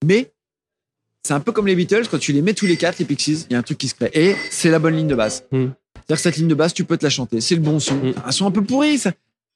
Mais 0.06 0.32
c'est 1.26 1.34
un 1.34 1.39
peu 1.39 1.52
comme 1.52 1.66
les 1.66 1.76
Beatles, 1.76 2.04
quand 2.12 2.20
tu 2.20 2.34
les 2.34 2.43
mets 2.43 2.54
tous 2.54 2.68
les 2.68 2.78
quatre, 2.78 3.00
les 3.00 3.06
Pixies, 3.06 3.48
il 3.50 3.54
y 3.54 3.56
a 3.56 3.60
un 3.60 3.64
truc 3.64 3.80
qui 3.80 3.88
se 3.88 3.96
crée. 3.96 4.12
Et 4.14 4.36
c'est 4.52 4.70
la 4.70 4.78
bonne 4.78 4.96
ligne 4.96 5.08
de 5.08 5.16
basse. 5.16 5.43
Mm. 5.52 5.66
C'est-à-dire 6.06 6.18
que 6.18 6.30
cette 6.30 6.38
ligne 6.38 6.47
de 6.47 6.56
basse, 6.56 6.74
tu 6.74 6.86
peux 6.86 6.97
te 6.97 7.03
la 7.03 7.10
chanter. 7.10 7.41
C'est 7.41 7.56
le 7.56 7.62
bon 7.62 7.80
son. 7.80 7.95
Mm. 7.95 8.14
Un 8.26 8.32
son 8.32 8.45
un 8.45 8.51
peu 8.51 8.64
pourri, 8.64 8.99
ça. 8.99 9.12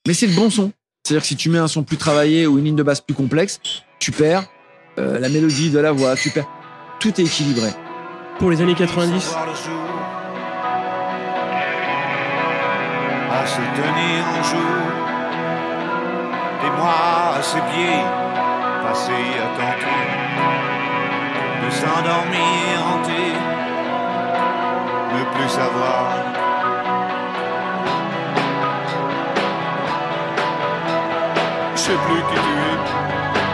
Mais 0.07 0.15
c'est 0.15 0.25
le 0.25 0.33
bon 0.33 0.49
son. 0.49 0.71
C'est-à-dire 1.03 1.21
que 1.21 1.27
si 1.27 1.35
tu 1.35 1.49
mets 1.49 1.59
un 1.59 1.67
son 1.67 1.83
plus 1.83 1.97
travaillé 1.97 2.47
ou 2.47 2.57
une 2.57 2.65
ligne 2.65 2.75
de 2.75 2.81
basse 2.81 3.01
plus 3.01 3.13
complexe, 3.13 3.59
tu 3.99 4.11
perds 4.11 4.49
euh, 4.97 5.19
la 5.19 5.29
mélodie 5.29 5.69
de 5.69 5.77
la 5.77 5.91
voix, 5.91 6.15
tu 6.15 6.31
perds. 6.31 6.47
Tout 6.99 7.09
est 7.21 7.23
équilibré. 7.23 7.69
Pour 8.39 8.49
les 8.49 8.61
années 8.61 8.73
90, 8.73 9.11
Voir 9.11 9.45
le 9.45 9.53
jour, 9.53 9.89
à 13.31 13.45
se 13.45 13.57
tenir 13.57 14.25
en 14.27 14.43
jour, 14.43 14.81
des 16.63 16.71
mois 16.77 17.35
à 17.37 17.41
ses 17.43 17.61
pieds, 17.71 18.01
passés 18.83 19.11
à 19.11 19.47
tenter, 19.55 19.99
de 21.63 21.71
s'endormir 21.71 22.85
hanté, 22.87 23.38
ne 25.13 25.23
plus 25.33 25.49
savoir. 25.49 26.07
Je 31.75 31.79
sais 31.79 31.99
plus 32.05 32.21
qui 32.29 32.39
tu 32.45 32.53
es, 32.69 32.77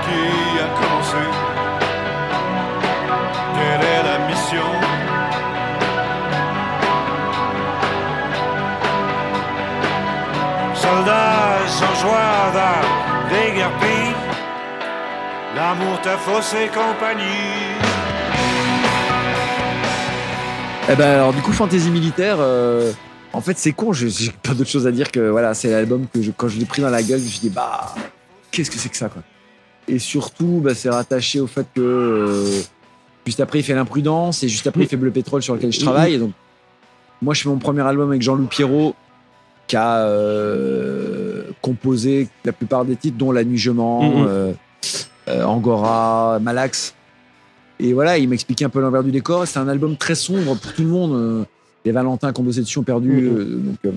qui 0.05 0.23
a 0.59 0.67
commencé, 0.79 1.25
quelle 3.55 3.83
est 3.93 4.03
la 4.09 4.17
mission? 4.27 4.69
Soldats 10.73 11.67
sans 11.67 11.95
joie 12.01 12.51
d'art 12.53 12.89
déguerpis, 13.29 14.15
l'amour 15.55 15.99
t'a 16.01 16.17
faussé 16.17 16.69
compagnie. 16.73 18.04
Eh 20.89 20.95
ben 20.95 21.01
alors 21.15 21.33
du 21.33 21.41
coup 21.41 21.51
fantasy 21.51 21.89
militaire, 21.89 22.37
euh, 22.39 22.91
en 23.33 23.41
fait 23.41 23.57
c'est 23.57 23.71
con, 23.71 23.91
je- 23.91 24.07
j'ai 24.07 24.31
pas 24.43 24.53
d'autre 24.53 24.69
chose 24.69 24.85
à 24.85 24.91
dire 24.91 25.11
que 25.11 25.19
voilà 25.29 25.53
c'est 25.55 25.69
l'album 25.71 26.05
que 26.13 26.21
je- 26.21 26.31
quand 26.31 26.47
je 26.47 26.59
l'ai 26.59 26.65
pris 26.65 26.81
dans 26.81 26.89
la 26.91 27.01
gueule, 27.01 27.19
je 27.19 27.23
me 27.25 27.29
suis 27.29 27.39
dit 27.39 27.49
bah 27.49 27.95
qu'est-ce 28.51 28.69
que 28.69 28.77
c'est 28.77 28.89
que 28.89 28.97
ça 28.97 29.09
quoi. 29.09 29.23
Et 29.87 29.97
surtout 29.99 30.61
bah, 30.63 30.75
c'est 30.75 30.89
rattaché 30.89 31.39
au 31.39 31.47
fait 31.47 31.65
que 31.73 31.81
euh, 31.81 32.61
juste 33.25 33.39
après 33.39 33.59
il 33.59 33.63
fait 33.63 33.73
l'imprudence 33.73 34.43
et 34.43 34.47
juste 34.47 34.67
après 34.67 34.83
il 34.83 34.87
fait 34.87 34.95
Bleu 34.97 35.09
Pétrole 35.11 35.41
sur 35.41 35.55
lequel 35.55 35.73
je 35.73 35.79
travaille. 35.79 36.13
Et 36.13 36.17
donc 36.19 36.31
moi 37.21 37.33
je 37.33 37.41
fais 37.41 37.49
mon 37.49 37.57
premier 37.57 37.81
album 37.81 38.09
avec 38.09 38.21
Jean-Loup 38.21 38.45
Pierrot 38.47 38.93
qui 39.67 39.75
a 39.77 39.97
euh, 40.01 41.45
composé 41.63 42.29
la 42.45 42.51
plupart 42.51 42.85
des 42.85 42.95
titres 42.95 43.17
dont 43.17 43.31
La 43.31 43.43
Nuit 43.43 43.57
Je 43.57 43.71
mens, 43.71 44.03
Mhm. 44.03 44.25
euh, 44.27 44.53
euh, 45.29 45.43
Angora, 45.45 46.37
Malax. 46.39 46.93
Et 47.79 47.93
voilà, 47.93 48.17
il 48.17 48.29
m'expliquait 48.29 48.65
un 48.65 48.69
peu 48.69 48.79
l'envers 48.81 49.03
du 49.03 49.11
décor. 49.11 49.45
C'est 49.47 49.59
un 49.59 49.67
album 49.67 49.97
très 49.97 50.15
sombre 50.15 50.55
pour 50.55 50.73
tout 50.73 50.81
le 50.83 50.87
monde. 50.87 51.13
Euh, 51.13 51.43
Les 51.83 51.91
Valentins 51.91 52.33
qui 52.33 52.41
ont 52.41 52.43
bossé 52.43 52.61
dessus 52.61 52.79
ont 52.79 52.83
perdu. 52.83 53.27
Euh, 53.27 53.57
donc, 53.57 53.77
euh, 53.85 53.91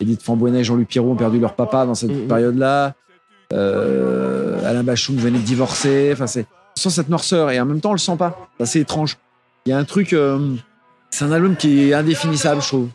Edith 0.00 0.20
et 0.54 0.64
Jean-Louis 0.64 0.84
Pierrot 0.84 1.12
ont 1.12 1.16
perdu 1.16 1.38
leur 1.38 1.54
papa 1.54 1.86
dans 1.86 1.94
cette 1.94 2.10
Mhm. 2.10 2.26
période-là. 2.26 2.94
Euh, 3.52 4.68
Alain 4.68 4.82
Bachung 4.82 5.16
venait 5.16 5.38
de 5.38 5.44
divorcer. 5.44 6.10
Enfin, 6.12 6.26
c'est 6.26 6.46
sent 6.74 6.90
cette 6.90 7.08
noirceur 7.10 7.50
et 7.50 7.60
en 7.60 7.66
même 7.66 7.80
temps 7.80 7.90
on 7.90 7.94
le 7.94 7.98
sent 7.98 8.16
pas. 8.16 8.48
C'est 8.56 8.62
assez 8.62 8.80
étrange. 8.80 9.18
Il 9.66 9.70
y 9.70 9.72
a 9.72 9.78
un 9.78 9.84
truc, 9.84 10.12
euh, 10.14 10.54
c'est 11.10 11.24
un 11.24 11.32
album 11.32 11.54
qui 11.56 11.90
est 11.90 11.94
indéfinissable, 11.94 12.62
je 12.62 12.66
trouve. 12.66 12.88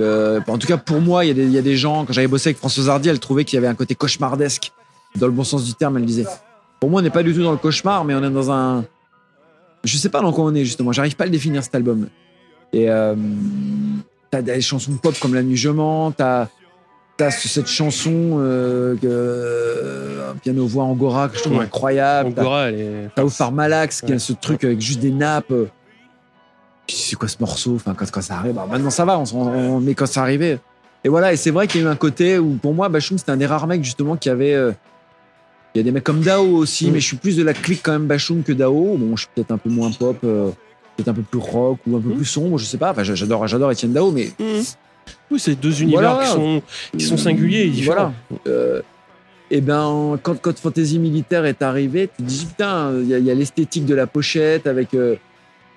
Euh, 0.00 0.40
en 0.48 0.58
tout 0.58 0.66
cas 0.66 0.78
pour 0.78 1.00
moi, 1.00 1.24
il 1.24 1.28
y, 1.28 1.30
a 1.30 1.34
des, 1.34 1.44
il 1.44 1.52
y 1.52 1.58
a 1.58 1.62
des 1.62 1.76
gens, 1.76 2.04
quand 2.06 2.12
j'avais 2.12 2.26
bossé 2.26 2.48
avec 2.48 2.56
Françoise 2.58 2.88
Hardy, 2.88 3.08
elle 3.10 3.20
trouvait 3.20 3.44
qu'il 3.44 3.56
y 3.56 3.58
avait 3.58 3.66
un 3.68 3.74
côté 3.74 3.94
cauchemardesque, 3.94 4.72
dans 5.16 5.26
le 5.26 5.32
bon 5.32 5.44
sens 5.44 5.64
du 5.64 5.74
terme, 5.74 5.96
elle 5.98 6.04
disait. 6.04 6.24
Pour 6.80 6.90
moi, 6.90 7.00
on 7.00 7.02
n'est 7.02 7.10
pas 7.10 7.22
du 7.22 7.34
tout 7.34 7.42
dans 7.42 7.50
le 7.52 7.58
cauchemar, 7.58 8.04
mais 8.04 8.14
on 8.14 8.22
est 8.22 8.30
dans 8.30 8.50
un. 8.50 8.84
Je 9.84 9.96
sais 9.96 10.08
pas 10.08 10.20
dans 10.20 10.32
quoi 10.32 10.44
on 10.44 10.54
est 10.54 10.64
justement, 10.64 10.92
j'arrive 10.92 11.16
pas 11.16 11.24
à 11.24 11.26
le 11.26 11.32
définir 11.32 11.62
cet 11.62 11.74
album. 11.74 12.08
Et 12.72 12.90
euh, 12.90 13.14
t'as 14.30 14.42
des 14.42 14.60
chansons 14.60 14.92
pop 15.02 15.18
comme 15.20 15.34
La 15.34 15.42
Nuit 15.42 15.56
Je 15.56 15.70
mens, 15.70 16.12
t'as 16.12 16.48
cette 17.30 17.66
chanson 17.66 18.12
euh, 18.38 18.94
que, 18.96 20.30
un 20.30 20.34
piano-voix 20.36 20.84
Angora 20.84 21.28
que 21.28 21.36
je 21.38 21.42
trouve 21.42 21.58
Ouais. 21.58 21.64
incroyable. 21.64 22.30
Angora, 22.30 22.68
elle 22.68 22.80
est. 22.80 23.08
T'as 23.14 23.24
Ophar 23.24 23.50
Malax 23.52 24.02
qui 24.02 24.12
a 24.12 24.18
ce 24.18 24.32
truc 24.32 24.62
avec 24.64 24.80
juste 24.80 25.00
des 25.00 25.10
nappes. 25.10 25.50
euh. 25.50 25.66
C'est 26.88 27.16
quoi 27.16 27.28
ce 27.28 27.36
morceau 27.40 27.74
Enfin, 27.74 27.94
quand, 27.94 28.10
quand 28.10 28.22
ça 28.22 28.36
arrive, 28.36 28.54
bah, 28.54 28.66
maintenant 28.70 28.90
ça 28.90 29.04
va, 29.04 29.18
on, 29.18 29.24
on- 29.34 29.80
mais 29.80 29.94
quand 29.94 30.06
ça 30.06 30.22
arrivait. 30.22 30.58
Et 31.04 31.08
voilà, 31.08 31.32
et 31.32 31.36
c'est 31.36 31.50
vrai 31.50 31.66
qu'il 31.68 31.80
y 31.80 31.84
a 31.84 31.86
eu 31.86 31.90
un 31.90 31.96
côté 31.96 32.38
où, 32.38 32.54
pour 32.54 32.74
moi, 32.74 32.88
Bachoum, 32.88 33.18
c'était 33.18 33.30
un 33.32 33.36
des 33.36 33.46
rares 33.46 33.66
mecs 33.66 33.84
justement 33.84 34.16
qui 34.16 34.28
avait. 34.30 34.54
euh, 34.54 34.72
Il 35.74 35.78
y 35.78 35.80
a 35.80 35.84
des 35.84 35.90
mecs 35.92 36.04
comme 36.04 36.20
Dao 36.20 36.44
aussi, 36.56 36.88
Mm. 36.88 36.92
mais 36.92 37.00
je 37.00 37.06
suis 37.06 37.16
plus 37.16 37.36
de 37.36 37.42
la 37.42 37.52
clique 37.54 37.80
quand 37.82 37.92
même 37.92 38.06
Bachoum 38.06 38.42
que 38.42 38.52
Dao. 38.52 38.96
Bon, 38.96 39.16
je 39.16 39.22
suis 39.22 39.28
peut-être 39.34 39.50
un 39.52 39.58
peu 39.58 39.68
moins 39.70 39.90
pop, 39.92 40.16
euh, 40.24 40.50
peut-être 40.96 41.08
un 41.08 41.14
peu 41.14 41.22
plus 41.22 41.38
rock 41.40 41.78
ou 41.86 41.96
un 41.96 42.00
peu 42.00 42.08
Mm. 42.10 42.16
plus 42.16 42.24
sombre, 42.24 42.58
je 42.58 42.64
sais 42.64 42.78
pas. 42.78 42.90
Enfin, 42.92 43.02
j'adore, 43.04 43.46
j'adore 43.46 43.70
Étienne 43.70 43.92
Dao, 43.92 44.10
mais 44.10 44.30
Mhm. 44.38 44.62
Oui, 45.30 45.38
c'est 45.40 45.54
deux 45.54 45.82
univers 45.82 46.14
Voilà. 46.14 46.24
qui, 46.26 46.32
sont, 46.32 46.62
qui 46.96 47.04
sont 47.04 47.16
singuliers 47.16 47.62
et 47.62 47.68
différents. 47.70 48.12
Voilà. 48.28 48.42
Euh, 48.46 48.82
et 49.50 49.60
ben, 49.62 50.18
quand 50.22 50.38
Code 50.40 50.58
Fantasy 50.58 50.98
Militaire 50.98 51.46
est 51.46 51.62
arrivé, 51.62 52.08
tu 52.14 52.22
te 52.22 52.28
dis 52.28 52.44
putain, 52.46 52.92
il 53.00 53.08
y 53.08 53.14
a, 53.14 53.18
il 53.18 53.24
y 53.24 53.30
a 53.30 53.34
l'esthétique 53.34 53.86
de 53.86 53.94
la 53.94 54.06
pochette 54.06 54.66
avec 54.66 54.92
euh, 54.94 55.16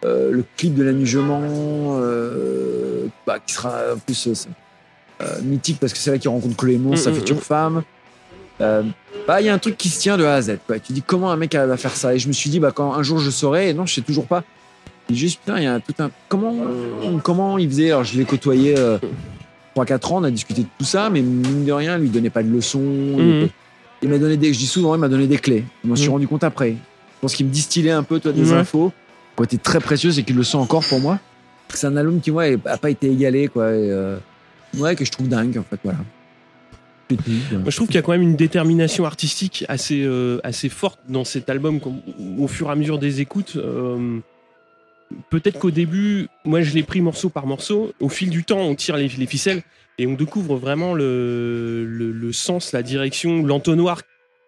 euh, 0.03 0.31
le 0.31 0.43
clip 0.57 0.73
de 0.75 0.83
l'annugement, 0.83 1.41
euh, 2.01 3.05
bah, 3.25 3.39
qui 3.45 3.53
sera 3.53 3.77
en 3.93 3.97
plus 3.99 4.27
euh, 5.21 5.25
mythique 5.43 5.77
parce 5.79 5.93
que 5.93 5.99
c'est 5.99 6.11
là 6.11 6.17
qu'il 6.17 6.29
rencontre 6.29 6.57
Clément, 6.57 6.91
Mm, 6.91 6.97
sa 6.97 7.11
mm, 7.11 7.15
future 7.15 7.37
mm. 7.37 7.41
femme. 7.41 7.83
Euh, 8.61 8.83
bah, 9.27 9.41
il 9.41 9.47
y 9.47 9.49
a 9.49 9.53
un 9.53 9.57
truc 9.59 9.77
qui 9.77 9.89
se 9.89 9.99
tient 9.99 10.17
de 10.17 10.23
A 10.23 10.35
à 10.35 10.41
Z. 10.41 10.57
Quoi. 10.67 10.79
Tu 10.79 10.93
dis 10.93 11.01
comment 11.01 11.31
un 11.31 11.35
mec 11.35 11.55
à 11.55 11.75
faire 11.77 11.95
ça? 11.95 12.13
Et 12.15 12.19
je 12.19 12.27
me 12.27 12.33
suis 12.33 12.49
dit, 12.49 12.59
bah, 12.59 12.71
quand 12.73 12.93
un 12.93 13.03
jour 13.03 13.19
je 13.19 13.29
saurai, 13.29 13.69
et 13.69 13.73
non, 13.73 13.85
je 13.85 13.95
sais 13.95 14.01
toujours 14.01 14.25
pas. 14.27 14.43
Et 15.09 15.15
juste, 15.15 15.39
putain, 15.39 15.57
il 15.57 15.63
y 15.63 15.67
a 15.67 15.79
tout 15.79 15.93
un. 15.99 16.09
Comment, 16.29 16.55
comment 17.23 17.57
il 17.57 17.67
faisait? 17.69 17.91
Alors, 17.91 18.03
je 18.03 18.17
l'ai 18.17 18.25
côtoyé 18.25 18.75
euh, 18.77 18.97
3-4 19.75 20.13
ans, 20.13 20.17
on 20.17 20.23
a 20.23 20.31
discuté 20.31 20.61
de 20.61 20.67
tout 20.77 20.85
ça, 20.85 21.09
mais 21.09 21.21
mine 21.21 21.65
de 21.65 21.71
rien, 21.71 21.97
il 21.97 22.01
lui 22.03 22.09
donnait 22.09 22.29
pas 22.29 22.43
de 22.43 22.49
leçons. 22.49 22.79
il 23.17 23.23
Mhm. 23.43 23.49
Il 24.03 24.09
m'a 24.09 24.17
donné 24.17 24.35
des. 24.37 24.51
Je 24.53 24.57
dis 24.57 24.65
souvent, 24.67 24.95
il 24.95 24.99
m'a 24.99 25.09
donné 25.09 25.27
des 25.27 25.37
clés. 25.37 25.63
Je 25.83 25.89
m'en 25.89 25.95
suis 25.95 26.07
Mhm. 26.07 26.13
rendu 26.13 26.27
compte 26.27 26.43
après. 26.43 26.71
Je 26.71 27.19
pense 27.21 27.35
qu'il 27.35 27.45
me 27.45 27.51
distillait 27.51 27.91
un 27.91 28.01
peu, 28.03 28.19
toi, 28.19 28.31
des 28.31 28.51
Ouais. 28.51 28.57
infos. 28.57 28.91
Côté 29.35 29.57
très 29.59 29.79
précieux, 29.79 30.11
c'est 30.11 30.23
qu'il 30.23 30.35
le 30.35 30.43
sent 30.43 30.57
encore 30.57 30.83
pour 30.83 30.99
moi. 30.99 31.19
C'est 31.73 31.85
un 31.87 31.95
album 31.97 32.19
qui, 32.19 32.31
ouais, 32.31 32.57
a 32.65 32.77
pas 32.77 32.89
été 32.89 33.11
égalé, 33.11 33.47
quoi. 33.47 33.69
et, 33.69 33.89
euh, 33.91 34.17
ouais, 34.77 34.95
que 34.95 35.05
je 35.05 35.11
trouve 35.11 35.27
dingue, 35.27 35.57
en 35.57 35.63
fait, 35.69 35.79
voilà. 35.83 35.99
Moi, 37.51 37.69
je 37.69 37.75
trouve 37.75 37.87
qu'il 37.87 37.95
y 37.95 37.99
a 37.99 38.01
quand 38.01 38.11
même 38.11 38.21
une 38.21 38.35
détermination 38.35 39.05
artistique 39.05 39.65
assez, 39.67 40.03
euh, 40.03 40.39
assez 40.43 40.69
forte 40.69 40.99
dans 41.09 41.23
cet 41.23 41.49
album 41.49 41.79
au 42.39 42.47
fur 42.47 42.67
et 42.69 42.71
à 42.71 42.75
mesure 42.75 42.99
des 42.99 43.21
écoutes. 43.21 43.53
euh, 43.57 44.19
Peut-être 45.29 45.59
qu'au 45.59 45.71
début, 45.71 46.27
moi 46.45 46.61
je 46.61 46.73
l'ai 46.73 46.83
pris 46.83 47.01
morceau 47.01 47.29
par 47.29 47.45
morceau. 47.45 47.91
Au 47.99 48.07
fil 48.07 48.29
du 48.29 48.43
temps, 48.45 48.59
on 48.61 48.75
tire 48.75 48.95
les, 48.95 49.09
les 49.09 49.25
ficelles 49.25 49.61
et 49.97 50.07
on 50.07 50.13
découvre 50.13 50.55
vraiment 50.55 50.93
le, 50.93 51.85
le, 51.85 52.11
le 52.13 52.31
sens, 52.31 52.71
la 52.71 52.81
direction, 52.81 53.43
l'entonnoir 53.45 54.03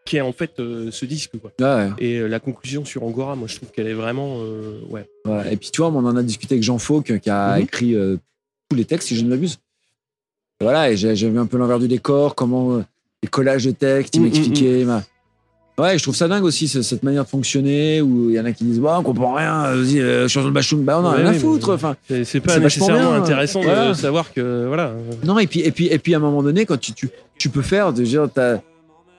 qu'est 0.06 0.22
en 0.22 0.32
fait 0.32 0.60
euh, 0.60 0.90
ce 0.90 1.06
disque. 1.06 1.32
Quoi. 1.42 1.52
Ouais, 1.60 1.90
Et 2.00 2.18
euh, 2.20 2.28
la 2.28 2.40
conclusion 2.40 2.86
sur 2.86 3.04
Angora, 3.04 3.36
moi 3.36 3.50
je 3.50 3.58
trouve 3.58 3.72
qu'elle 3.72 3.88
est 3.88 3.94
vraiment. 3.94 4.38
euh, 4.40 4.80
ouais. 4.90 5.06
ouais. 5.26 5.54
Et 5.54 5.58
puis, 5.58 5.70
tu 5.70 5.82
vois, 5.82 5.90
on 5.92 6.06
en 6.06 6.16
a 6.16 6.24
discuté 6.24 6.56
avec 6.56 6.64
Jean 6.64 6.78
Fauque, 6.78 7.20
qui 7.20 7.30
a 7.30 7.58
Mhm. 7.58 7.62
écrit 7.64 7.96
tous 8.70 8.76
les 8.78 8.86
textes, 8.86 9.10
si 9.10 9.18
je 9.18 9.24
ne 9.26 9.30
m'abuse. 9.30 9.60
Voilà, 10.64 10.92
et 10.92 10.98
j'ai 10.98 11.14
vu 11.30 11.38
un 11.40 11.46
peu 11.46 11.58
l'envers 11.58 11.80
du 11.80 11.88
décor, 11.88 12.36
comment 12.36 12.74
euh, 12.78 12.84
les 13.22 13.30
collages 13.30 13.66
de 13.66 13.72
textes, 13.72 14.16
il 14.16 14.22
Mhm, 14.22 14.26
m'expliquait. 14.28 14.82
il 14.82 14.88
m'a- 14.88 15.04
Ouais, 15.80 15.98
je 15.98 16.04
trouve 16.04 16.16
ça 16.16 16.28
dingue 16.28 16.44
aussi, 16.44 16.68
ce- 16.68 16.84
cette 16.84 17.02
manière 17.02 17.24
de 17.24 17.30
fonctionner, 17.30 18.00
où 18.00 18.30
il 18.30 18.36
y 18.36 18.40
en 18.40 18.46
a 18.46 18.52
qui 18.52 18.64
disent, 18.64 18.80
ouais, 18.80 18.92
on 18.96 19.02
comprend 19.02 19.34
rien, 19.34 19.74
vas-y, 19.74 20.00
euh, 20.00 20.28
chanson 20.28 20.50
de 20.50 20.54
Bachoum, 20.54 20.84
bah 20.84 21.00
on 21.02 21.06
a 21.08 21.12
Ouais, 21.16 21.24
rien 21.24 21.32
à 21.32 21.34
foutre. 21.34 21.74
Enfin, 21.74 21.96
C'est 22.08 22.40
pas 22.42 22.60
nécessairement 22.60 23.12
bien, 23.14 23.24
intéressant 23.24 23.62
voilà. 23.62 23.90
de 23.90 23.94
savoir 23.96 24.32
que. 24.32 24.66
Voilà. 24.68 24.94
Non, 25.24 25.40
et 25.40 25.48
puis, 25.48 25.62
et 25.62 25.72
puis, 25.72 25.88
et 25.88 25.98
puis 25.98 26.14
à 26.14 26.18
un 26.18 26.20
moment 26.20 26.44
donné, 26.44 26.68
quand 26.68 26.80
tu, 26.80 26.94
tu, 26.94 27.10
tu 27.40 27.50
peux 27.50 27.64
faire, 27.64 27.92
déjà, 27.92 28.28
t'as 28.34 28.60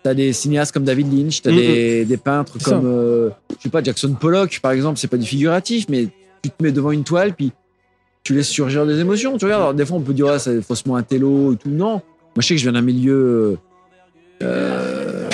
as 0.07 0.15
des 0.15 0.33
cinéastes 0.35 0.71
comme 0.73 0.85
David 0.85 1.13
Lynch, 1.13 1.41
t'as 1.43 1.51
Mhm. 1.51 1.57
des, 1.57 2.05
des 2.05 2.17
peintres 2.19 2.59
comme, 2.63 2.83
euh, 2.85 3.31
je 3.59 3.63
sais 3.65 3.69
pas, 3.71 3.83
Jackson 3.83 4.13
Pollock, 4.21 4.61
par 4.63 4.71
exemple, 4.73 4.99
c'est 4.99 5.09
pas 5.09 5.17
du 5.17 5.27
figuratif, 5.27 5.87
mais 5.89 6.09
tu 6.43 6.51
te 6.51 6.63
mets 6.63 6.73
devant 6.73 6.91
une 6.93 7.05
toile, 7.05 7.33
puis 7.35 7.51
tu 8.25 8.35
laisses 8.35 8.49
surgir 8.49 8.87
des 8.87 8.99
émotions. 9.01 9.37
Tu 9.39 9.45
regardes, 9.45 9.63
alors, 9.63 9.75
des 9.75 9.85
fois, 9.87 9.99
on 9.99 10.01
peut 10.01 10.15
dire, 10.15 10.27
ah, 10.29 10.39
c'est 10.39 10.61
faussement 10.63 10.97
un 10.97 11.03
télo 11.03 11.53
et 11.53 11.57
tout. 11.57 11.69
Non. 11.69 11.93
Moi, 11.93 12.03
je 12.41 12.47
sais 12.49 12.55
que 12.55 12.59
je 12.59 12.65
viens 12.65 12.73
d'un 12.73 12.81
milieu 12.81 13.59
euh, 14.43 15.29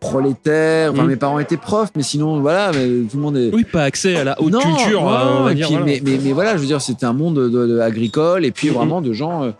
prolétaire. 0.00 0.92
Enfin, 0.92 1.02
Mhm. 1.02 1.08
mes 1.08 1.16
parents 1.16 1.38
étaient 1.38 1.56
profs, 1.56 1.90
mais 1.96 2.02
sinon, 2.02 2.40
voilà, 2.40 2.70
mais 2.72 2.86
tout 3.10 3.16
le 3.16 3.22
monde 3.22 3.36
est. 3.36 3.52
Oui, 3.52 3.64
pas 3.64 3.82
accès 3.82 4.16
à 4.16 4.24
la 4.24 4.40
haute 4.40 4.52
Non, 4.52 4.60
culture, 4.60 5.02
non, 5.02 5.10
euh, 5.12 5.38
on 5.40 5.44
va 5.44 5.52
et 5.52 5.54
dire. 5.54 5.66
puis, 5.66 5.76
voilà. 5.76 5.86
mais, 5.92 6.00
mais, 6.04 6.18
mais 6.22 6.32
voilà, 6.32 6.56
je 6.56 6.60
veux 6.62 6.66
dire, 6.66 6.80
c'était 6.80 7.06
un 7.06 7.12
monde 7.12 7.34
de, 7.36 7.48
de- 7.48 7.78
agricole 7.80 8.44
et 8.44 8.50
puis 8.52 8.68
vraiment 8.68 9.00
de 9.02 9.12
gens 9.12 9.52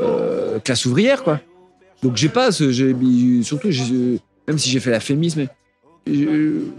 euh, 0.00 0.58
classe 0.64 0.84
ouvrière, 0.86 1.22
quoi. 1.22 1.40
Donc 2.02 2.16
j'ai 2.16 2.30
pas 2.30 2.50
ce, 2.50 2.72
surtout, 3.42 3.68
même 4.48 4.58
si 4.58 4.70
j'ai 4.70 4.80
fait 4.80 4.90
la 4.90 5.00
féminisme, 5.00 5.46
j'ai 6.06 6.28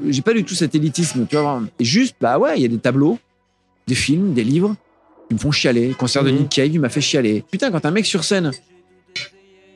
j'ai 0.09 0.21
pas 0.23 0.33
du 0.33 0.43
tout 0.43 0.55
cet 0.55 0.73
élitisme, 0.73 1.27
tu 1.29 1.37
vois. 1.37 1.61
Et 1.79 1.85
juste, 1.85 2.15
bah 2.19 2.39
ouais, 2.39 2.53
il 2.57 2.61
y 2.63 2.65
a 2.65 2.67
des 2.67 2.79
tableaux, 2.79 3.19
des 3.87 3.93
films, 3.93 4.33
des 4.33 4.43
livres 4.43 4.75
qui 5.31 5.35
me 5.35 5.39
font 5.39 5.51
chialer. 5.51 5.87
Le 5.87 5.93
concert 5.93 6.25
de 6.25 6.29
Mhm. 6.31 6.37
Nick 6.39 6.49
Cave, 6.49 6.67
il 6.73 6.79
m'a 6.81 6.89
fait 6.89 6.99
chialer. 6.99 7.45
Putain, 7.49 7.71
quand 7.71 7.85
un 7.85 7.91
mec 7.91 8.05
sur 8.05 8.25
scène, 8.25 8.51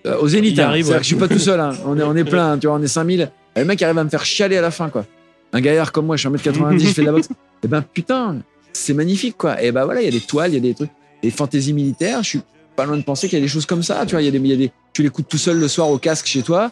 euh, 0.06 0.18
au 0.20 0.28
Zénith, 0.28 0.60
hein, 0.60 0.66
arrive, 0.68 0.90
ouais. 0.90 0.98
que 0.98 1.02
je 1.04 1.08
suis 1.08 1.16
pas 1.16 1.28
tout 1.30 1.40
seul, 1.40 1.60
hein. 1.60 1.72
on 1.86 1.98
est, 1.98 2.04
on 2.04 2.16
est 2.16 2.26
plein, 2.26 2.52
hein, 2.54 2.58
tu 2.60 2.68
vois, 2.68 2.76
on 2.76 2.82
est 2.82 2.88
5000. 2.88 3.32
Et 3.56 3.60
le 3.60 3.66
mec 3.66 3.82
arrive 3.82 3.98
à 3.98 4.04
me 4.04 4.10
faire 4.10 4.26
chialer 4.26 4.58
à 4.58 4.62
la 4.62 4.70
fin, 4.72 4.90
quoi. 4.90 5.06
Un 5.54 5.62
gaillard 5.62 5.92
comme 5.94 6.06
moi, 6.08 6.18
je 6.18 6.28
suis 6.28 6.30
1m90, 6.30 6.80
je 6.80 6.88
fais 6.94 7.02
de 7.02 7.06
la 7.06 7.12
boxe. 7.14 7.30
Et 7.64 7.68
ben 7.68 7.82
putain, 7.82 8.40
c'est 8.74 8.94
magnifique, 8.94 9.38
quoi. 9.38 9.62
Et 9.64 9.72
ben 9.72 9.86
voilà, 9.86 10.02
il 10.02 10.06
y 10.06 10.08
a 10.10 10.12
des 10.12 10.20
toiles, 10.20 10.52
il 10.52 10.56
y 10.56 10.58
a 10.58 10.60
des 10.60 10.74
trucs. 10.74 10.90
Des 11.24 11.32
fantaisies 11.32 11.72
militaires, 11.74 12.22
je 12.24 12.30
suis 12.30 12.42
pas 12.76 12.86
loin 12.86 12.98
de 12.98 13.04
penser 13.04 13.30
qu'il 13.30 13.40
y 13.40 13.42
a 13.42 13.46
des 13.46 13.48
choses 13.50 13.66
comme 13.66 13.82
ça, 13.82 14.06
tu 14.06 14.12
vois. 14.12 14.22
Il 14.22 14.26
y 14.26 14.28
a 14.28 14.32
des, 14.32 14.38
il 14.38 14.48
y 14.48 14.54
a 14.54 14.58
des, 14.58 14.72
tu 14.92 15.02
l'écoutes 15.02 15.30
tout 15.30 15.38
seul 15.38 15.58
le 15.58 15.68
soir 15.70 15.90
au 15.90 15.98
casque 15.98 16.26
chez 16.28 16.42
toi, 16.44 16.72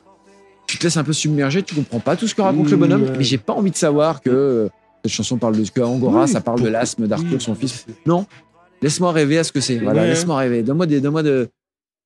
tu 0.67 0.77
te 0.77 0.83
laisses 0.83 0.97
un 0.97 1.03
peu 1.05 1.13
submerger, 1.13 1.63
tu 1.63 1.73
comprends 1.73 2.01
pas 2.01 2.17
tout 2.17 2.27
ce 2.27 2.35
que 2.35 2.41
raconte 2.41 2.69
le 2.69 2.75
Mmh, 2.75 2.79
bonhomme, 2.79 3.03
ouais. 3.03 3.13
mais 3.17 3.23
j'ai 3.23 3.37
pas 3.37 3.53
envie 3.53 3.71
de 3.71 3.77
savoir 3.77 4.21
que 4.21 4.29
euh, 4.29 4.67
cette 5.05 5.13
chanson 5.13 5.37
parle 5.37 5.57
de 5.57 5.67
que 5.69 5.81
Angora, 5.81 6.23
Oui, 6.23 6.27
ça 6.27 6.41
parle 6.41 6.61
de 6.61 6.67
l'asthme 6.67 7.07
d'Arthur, 7.07 7.41
son 7.41 7.55
fils. 7.55 7.85
Non, 8.05 8.25
laisse-moi 8.83 9.11
rêver 9.11 9.37
à 9.39 9.43
ce 9.43 9.51
que 9.51 9.59
c'est. 9.61 9.77
Voilà, 9.77 10.01
Ouais. 10.03 10.09
laisse-moi 10.09 10.37
rêver. 10.37 10.61
Donne-moi 10.61 10.85
des, 10.85 11.01
donne-moi 11.01 11.23
de, 11.23 11.49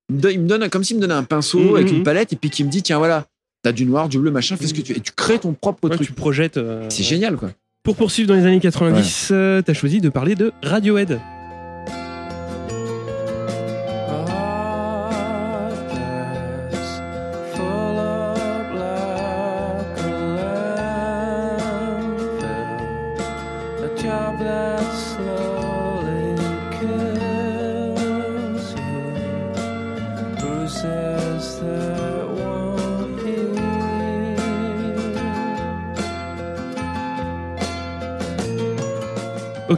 il 0.09 0.15
me 0.15 0.21
donne- 0.21 0.31
il 0.31 0.39
me 0.41 0.47
donne 0.47 0.69
comme 0.69 0.83
s'il 0.83 0.95
me 0.97 1.01
donnait 1.01 1.13
un 1.13 1.23
pinceau 1.23 1.59
Mhm, 1.59 1.75
avec 1.75 1.91
une 1.91 2.03
palette 2.03 2.31
et 2.33 2.35
puis 2.37 2.49
qui 2.49 2.63
me 2.63 2.69
dit 2.69 2.81
tiens 2.81 2.97
voilà, 2.99 3.25
t'as 3.63 3.71
du 3.73 3.85
noir, 3.85 4.07
du 4.07 4.19
bleu, 4.19 4.31
machin, 4.31 4.55
fais 4.55 4.67
ce 4.67 4.73
que 4.73 4.81
tu 4.81 4.93
veux. 4.93 4.99
Et 4.99 5.01
tu 5.01 5.11
crées 5.11 5.39
ton 5.39 5.53
propre 5.53 5.89
Ouais, 5.89 5.95
truc. 5.95 6.07
tu 6.07 6.13
projettes. 6.13 6.57
euh, 6.57 6.85
C'est 6.89 7.03
génial 7.03 7.35
quoi. 7.35 7.51
Pour 7.83 7.95
poursuivre 7.95 8.27
dans 8.29 8.35
les 8.35 8.45
années 8.45 8.59
90, 8.59 9.29
euh, 9.31 9.61
t'as 9.61 9.73
choisi 9.73 9.99
de 10.01 10.09
parler 10.09 10.35
de 10.35 10.51
Radiohead. 10.63 11.19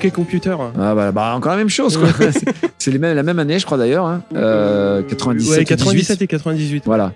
Ok, 0.06 0.12
computer. 0.12 0.56
Ah 0.80 0.96
bah, 0.96 1.12
bah, 1.12 1.34
encore 1.36 1.52
la 1.52 1.58
même 1.58 1.70
chose 1.70 1.98
quoi. 1.98 2.08
C'est- 2.32 2.46
c'est 2.78 2.92
les 2.92 3.00
mêmes, 3.00 3.16
la 3.16 3.24
même 3.24 3.40
année 3.40 3.60
je 3.60 3.66
crois 3.66 3.78
d'ailleurs, 3.78 4.06
hein. 4.06 4.24
Euh, 4.36 5.02
97, 5.04 5.50
Ouais, 5.52 5.62
et 5.62 5.66
18. 5.66 5.78
97 5.78 6.22
et 6.22 6.28
98. 6.28 6.84
Voilà. 6.86 7.14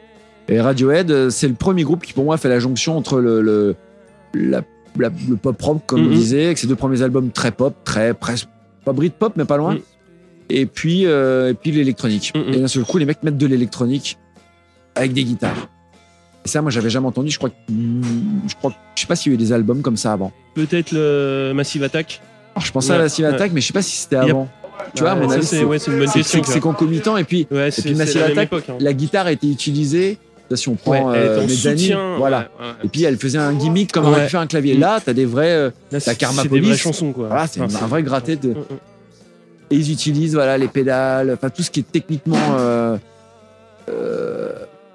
Et 0.49 0.59
Radiohead, 0.59 1.09
euh, 1.09 1.29
c'est 1.29 1.47
le 1.47 1.53
premier 1.53 1.83
groupe 1.83 2.03
qui 2.03 2.11
pour 2.11 2.25
moi 2.25 2.35
fait 2.37 2.49
la 2.49 2.59
jonction 2.59 2.97
entre 2.97 3.19
le, 3.19 3.41
le, 3.41 3.75
la- 4.33 4.61
la- 4.99 5.09
le 5.29 5.35
pop 5.37 5.61
rock 5.61 5.81
comme 5.85 6.01
on 6.01 6.09
Mhm. 6.09 6.13
disait, 6.13 6.45
avec 6.47 6.57
ses 6.57 6.67
deux 6.67 6.75
premiers 6.75 7.01
albums 7.01 7.31
très 7.31 7.51
pop, 7.51 7.73
très 7.85 8.13
presque 8.13 8.47
pas 8.83 8.91
Britpop 8.91 9.33
mais 9.37 9.45
pas 9.45 9.55
loin. 9.57 9.75
Mhm. 9.75 9.81
Et 10.49 10.65
puis 10.65 11.05
euh, 11.05 11.51
et 11.51 11.53
puis 11.53 11.71
l'électronique. 11.71 12.33
Mhm. 12.35 12.53
Et 12.53 12.59
d'un 12.59 12.67
seul 12.67 12.83
coup 12.83 12.97
les 12.97 13.05
mecs 13.05 13.23
mettent 13.23 13.37
de 13.37 13.47
l'électronique 13.47 14.17
avec 14.95 15.13
des 15.13 15.23
guitares. 15.23 15.69
Et 16.45 16.49
ça 16.49 16.61
moi 16.61 16.69
j'avais 16.71 16.89
jamais 16.89 17.07
entendu. 17.07 17.31
Je 17.31 17.37
crois 17.37 17.49
que 17.49 17.55
je 17.69 18.55
crois 18.55 18.73
je 18.95 19.01
sais 19.01 19.07
pas 19.07 19.15
s'il 19.15 19.31
y 19.31 19.33
a 19.33 19.35
eu 19.35 19.37
des 19.37 19.53
albums 19.53 19.81
comme 19.81 19.95
ça 19.95 20.11
avant. 20.11 20.33
Peut-être 20.55 20.91
le 20.91 21.53
Massive 21.55 21.83
Attack. 21.83 22.21
Alors, 22.55 22.65
je 22.65 22.71
pensais 22.71 22.93
à 22.93 22.97
la 22.97 23.03
Massive. 23.03 23.25
Attack 23.25 23.51
mais 23.53 23.61
je 23.61 23.67
sais 23.67 23.73
pas 23.73 23.81
si 23.81 23.95
c'était 23.95 24.15
avant. 24.17 24.47
Tu 24.95 25.01
vois, 25.01 25.11
à 25.11 25.15
mon 25.15 25.29
avis, 25.29 25.45
c'est 25.45 26.59
concomitant 26.59 27.17
et 27.17 27.23
puis 27.23 27.47
Massive 27.51 28.23
Attack, 28.23 28.49
hein. 28.53 28.75
la 28.79 28.93
guitare 28.93 29.27
a 29.27 29.31
été 29.31 29.47
utilisée 29.47 30.17
Si 30.53 30.69
on 30.69 30.75
prend 30.75 31.09
Ouais, 31.11 31.17
euh, 31.17 31.41
Mezzanine, 31.41 31.97
voilà. 32.19 32.37
ouais, 32.59 32.65
ouais. 32.65 32.71
Et 32.83 32.87
puis 32.89 33.03
elle 33.03 33.17
faisait 33.17 33.39
un 33.39 33.53
gimmick 33.53 33.91
comme 33.91 34.05
Ouais. 34.05 34.11
aurait 34.11 34.29
faire 34.29 34.41
un 34.41 34.45
clavier. 34.47 34.75
Là, 34.77 34.99
t'as 35.03 35.13
des 35.13 35.25
vrais, 35.25 35.49
euh, 35.51 35.69
c'est 35.97 36.15
Karma 36.15 36.43
c'est 36.43 36.47
des 36.49 36.59
vraies 36.59 36.67
Police. 36.69 36.81
chansons, 36.81 37.11
quoi. 37.11 37.27
voilà, 37.27 37.47
c'est 37.47 37.59
Enfin, 37.61 37.85
un 37.85 37.87
vrai 37.87 38.03
gratté 38.03 38.35
de. 38.35 38.51
Et 39.71 39.75
ils 39.77 39.91
utilisent 39.91 40.35
voilà 40.35 40.57
les 40.59 40.67
pédales, 40.67 41.31
enfin 41.33 41.49
tout 41.49 41.63
ce 41.63 41.71
qui 41.71 41.79
est 41.79 41.91
techniquement 41.91 42.37
euh, 42.59 42.97
euh, 43.89 44.51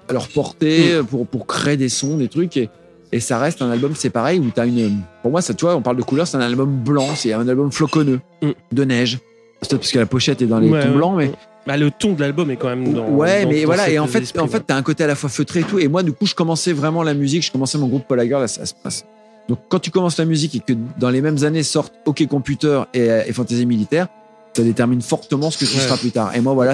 à 0.07 0.13
leur 0.13 0.27
portée 0.29 1.01
Mm. 1.01 1.05
pour 1.05 1.27
pour 1.27 1.45
créer 1.45 1.75
des 1.75 1.89
sons, 1.89 2.15
des 2.17 2.29
trucs 2.29 2.55
et, 2.55 2.69
et 3.11 3.19
ça 3.19 3.39
reste 3.39 3.61
un 3.61 3.69
album 3.71 3.93
c'est 3.95 4.09
pareil 4.09 4.39
où 4.39 4.49
t'as 4.53 4.65
une. 4.67 5.01
Pour 5.21 5.31
moi 5.31 5.41
ça 5.41 5.53
tu 5.53 5.65
vois 5.65 5.75
on 5.75 5.81
parle 5.81 5.97
de 5.97 6.03
couleur 6.03 6.27
c'est 6.27 6.37
un 6.37 6.41
album 6.41 6.69
blanc 6.69 7.07
c'est 7.15 7.33
un 7.33 7.47
album 7.47 7.71
floconneux 7.71 8.19
Mm. 8.41 8.51
de 8.71 8.83
neige. 8.85 9.19
C'est 9.61 9.75
parce 9.77 9.91
que 9.91 9.99
la 9.99 10.05
pochette 10.05 10.41
est 10.41 10.45
dans 10.45 10.59
les 10.59 10.69
Ouais, 10.69 10.83
tons 10.85 10.95
blancs 10.95 11.15
mais 11.17 11.31
Bah, 11.67 11.75
le 11.75 11.91
ton 11.91 12.13
de 12.13 12.21
l'album 12.21 12.49
est 12.49 12.55
quand 12.55 12.69
même 12.69 12.93
dans. 12.93 13.05
ouais, 13.09 13.43
dans- 13.43 13.49
mais 13.49 13.65
voilà. 13.65 13.89
Et 13.89 13.99
en 13.99 14.07
fait, 14.07 14.19
esprit, 14.21 14.39
en 14.41 14.47
fait, 14.47 14.63
t'as 14.65 14.75
un 14.77 14.81
côté 14.81 15.03
à 15.03 15.07
la 15.07 15.15
fois 15.15 15.29
feutré 15.29 15.59
et 15.59 15.63
tout. 15.63 15.77
Et 15.77 15.87
moi, 15.89 16.01
du 16.03 16.13
coup, 16.13 16.25
je 16.25 16.33
commençais 16.33 16.71
vraiment 16.71 17.03
la 17.03 17.13
musique. 17.13 17.43
Je 17.45 17.51
commençais 17.51 17.77
mon 17.77 17.87
groupe 17.87 18.03
Paul 18.07 18.19
Haggard, 18.21 18.39
là, 18.39 18.47
ça 18.47 18.65
se 18.65 18.73
passe. 18.73 19.03
Donc, 19.49 19.59
quand 19.67 19.77
tu 19.77 19.91
commences 19.91 20.17
la 20.17 20.23
musique 20.25 20.55
et 20.55 20.59
que 20.61 20.73
dans 20.97 21.09
les 21.09 21.21
mêmes 21.21 21.43
années 21.43 21.61
sortent 21.61 21.93
OK 22.05 22.25
Computer 22.27 22.83
et, 22.93 23.07
et 23.27 23.33
Fantasy 23.33 23.65
Militaire, 23.65 24.07
ça 24.53 24.63
détermine 24.63 25.01
fortement 25.01 25.51
ce 25.51 25.57
que 25.59 25.65
tu 25.65 25.75
Ouais. 25.75 25.83
seras 25.83 25.97
plus 25.97 26.11
tard. 26.11 26.33
Et 26.35 26.39
moi, 26.41 26.53
voilà, 26.53 26.73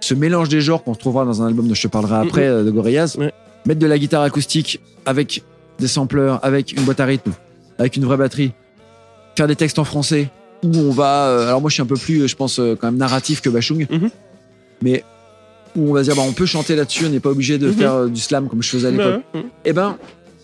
ce 0.00 0.14
mélange 0.14 0.48
des 0.48 0.60
genres 0.60 0.82
qu'on 0.82 0.92
retrouvera 0.92 1.24
dans 1.24 1.40
un 1.42 1.46
album 1.46 1.68
dont 1.68 1.74
je 1.74 1.82
te 1.82 1.88
parlerai 1.88 2.16
après, 2.26 2.46
euh, 2.48 2.64
de 2.64 2.70
Gorillaz, 2.72 3.16
Ouais. 3.16 3.32
mettre 3.64 3.80
de 3.80 3.86
la 3.86 3.96
guitare 3.98 4.22
acoustique 4.22 4.80
avec 5.06 5.44
des 5.78 5.88
sampleurs, 5.88 6.44
avec 6.44 6.72
une 6.72 6.82
boîte 6.84 7.00
à 7.00 7.04
rythme, 7.04 7.32
avec 7.78 7.96
une 7.96 8.04
vraie 8.04 8.16
batterie, 8.16 8.52
faire 9.36 9.46
des 9.46 9.56
textes 9.56 9.78
en 9.78 9.84
français 9.84 10.30
où 10.64 10.70
on 10.76 10.90
va. 10.90 11.26
euh, 11.28 11.48
alors 11.48 11.60
moi, 11.60 11.68
je 11.70 11.74
suis 11.74 11.82
un 11.82 11.86
peu 11.86 11.96
plus, 11.96 12.26
je 12.28 12.34
pense, 12.36 12.58
euh, 12.58 12.74
quand 12.80 12.86
même 12.88 12.96
narratif 12.96 13.40
que 13.40 13.50
Bachung, 13.50 13.86
Mhm. 13.90 14.10
mais 14.82 15.04
où 15.76 15.90
on 15.90 15.92
va 15.92 16.02
dire, 16.02 16.16
bah, 16.16 16.22
on 16.26 16.32
peut 16.32 16.46
chanter 16.46 16.74
là-dessus, 16.76 17.04
on 17.06 17.10
n'est 17.10 17.20
pas 17.20 17.28
obligé 17.30 17.58
de 17.58 17.68
Mhm. 17.68 17.74
faire 17.74 17.92
euh, 17.94 18.08
du 18.08 18.20
slam 18.20 18.48
comme 18.48 18.62
je 18.62 18.68
faisais 18.70 18.88
à 18.88 18.90
l'époque. 18.90 19.22
Ouais, 19.34 19.40
ouais. 19.40 19.46
Et 19.66 19.72
ben, 19.74 19.98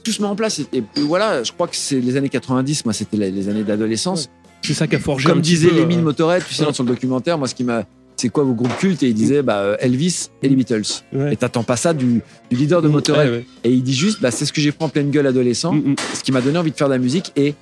tout 0.04 0.12
se 0.12 0.20
met 0.20 0.28
en 0.28 0.36
place. 0.36 0.58
Et, 0.58 0.66
et 0.78 0.84
voilà, 1.00 1.42
je 1.42 1.52
crois 1.52 1.66
que 1.68 1.76
c'est 1.76 2.00
les 2.00 2.16
années 2.16 2.28
90, 2.28 2.84
moi, 2.84 2.92
c'était 2.92 3.16
les, 3.16 3.30
les 3.30 3.48
années 3.48 3.64
d'adolescence. 3.64 4.28
C'est 4.60 4.74
ça 4.74 4.86
qui 4.86 4.94
a 4.96 4.98
forgé. 4.98 5.28
Comme 5.28 5.40
disait 5.40 5.68
peu, 5.70 5.76
Lémi 5.76 5.94
euh, 5.94 5.98
de 5.98 6.02
Motorhead, 6.02 6.44
tu 6.46 6.52
sais, 6.54 6.60
ouais. 6.62 6.66
dans 6.68 6.72
son 6.74 6.84
documentaire, 6.84 7.38
moi, 7.38 7.48
ce 7.48 7.54
qui 7.54 7.64
m'a. 7.64 7.84
C'est 8.22 8.28
quoi 8.28 8.44
vos 8.44 8.54
groupes 8.54 8.76
cultes 8.78 9.02
Et 9.02 9.08
il 9.08 9.14
disait 9.14 9.42
bah, 9.42 9.56
euh, 9.58 9.76
Elvis 9.80 10.28
et 10.44 10.48
les 10.48 10.54
Beatles. 10.54 10.82
Ouais. 11.12 11.32
Et 11.32 11.36
t'attends 11.36 11.64
pas 11.64 11.74
ça 11.74 11.92
du, 11.92 12.20
du 12.50 12.56
leader 12.56 12.80
de 12.80 12.86
Motorhead. 12.86 13.28
Ouais, 13.28 13.36
ouais. 13.38 13.46
Et 13.64 13.70
il 13.72 13.82
dit 13.82 13.94
juste, 13.94 14.22
bah, 14.22 14.30
c'est 14.30 14.44
ce 14.46 14.52
que 14.52 14.60
j'ai 14.60 14.70
pris 14.70 14.84
en 14.84 14.88
pleine 14.88 15.10
gueule 15.10 15.26
adolescent, 15.26 15.72
Mm, 15.72 15.90
mm. 15.90 15.94
ce 16.14 16.22
qui 16.22 16.30
m'a 16.30 16.40
donné 16.40 16.56
envie 16.56 16.70
de 16.70 16.76
faire 16.76 16.86
de 16.86 16.92
la 16.92 17.00
musique. 17.00 17.32
Et 17.34 17.56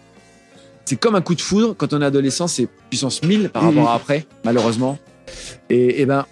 c'est 0.85 0.97
comme 0.97 1.15
un 1.15 1.23
coup 1.23 1.35
de 1.35 1.41
foudre, 1.41 1.75
quand 1.79 1.95
on 1.95 2.03
est 2.03 2.05
adolescent, 2.05 2.47
c'est 2.47 2.69
puissance 2.91 3.23
1000 3.23 3.49
par 3.49 3.63
rapport 3.63 3.85
Mhm. 3.85 3.89
à 3.89 3.95
après, 3.95 4.27
malheureusement. 4.45 4.99
Et, 5.71 6.03
et 6.03 6.05
ben, 6.05 6.27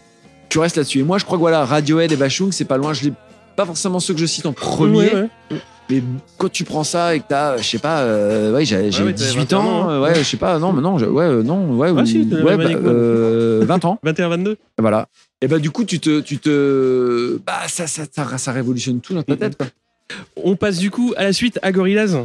tu 0.50 0.58
restes 0.58 0.76
là-dessus. 0.76 0.98
Et 0.98 1.04
moi, 1.04 1.16
je 1.16 1.24
crois 1.24 1.38
que 1.38 1.40
voilà, 1.40 1.64
Radiohead 1.64 2.12
et 2.12 2.16
Bachung, 2.16 2.52
c'est 2.52 2.66
pas 2.66 2.76
loin. 2.76 2.92
Je 2.92 3.04
l'ai 3.04 3.12
pas 3.56 3.64
forcément 3.64 3.98
ceux 3.98 4.12
que 4.12 4.20
je 4.20 4.26
cite 4.26 4.44
en 4.44 4.52
premier. 4.52 5.08
Mais 5.90 6.02
quand 6.36 6.50
tu 6.50 6.64
prends 6.64 6.84
ça 6.84 7.14
et 7.14 7.20
que 7.20 7.24
t'as, 7.28 7.56
je 7.56 7.62
sais 7.66 7.78
pas, 7.78 8.00
euh, 8.00 8.52
ouais, 8.54 8.64
j'ai 8.64 8.76
ouais, 8.76 8.90
t'avais 8.90 9.12
18 9.12 9.38
21 9.40 9.58
ans, 9.58 9.88
hein. 9.88 10.00
ouais, 10.02 10.14
je 10.16 10.22
sais 10.22 10.36
pas, 10.36 10.58
non, 10.58 10.72
mais 10.72 10.80
non, 10.82 10.96
ouais, 10.96 11.24
euh, 11.24 11.42
non, 11.42 11.76
ouais, 11.76 11.88
Ah, 11.96 12.02
ou- 12.02 12.06
si, 12.06 12.28
ouais, 12.30 12.56
bah, 12.56 12.64
euh, 12.68 13.64
20 13.66 13.84
ans. 13.84 13.98
21-22 14.04 14.56
Voilà. 14.78 15.06
Et 15.40 15.46
bah 15.48 15.58
du 15.58 15.70
coup, 15.70 15.84
tu 15.84 16.00
te, 16.00 16.20
tu 16.20 16.38
te, 16.38 17.38
bah 17.46 17.60
ça, 17.68 17.86
ça, 17.86 18.02
ça, 18.10 18.38
ça 18.38 18.52
révolutionne 18.52 19.00
tout 19.00 19.14
dans 19.14 19.22
ta 19.22 19.32
Mhm. 19.34 19.38
tête. 19.38 19.56
Quoi. 19.56 19.66
On 20.42 20.56
passe 20.56 20.78
du 20.78 20.90
coup 20.90 21.12
à 21.16 21.24
la 21.24 21.32
suite 21.32 21.58
à 21.62 21.70
Gorillaz. 21.72 22.16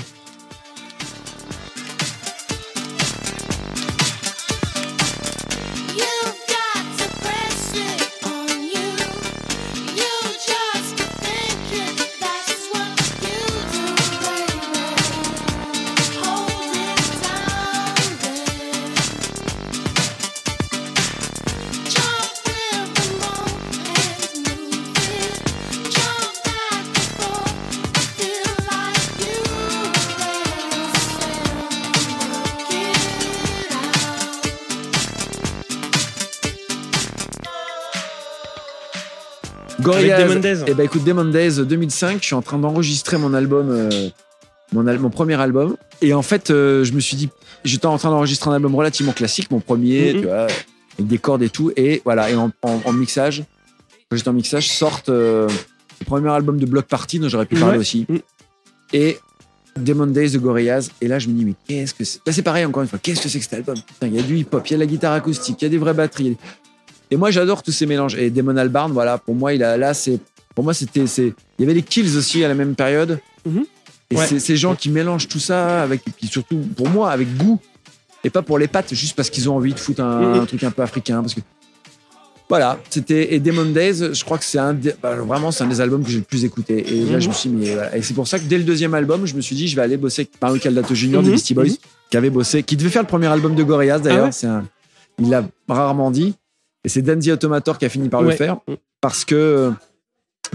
Days. 40.44 40.64
Et 40.68 40.74
bah 40.74 40.84
écoute, 40.84 41.04
Demon 41.04 41.26
Days 41.26 41.64
2005, 41.66 42.20
je 42.22 42.26
suis 42.28 42.36
en 42.36 42.42
train 42.42 42.58
d'enregistrer 42.60 43.18
mon 43.18 43.34
album, 43.34 43.70
euh, 43.72 43.90
mon, 44.74 44.86
al- 44.88 45.00
mon 45.00 45.10
premier 45.10 45.40
album. 45.42 45.76
Et 46.02 46.14
en 46.14 46.22
fait, 46.22 46.50
euh, 46.52 46.84
je 46.84 46.94
me 46.94 47.00
suis 47.00 47.18
dit, 47.18 47.30
j'étais 47.64 47.86
en 47.88 47.98
train 47.98 48.10
d'enregistrer 48.10 48.50
un 48.50 48.54
album 48.54 48.76
relativement 48.76 49.14
classique, 49.14 49.50
mon 49.52 49.60
premier, 49.60 50.14
Mhm. 50.14 50.20
tu 50.22 50.28
vois, 50.28 50.44
avec 50.44 51.08
des 51.08 51.18
cordes 51.18 51.44
et 51.44 51.50
tout. 51.50 51.72
Et 51.76 52.02
voilà, 52.06 52.30
et 52.30 52.36
en, 52.36 52.52
en- 52.62 52.82
en 52.86 52.94
mixage, 52.94 53.44
quand 54.10 54.18
j'étais 54.18 54.30
en 54.30 54.34
mixage, 54.34 54.70
sortent 54.70 55.10
euh, 55.10 55.48
le 56.00 56.06
premier 56.06 56.30
album 56.30 56.58
de 56.58 56.66
Block 56.66 56.86
Party, 56.86 57.20
dont 57.20 57.30
j'aurais 57.30 57.46
pu 57.46 57.56
parler 57.56 57.78
Ouais. 57.78 57.82
aussi. 57.82 58.06
Mhm. 58.10 58.20
Et 58.94 59.18
Demon 59.76 60.06
Days 60.08 60.30
de 60.32 60.38
Gorillaz. 60.38 60.90
Et 61.02 61.08
là, 61.08 61.18
je 61.18 61.28
me 61.30 61.34
dis, 61.34 61.46
mais 61.46 61.54
qu'est-ce 61.68 61.94
que 61.96 62.04
c'est? 62.04 62.20
Là, 62.28 62.32
c'est 62.34 62.44
pareil, 62.44 62.64
encore 62.66 62.84
une 62.84 62.90
fois, 62.90 63.00
qu'est-ce 63.02 63.22
que 63.22 63.30
c'est 63.30 63.40
que 63.40 63.44
cet 63.46 63.54
album? 63.54 63.76
Putain, 63.76 64.08
il 64.08 64.16
y 64.16 64.20
a 64.20 64.22
du 64.22 64.38
hip-hop, 64.38 64.62
il 64.68 64.72
y 64.72 64.74
a 64.76 64.78
de 64.78 64.84
la 64.84 64.88
guitare 64.88 65.14
acoustique, 65.14 65.62
il 65.62 65.66
y 65.66 65.68
a 65.68 65.70
des 65.70 65.78
vraies 65.80 65.96
batteries. 65.96 66.38
Et 67.10 67.16
moi, 67.16 67.32
j'adore 67.32 67.64
tous 67.64 67.72
ces 67.72 67.86
mélanges. 67.88 68.16
Et 68.16 68.30
Damon 68.30 68.56
Albarn, 68.58 68.92
voilà, 68.92 69.18
pour 69.18 69.34
moi, 69.36 69.54
il 69.54 69.64
a, 69.64 69.78
là, 69.78 69.94
c'est, 69.96 70.20
pour 70.56 70.64
moi, 70.64 70.74
c'était, 70.74 71.08
c'est, 71.08 71.34
il 71.58 71.62
y 71.62 71.64
avait 71.64 71.74
les 71.74 71.82
Kills 71.84 72.16
aussi 72.18 72.44
à 72.44 72.48
la 72.48 72.54
même 72.56 72.76
période. 72.76 73.20
Mhm. 73.46 73.66
Et 74.12 74.16
Ouais. 74.18 74.26
c'est 74.28 74.40
ces 74.40 74.56
gens 74.58 74.76
qui 74.76 74.90
mélangent 74.90 75.28
tout 75.28 75.40
ça 75.40 75.82
avec, 75.82 76.02
puis 76.16 76.28
surtout, 76.28 76.58
pour 76.76 76.88
moi, 76.90 77.12
avec 77.12 77.36
goût. 77.38 77.60
Et 78.24 78.30
pas 78.30 78.42
pour 78.42 78.58
les 78.60 78.68
pattes, 78.68 78.94
juste 78.94 79.16
parce 79.16 79.30
qu'ils 79.30 79.50
ont 79.50 79.56
envie 79.58 79.74
de 79.74 79.80
foutre 79.80 80.02
un, 80.02 80.22
Mhm. 80.36 80.40
un 80.42 80.46
truc 80.46 80.64
un 80.64 80.72
peu 80.72 80.82
africain. 80.82 81.22
Parce 81.22 81.34
que, 81.34 81.42
voilà, 82.50 82.78
c'était, 82.90 83.34
et 83.34 83.40
Demon 83.40 83.66
Days, 83.66 84.14
je 84.14 84.24
crois 84.24 84.38
que 84.38 84.46
c'est 84.46 84.60
un, 84.60 84.74
des- 84.74 84.94
bah, 85.02 85.16
vraiment, 85.16 85.52
c'est 85.52 85.64
un 85.64 85.68
des 85.68 85.82
albums 85.82 86.04
que 86.04 86.10
j'ai 86.10 86.20
le 86.20 86.24
plus 86.24 86.46
écouté. 86.46 86.86
Et 86.94 87.06
là, 87.06 87.14
Mhm. 87.16 87.22
je 87.22 87.28
me 87.30 87.34
suis 87.34 87.50
mis, 87.50 87.68
et, 87.68 87.74
voilà. 87.74 87.98
Et 87.98 88.02
c'est 88.02 88.14
pour 88.14 88.28
ça 88.28 88.38
que 88.38 88.44
dès 88.46 88.58
le 88.58 88.64
deuxième 88.64 88.94
album, 88.94 89.26
je 89.26 89.36
me 89.36 89.42
suis 89.42 89.56
dit, 89.56 89.68
je 89.68 89.76
vais 89.76 89.82
aller 89.82 89.98
bosser 89.98 90.22
avec 90.24 90.42
Mario 90.42 90.60
Caldato 90.60 90.94
Jr. 90.94 91.10
des 91.10 91.18
Mhm. 91.18 91.32
Beastie 91.32 91.54
Boys, 91.54 91.64
Mhm. 91.66 91.76
qui 92.12 92.18
avait 92.18 92.30
bossé, 92.30 92.62
qui 92.64 92.78
devait 92.78 92.90
faire 92.90 93.02
le 93.02 93.08
premier 93.08 93.28
album 93.28 93.56
de 93.56 93.64
Gorillaz 93.64 94.00
d'ailleurs. 94.00 94.22
Ah 94.24 94.26
ouais 94.28 94.32
c'est 94.32 94.48
un, 94.48 94.66
il 95.20 95.30
l'a 95.30 95.44
rarement 95.68 96.12
dit. 96.12 96.36
Et 96.86 96.90
c'est 96.90 97.02
Danzy 97.02 97.32
Automator 97.32 97.78
qui 97.78 97.86
a 97.86 97.90
fini 97.90 98.10
par 98.10 98.22
le 98.22 98.32
faire 98.32 98.58
parce 99.02 99.26
que 99.26 99.72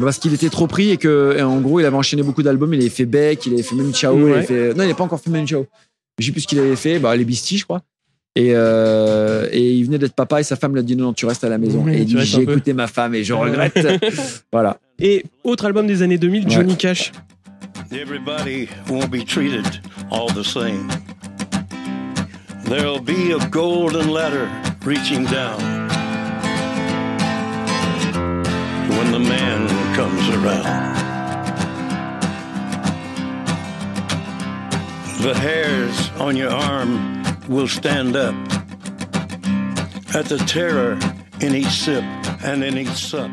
parce 0.05 0.19
qu'il 0.19 0.33
était 0.35 0.51
trop 0.51 0.67
pris 0.67 0.91
et 0.91 0.97
que 0.97 1.35
et 1.39 1.43
en 1.43 1.61
gros 1.61 1.81
il 1.81 1.87
avait 1.87 1.97
enchaîné 1.97 2.23
beaucoup 2.23 2.43
d'albums. 2.43 2.73
Il 2.75 2.81
avait 2.81 2.91
fait 2.91 3.07
Beck, 3.07 3.47
il 3.47 3.55
avait 3.55 3.63
fait 3.63 3.75
même 3.77 3.93
Ciao, 3.93 4.17
il 4.27 4.33
avait 4.33 4.43
fait 4.43 4.69
non 4.69 4.75
il 4.75 4.79
n'avait 4.79 4.95
pas 4.95 5.05
encore 5.05 5.21
fait 5.21 5.31
même 5.31 5.47
Ciao. 5.47 5.67
Je 6.19 6.27
sais 6.27 6.33
plus 6.33 6.41
ce 6.43 6.47
qu'il 6.49 6.59
avait 6.59 6.77
fait, 6.77 6.99
bah 6.99 7.15
les 7.17 7.25
Beastie 7.25 7.59
je 7.59 7.65
crois. 7.65 7.83
Et, 8.37 8.51
euh, 8.53 9.49
et 9.51 9.73
il 9.73 9.85
venait 9.85 9.99
d'être 9.99 10.15
papa 10.15 10.39
et 10.41 10.45
sa 10.45 10.55
femme 10.55 10.73
lui 10.73 10.79
a 10.81 10.83
dit 10.83 10.95
non, 10.95 11.07
non 11.07 11.13
tu 11.13 11.27
restes 11.27 11.43
à 11.43 11.49
la 11.49 11.59
maison. 11.59 11.83
Oui, 11.85 11.95
et 11.95 11.99
il 12.01 12.05
dit 12.05 12.17
j'ai 12.21 12.43
écouté 12.43 12.73
ma 12.73 12.87
femme 12.87 13.15
et 13.15 13.25
je 13.25 13.33
regrette. 13.33 13.79
voilà. 14.53 14.79
Et 15.01 15.25
autre 15.45 15.65
album 15.65 15.87
des 15.87 16.03
années 16.03 16.19
2000, 16.19 16.45
Ouais. 16.45 16.51
Johnny 16.51 16.77
Cash. 16.77 17.13
Everybody 17.91 18.69
won't 18.89 19.11
be 19.11 19.25
treated 19.25 19.65
all 20.11 20.29
the 20.33 20.45
same. 20.45 20.89
There'll 22.65 23.01
be 23.01 23.33
a 23.33 23.39
golden 23.49 24.11
ladder 24.11 24.47
reaching 24.85 25.25
down 25.25 25.59
when 28.91 29.11
the 29.11 29.19
man 29.19 29.88
comes 29.99 30.29
around. 30.31 30.95
The 35.23 35.35
hairs 35.35 36.13
on 36.21 36.37
your 36.37 36.53
arm 36.53 37.21
will 37.49 37.67
stand 37.67 38.15
up 38.15 38.33
at 40.15 40.29
the 40.29 40.37
terror 40.47 40.97
in 41.41 41.57
each 41.57 41.67
sip 41.85 42.05
and 42.45 42.63
in 42.63 42.79
each 42.79 42.95
sup. 42.95 43.27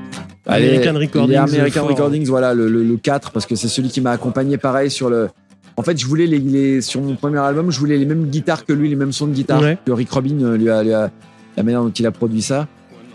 American 0.47 0.97
Recordings, 0.97 1.51
Les 1.51 1.59
American. 1.59 1.85
Recordings, 1.85 2.25
voilà, 2.27 2.55
le, 2.55 2.67
le, 2.67 2.83
le 2.83 2.97
4, 2.97 3.29
parce 3.31 3.45
que 3.45 3.55
c'est 3.55 3.67
celui 3.67 3.89
qui 3.89 4.01
m'a 4.01 4.11
accompagné 4.11 4.57
pareil 4.57 4.89
sur 4.89 5.11
le. 5.11 5.29
En 5.77 5.83
fait, 5.83 5.99
je 5.99 6.07
voulais 6.07 6.25
les, 6.25 6.39
les- 6.39 6.81
sur 6.81 6.99
mon 6.99 7.15
premier 7.15 7.37
album, 7.39 7.69
je 7.69 7.79
voulais 7.79 7.97
les 7.97 8.05
mêmes 8.05 8.25
guitares 8.25 8.65
que 8.65 8.73
lui, 8.73 8.89
les 8.89 8.95
mêmes 8.95 9.11
sons 9.11 9.27
de 9.27 9.33
guitare 9.33 9.61
Ouais. 9.61 9.77
que 9.85 9.91
Rick 9.91 10.09
Rubin 10.11 10.41
euh, 10.41 10.57
lui 10.57 10.69
a, 10.71 10.81
lui 10.81 10.93
a- 10.93 11.11
la 11.57 11.61
manière 11.63 11.83
dont 11.83 11.91
il 11.91 12.07
a 12.07 12.11
produit 12.11 12.41
ça. 12.41 12.67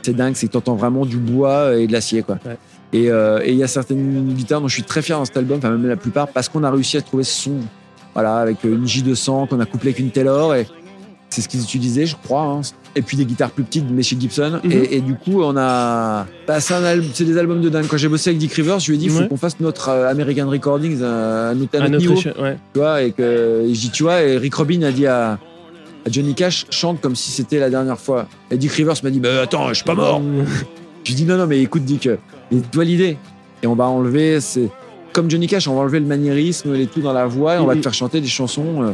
C'est 0.02 0.14
dingue, 0.14 0.34
c'est 0.36 0.46
que 0.46 0.52
t'entends 0.52 0.76
vraiment 0.76 1.04
du 1.04 1.16
bois 1.16 1.74
et 1.76 1.88
de 1.88 1.92
l'acier, 1.92 2.22
quoi. 2.22 2.38
Ouais. 2.46 2.56
Et 2.92 3.10
euh, 3.10 3.40
et 3.44 3.52
il 3.52 3.56
y 3.56 3.62
a 3.62 3.68
certaines 3.68 4.32
guitares 4.34 4.60
dont 4.60 4.68
je 4.68 4.74
suis 4.74 4.82
très 4.82 5.00
fier 5.02 5.16
dans 5.18 5.24
cet 5.24 5.36
album, 5.36 5.58
enfin 5.58 5.70
même 5.70 5.86
la 5.86 5.96
plupart, 5.96 6.28
parce 6.28 6.48
qu'on 6.48 6.64
a 6.64 6.70
réussi 6.70 6.96
à 6.96 7.02
trouver 7.02 7.22
ce 7.24 7.42
son, 7.44 7.52
voilà, 8.14 8.38
avec 8.38 8.64
euh, 8.64 8.74
une 8.74 8.84
J200 8.86 9.48
qu'on 9.48 9.60
a 9.60 9.66
couplé 9.66 9.90
avec 9.90 10.00
une 10.00 10.10
Taylor 10.10 10.54
et 10.56 10.66
c'est 11.28 11.40
ce 11.42 11.48
qu'ils 11.48 11.62
utilisaient, 11.62 12.06
je 12.06 12.16
crois. 12.16 12.42
hein. 12.42 12.60
Et 12.96 13.02
puis 13.02 13.16
des 13.16 13.24
guitares 13.24 13.50
plus 13.52 13.62
petites, 13.62 13.84
mais 13.88 14.02
chez 14.02 14.16
Gibson. 14.18 14.58
Mhm. 14.64 14.72
et, 14.72 14.96
et 14.96 15.00
du 15.00 15.14
coup, 15.14 15.40
on 15.44 15.56
a. 15.56 16.26
Bah, 16.48 16.58
c'est, 16.58 16.74
un 16.74 16.82
al- 16.82 17.04
c'est 17.14 17.24
des 17.24 17.38
albums 17.38 17.60
de 17.60 17.68
dingue. 17.68 17.86
Quand 17.86 17.96
j'ai 17.96 18.08
bossé 18.08 18.30
avec 18.30 18.38
Dick 18.38 18.52
Rivers, 18.54 18.80
je 18.80 18.88
lui 18.90 18.96
ai 18.96 18.98
dit 18.98 19.04
il 19.04 19.10
faut 19.12 19.20
Ouais. 19.20 19.28
qu'on 19.28 19.36
fasse 19.36 19.60
notre 19.60 19.90
euh, 19.90 20.10
American 20.10 20.48
Recordings 20.48 20.98
euh, 21.00 21.52
à 21.52 21.54
notre, 21.54 21.78
à 21.78 21.84
À 21.84 21.88
notre 21.88 22.04
niveau. 22.04 22.20
ouais. 22.42 22.56
Tu 22.74 22.80
vois, 22.80 23.02
et 23.02 23.12
que 23.12 23.64
et 23.64 23.72
je 23.72 23.80
dis, 23.80 23.90
tu 23.90 24.02
vois, 24.02 24.22
et 24.22 24.36
Rick 24.38 24.56
Rubin 24.56 24.82
a 24.82 24.90
dit 24.90 25.06
à, 25.06 25.34
à 26.04 26.10
Johnny 26.10 26.34
Cash 26.34 26.66
chante 26.70 27.00
comme 27.00 27.14
si 27.14 27.30
c'était 27.30 27.60
la 27.60 27.70
dernière 27.70 28.00
fois. 28.00 28.26
Et 28.50 28.56
Dick 28.58 28.72
Rivers 28.72 28.96
m'a 29.04 29.10
dit 29.10 29.20
bah, 29.20 29.42
attends, 29.42 29.68
je 29.68 29.74
suis 29.74 29.84
pas 29.84 29.94
mort. 29.94 30.20
Je 31.04 31.10
lui 31.10 31.14
dis 31.14 31.24
non, 31.26 31.36
non, 31.36 31.46
mais 31.46 31.60
écoute, 31.60 31.84
Dick, 31.84 32.08
et 32.50 32.60
toi 32.60 32.84
l'idée. 32.84 33.16
et 33.62 33.66
on 33.66 33.74
va 33.74 33.84
enlever, 33.88 34.40
c'est 34.40 34.70
comme 35.12 35.30
Johnny 35.30 35.46
Cash, 35.46 35.68
on 35.68 35.74
va 35.74 35.80
enlever 35.80 36.00
le 36.00 36.06
maniérisme, 36.06 36.72
les 36.72 36.86
tout 36.86 37.00
dans 37.00 37.12
la 37.12 37.26
voix, 37.26 37.56
et 37.56 37.58
on 37.58 37.66
va 37.66 37.74
te 37.74 37.82
faire 37.82 37.94
chanter 37.94 38.20
des 38.20 38.28
chansons 38.28 38.82
euh, 38.82 38.92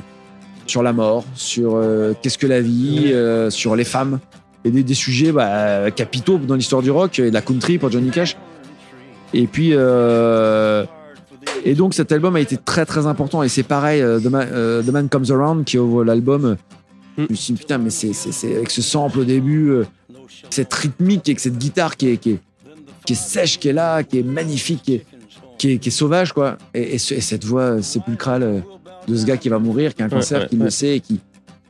sur 0.66 0.82
la 0.82 0.92
mort, 0.92 1.24
sur 1.34 1.74
euh, 1.74 2.14
qu'est-ce 2.20 2.38
que 2.38 2.46
la 2.46 2.60
vie, 2.60 3.12
euh, 3.12 3.50
sur 3.50 3.76
les 3.76 3.84
femmes, 3.84 4.18
et 4.64 4.70
des, 4.70 4.82
des 4.82 4.94
sujets 4.94 5.32
bah, 5.32 5.90
capitaux 5.90 6.38
dans 6.38 6.54
l'histoire 6.54 6.82
du 6.82 6.90
rock 6.90 7.18
et 7.18 7.30
de 7.30 7.34
la 7.34 7.42
country 7.42 7.78
pour 7.78 7.90
Johnny 7.90 8.10
Cash. 8.10 8.36
Et 9.34 9.46
puis, 9.46 9.70
euh, 9.72 10.84
et 11.64 11.74
donc 11.74 11.94
cet 11.94 12.12
album 12.12 12.36
a 12.36 12.40
été 12.40 12.56
très 12.56 12.86
très 12.86 13.06
important, 13.06 13.42
et 13.42 13.48
c'est 13.48 13.62
pareil, 13.62 14.00
euh, 14.00 14.18
The, 14.18 14.26
Man, 14.26 14.48
The 14.84 14.90
Man 14.90 15.08
Comes 15.08 15.30
Around 15.30 15.64
qui 15.64 15.78
ouvre 15.78 16.04
l'album. 16.04 16.56
Mhm. 17.16 17.26
Je 17.28 17.32
me 17.32 17.36
suis 17.36 17.52
dit, 17.54 17.60
putain, 17.60 17.78
mais 17.78 17.90
c'est 17.90 18.56
avec 18.56 18.70
ce 18.70 18.82
sample 18.82 19.20
au 19.20 19.24
début, 19.24 19.82
cette 20.50 20.72
rythmique, 20.72 21.28
avec 21.28 21.40
cette 21.40 21.58
guitare 21.58 21.96
qui 21.96 22.08
est, 22.08 22.16
qui 22.16 22.32
est, 22.32 22.40
qui 23.06 23.14
est 23.14 23.16
sèche, 23.16 23.58
qui 23.58 23.68
est 23.68 23.72
là, 23.72 24.02
qui 24.02 24.18
est 24.18 24.22
magnifique, 24.22 24.82
qui 24.82 24.94
est, 24.96 25.06
qui 25.58 25.72
est, 25.72 25.78
qui 25.78 25.88
est 25.88 25.92
sauvage, 25.92 26.32
quoi. 26.32 26.58
Et, 26.74 26.94
et 26.94 26.98
ce- 26.98 27.14
et 27.14 27.20
cette 27.22 27.44
voix 27.44 27.80
sépulcrale 27.80 28.42
euh, 28.42 28.60
de 29.08 29.16
ce 29.16 29.24
gars 29.24 29.36
qui 29.38 29.48
va 29.48 29.58
mourir, 29.58 29.94
qui 29.94 30.02
a 30.02 30.06
un 30.06 30.08
cancer, 30.10 30.42
ouais, 30.42 30.48
qui 30.48 30.56
ouais. 30.56 30.64
le 30.64 30.70
sait, 30.70 30.96
et 30.96 31.00
qui, 31.00 31.20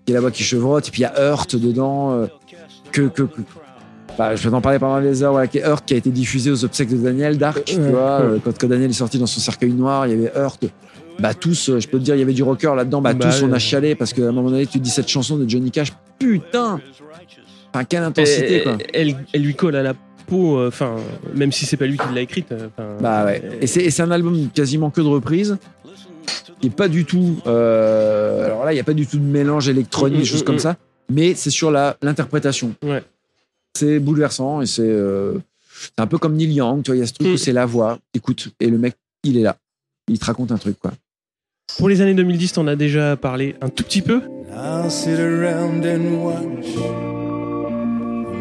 qui 0.05 0.13
est 0.13 0.15
la 0.15 0.21
voix 0.21 0.31
qui 0.33 0.43
chevrotte, 0.43 0.89
et 0.89 0.91
puis 0.91 1.03
il 1.03 1.05
y 1.05 1.07
a 1.07 1.31
Hurt 1.31 1.55
dedans, 1.55 2.13
euh, 2.13 2.27
que. 2.91 3.03
que, 3.03 3.23
que- 3.23 3.43
bah, 4.19 4.35
je 4.35 4.43
vais 4.45 4.51
t'en 4.51 4.63
parler 4.63 4.79
pendant 4.79 4.99
les 4.99 5.23
heures, 5.23 5.33
voilà, 5.33 5.47
qui 5.47 5.59
est 5.59 5.67
Hurt 5.67 5.85
qui 5.85 5.93
a 5.93 5.99
été 5.99 6.09
diffusé 6.11 6.51
aux 6.51 6.65
obsèques 6.65 6.89
de 6.89 6.97
Daniel 6.97 7.37
Dark, 7.37 7.63
tu 7.65 7.79
vois, 7.79 8.23
euh, 8.23 8.39
quand, 8.43 8.59
quand 8.59 8.67
Daniel 8.67 8.89
est 8.89 8.95
sorti 8.95 9.19
dans 9.19 9.27
son 9.27 9.41
cercueil 9.41 9.73
noir, 9.73 10.07
il 10.07 10.11
y 10.11 10.15
avait 10.15 10.33
Hurt. 10.35 10.65
Bah 11.19 11.35
tous, 11.35 11.69
euh, 11.71 11.81
je 11.81 11.89
peux 11.89 11.99
te 11.99 12.03
dire, 12.05 12.15
il 12.15 12.19
y 12.21 12.23
avait 12.23 12.33
du 12.35 12.43
rocker 12.43 12.73
là-dedans, 12.77 13.01
bah, 13.03 13.13
Bah, 13.15 13.27
tous 13.31 13.43
on 13.43 13.53
a 13.53 13.59
chialé 13.59 13.95
parce 13.95 14.13
qu'à 14.15 14.23
un 14.29 14.33
moment 14.33 14.51
donné, 14.51 14.67
tu 14.67 14.79
te 14.79 14.83
dis 14.85 14.91
cette 14.91 15.09
chanson 15.09 15.37
de 15.37 15.47
Johnny 15.49 15.71
Cash, 15.71 15.93
putain 16.19 16.81
Enfin, 17.75 17.85
quelle 17.85 18.03
intensité, 18.05 18.63
quoi. 18.63 18.79
Elle, 18.95 19.17
elle 19.35 19.43
lui 19.43 19.55
colle 19.55 19.77
à 19.77 19.83
la 19.83 19.93
peau, 20.27 20.59
euh, 20.59 20.69
enfin, 20.69 20.97
même 21.35 21.53
si 21.53 21.65
c'est 21.67 21.77
pas 21.77 21.87
lui 21.87 21.97
qui 21.97 22.15
l'a 22.15 22.21
écrite. 22.21 22.53
euh, 22.53 22.69
Bah 23.01 23.25
ouais. 23.25 23.41
euh, 23.45 23.59
Et 23.61 23.67
c'est 23.67 24.01
un 24.03 24.11
album 24.11 24.49
quasiment 24.55 24.91
que 24.91 25.01
de 25.01 25.07
reprises. 25.07 25.57
Qui 26.61 26.69
est 26.69 26.71
pas 26.71 26.89
du 26.89 27.05
tout. 27.05 27.37
euh, 27.47 28.45
alors 28.47 28.65
là, 28.65 28.73
il 28.73 28.77
n'y 28.77 28.81
a 28.81 28.85
pas 28.85 28.95
du 28.95 29.07
tout 29.07 29.19
de 29.19 29.23
mélange 29.25 29.69
électronique, 29.69 30.17
Mm, 30.19 30.21
des 30.21 30.27
choses 30.27 30.43
mm, 30.43 30.45
comme 30.47 30.57
mm. 30.57 30.61
ça. 30.61 30.77
Mais 31.11 31.35
c'est 31.35 31.51
sur 31.51 31.71
la- 31.71 31.97
l'interprétation. 32.03 32.75
Ouais. 32.83 33.03
C'est 33.77 33.99
bouleversant 33.99 34.63
et 34.63 34.67
c'est 34.67 34.83
euh, 34.83 35.35
c'est 35.97 36.01
un 36.01 36.07
peu 36.07 36.17
comme 36.19 36.35
Neil 36.35 36.53
Young. 36.55 36.83
Tu 36.83 36.91
vois, 36.91 36.97
il 36.97 37.01
y 37.01 37.03
a 37.03 37.07
ce 37.07 37.13
truc 37.13 37.29
où 37.29 37.37
c'est 37.37 37.53
la 37.53 37.67
voix. 37.67 37.99
Écoute, 38.15 38.49
et 38.59 38.69
le 38.71 38.79
mec, 38.79 38.95
il 39.23 39.37
est 39.37 39.43
là. 39.43 39.57
Il 40.09 40.19
te 40.19 40.25
raconte 40.25 40.51
un 40.51 40.57
truc, 40.59 40.79
quoi. 40.79 40.93
Pour 41.79 41.89
les 41.91 42.01
années 42.01 42.15
2010, 42.15 42.55
t'en 42.55 42.67
as 42.69 42.77
déjà 42.77 43.17
parlé 43.17 43.55
un 43.61 43.69
tout 43.69 43.83
petit 43.85 44.01
peu? 44.03 44.23
I'll 44.51 44.91
sit 44.91 45.19
around 45.19 45.85
and 45.85 46.23
watch 46.25 47.16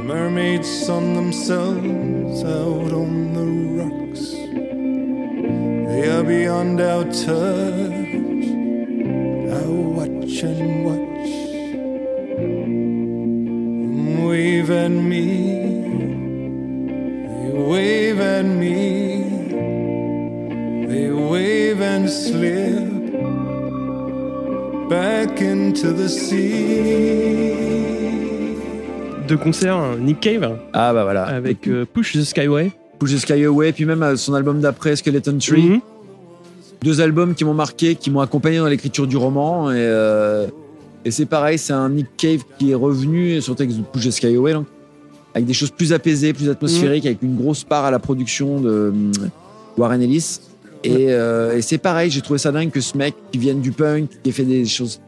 mermaids 0.06 0.70
sun 0.86 1.16
themselves 1.16 2.44
out 2.44 2.92
on 2.94 3.34
the 3.34 3.46
rocks. 3.80 4.34
They 5.90 6.08
are 6.08 6.24
beyond 6.24 6.80
our 6.80 7.06
touch. 7.06 8.46
I'll 9.58 9.84
watch 9.98 10.44
and 10.44 10.86
watch. 10.86 11.32
And 12.38 14.28
wave 14.28 14.70
at 14.70 14.92
me. 14.92 15.26
They 17.34 17.52
wave 17.74 18.20
at 18.20 18.46
me. 18.46 19.24
They 20.86 21.10
wave 21.10 21.82
and 21.82 22.08
slip 22.08 22.94
back 24.88 25.42
into 25.42 25.94
the 25.94 26.10
sea. 26.10 27.95
Deux 29.28 29.38
concerts, 29.38 29.76
un 29.76 29.98
Nick 29.98 30.20
Cave 30.20 30.58
Ah 30.74 30.94
bah 30.94 31.04
voilà. 31.04 31.24
avec 31.26 31.68
euh, 31.68 31.86
Push 31.92 32.14
the 32.14 32.24
Skyway. 32.24 32.72
Push 33.00 33.14
the 33.14 33.18
Sky 33.18 33.44
Away, 33.44 33.72
puis 33.74 33.86
même 33.86 34.04
euh, 34.04 34.16
son 34.16 34.34
album 34.36 34.60
d'après, 34.62 34.96
Skeleton 34.96 35.38
Tree. 35.40 35.64
Mhm. 35.70 35.80
deux 36.84 37.02
albums 37.02 37.34
qui 37.34 37.44
m'ont 37.44 37.54
marqué, 37.56 37.96
qui 37.96 38.12
m'ont 38.12 38.20
accompagné 38.22 38.60
dans 38.60 38.68
l'écriture 38.68 39.08
du 39.08 39.18
roman. 39.18 39.72
Et, 39.72 39.76
euh, 39.78 40.48
et 41.04 41.12
c'est 41.12 41.26
pareil, 41.26 41.58
c'est 41.58 41.74
un 41.74 41.90
Nick 41.90 42.08
Cave 42.18 42.42
qui 42.60 42.72
est 42.72 42.76
revenu 42.76 43.42
sur 43.42 43.54
le 43.54 43.58
texte 43.58 43.78
de 43.78 43.84
Push 43.84 44.08
the 44.08 44.12
Sky 44.12 44.36
Away, 44.36 44.54
donc, 44.54 44.68
avec 45.34 45.48
des 45.48 45.54
choses 45.54 45.72
plus 45.72 45.92
apaisées, 45.92 46.32
plus 46.34 46.50
atmosphériques, 46.50 47.06
avec 47.06 47.22
une 47.24 47.36
grosse 47.36 47.64
part 47.64 47.86
à 47.86 47.92
la 47.92 48.00
production 48.00 48.60
de 48.62 48.94
Warren 49.78 50.02
Ellis. 50.02 50.40
Et, 50.84 51.08
euh, 51.10 51.58
et 51.58 51.62
c'est 51.64 51.80
pareil, 51.80 52.12
j'ai 52.12 52.22
trouvé 52.22 52.38
ça 52.38 52.52
dingue 52.52 52.70
que 52.70 52.80
ce 52.80 52.96
mec 52.96 53.16
qui 53.32 53.40
vienne 53.40 53.60
du 53.60 53.72
punk, 53.72 54.08
qui 54.24 54.30
ait 54.30 54.34
fait 54.34 54.44
des 54.44 54.66
choses 54.66 55.02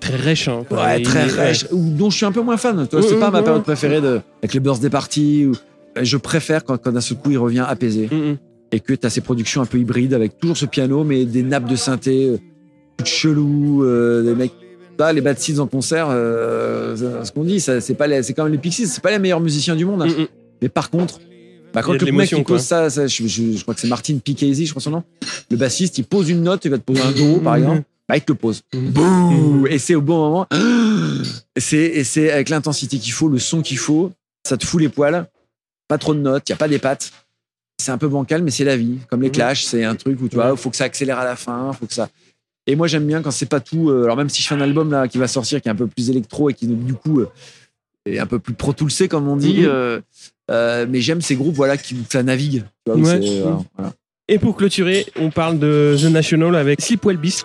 Très 0.00 0.16
rêche. 0.16 0.48
Hein, 0.48 0.64
ouais, 0.70 1.02
très 1.02 1.24
rêches, 1.24 1.66
ou 1.72 1.90
dont 1.90 2.10
je 2.10 2.16
suis 2.16 2.26
un 2.26 2.32
peu 2.32 2.40
moins 2.42 2.56
fan. 2.56 2.78
Ouais, 2.92 3.02
c'est 3.02 3.18
pas 3.18 3.30
ma 3.30 3.42
période 3.42 3.62
préférée 3.62 4.00
de, 4.00 4.20
avec 4.42 4.54
les 4.54 4.60
birthday 4.60 4.90
parties. 4.90 5.46
Ou, 5.46 5.52
je 6.00 6.16
préfère 6.16 6.64
quand, 6.64 6.78
quand 6.78 6.92
d'un 6.92 7.00
seul 7.00 7.18
coup 7.18 7.30
il 7.30 7.38
revient 7.38 7.64
apaisé 7.66 8.08
Mhm. 8.10 8.36
et 8.72 8.80
que 8.80 8.94
tu 8.94 9.06
as 9.06 9.10
ces 9.10 9.20
productions 9.20 9.60
un 9.62 9.66
peu 9.66 9.78
hybrides 9.78 10.14
avec 10.14 10.38
toujours 10.38 10.56
ce 10.56 10.66
piano, 10.66 11.04
mais 11.04 11.24
des 11.24 11.42
nappes 11.42 11.68
de 11.68 11.76
synthé, 11.76 12.26
euh, 12.28 12.38
tout 12.96 13.04
chelou, 13.06 13.84
euh, 13.84 14.22
des 14.22 14.34
mecs. 14.34 14.52
Là, 14.98 15.12
les 15.12 15.20
Bad 15.22 15.38
Seeds 15.38 15.58
en 15.60 15.66
concert, 15.66 16.08
euh, 16.10 16.94
ce 17.24 17.32
qu'on 17.32 17.44
dit, 17.44 17.58
c'est 17.60 17.94
pas 17.94 18.06
les- 18.06 18.22
c'est 18.22 18.34
quand 18.34 18.44
même 18.44 18.52
les 18.52 18.58
Pixies, 18.58 18.86
c'est 18.86 19.02
pas 19.02 19.10
les 19.10 19.18
meilleurs 19.18 19.40
musiciens 19.40 19.74
du 19.74 19.84
monde. 19.86 20.02
hein. 20.02 20.06
Mhm. 20.08 20.26
Mais 20.62 20.68
par 20.68 20.90
contre, 20.90 21.18
bah, 21.72 21.82
quand 21.82 21.92
de 21.94 22.04
le 22.04 22.12
mec 22.12 22.30
il 22.32 22.44
pose 22.44 22.60
ça, 22.60 22.90
ça, 22.90 23.06
je, 23.06 23.26
je- 23.26 23.52
je 23.56 23.62
crois 23.62 23.74
que 23.74 23.80
c'est 23.80 23.88
Martin 23.88 24.18
P. 24.22 24.34
Casey, 24.34 24.64
je 24.66 24.70
crois 24.70 24.82
son 24.82 24.90
nom. 24.90 25.02
Le 25.50 25.56
bassiste, 25.56 25.96
il 25.98 26.04
pose 26.04 26.28
une 26.28 26.42
note, 26.42 26.64
il 26.66 26.70
va 26.70 26.78
te 26.78 26.82
poser 26.82 27.00
un 27.02 27.12
do, 27.12 27.40
par 27.40 27.56
exemple. 27.56 27.82
Bah, 28.10 28.16
il 28.16 28.22
te 28.22 28.32
le 28.32 28.36
pose. 28.38 28.62
Mhm. 28.74 28.90
Bouh 28.90 29.66
Et 29.68 29.78
c'est 29.78 29.94
au 29.94 30.00
bon 30.00 30.18
moment. 30.18 30.46
Et 31.56 31.60
c'est, 31.60 32.04
c'est 32.04 32.30
avec 32.30 32.48
l'intensité 32.48 32.98
qu'il 32.98 33.12
faut, 33.12 33.28
le 33.28 33.38
son 33.38 33.62
qu'il 33.62 33.78
faut. 33.78 34.12
Ça 34.46 34.56
te 34.56 34.66
fout 34.66 34.80
les 34.80 34.88
poils. 34.88 35.26
Pas 35.88 35.98
trop 35.98 36.14
de 36.14 36.20
notes, 36.20 36.48
il 36.48 36.52
n'y 36.52 36.54
a 36.54 36.58
pas 36.58 36.68
des 36.68 36.78
pattes. 36.78 37.12
C'est 37.80 37.92
un 37.92 37.98
peu 37.98 38.08
bancal, 38.08 38.42
mais 38.42 38.50
c'est 38.50 38.64
la 38.64 38.76
vie. 38.76 38.98
Comme 39.08 39.22
les 39.22 39.28
Mhm. 39.28 39.32
clashs, 39.34 39.64
c'est 39.64 39.84
un 39.84 39.94
truc 39.96 40.20
où 40.20 40.28
tu 40.28 40.36
vois, 40.36 40.56
faut 40.56 40.70
que 40.70 40.76
ça 40.76 40.84
accélère 40.84 41.18
à 41.18 41.24
la 41.24 41.36
fin, 41.36 41.72
faut 41.72 41.86
que 41.86 41.94
ça. 41.94 42.08
Et 42.66 42.76
moi, 42.76 42.86
j'aime 42.86 43.06
bien 43.06 43.22
quand 43.22 43.30
c'est 43.30 43.46
pas 43.46 43.60
tout. 43.60 43.90
euh, 43.90 44.04
alors, 44.04 44.16
même 44.16 44.28
si 44.28 44.42
je 44.42 44.48
fais 44.48 44.54
un 44.54 44.60
album 44.60 44.90
là 44.90 45.08
qui 45.08 45.18
va 45.18 45.26
sortir, 45.28 45.60
qui 45.62 45.68
est 45.68 45.72
un 45.72 45.76
peu 45.76 45.86
plus 45.86 46.10
électro 46.10 46.50
et 46.50 46.54
qui, 46.54 46.66
du 46.66 46.94
coup, 46.94 47.20
euh, 47.20 47.28
est 48.06 48.18
un 48.18 48.26
peu 48.26 48.38
plus 48.38 48.54
pro 48.54 48.72
toolsé, 48.72 49.08
comme 49.08 49.28
on 49.28 49.36
dit. 49.36 49.64
Euh, 49.64 50.00
euh, 50.50 50.86
mais 50.88 51.00
j'aime 51.00 51.20
ces 51.22 51.36
groupes 51.36 51.54
voilà, 51.54 51.76
qui 51.76 51.96
ça 52.10 52.22
navigue. 52.22 52.64
Tu 52.84 52.92
vois, 52.92 52.96
où 52.96 53.04
Ouais. 53.04 53.20
c'est, 53.22 53.40
voilà, 53.40 53.58
voilà. 53.76 53.92
Et 54.28 54.38
pour 54.38 54.56
clôturer, 54.56 55.06
on 55.16 55.30
parle 55.30 55.58
de 55.58 55.96
The 55.98 56.04
National 56.04 56.54
avec 56.54 56.80
Beast. 57.20 57.44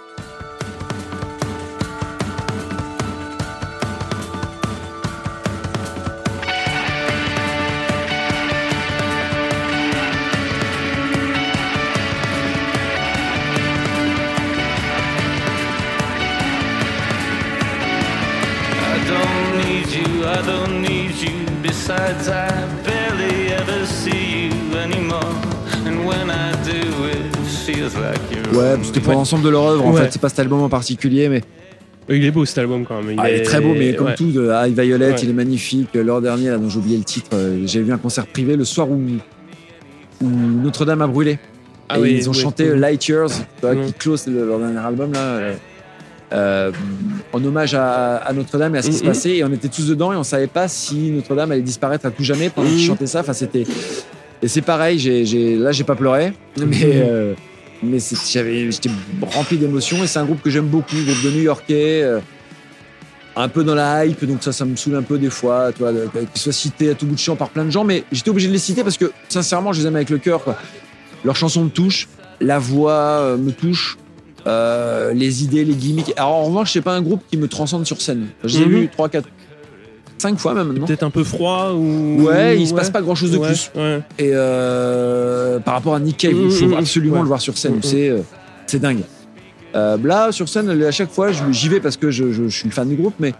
Besides, 22.06 22.28
I 22.30 22.86
barely 22.86 23.52
ever 23.54 23.86
see 23.86 24.50
you 24.50 24.78
anymore. 24.78 25.24
And 25.88 26.06
when 26.06 26.30
I 26.30 26.52
do, 26.64 27.08
it 27.08 27.36
feels 27.66 27.96
like 27.96 28.20
you're. 28.32 28.56
Ouais, 28.56 28.78
c'était 28.84 29.00
pour 29.00 29.14
l'ensemble 29.14 29.44
de 29.44 29.50
leur 29.50 29.64
œuvre. 29.64 29.86
En 29.86 29.92
Ouais. 29.94 30.02
fait, 30.04 30.12
c'est 30.14 30.22
pas 30.22 30.30
cet 30.30 30.40
album 30.40 30.62
en 30.62 30.70
particulier, 30.70 31.30
mais 31.30 31.42
Il 32.08 32.24
est 32.24 32.30
beau 32.30 32.46
cet 32.46 32.60
album 32.60 32.86
quand 32.86 33.02
même. 33.02 33.18
Ah, 33.20 33.32
il 33.32 33.38
est 33.38 33.42
très 33.44 33.60
beau, 33.60 33.74
mais 33.76 33.96
comme 33.96 34.08
ouais. 34.08 34.16
tout, 34.16 34.30
de 34.32 34.52
High 34.54 34.80
Violet, 34.80 35.14
Ouais. 35.14 35.20
il 35.24 35.30
est 35.32 35.34
magnifique. 35.34 35.90
L'an 35.96 36.22
dernier, 36.22 36.50
là, 36.52 36.58
dont 36.60 36.70
j'ai 36.70 36.78
oublié 36.78 36.98
le 37.00 37.04
titre, 37.04 37.30
euh, 37.34 37.64
j'ai 37.66 37.82
vu 37.82 37.92
un 37.92 37.98
concert 37.98 38.28
privé 38.28 38.56
le 38.56 38.64
soir 38.66 38.88
où, 38.92 39.02
où 40.22 40.30
Notre-Dame 40.30 41.02
a 41.02 41.08
brûlé. 41.08 41.40
Ah 41.90 41.98
et 41.98 42.02
oui, 42.02 42.16
ils 42.20 42.30
ont 42.30 42.34
oui. 42.34 42.40
chanté 42.40 42.76
Light 42.76 43.08
Years, 43.08 43.32
Ouais. 43.64 43.78
qui 43.88 43.94
close 43.94 44.28
le- 44.28 44.46
leur 44.46 44.60
dernier 44.60 44.78
album, 44.78 45.14
là, 45.14 45.40
euh, 46.34 46.36
euh, 46.36 46.72
en 47.34 47.44
hommage 47.44 47.74
à, 47.76 48.16
à 48.18 48.34
Notre-Dame 48.34 48.76
et 48.76 48.80
à 48.80 48.82
ce 48.82 48.90
qui 48.90 48.96
se 48.98 49.04
Mhm. 49.04 49.10
passait. 49.10 49.38
Et 49.38 49.44
on 49.44 49.52
était 49.52 49.68
tous 49.68 49.88
dedans 49.88 50.12
et 50.14 50.16
on 50.16 50.24
savait 50.24 50.48
pas 50.48 50.68
si 50.68 51.12
Notre-Dame 51.12 51.52
allait 51.52 51.62
disparaître 51.62 52.06
à 52.06 52.12
tout 52.12 52.24
jamais 52.24 52.50
pendant 52.50 52.68
qu'ils 52.68 52.78
Mhm. 52.80 52.86
chantaient 52.88 53.08
ça. 53.08 53.20
Enfin, 53.22 53.34
c'était. 53.34 53.64
Et 54.42 54.48
c'est 54.48 54.62
pareil, 54.62 55.00
j'ai, 55.00 55.26
j'ai- 55.26 55.56
là, 55.56 55.72
j'ai 55.72 55.84
pas 55.84 55.96
pleuré, 55.96 56.34
mais. 56.58 56.66
Mhm. 56.66 56.76
euh, 56.86 57.34
mais 57.84 58.00
c'est- 58.00 58.18
j'avais, 58.32 58.72
j'étais 58.72 58.90
rempli 59.22 59.58
d'émotions 59.58 60.04
et 60.04 60.08
c'est 60.08 60.20
un 60.20 60.26
groupe 60.26 60.42
que 60.42 60.50
j'aime 60.50 60.68
beaucoup, 60.68 60.96
groupe 60.96 61.24
de 61.24 61.30
New-Yorkais, 61.32 62.02
euh, 62.04 62.20
un 63.36 63.50
peu 63.50 63.64
dans 63.64 63.76
la 63.76 64.06
hype, 64.06 64.24
donc 64.26 64.42
ça, 64.44 64.52
ça 64.54 64.64
me 64.66 64.76
saoule 64.76 64.96
un 64.96 65.02
peu 65.04 65.18
des 65.18 65.30
fois, 65.30 65.72
tu 65.74 65.80
vois, 65.80 65.92
de- 65.92 66.08
qu'ils 66.34 66.42
soient 66.42 66.54
cités 66.54 66.90
à 66.92 66.96
tout 66.96 67.06
bout 67.06 67.16
de 67.16 67.20
champ 67.20 67.36
par 67.36 67.50
plein 67.50 67.66
de 67.66 67.70
gens, 67.70 67.84
mais 67.84 68.04
j'étais 68.12 68.30
obligé 68.30 68.48
de 68.48 68.54
les 68.54 68.60
citer 68.60 68.82
parce 68.84 68.98
que 68.98 69.12
sincèrement, 69.30 69.74
je 69.74 69.82
les 69.82 69.88
aime 69.88 69.96
avec 69.96 70.10
le 70.10 70.18
cœur. 70.20 70.44
quoi. 70.44 70.58
Leurs 71.26 71.36
chansons 71.36 71.64
me 71.66 71.70
touchent, 71.70 72.08
la 72.40 72.60
voix 72.60 72.94
euh, 72.94 73.38
me 73.38 73.52
touche, 73.52 73.98
euh, 74.48 75.14
les 75.14 75.44
idées, 75.44 75.66
les 75.66 75.74
gimmicks. 75.76 76.14
Alors 76.18 76.34
en 76.34 76.44
revanche, 76.46 76.74
c'est 76.74 76.82
pas 76.82 76.94
un 76.96 77.02
groupe 77.02 77.22
qui 77.30 77.38
me 77.38 77.48
transcende 77.48 77.86
sur 77.86 78.02
scène. 78.02 78.28
Je 78.44 78.58
les 78.60 78.64
ai 78.64 78.66
Mhm. 78.68 78.76
vus 78.82 78.90
3, 78.90 79.10
4, 79.10 79.28
5 80.18 80.38
fois 80.40 80.54
même. 80.54 80.86
Peut-être 80.86 81.04
un 81.04 81.10
peu 81.10 81.24
froid 81.24 81.72
ou. 81.74 82.24
Ouais, 82.24 82.60
il 82.60 82.68
se 82.68 82.74
passe 82.74 82.90
pas 82.90 83.02
grand 83.02 83.16
chose 83.16 83.32
de 83.32 83.38
Ouais, 83.38 83.48
plus. 83.48 83.72
ouais. 83.76 84.00
Et 84.18 84.32
euh, 84.34 85.60
par 85.60 85.74
rapport 85.76 85.96
à 85.96 86.00
Nick 86.00 86.18
Cave, 86.18 86.32
il 86.34 86.38
Mhm, 86.46 86.52
faut 86.52 86.66
mhm, 86.68 86.74
absolument 86.76 87.22
le 87.22 87.28
voir 87.28 87.42
sur 87.42 87.58
scène. 87.58 87.80
C'est 87.84 88.10
euh, 88.10 88.22
c'est 88.68 88.80
dingue. 88.80 89.02
Euh, 89.76 89.98
là, 90.04 90.32
sur 90.32 90.48
scène, 90.48 90.70
à 90.84 90.92
chaque 90.92 91.10
fois, 91.12 91.32
j'y 91.52 91.68
vais 91.70 91.80
parce 91.82 91.98
que 91.98 92.10
je, 92.12 92.32
je- 92.32 92.48
je 92.48 92.58
suis 92.58 92.70
fan 92.72 92.88
du 92.88 92.96
groupe, 92.96 93.16
mais 93.20 93.34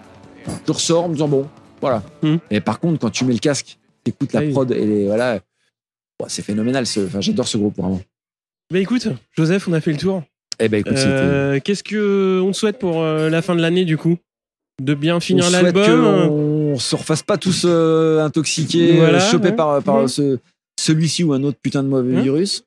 je 0.68 0.72
ressors 0.72 1.06
en 1.06 1.08
me 1.08 1.14
disant 1.14 1.28
bon, 1.30 1.48
voilà. 1.82 2.04
Mhm. 2.24 2.40
Et 2.52 2.60
par 2.62 2.80
contre, 2.80 3.00
quand 3.00 3.10
tu 3.10 3.24
mets 3.26 3.34
le 3.34 3.40
casque, 3.40 3.78
t'écoutes 4.04 4.34
la 4.34 4.42
prod 4.42 4.70
et 4.72 4.86
les, 4.86 5.06
voilà, 5.06 5.40
Bon, 6.20 6.28
c'est 6.30 6.42
phénoménal. 6.44 6.86
Enfin, 7.06 7.20
j'adore 7.20 7.46
ce 7.48 7.58
groupe 7.58 7.76
vraiment. 7.78 8.00
Bah 8.72 8.80
écoute, 8.80 9.08
Joseph, 9.36 9.68
on 9.68 9.74
a 9.74 9.82
fait 9.82 9.92
le 9.92 9.98
tour. 9.98 10.24
Eh 10.60 10.70
ben 10.70 10.80
écoute, 10.80 10.94
Euh, 10.98 11.60
Qu'est-ce 11.64 11.84
que 11.84 12.40
on 12.42 12.52
te 12.52 12.58
souhaite 12.58 12.80
pour 12.80 13.02
euh, 13.02 13.30
la 13.30 13.42
fin 13.42 13.56
de 13.56 13.62
l'année 13.62 13.86
du 13.86 13.98
coup? 13.98 14.18
De 14.82 14.94
bien 14.94 15.20
finir 15.20 15.46
on 15.48 15.52
l'album 15.52 16.28
qu'on 16.28 16.78
se 16.80 16.96
refasse 16.96 17.24
pas 17.24 17.38
tous 17.38 17.64
euh, 17.66 18.20
intoxiqués, 18.24 18.98
Voilà, 18.98 19.18
euh, 19.26 19.32
chopés 19.32 19.50
ouais. 19.50 19.56
par, 19.56 19.82
par 19.84 20.02
Ouais. 20.02 20.08
ce, 20.08 20.38
celui-ci 20.80 21.24
ou 21.24 21.34
un 21.34 21.44
autre 21.44 21.58
putain 21.62 21.82
de 21.84 21.88
mauvais 21.88 22.16
Hein 22.18 22.22
virus. 22.22 22.64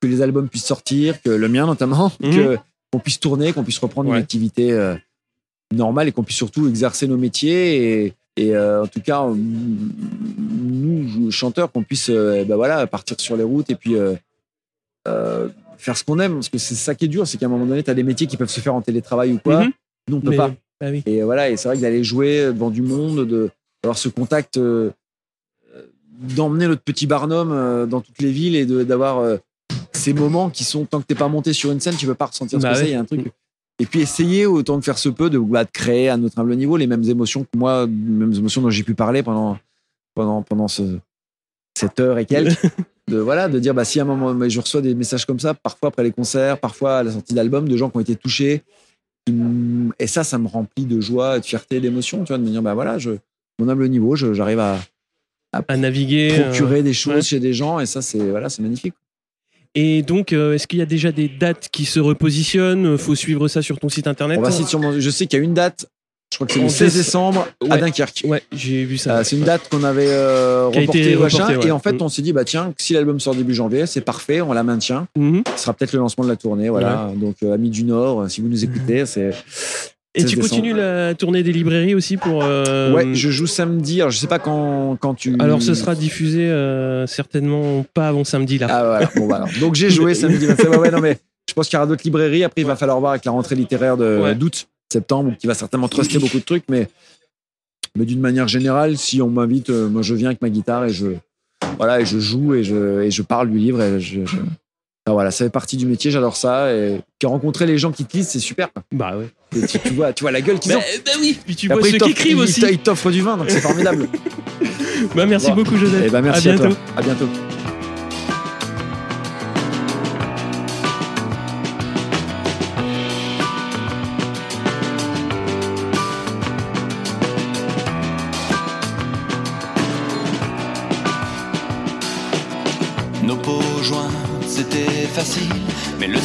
Que 0.00 0.06
les 0.06 0.22
albums 0.22 0.48
puissent 0.48 0.66
sortir, 0.66 1.20
que 1.22 1.30
le 1.30 1.48
mien 1.48 1.66
notamment, 1.66 2.12
Mhm. 2.20 2.30
que 2.34 2.58
qu'on 2.92 3.00
puisse 3.00 3.18
tourner, 3.18 3.52
qu'on 3.52 3.64
puisse 3.64 3.78
reprendre 3.78 4.10
Ouais. 4.10 4.16
une 4.18 4.22
activité 4.22 4.70
euh, 4.72 4.94
normale 5.72 6.06
et 6.08 6.12
qu'on 6.12 6.22
puisse 6.22 6.36
surtout 6.36 6.68
exercer 6.68 7.08
nos 7.08 7.16
métiers 7.16 8.04
et, 8.04 8.14
et, 8.36 8.54
euh, 8.54 8.84
en 8.84 8.86
tout 8.86 9.00
cas 9.00 9.24
euh, 9.24 9.34
nous 9.36 11.30
chanteurs 11.32 11.72
qu'on 11.72 11.82
puisse 11.82 12.10
euh, 12.10 12.44
ben 12.44 12.54
voilà 12.56 12.86
partir 12.86 13.18
sur 13.20 13.36
les 13.36 13.42
routes 13.42 13.70
et 13.70 13.74
puis 13.74 13.96
euh, 13.96 14.14
euh, 15.08 15.48
faire 15.78 15.96
ce 15.96 16.04
qu'on 16.04 16.18
aime 16.18 16.34
parce 16.34 16.48
que 16.48 16.58
c'est 16.58 16.74
ça 16.74 16.94
qui 16.94 17.04
est 17.06 17.08
dur 17.08 17.26
c'est 17.26 17.38
qu'à 17.38 17.46
un 17.46 17.48
moment 17.48 17.66
donné 17.66 17.82
tu 17.82 17.90
as 17.90 17.94
des 17.94 18.02
métiers 18.02 18.26
qui 18.26 18.36
peuvent 18.36 18.50
se 18.50 18.60
faire 18.60 18.74
en 18.74 18.82
télétravail 18.82 19.32
ou 19.32 19.38
quoi 19.38 19.64
Mhm. 19.64 19.72
nous 20.10 20.16
on 20.16 20.20
peut 20.20 20.30
Mais- 20.30 20.36
pas 20.36 20.54
Bah 20.80 20.88
oui. 20.90 21.02
et 21.06 21.22
voilà, 21.22 21.50
et 21.50 21.56
c'est 21.56 21.68
vrai 21.68 21.76
que 21.76 21.82
d'aller 21.82 22.02
jouer 22.04 22.46
devant 22.46 22.70
du 22.70 22.82
monde, 22.82 23.26
de 23.26 23.50
d'avoir 23.82 23.98
ce 23.98 24.08
contact, 24.08 24.56
euh, 24.56 24.90
d'emmener 26.36 26.66
notre 26.68 26.82
petit 26.82 27.06
Barnum 27.06 27.50
euh, 27.52 27.86
dans 27.86 28.00
toutes 28.00 28.20
les 28.20 28.30
villes 28.32 28.56
et 28.56 28.64
d'avoir 28.66 29.18
euh, 29.18 29.36
ces 29.92 30.12
moments 30.14 30.48
qui 30.50 30.64
sont 30.64 30.84
tant 30.86 31.00
que 31.00 31.06
t'es 31.06 31.14
pas 31.14 31.28
monté 31.28 31.52
sur 31.52 31.70
une 31.70 31.80
scène, 31.80 31.96
tu 31.96 32.06
peux 32.06 32.14
pas 32.14 32.26
ressentir 32.26 32.58
ce 32.60 32.62
Bah 32.62 32.72
que 32.72 32.76
c'est. 32.78 32.84
ouais. 32.84 32.90
Il 32.90 32.92
y 32.92 32.96
a 32.96 33.00
un 33.00 33.04
truc. 33.04 33.30
Et 33.80 33.86
puis 33.86 34.00
essayer 34.00 34.46
autant 34.46 34.78
que 34.78 34.84
faire 34.84 34.98
se 34.98 35.08
peut 35.08 35.30
de, 35.30 35.38
bah, 35.38 35.64
de 35.64 35.70
créer 35.70 36.08
à 36.08 36.16
notre 36.16 36.38
humble 36.38 36.54
niveau 36.56 36.76
les 36.76 36.86
mêmes 36.86 37.02
émotions 37.04 37.42
que 37.44 37.58
moi, 37.58 37.82
les 37.86 37.88
mêmes 37.92 38.32
émotions 38.32 38.62
dont 38.62 38.70
j'ai 38.70 38.84
pu 38.84 38.94
parler 38.94 39.22
pendant 39.22 39.58
pendant 40.14 40.42
pendant 40.42 40.68
ce, 40.68 40.98
cette 41.76 41.98
heure 42.00 42.18
et 42.18 42.24
quelques. 42.26 42.56
de 43.10 43.18
voilà, 43.18 43.48
de 43.48 43.58
dire 43.58 43.74
bah 43.74 43.84
si 43.84 43.98
à 44.00 44.02
un 44.02 44.06
moment, 44.06 44.32
mais 44.34 44.48
je 44.50 44.60
reçois 44.60 44.80
des 44.80 44.94
messages 44.94 45.26
comme 45.26 45.38
ça, 45.40 45.52
parfois 45.54 45.88
après 45.90 46.02
les 46.04 46.12
concerts, 46.12 46.58
parfois 46.58 46.98
à 46.98 47.02
la 47.02 47.12
sortie 47.12 47.34
d'albums, 47.34 47.68
de 47.68 47.76
gens 47.76 47.90
qui 47.90 47.96
ont 47.98 48.00
été 48.00 48.16
touchés 48.16 48.62
Et 49.98 50.06
ça, 50.06 50.24
ça 50.24 50.38
me 50.38 50.46
remplit 50.48 50.84
de 50.84 51.00
joie, 51.00 51.38
de 51.40 51.44
fierté, 51.44 51.80
d'émotion, 51.80 52.24
tu 52.24 52.28
vois, 52.28 52.38
de 52.38 52.42
me 52.42 52.48
dire, 52.50 52.62
bah 52.62 52.74
voilà, 52.74 52.98
je, 52.98 53.12
mon 53.58 53.68
humble 53.68 53.88
niveau, 53.88 54.16
j'arrive 54.16 54.58
à 54.60 54.78
À 55.52 55.76
naviguer. 55.76 56.30
euh, 56.32 56.44
procurer 56.50 56.82
des 56.82 56.92
choses 56.92 57.14
ouais. 57.14 57.22
chez 57.22 57.40
des 57.40 57.54
gens, 57.54 57.80
et 57.80 57.86
ça, 57.86 58.02
c'est 58.02 58.18
voilà, 58.18 58.48
c'est 58.48 58.62
magnifique. 58.62 58.94
Et 59.74 60.02
donc, 60.02 60.32
euh, 60.32 60.54
est-ce 60.54 60.66
qu'il 60.68 60.78
y 60.78 60.82
a 60.82 60.86
déjà 60.86 61.10
des 61.10 61.28
dates 61.28 61.68
qui 61.72 61.84
se 61.84 61.98
repositionnent? 62.00 62.96
Faut 62.96 63.14
suivre 63.14 63.48
ça 63.48 63.60
sur 63.60 63.78
ton 63.80 63.88
site 63.88 64.06
internet. 64.06 64.38
On 64.38 64.42
va 64.42 64.50
sûrement- 64.50 64.98
je 64.98 65.10
sais 65.10 65.26
qu'il 65.26 65.38
y 65.38 65.42
a 65.42 65.44
une 65.44 65.54
date, 65.54 65.86
je 66.34 66.38
crois 66.38 66.46
que 66.48 66.52
c'est 66.54 66.60
le 66.60 66.68
16 66.68 66.92
déce- 66.92 66.96
décembre 66.96 67.46
à. 67.70 67.78
Dunkerque. 67.78 68.22
Ouais, 68.26 68.42
j'ai 68.50 68.84
vu 68.84 68.98
ça. 68.98 69.18
Euh, 69.18 69.24
c'est 69.24 69.36
une 69.36 69.44
date 69.44 69.68
qu'on 69.70 69.84
avait 69.84 70.08
euh, 70.08 70.66
reportée, 70.66 71.16
ouais. 71.16 71.66
et 71.66 71.70
en 71.70 71.78
fait, 71.78 71.92
Mm. 71.92 72.02
on 72.02 72.08
s'est 72.08 72.22
dit, 72.22 72.32
bah 72.32 72.42
tiens, 72.44 72.72
si 72.76 72.92
l'album 72.92 73.20
sort 73.20 73.36
début 73.36 73.54
janvier, 73.54 73.86
c'est 73.86 74.00
parfait, 74.00 74.40
on 74.40 74.52
la 74.52 74.64
maintient. 74.64 75.06
Mhm. 75.16 75.44
Ce 75.54 75.62
sera 75.62 75.74
peut-être 75.74 75.92
le 75.92 76.00
lancement 76.00 76.24
de 76.24 76.28
la 76.30 76.34
tournée, 76.36 76.68
voilà. 76.70 77.12
Donc, 77.14 77.36
euh, 77.44 77.54
amis 77.54 77.70
du 77.70 77.84
Nord, 77.84 78.28
si 78.28 78.40
vous 78.40 78.48
nous 78.48 78.64
écoutez, 78.64 79.06
c'est. 79.06 79.30
Et 80.16 80.20
16 80.20 80.30
tu 80.30 80.38
continues 80.38 80.74
la 80.74 81.14
tournée 81.14 81.42
des 81.42 81.52
librairies 81.52 81.94
aussi 81.94 82.16
pour. 82.16 82.42
euh, 82.44 82.92
Ouais, 82.92 83.14
je 83.14 83.30
joue 83.30 83.46
samedi. 83.46 84.00
Alors, 84.00 84.10
je 84.12 84.18
sais 84.18 84.26
pas 84.28 84.38
quand, 84.40 84.96
quand 85.00 85.14
tu. 85.14 85.36
Alors, 85.40 85.62
ce 85.62 85.74
sera 85.74 85.94
diffusé 85.94 86.42
euh, 86.50 87.06
certainement 87.06 87.84
pas 87.94 88.08
avant 88.08 88.22
samedi 88.24 88.58
là. 88.58 88.66
Ah 88.70 88.84
voilà. 88.84 89.10
Bon, 89.16 89.26
bah, 89.26 89.36
alors. 89.36 89.48
Donc 89.60 89.74
j'ai 89.76 89.90
joué 89.98 90.14
samedi 90.14 90.46
27. 90.46 90.68
Ouais, 90.68 90.76
ouais, 90.78 90.90
non, 90.92 91.00
mais 91.00 91.18
je 91.48 91.54
pense 91.54 91.68
qu'il 91.68 91.76
y 91.76 91.78
aura 91.78 91.86
d'autres 91.86 92.02
librairies. 92.04 92.44
Après, 92.44 92.60
il 92.60 92.66
va 92.66 92.76
falloir 92.76 92.98
voir 93.00 93.10
avec 93.12 93.24
la 93.24 93.32
rentrée 93.32 93.56
littéraire 93.56 93.96
de 93.96 94.20
Ouais. 94.22 94.34
d'août, 94.36 94.66
septembre, 94.94 95.34
qui 95.38 95.46
va 95.46 95.54
certainement 95.54 95.88
truster 95.88 96.18
beaucoup 96.18 96.38
de 96.38 96.44
trucs. 96.44 96.64
Mais, 96.68 96.88
mais 97.96 98.04
d'une 98.06 98.20
manière 98.20 98.48
générale, 98.48 98.96
si 98.96 99.20
on 99.22 99.28
m'invite, 99.28 99.70
euh, 99.70 99.88
moi 99.88 100.02
je 100.02 100.14
viens 100.14 100.28
avec 100.28 100.40
ma 100.42 100.48
guitare 100.50 100.86
et 100.86 100.90
je, 100.90 101.08
voilà, 101.78 102.00
et 102.00 102.06
je 102.06 102.18
joue 102.18 102.54
et 102.54 102.64
je, 102.64 103.02
et 103.02 103.10
je 103.10 103.22
parle 103.22 103.50
du 103.50 103.58
livre. 103.58 103.80
Et 103.82 104.00
je, 104.00 104.20
voilà, 105.06 105.30
ça 105.30 105.44
fait 105.44 105.50
partie 105.50 105.76
du 105.76 105.84
métier, 105.86 106.10
j'adore 106.10 106.36
ça. 106.36 106.72
Et 106.74 107.00
puis 107.18 107.26
rencontrer 107.28 107.66
les 107.66 107.76
gens 107.78 107.92
qui 107.92 108.04
te 108.06 108.16
lisent, 108.16 108.28
c'est 108.28 108.38
super. 108.40 108.68
Bah 108.92 109.16
ouais. 109.18 109.28
Et 109.56 109.66
tu, 109.66 109.78
tu 109.78 109.90
vois, 109.90 110.12
tu 110.14 110.24
vois 110.24 110.30
la 110.32 110.40
gueule 110.40 110.58
qu'ils 110.58 110.72
Bah, 110.72 110.78
ont. 110.78 111.00
bah 111.04 111.12
oui. 111.20 111.38
Puis 111.44 111.54
tu 111.56 111.66
Et 111.66 111.68
vois 111.68 111.76
après, 111.76 111.90
ceux 111.90 111.96
ils 111.96 112.00
qui 112.00 112.08
t'offrent- 112.08 112.20
écrivent 112.20 112.38
aussi. 112.38 112.60
Ils 112.70 112.78
t'offrent 112.78 113.10
du 113.10 113.20
vin, 113.20 113.36
donc 113.36 113.50
c'est 113.50 113.60
formidable. 113.60 114.08
Bah 115.14 115.26
merci 115.26 115.48
Bon. 115.50 115.56
beaucoup 115.56 115.76
Joseph. 115.76 116.06
Et 116.06 116.10
ben 116.10 116.22
merci 116.22 116.48
à 116.48 116.52
à, 116.52 116.56
bientôt. 116.56 116.74
toi. 116.74 116.84
À 116.96 117.02
bientôt. 117.02 117.28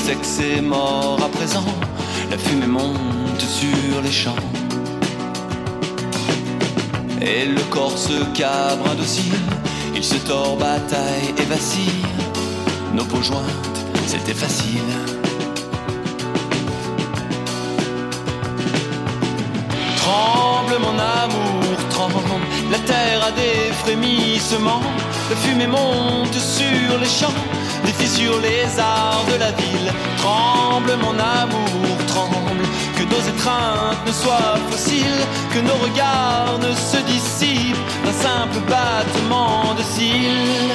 Mais 0.10 0.16
le 0.16 0.24
sexe 0.24 0.40
est 0.40 0.62
mort 0.62 1.20
à 1.24 1.30
présent. 1.30 1.66
La 2.32 2.38
fumée 2.38 2.68
monte 2.68 3.42
sur 3.42 4.02
les 4.04 4.12
champs. 4.12 4.36
Et 7.22 7.46
le 7.46 7.62
corps 7.70 7.98
se 7.98 8.24
cabre 8.34 8.90
indocile, 8.92 9.34
il 9.96 10.04
se 10.04 10.16
tord, 10.16 10.56
bataille 10.58 11.34
et 11.38 11.46
vacille. 11.46 12.06
Nos 12.94 13.04
peaux 13.04 13.22
jointes, 13.22 13.80
c'était 14.08 14.34
facile. 14.34 14.92
Tremble 19.98 20.76
mon 20.82 20.98
amour, 20.98 21.76
tremble, 21.90 22.16
la 22.72 22.80
terre 22.80 23.24
a 23.28 23.32
des 23.32 23.74
frémissements, 23.84 24.82
la 25.30 25.36
fumée 25.36 25.68
monte 25.68 26.34
sur 26.34 26.98
les 27.00 27.10
champs, 27.20 27.40
défie 28.00 28.08
sur 28.08 28.40
les 28.42 28.80
arts 28.80 29.26
de 29.32 29.38
la 29.40 29.52
ville. 29.52 29.92
Tremble 30.18 30.92
mon 31.02 31.18
amour, 31.20 31.98
tremble, 32.08 32.64
que 32.98 33.04
nos 33.04 33.22
étreintes 33.22 34.06
ne 34.06 34.12
soient 34.12 34.58
fossiles, 34.70 35.24
que 35.54 35.60
nos 35.60 35.78
regards 35.86 36.60
ne 36.60 36.74
se 36.74 36.98
dissipent 37.12 37.76
d'un 38.06 38.14
simple 38.14 38.60
battement 38.68 39.74
de 39.76 39.84
cils. 39.84 40.74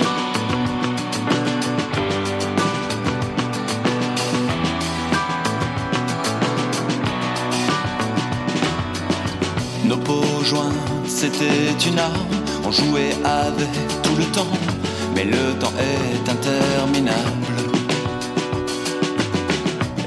Nos 9.84 9.98
peaux 9.98 10.42
jointes, 10.44 10.72
c'était 11.06 11.74
une 11.86 11.98
arme, 11.98 12.12
on 12.64 12.72
jouait 12.72 13.14
avec 13.24 13.70
tout 14.02 14.16
le 14.16 14.24
temps, 14.24 14.46
mais 15.14 15.24
le 15.24 15.54
temps 15.60 15.72
est 15.78 16.28
interminable. 16.28 17.56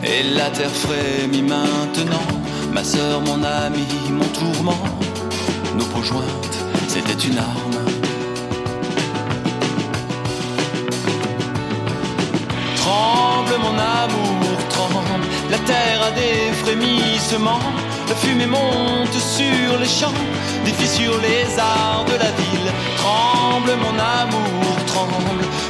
Et 0.03 0.23
la 0.35 0.49
terre 0.49 0.71
frémit 0.71 1.43
maintenant, 1.43 2.27
ma 2.73 2.84
sœur, 2.84 3.21
mon 3.21 3.43
ami, 3.43 3.85
mon 4.09 4.25
tourment. 4.39 4.84
Nos 5.77 5.85
peaux 5.85 6.03
jointes, 6.03 6.57
c'était 6.88 7.21
une 7.27 7.38
arme. 7.38 7.79
Tremble 12.77 13.55
mon 13.65 13.77
amour, 13.77 14.57
tremble, 14.69 15.25
la 15.51 15.57
terre 15.59 16.01
a 16.09 16.11
des 16.11 16.53
frémissements, 16.63 17.59
la 18.09 18.15
fumée 18.15 18.45
monte 18.45 19.19
sur 19.35 19.77
les 19.79 19.91
champs, 19.99 20.19
défie 20.65 20.88
sur 20.88 21.13
les 21.19 21.59
arts 21.59 22.05
de 22.05 22.13
la 22.13 22.31
ville. 22.39 22.71
Tremble 22.97 23.73
mon 23.84 23.95
amour, 23.99 24.66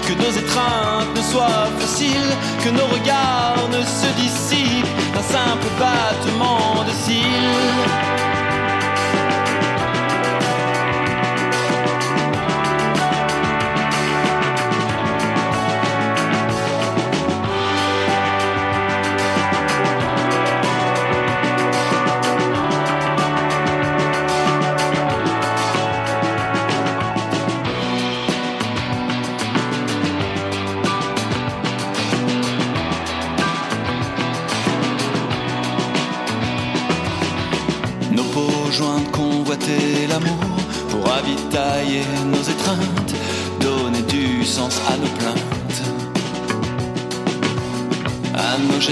que 0.07 0.13
nos 0.13 0.31
étreintes 0.31 1.15
ne 1.15 1.21
soient 1.21 1.67
faciles, 1.79 2.33
que 2.63 2.69
nos 2.69 2.87
regards 2.87 3.67
ne 3.69 3.81
se 3.83 4.07
dissipent 4.21 4.87
d'un 5.13 5.23
simple 5.23 5.67
battement 5.79 6.83
de 6.83 6.91
cils. 6.91 8.26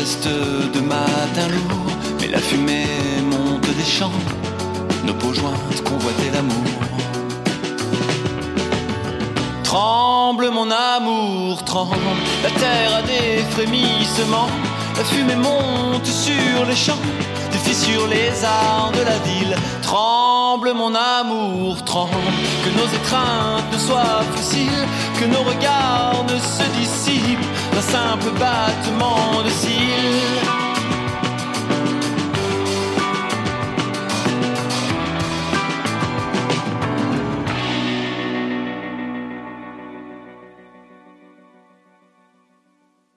De 0.05 0.79
matin 0.81 1.47
lourd. 1.49 1.91
Mais 2.19 2.27
la 2.27 2.37
fumée 2.37 2.85
monte 3.23 3.61
des 3.61 3.83
champs, 3.83 4.11
nos 5.03 5.13
peaux 5.15 5.33
jointes 5.33 5.83
convoitaient 5.83 6.31
l'amour. 6.31 6.53
Tremble 9.63 10.51
mon 10.51 10.69
amour, 10.69 11.63
tremble, 11.65 11.97
la 12.43 12.51
terre 12.51 12.95
a 12.99 13.01
des 13.01 13.43
frémissements, 13.49 14.49
la 14.95 15.03
fumée 15.03 15.35
monte 15.35 16.05
sur 16.05 16.65
les 16.67 16.75
champs, 16.75 17.05
défie 17.51 17.73
sur 17.73 18.07
les 18.07 18.31
arts 18.45 18.91
de 18.93 19.01
la 19.01 19.17
ville. 19.29 19.55
Tremble 19.81 20.73
mon 20.73 20.93
amour, 20.93 21.83
tremble, 21.83 22.35
que 22.63 22.69
nos 22.79 22.87
étreintes 22.99 23.73
ne 23.73 23.79
soient 23.79 24.23
fossiles, 24.35 24.87
que 25.19 25.25
nos 25.25 25.43
regards 25.43 26.23
ne 26.31 26.37
se 26.37 26.63
dissipent 26.79 27.54
d'un 27.75 27.81
simple 27.81 28.31
battement 28.39 29.43
de 29.43 29.49
cils. 29.49 30.64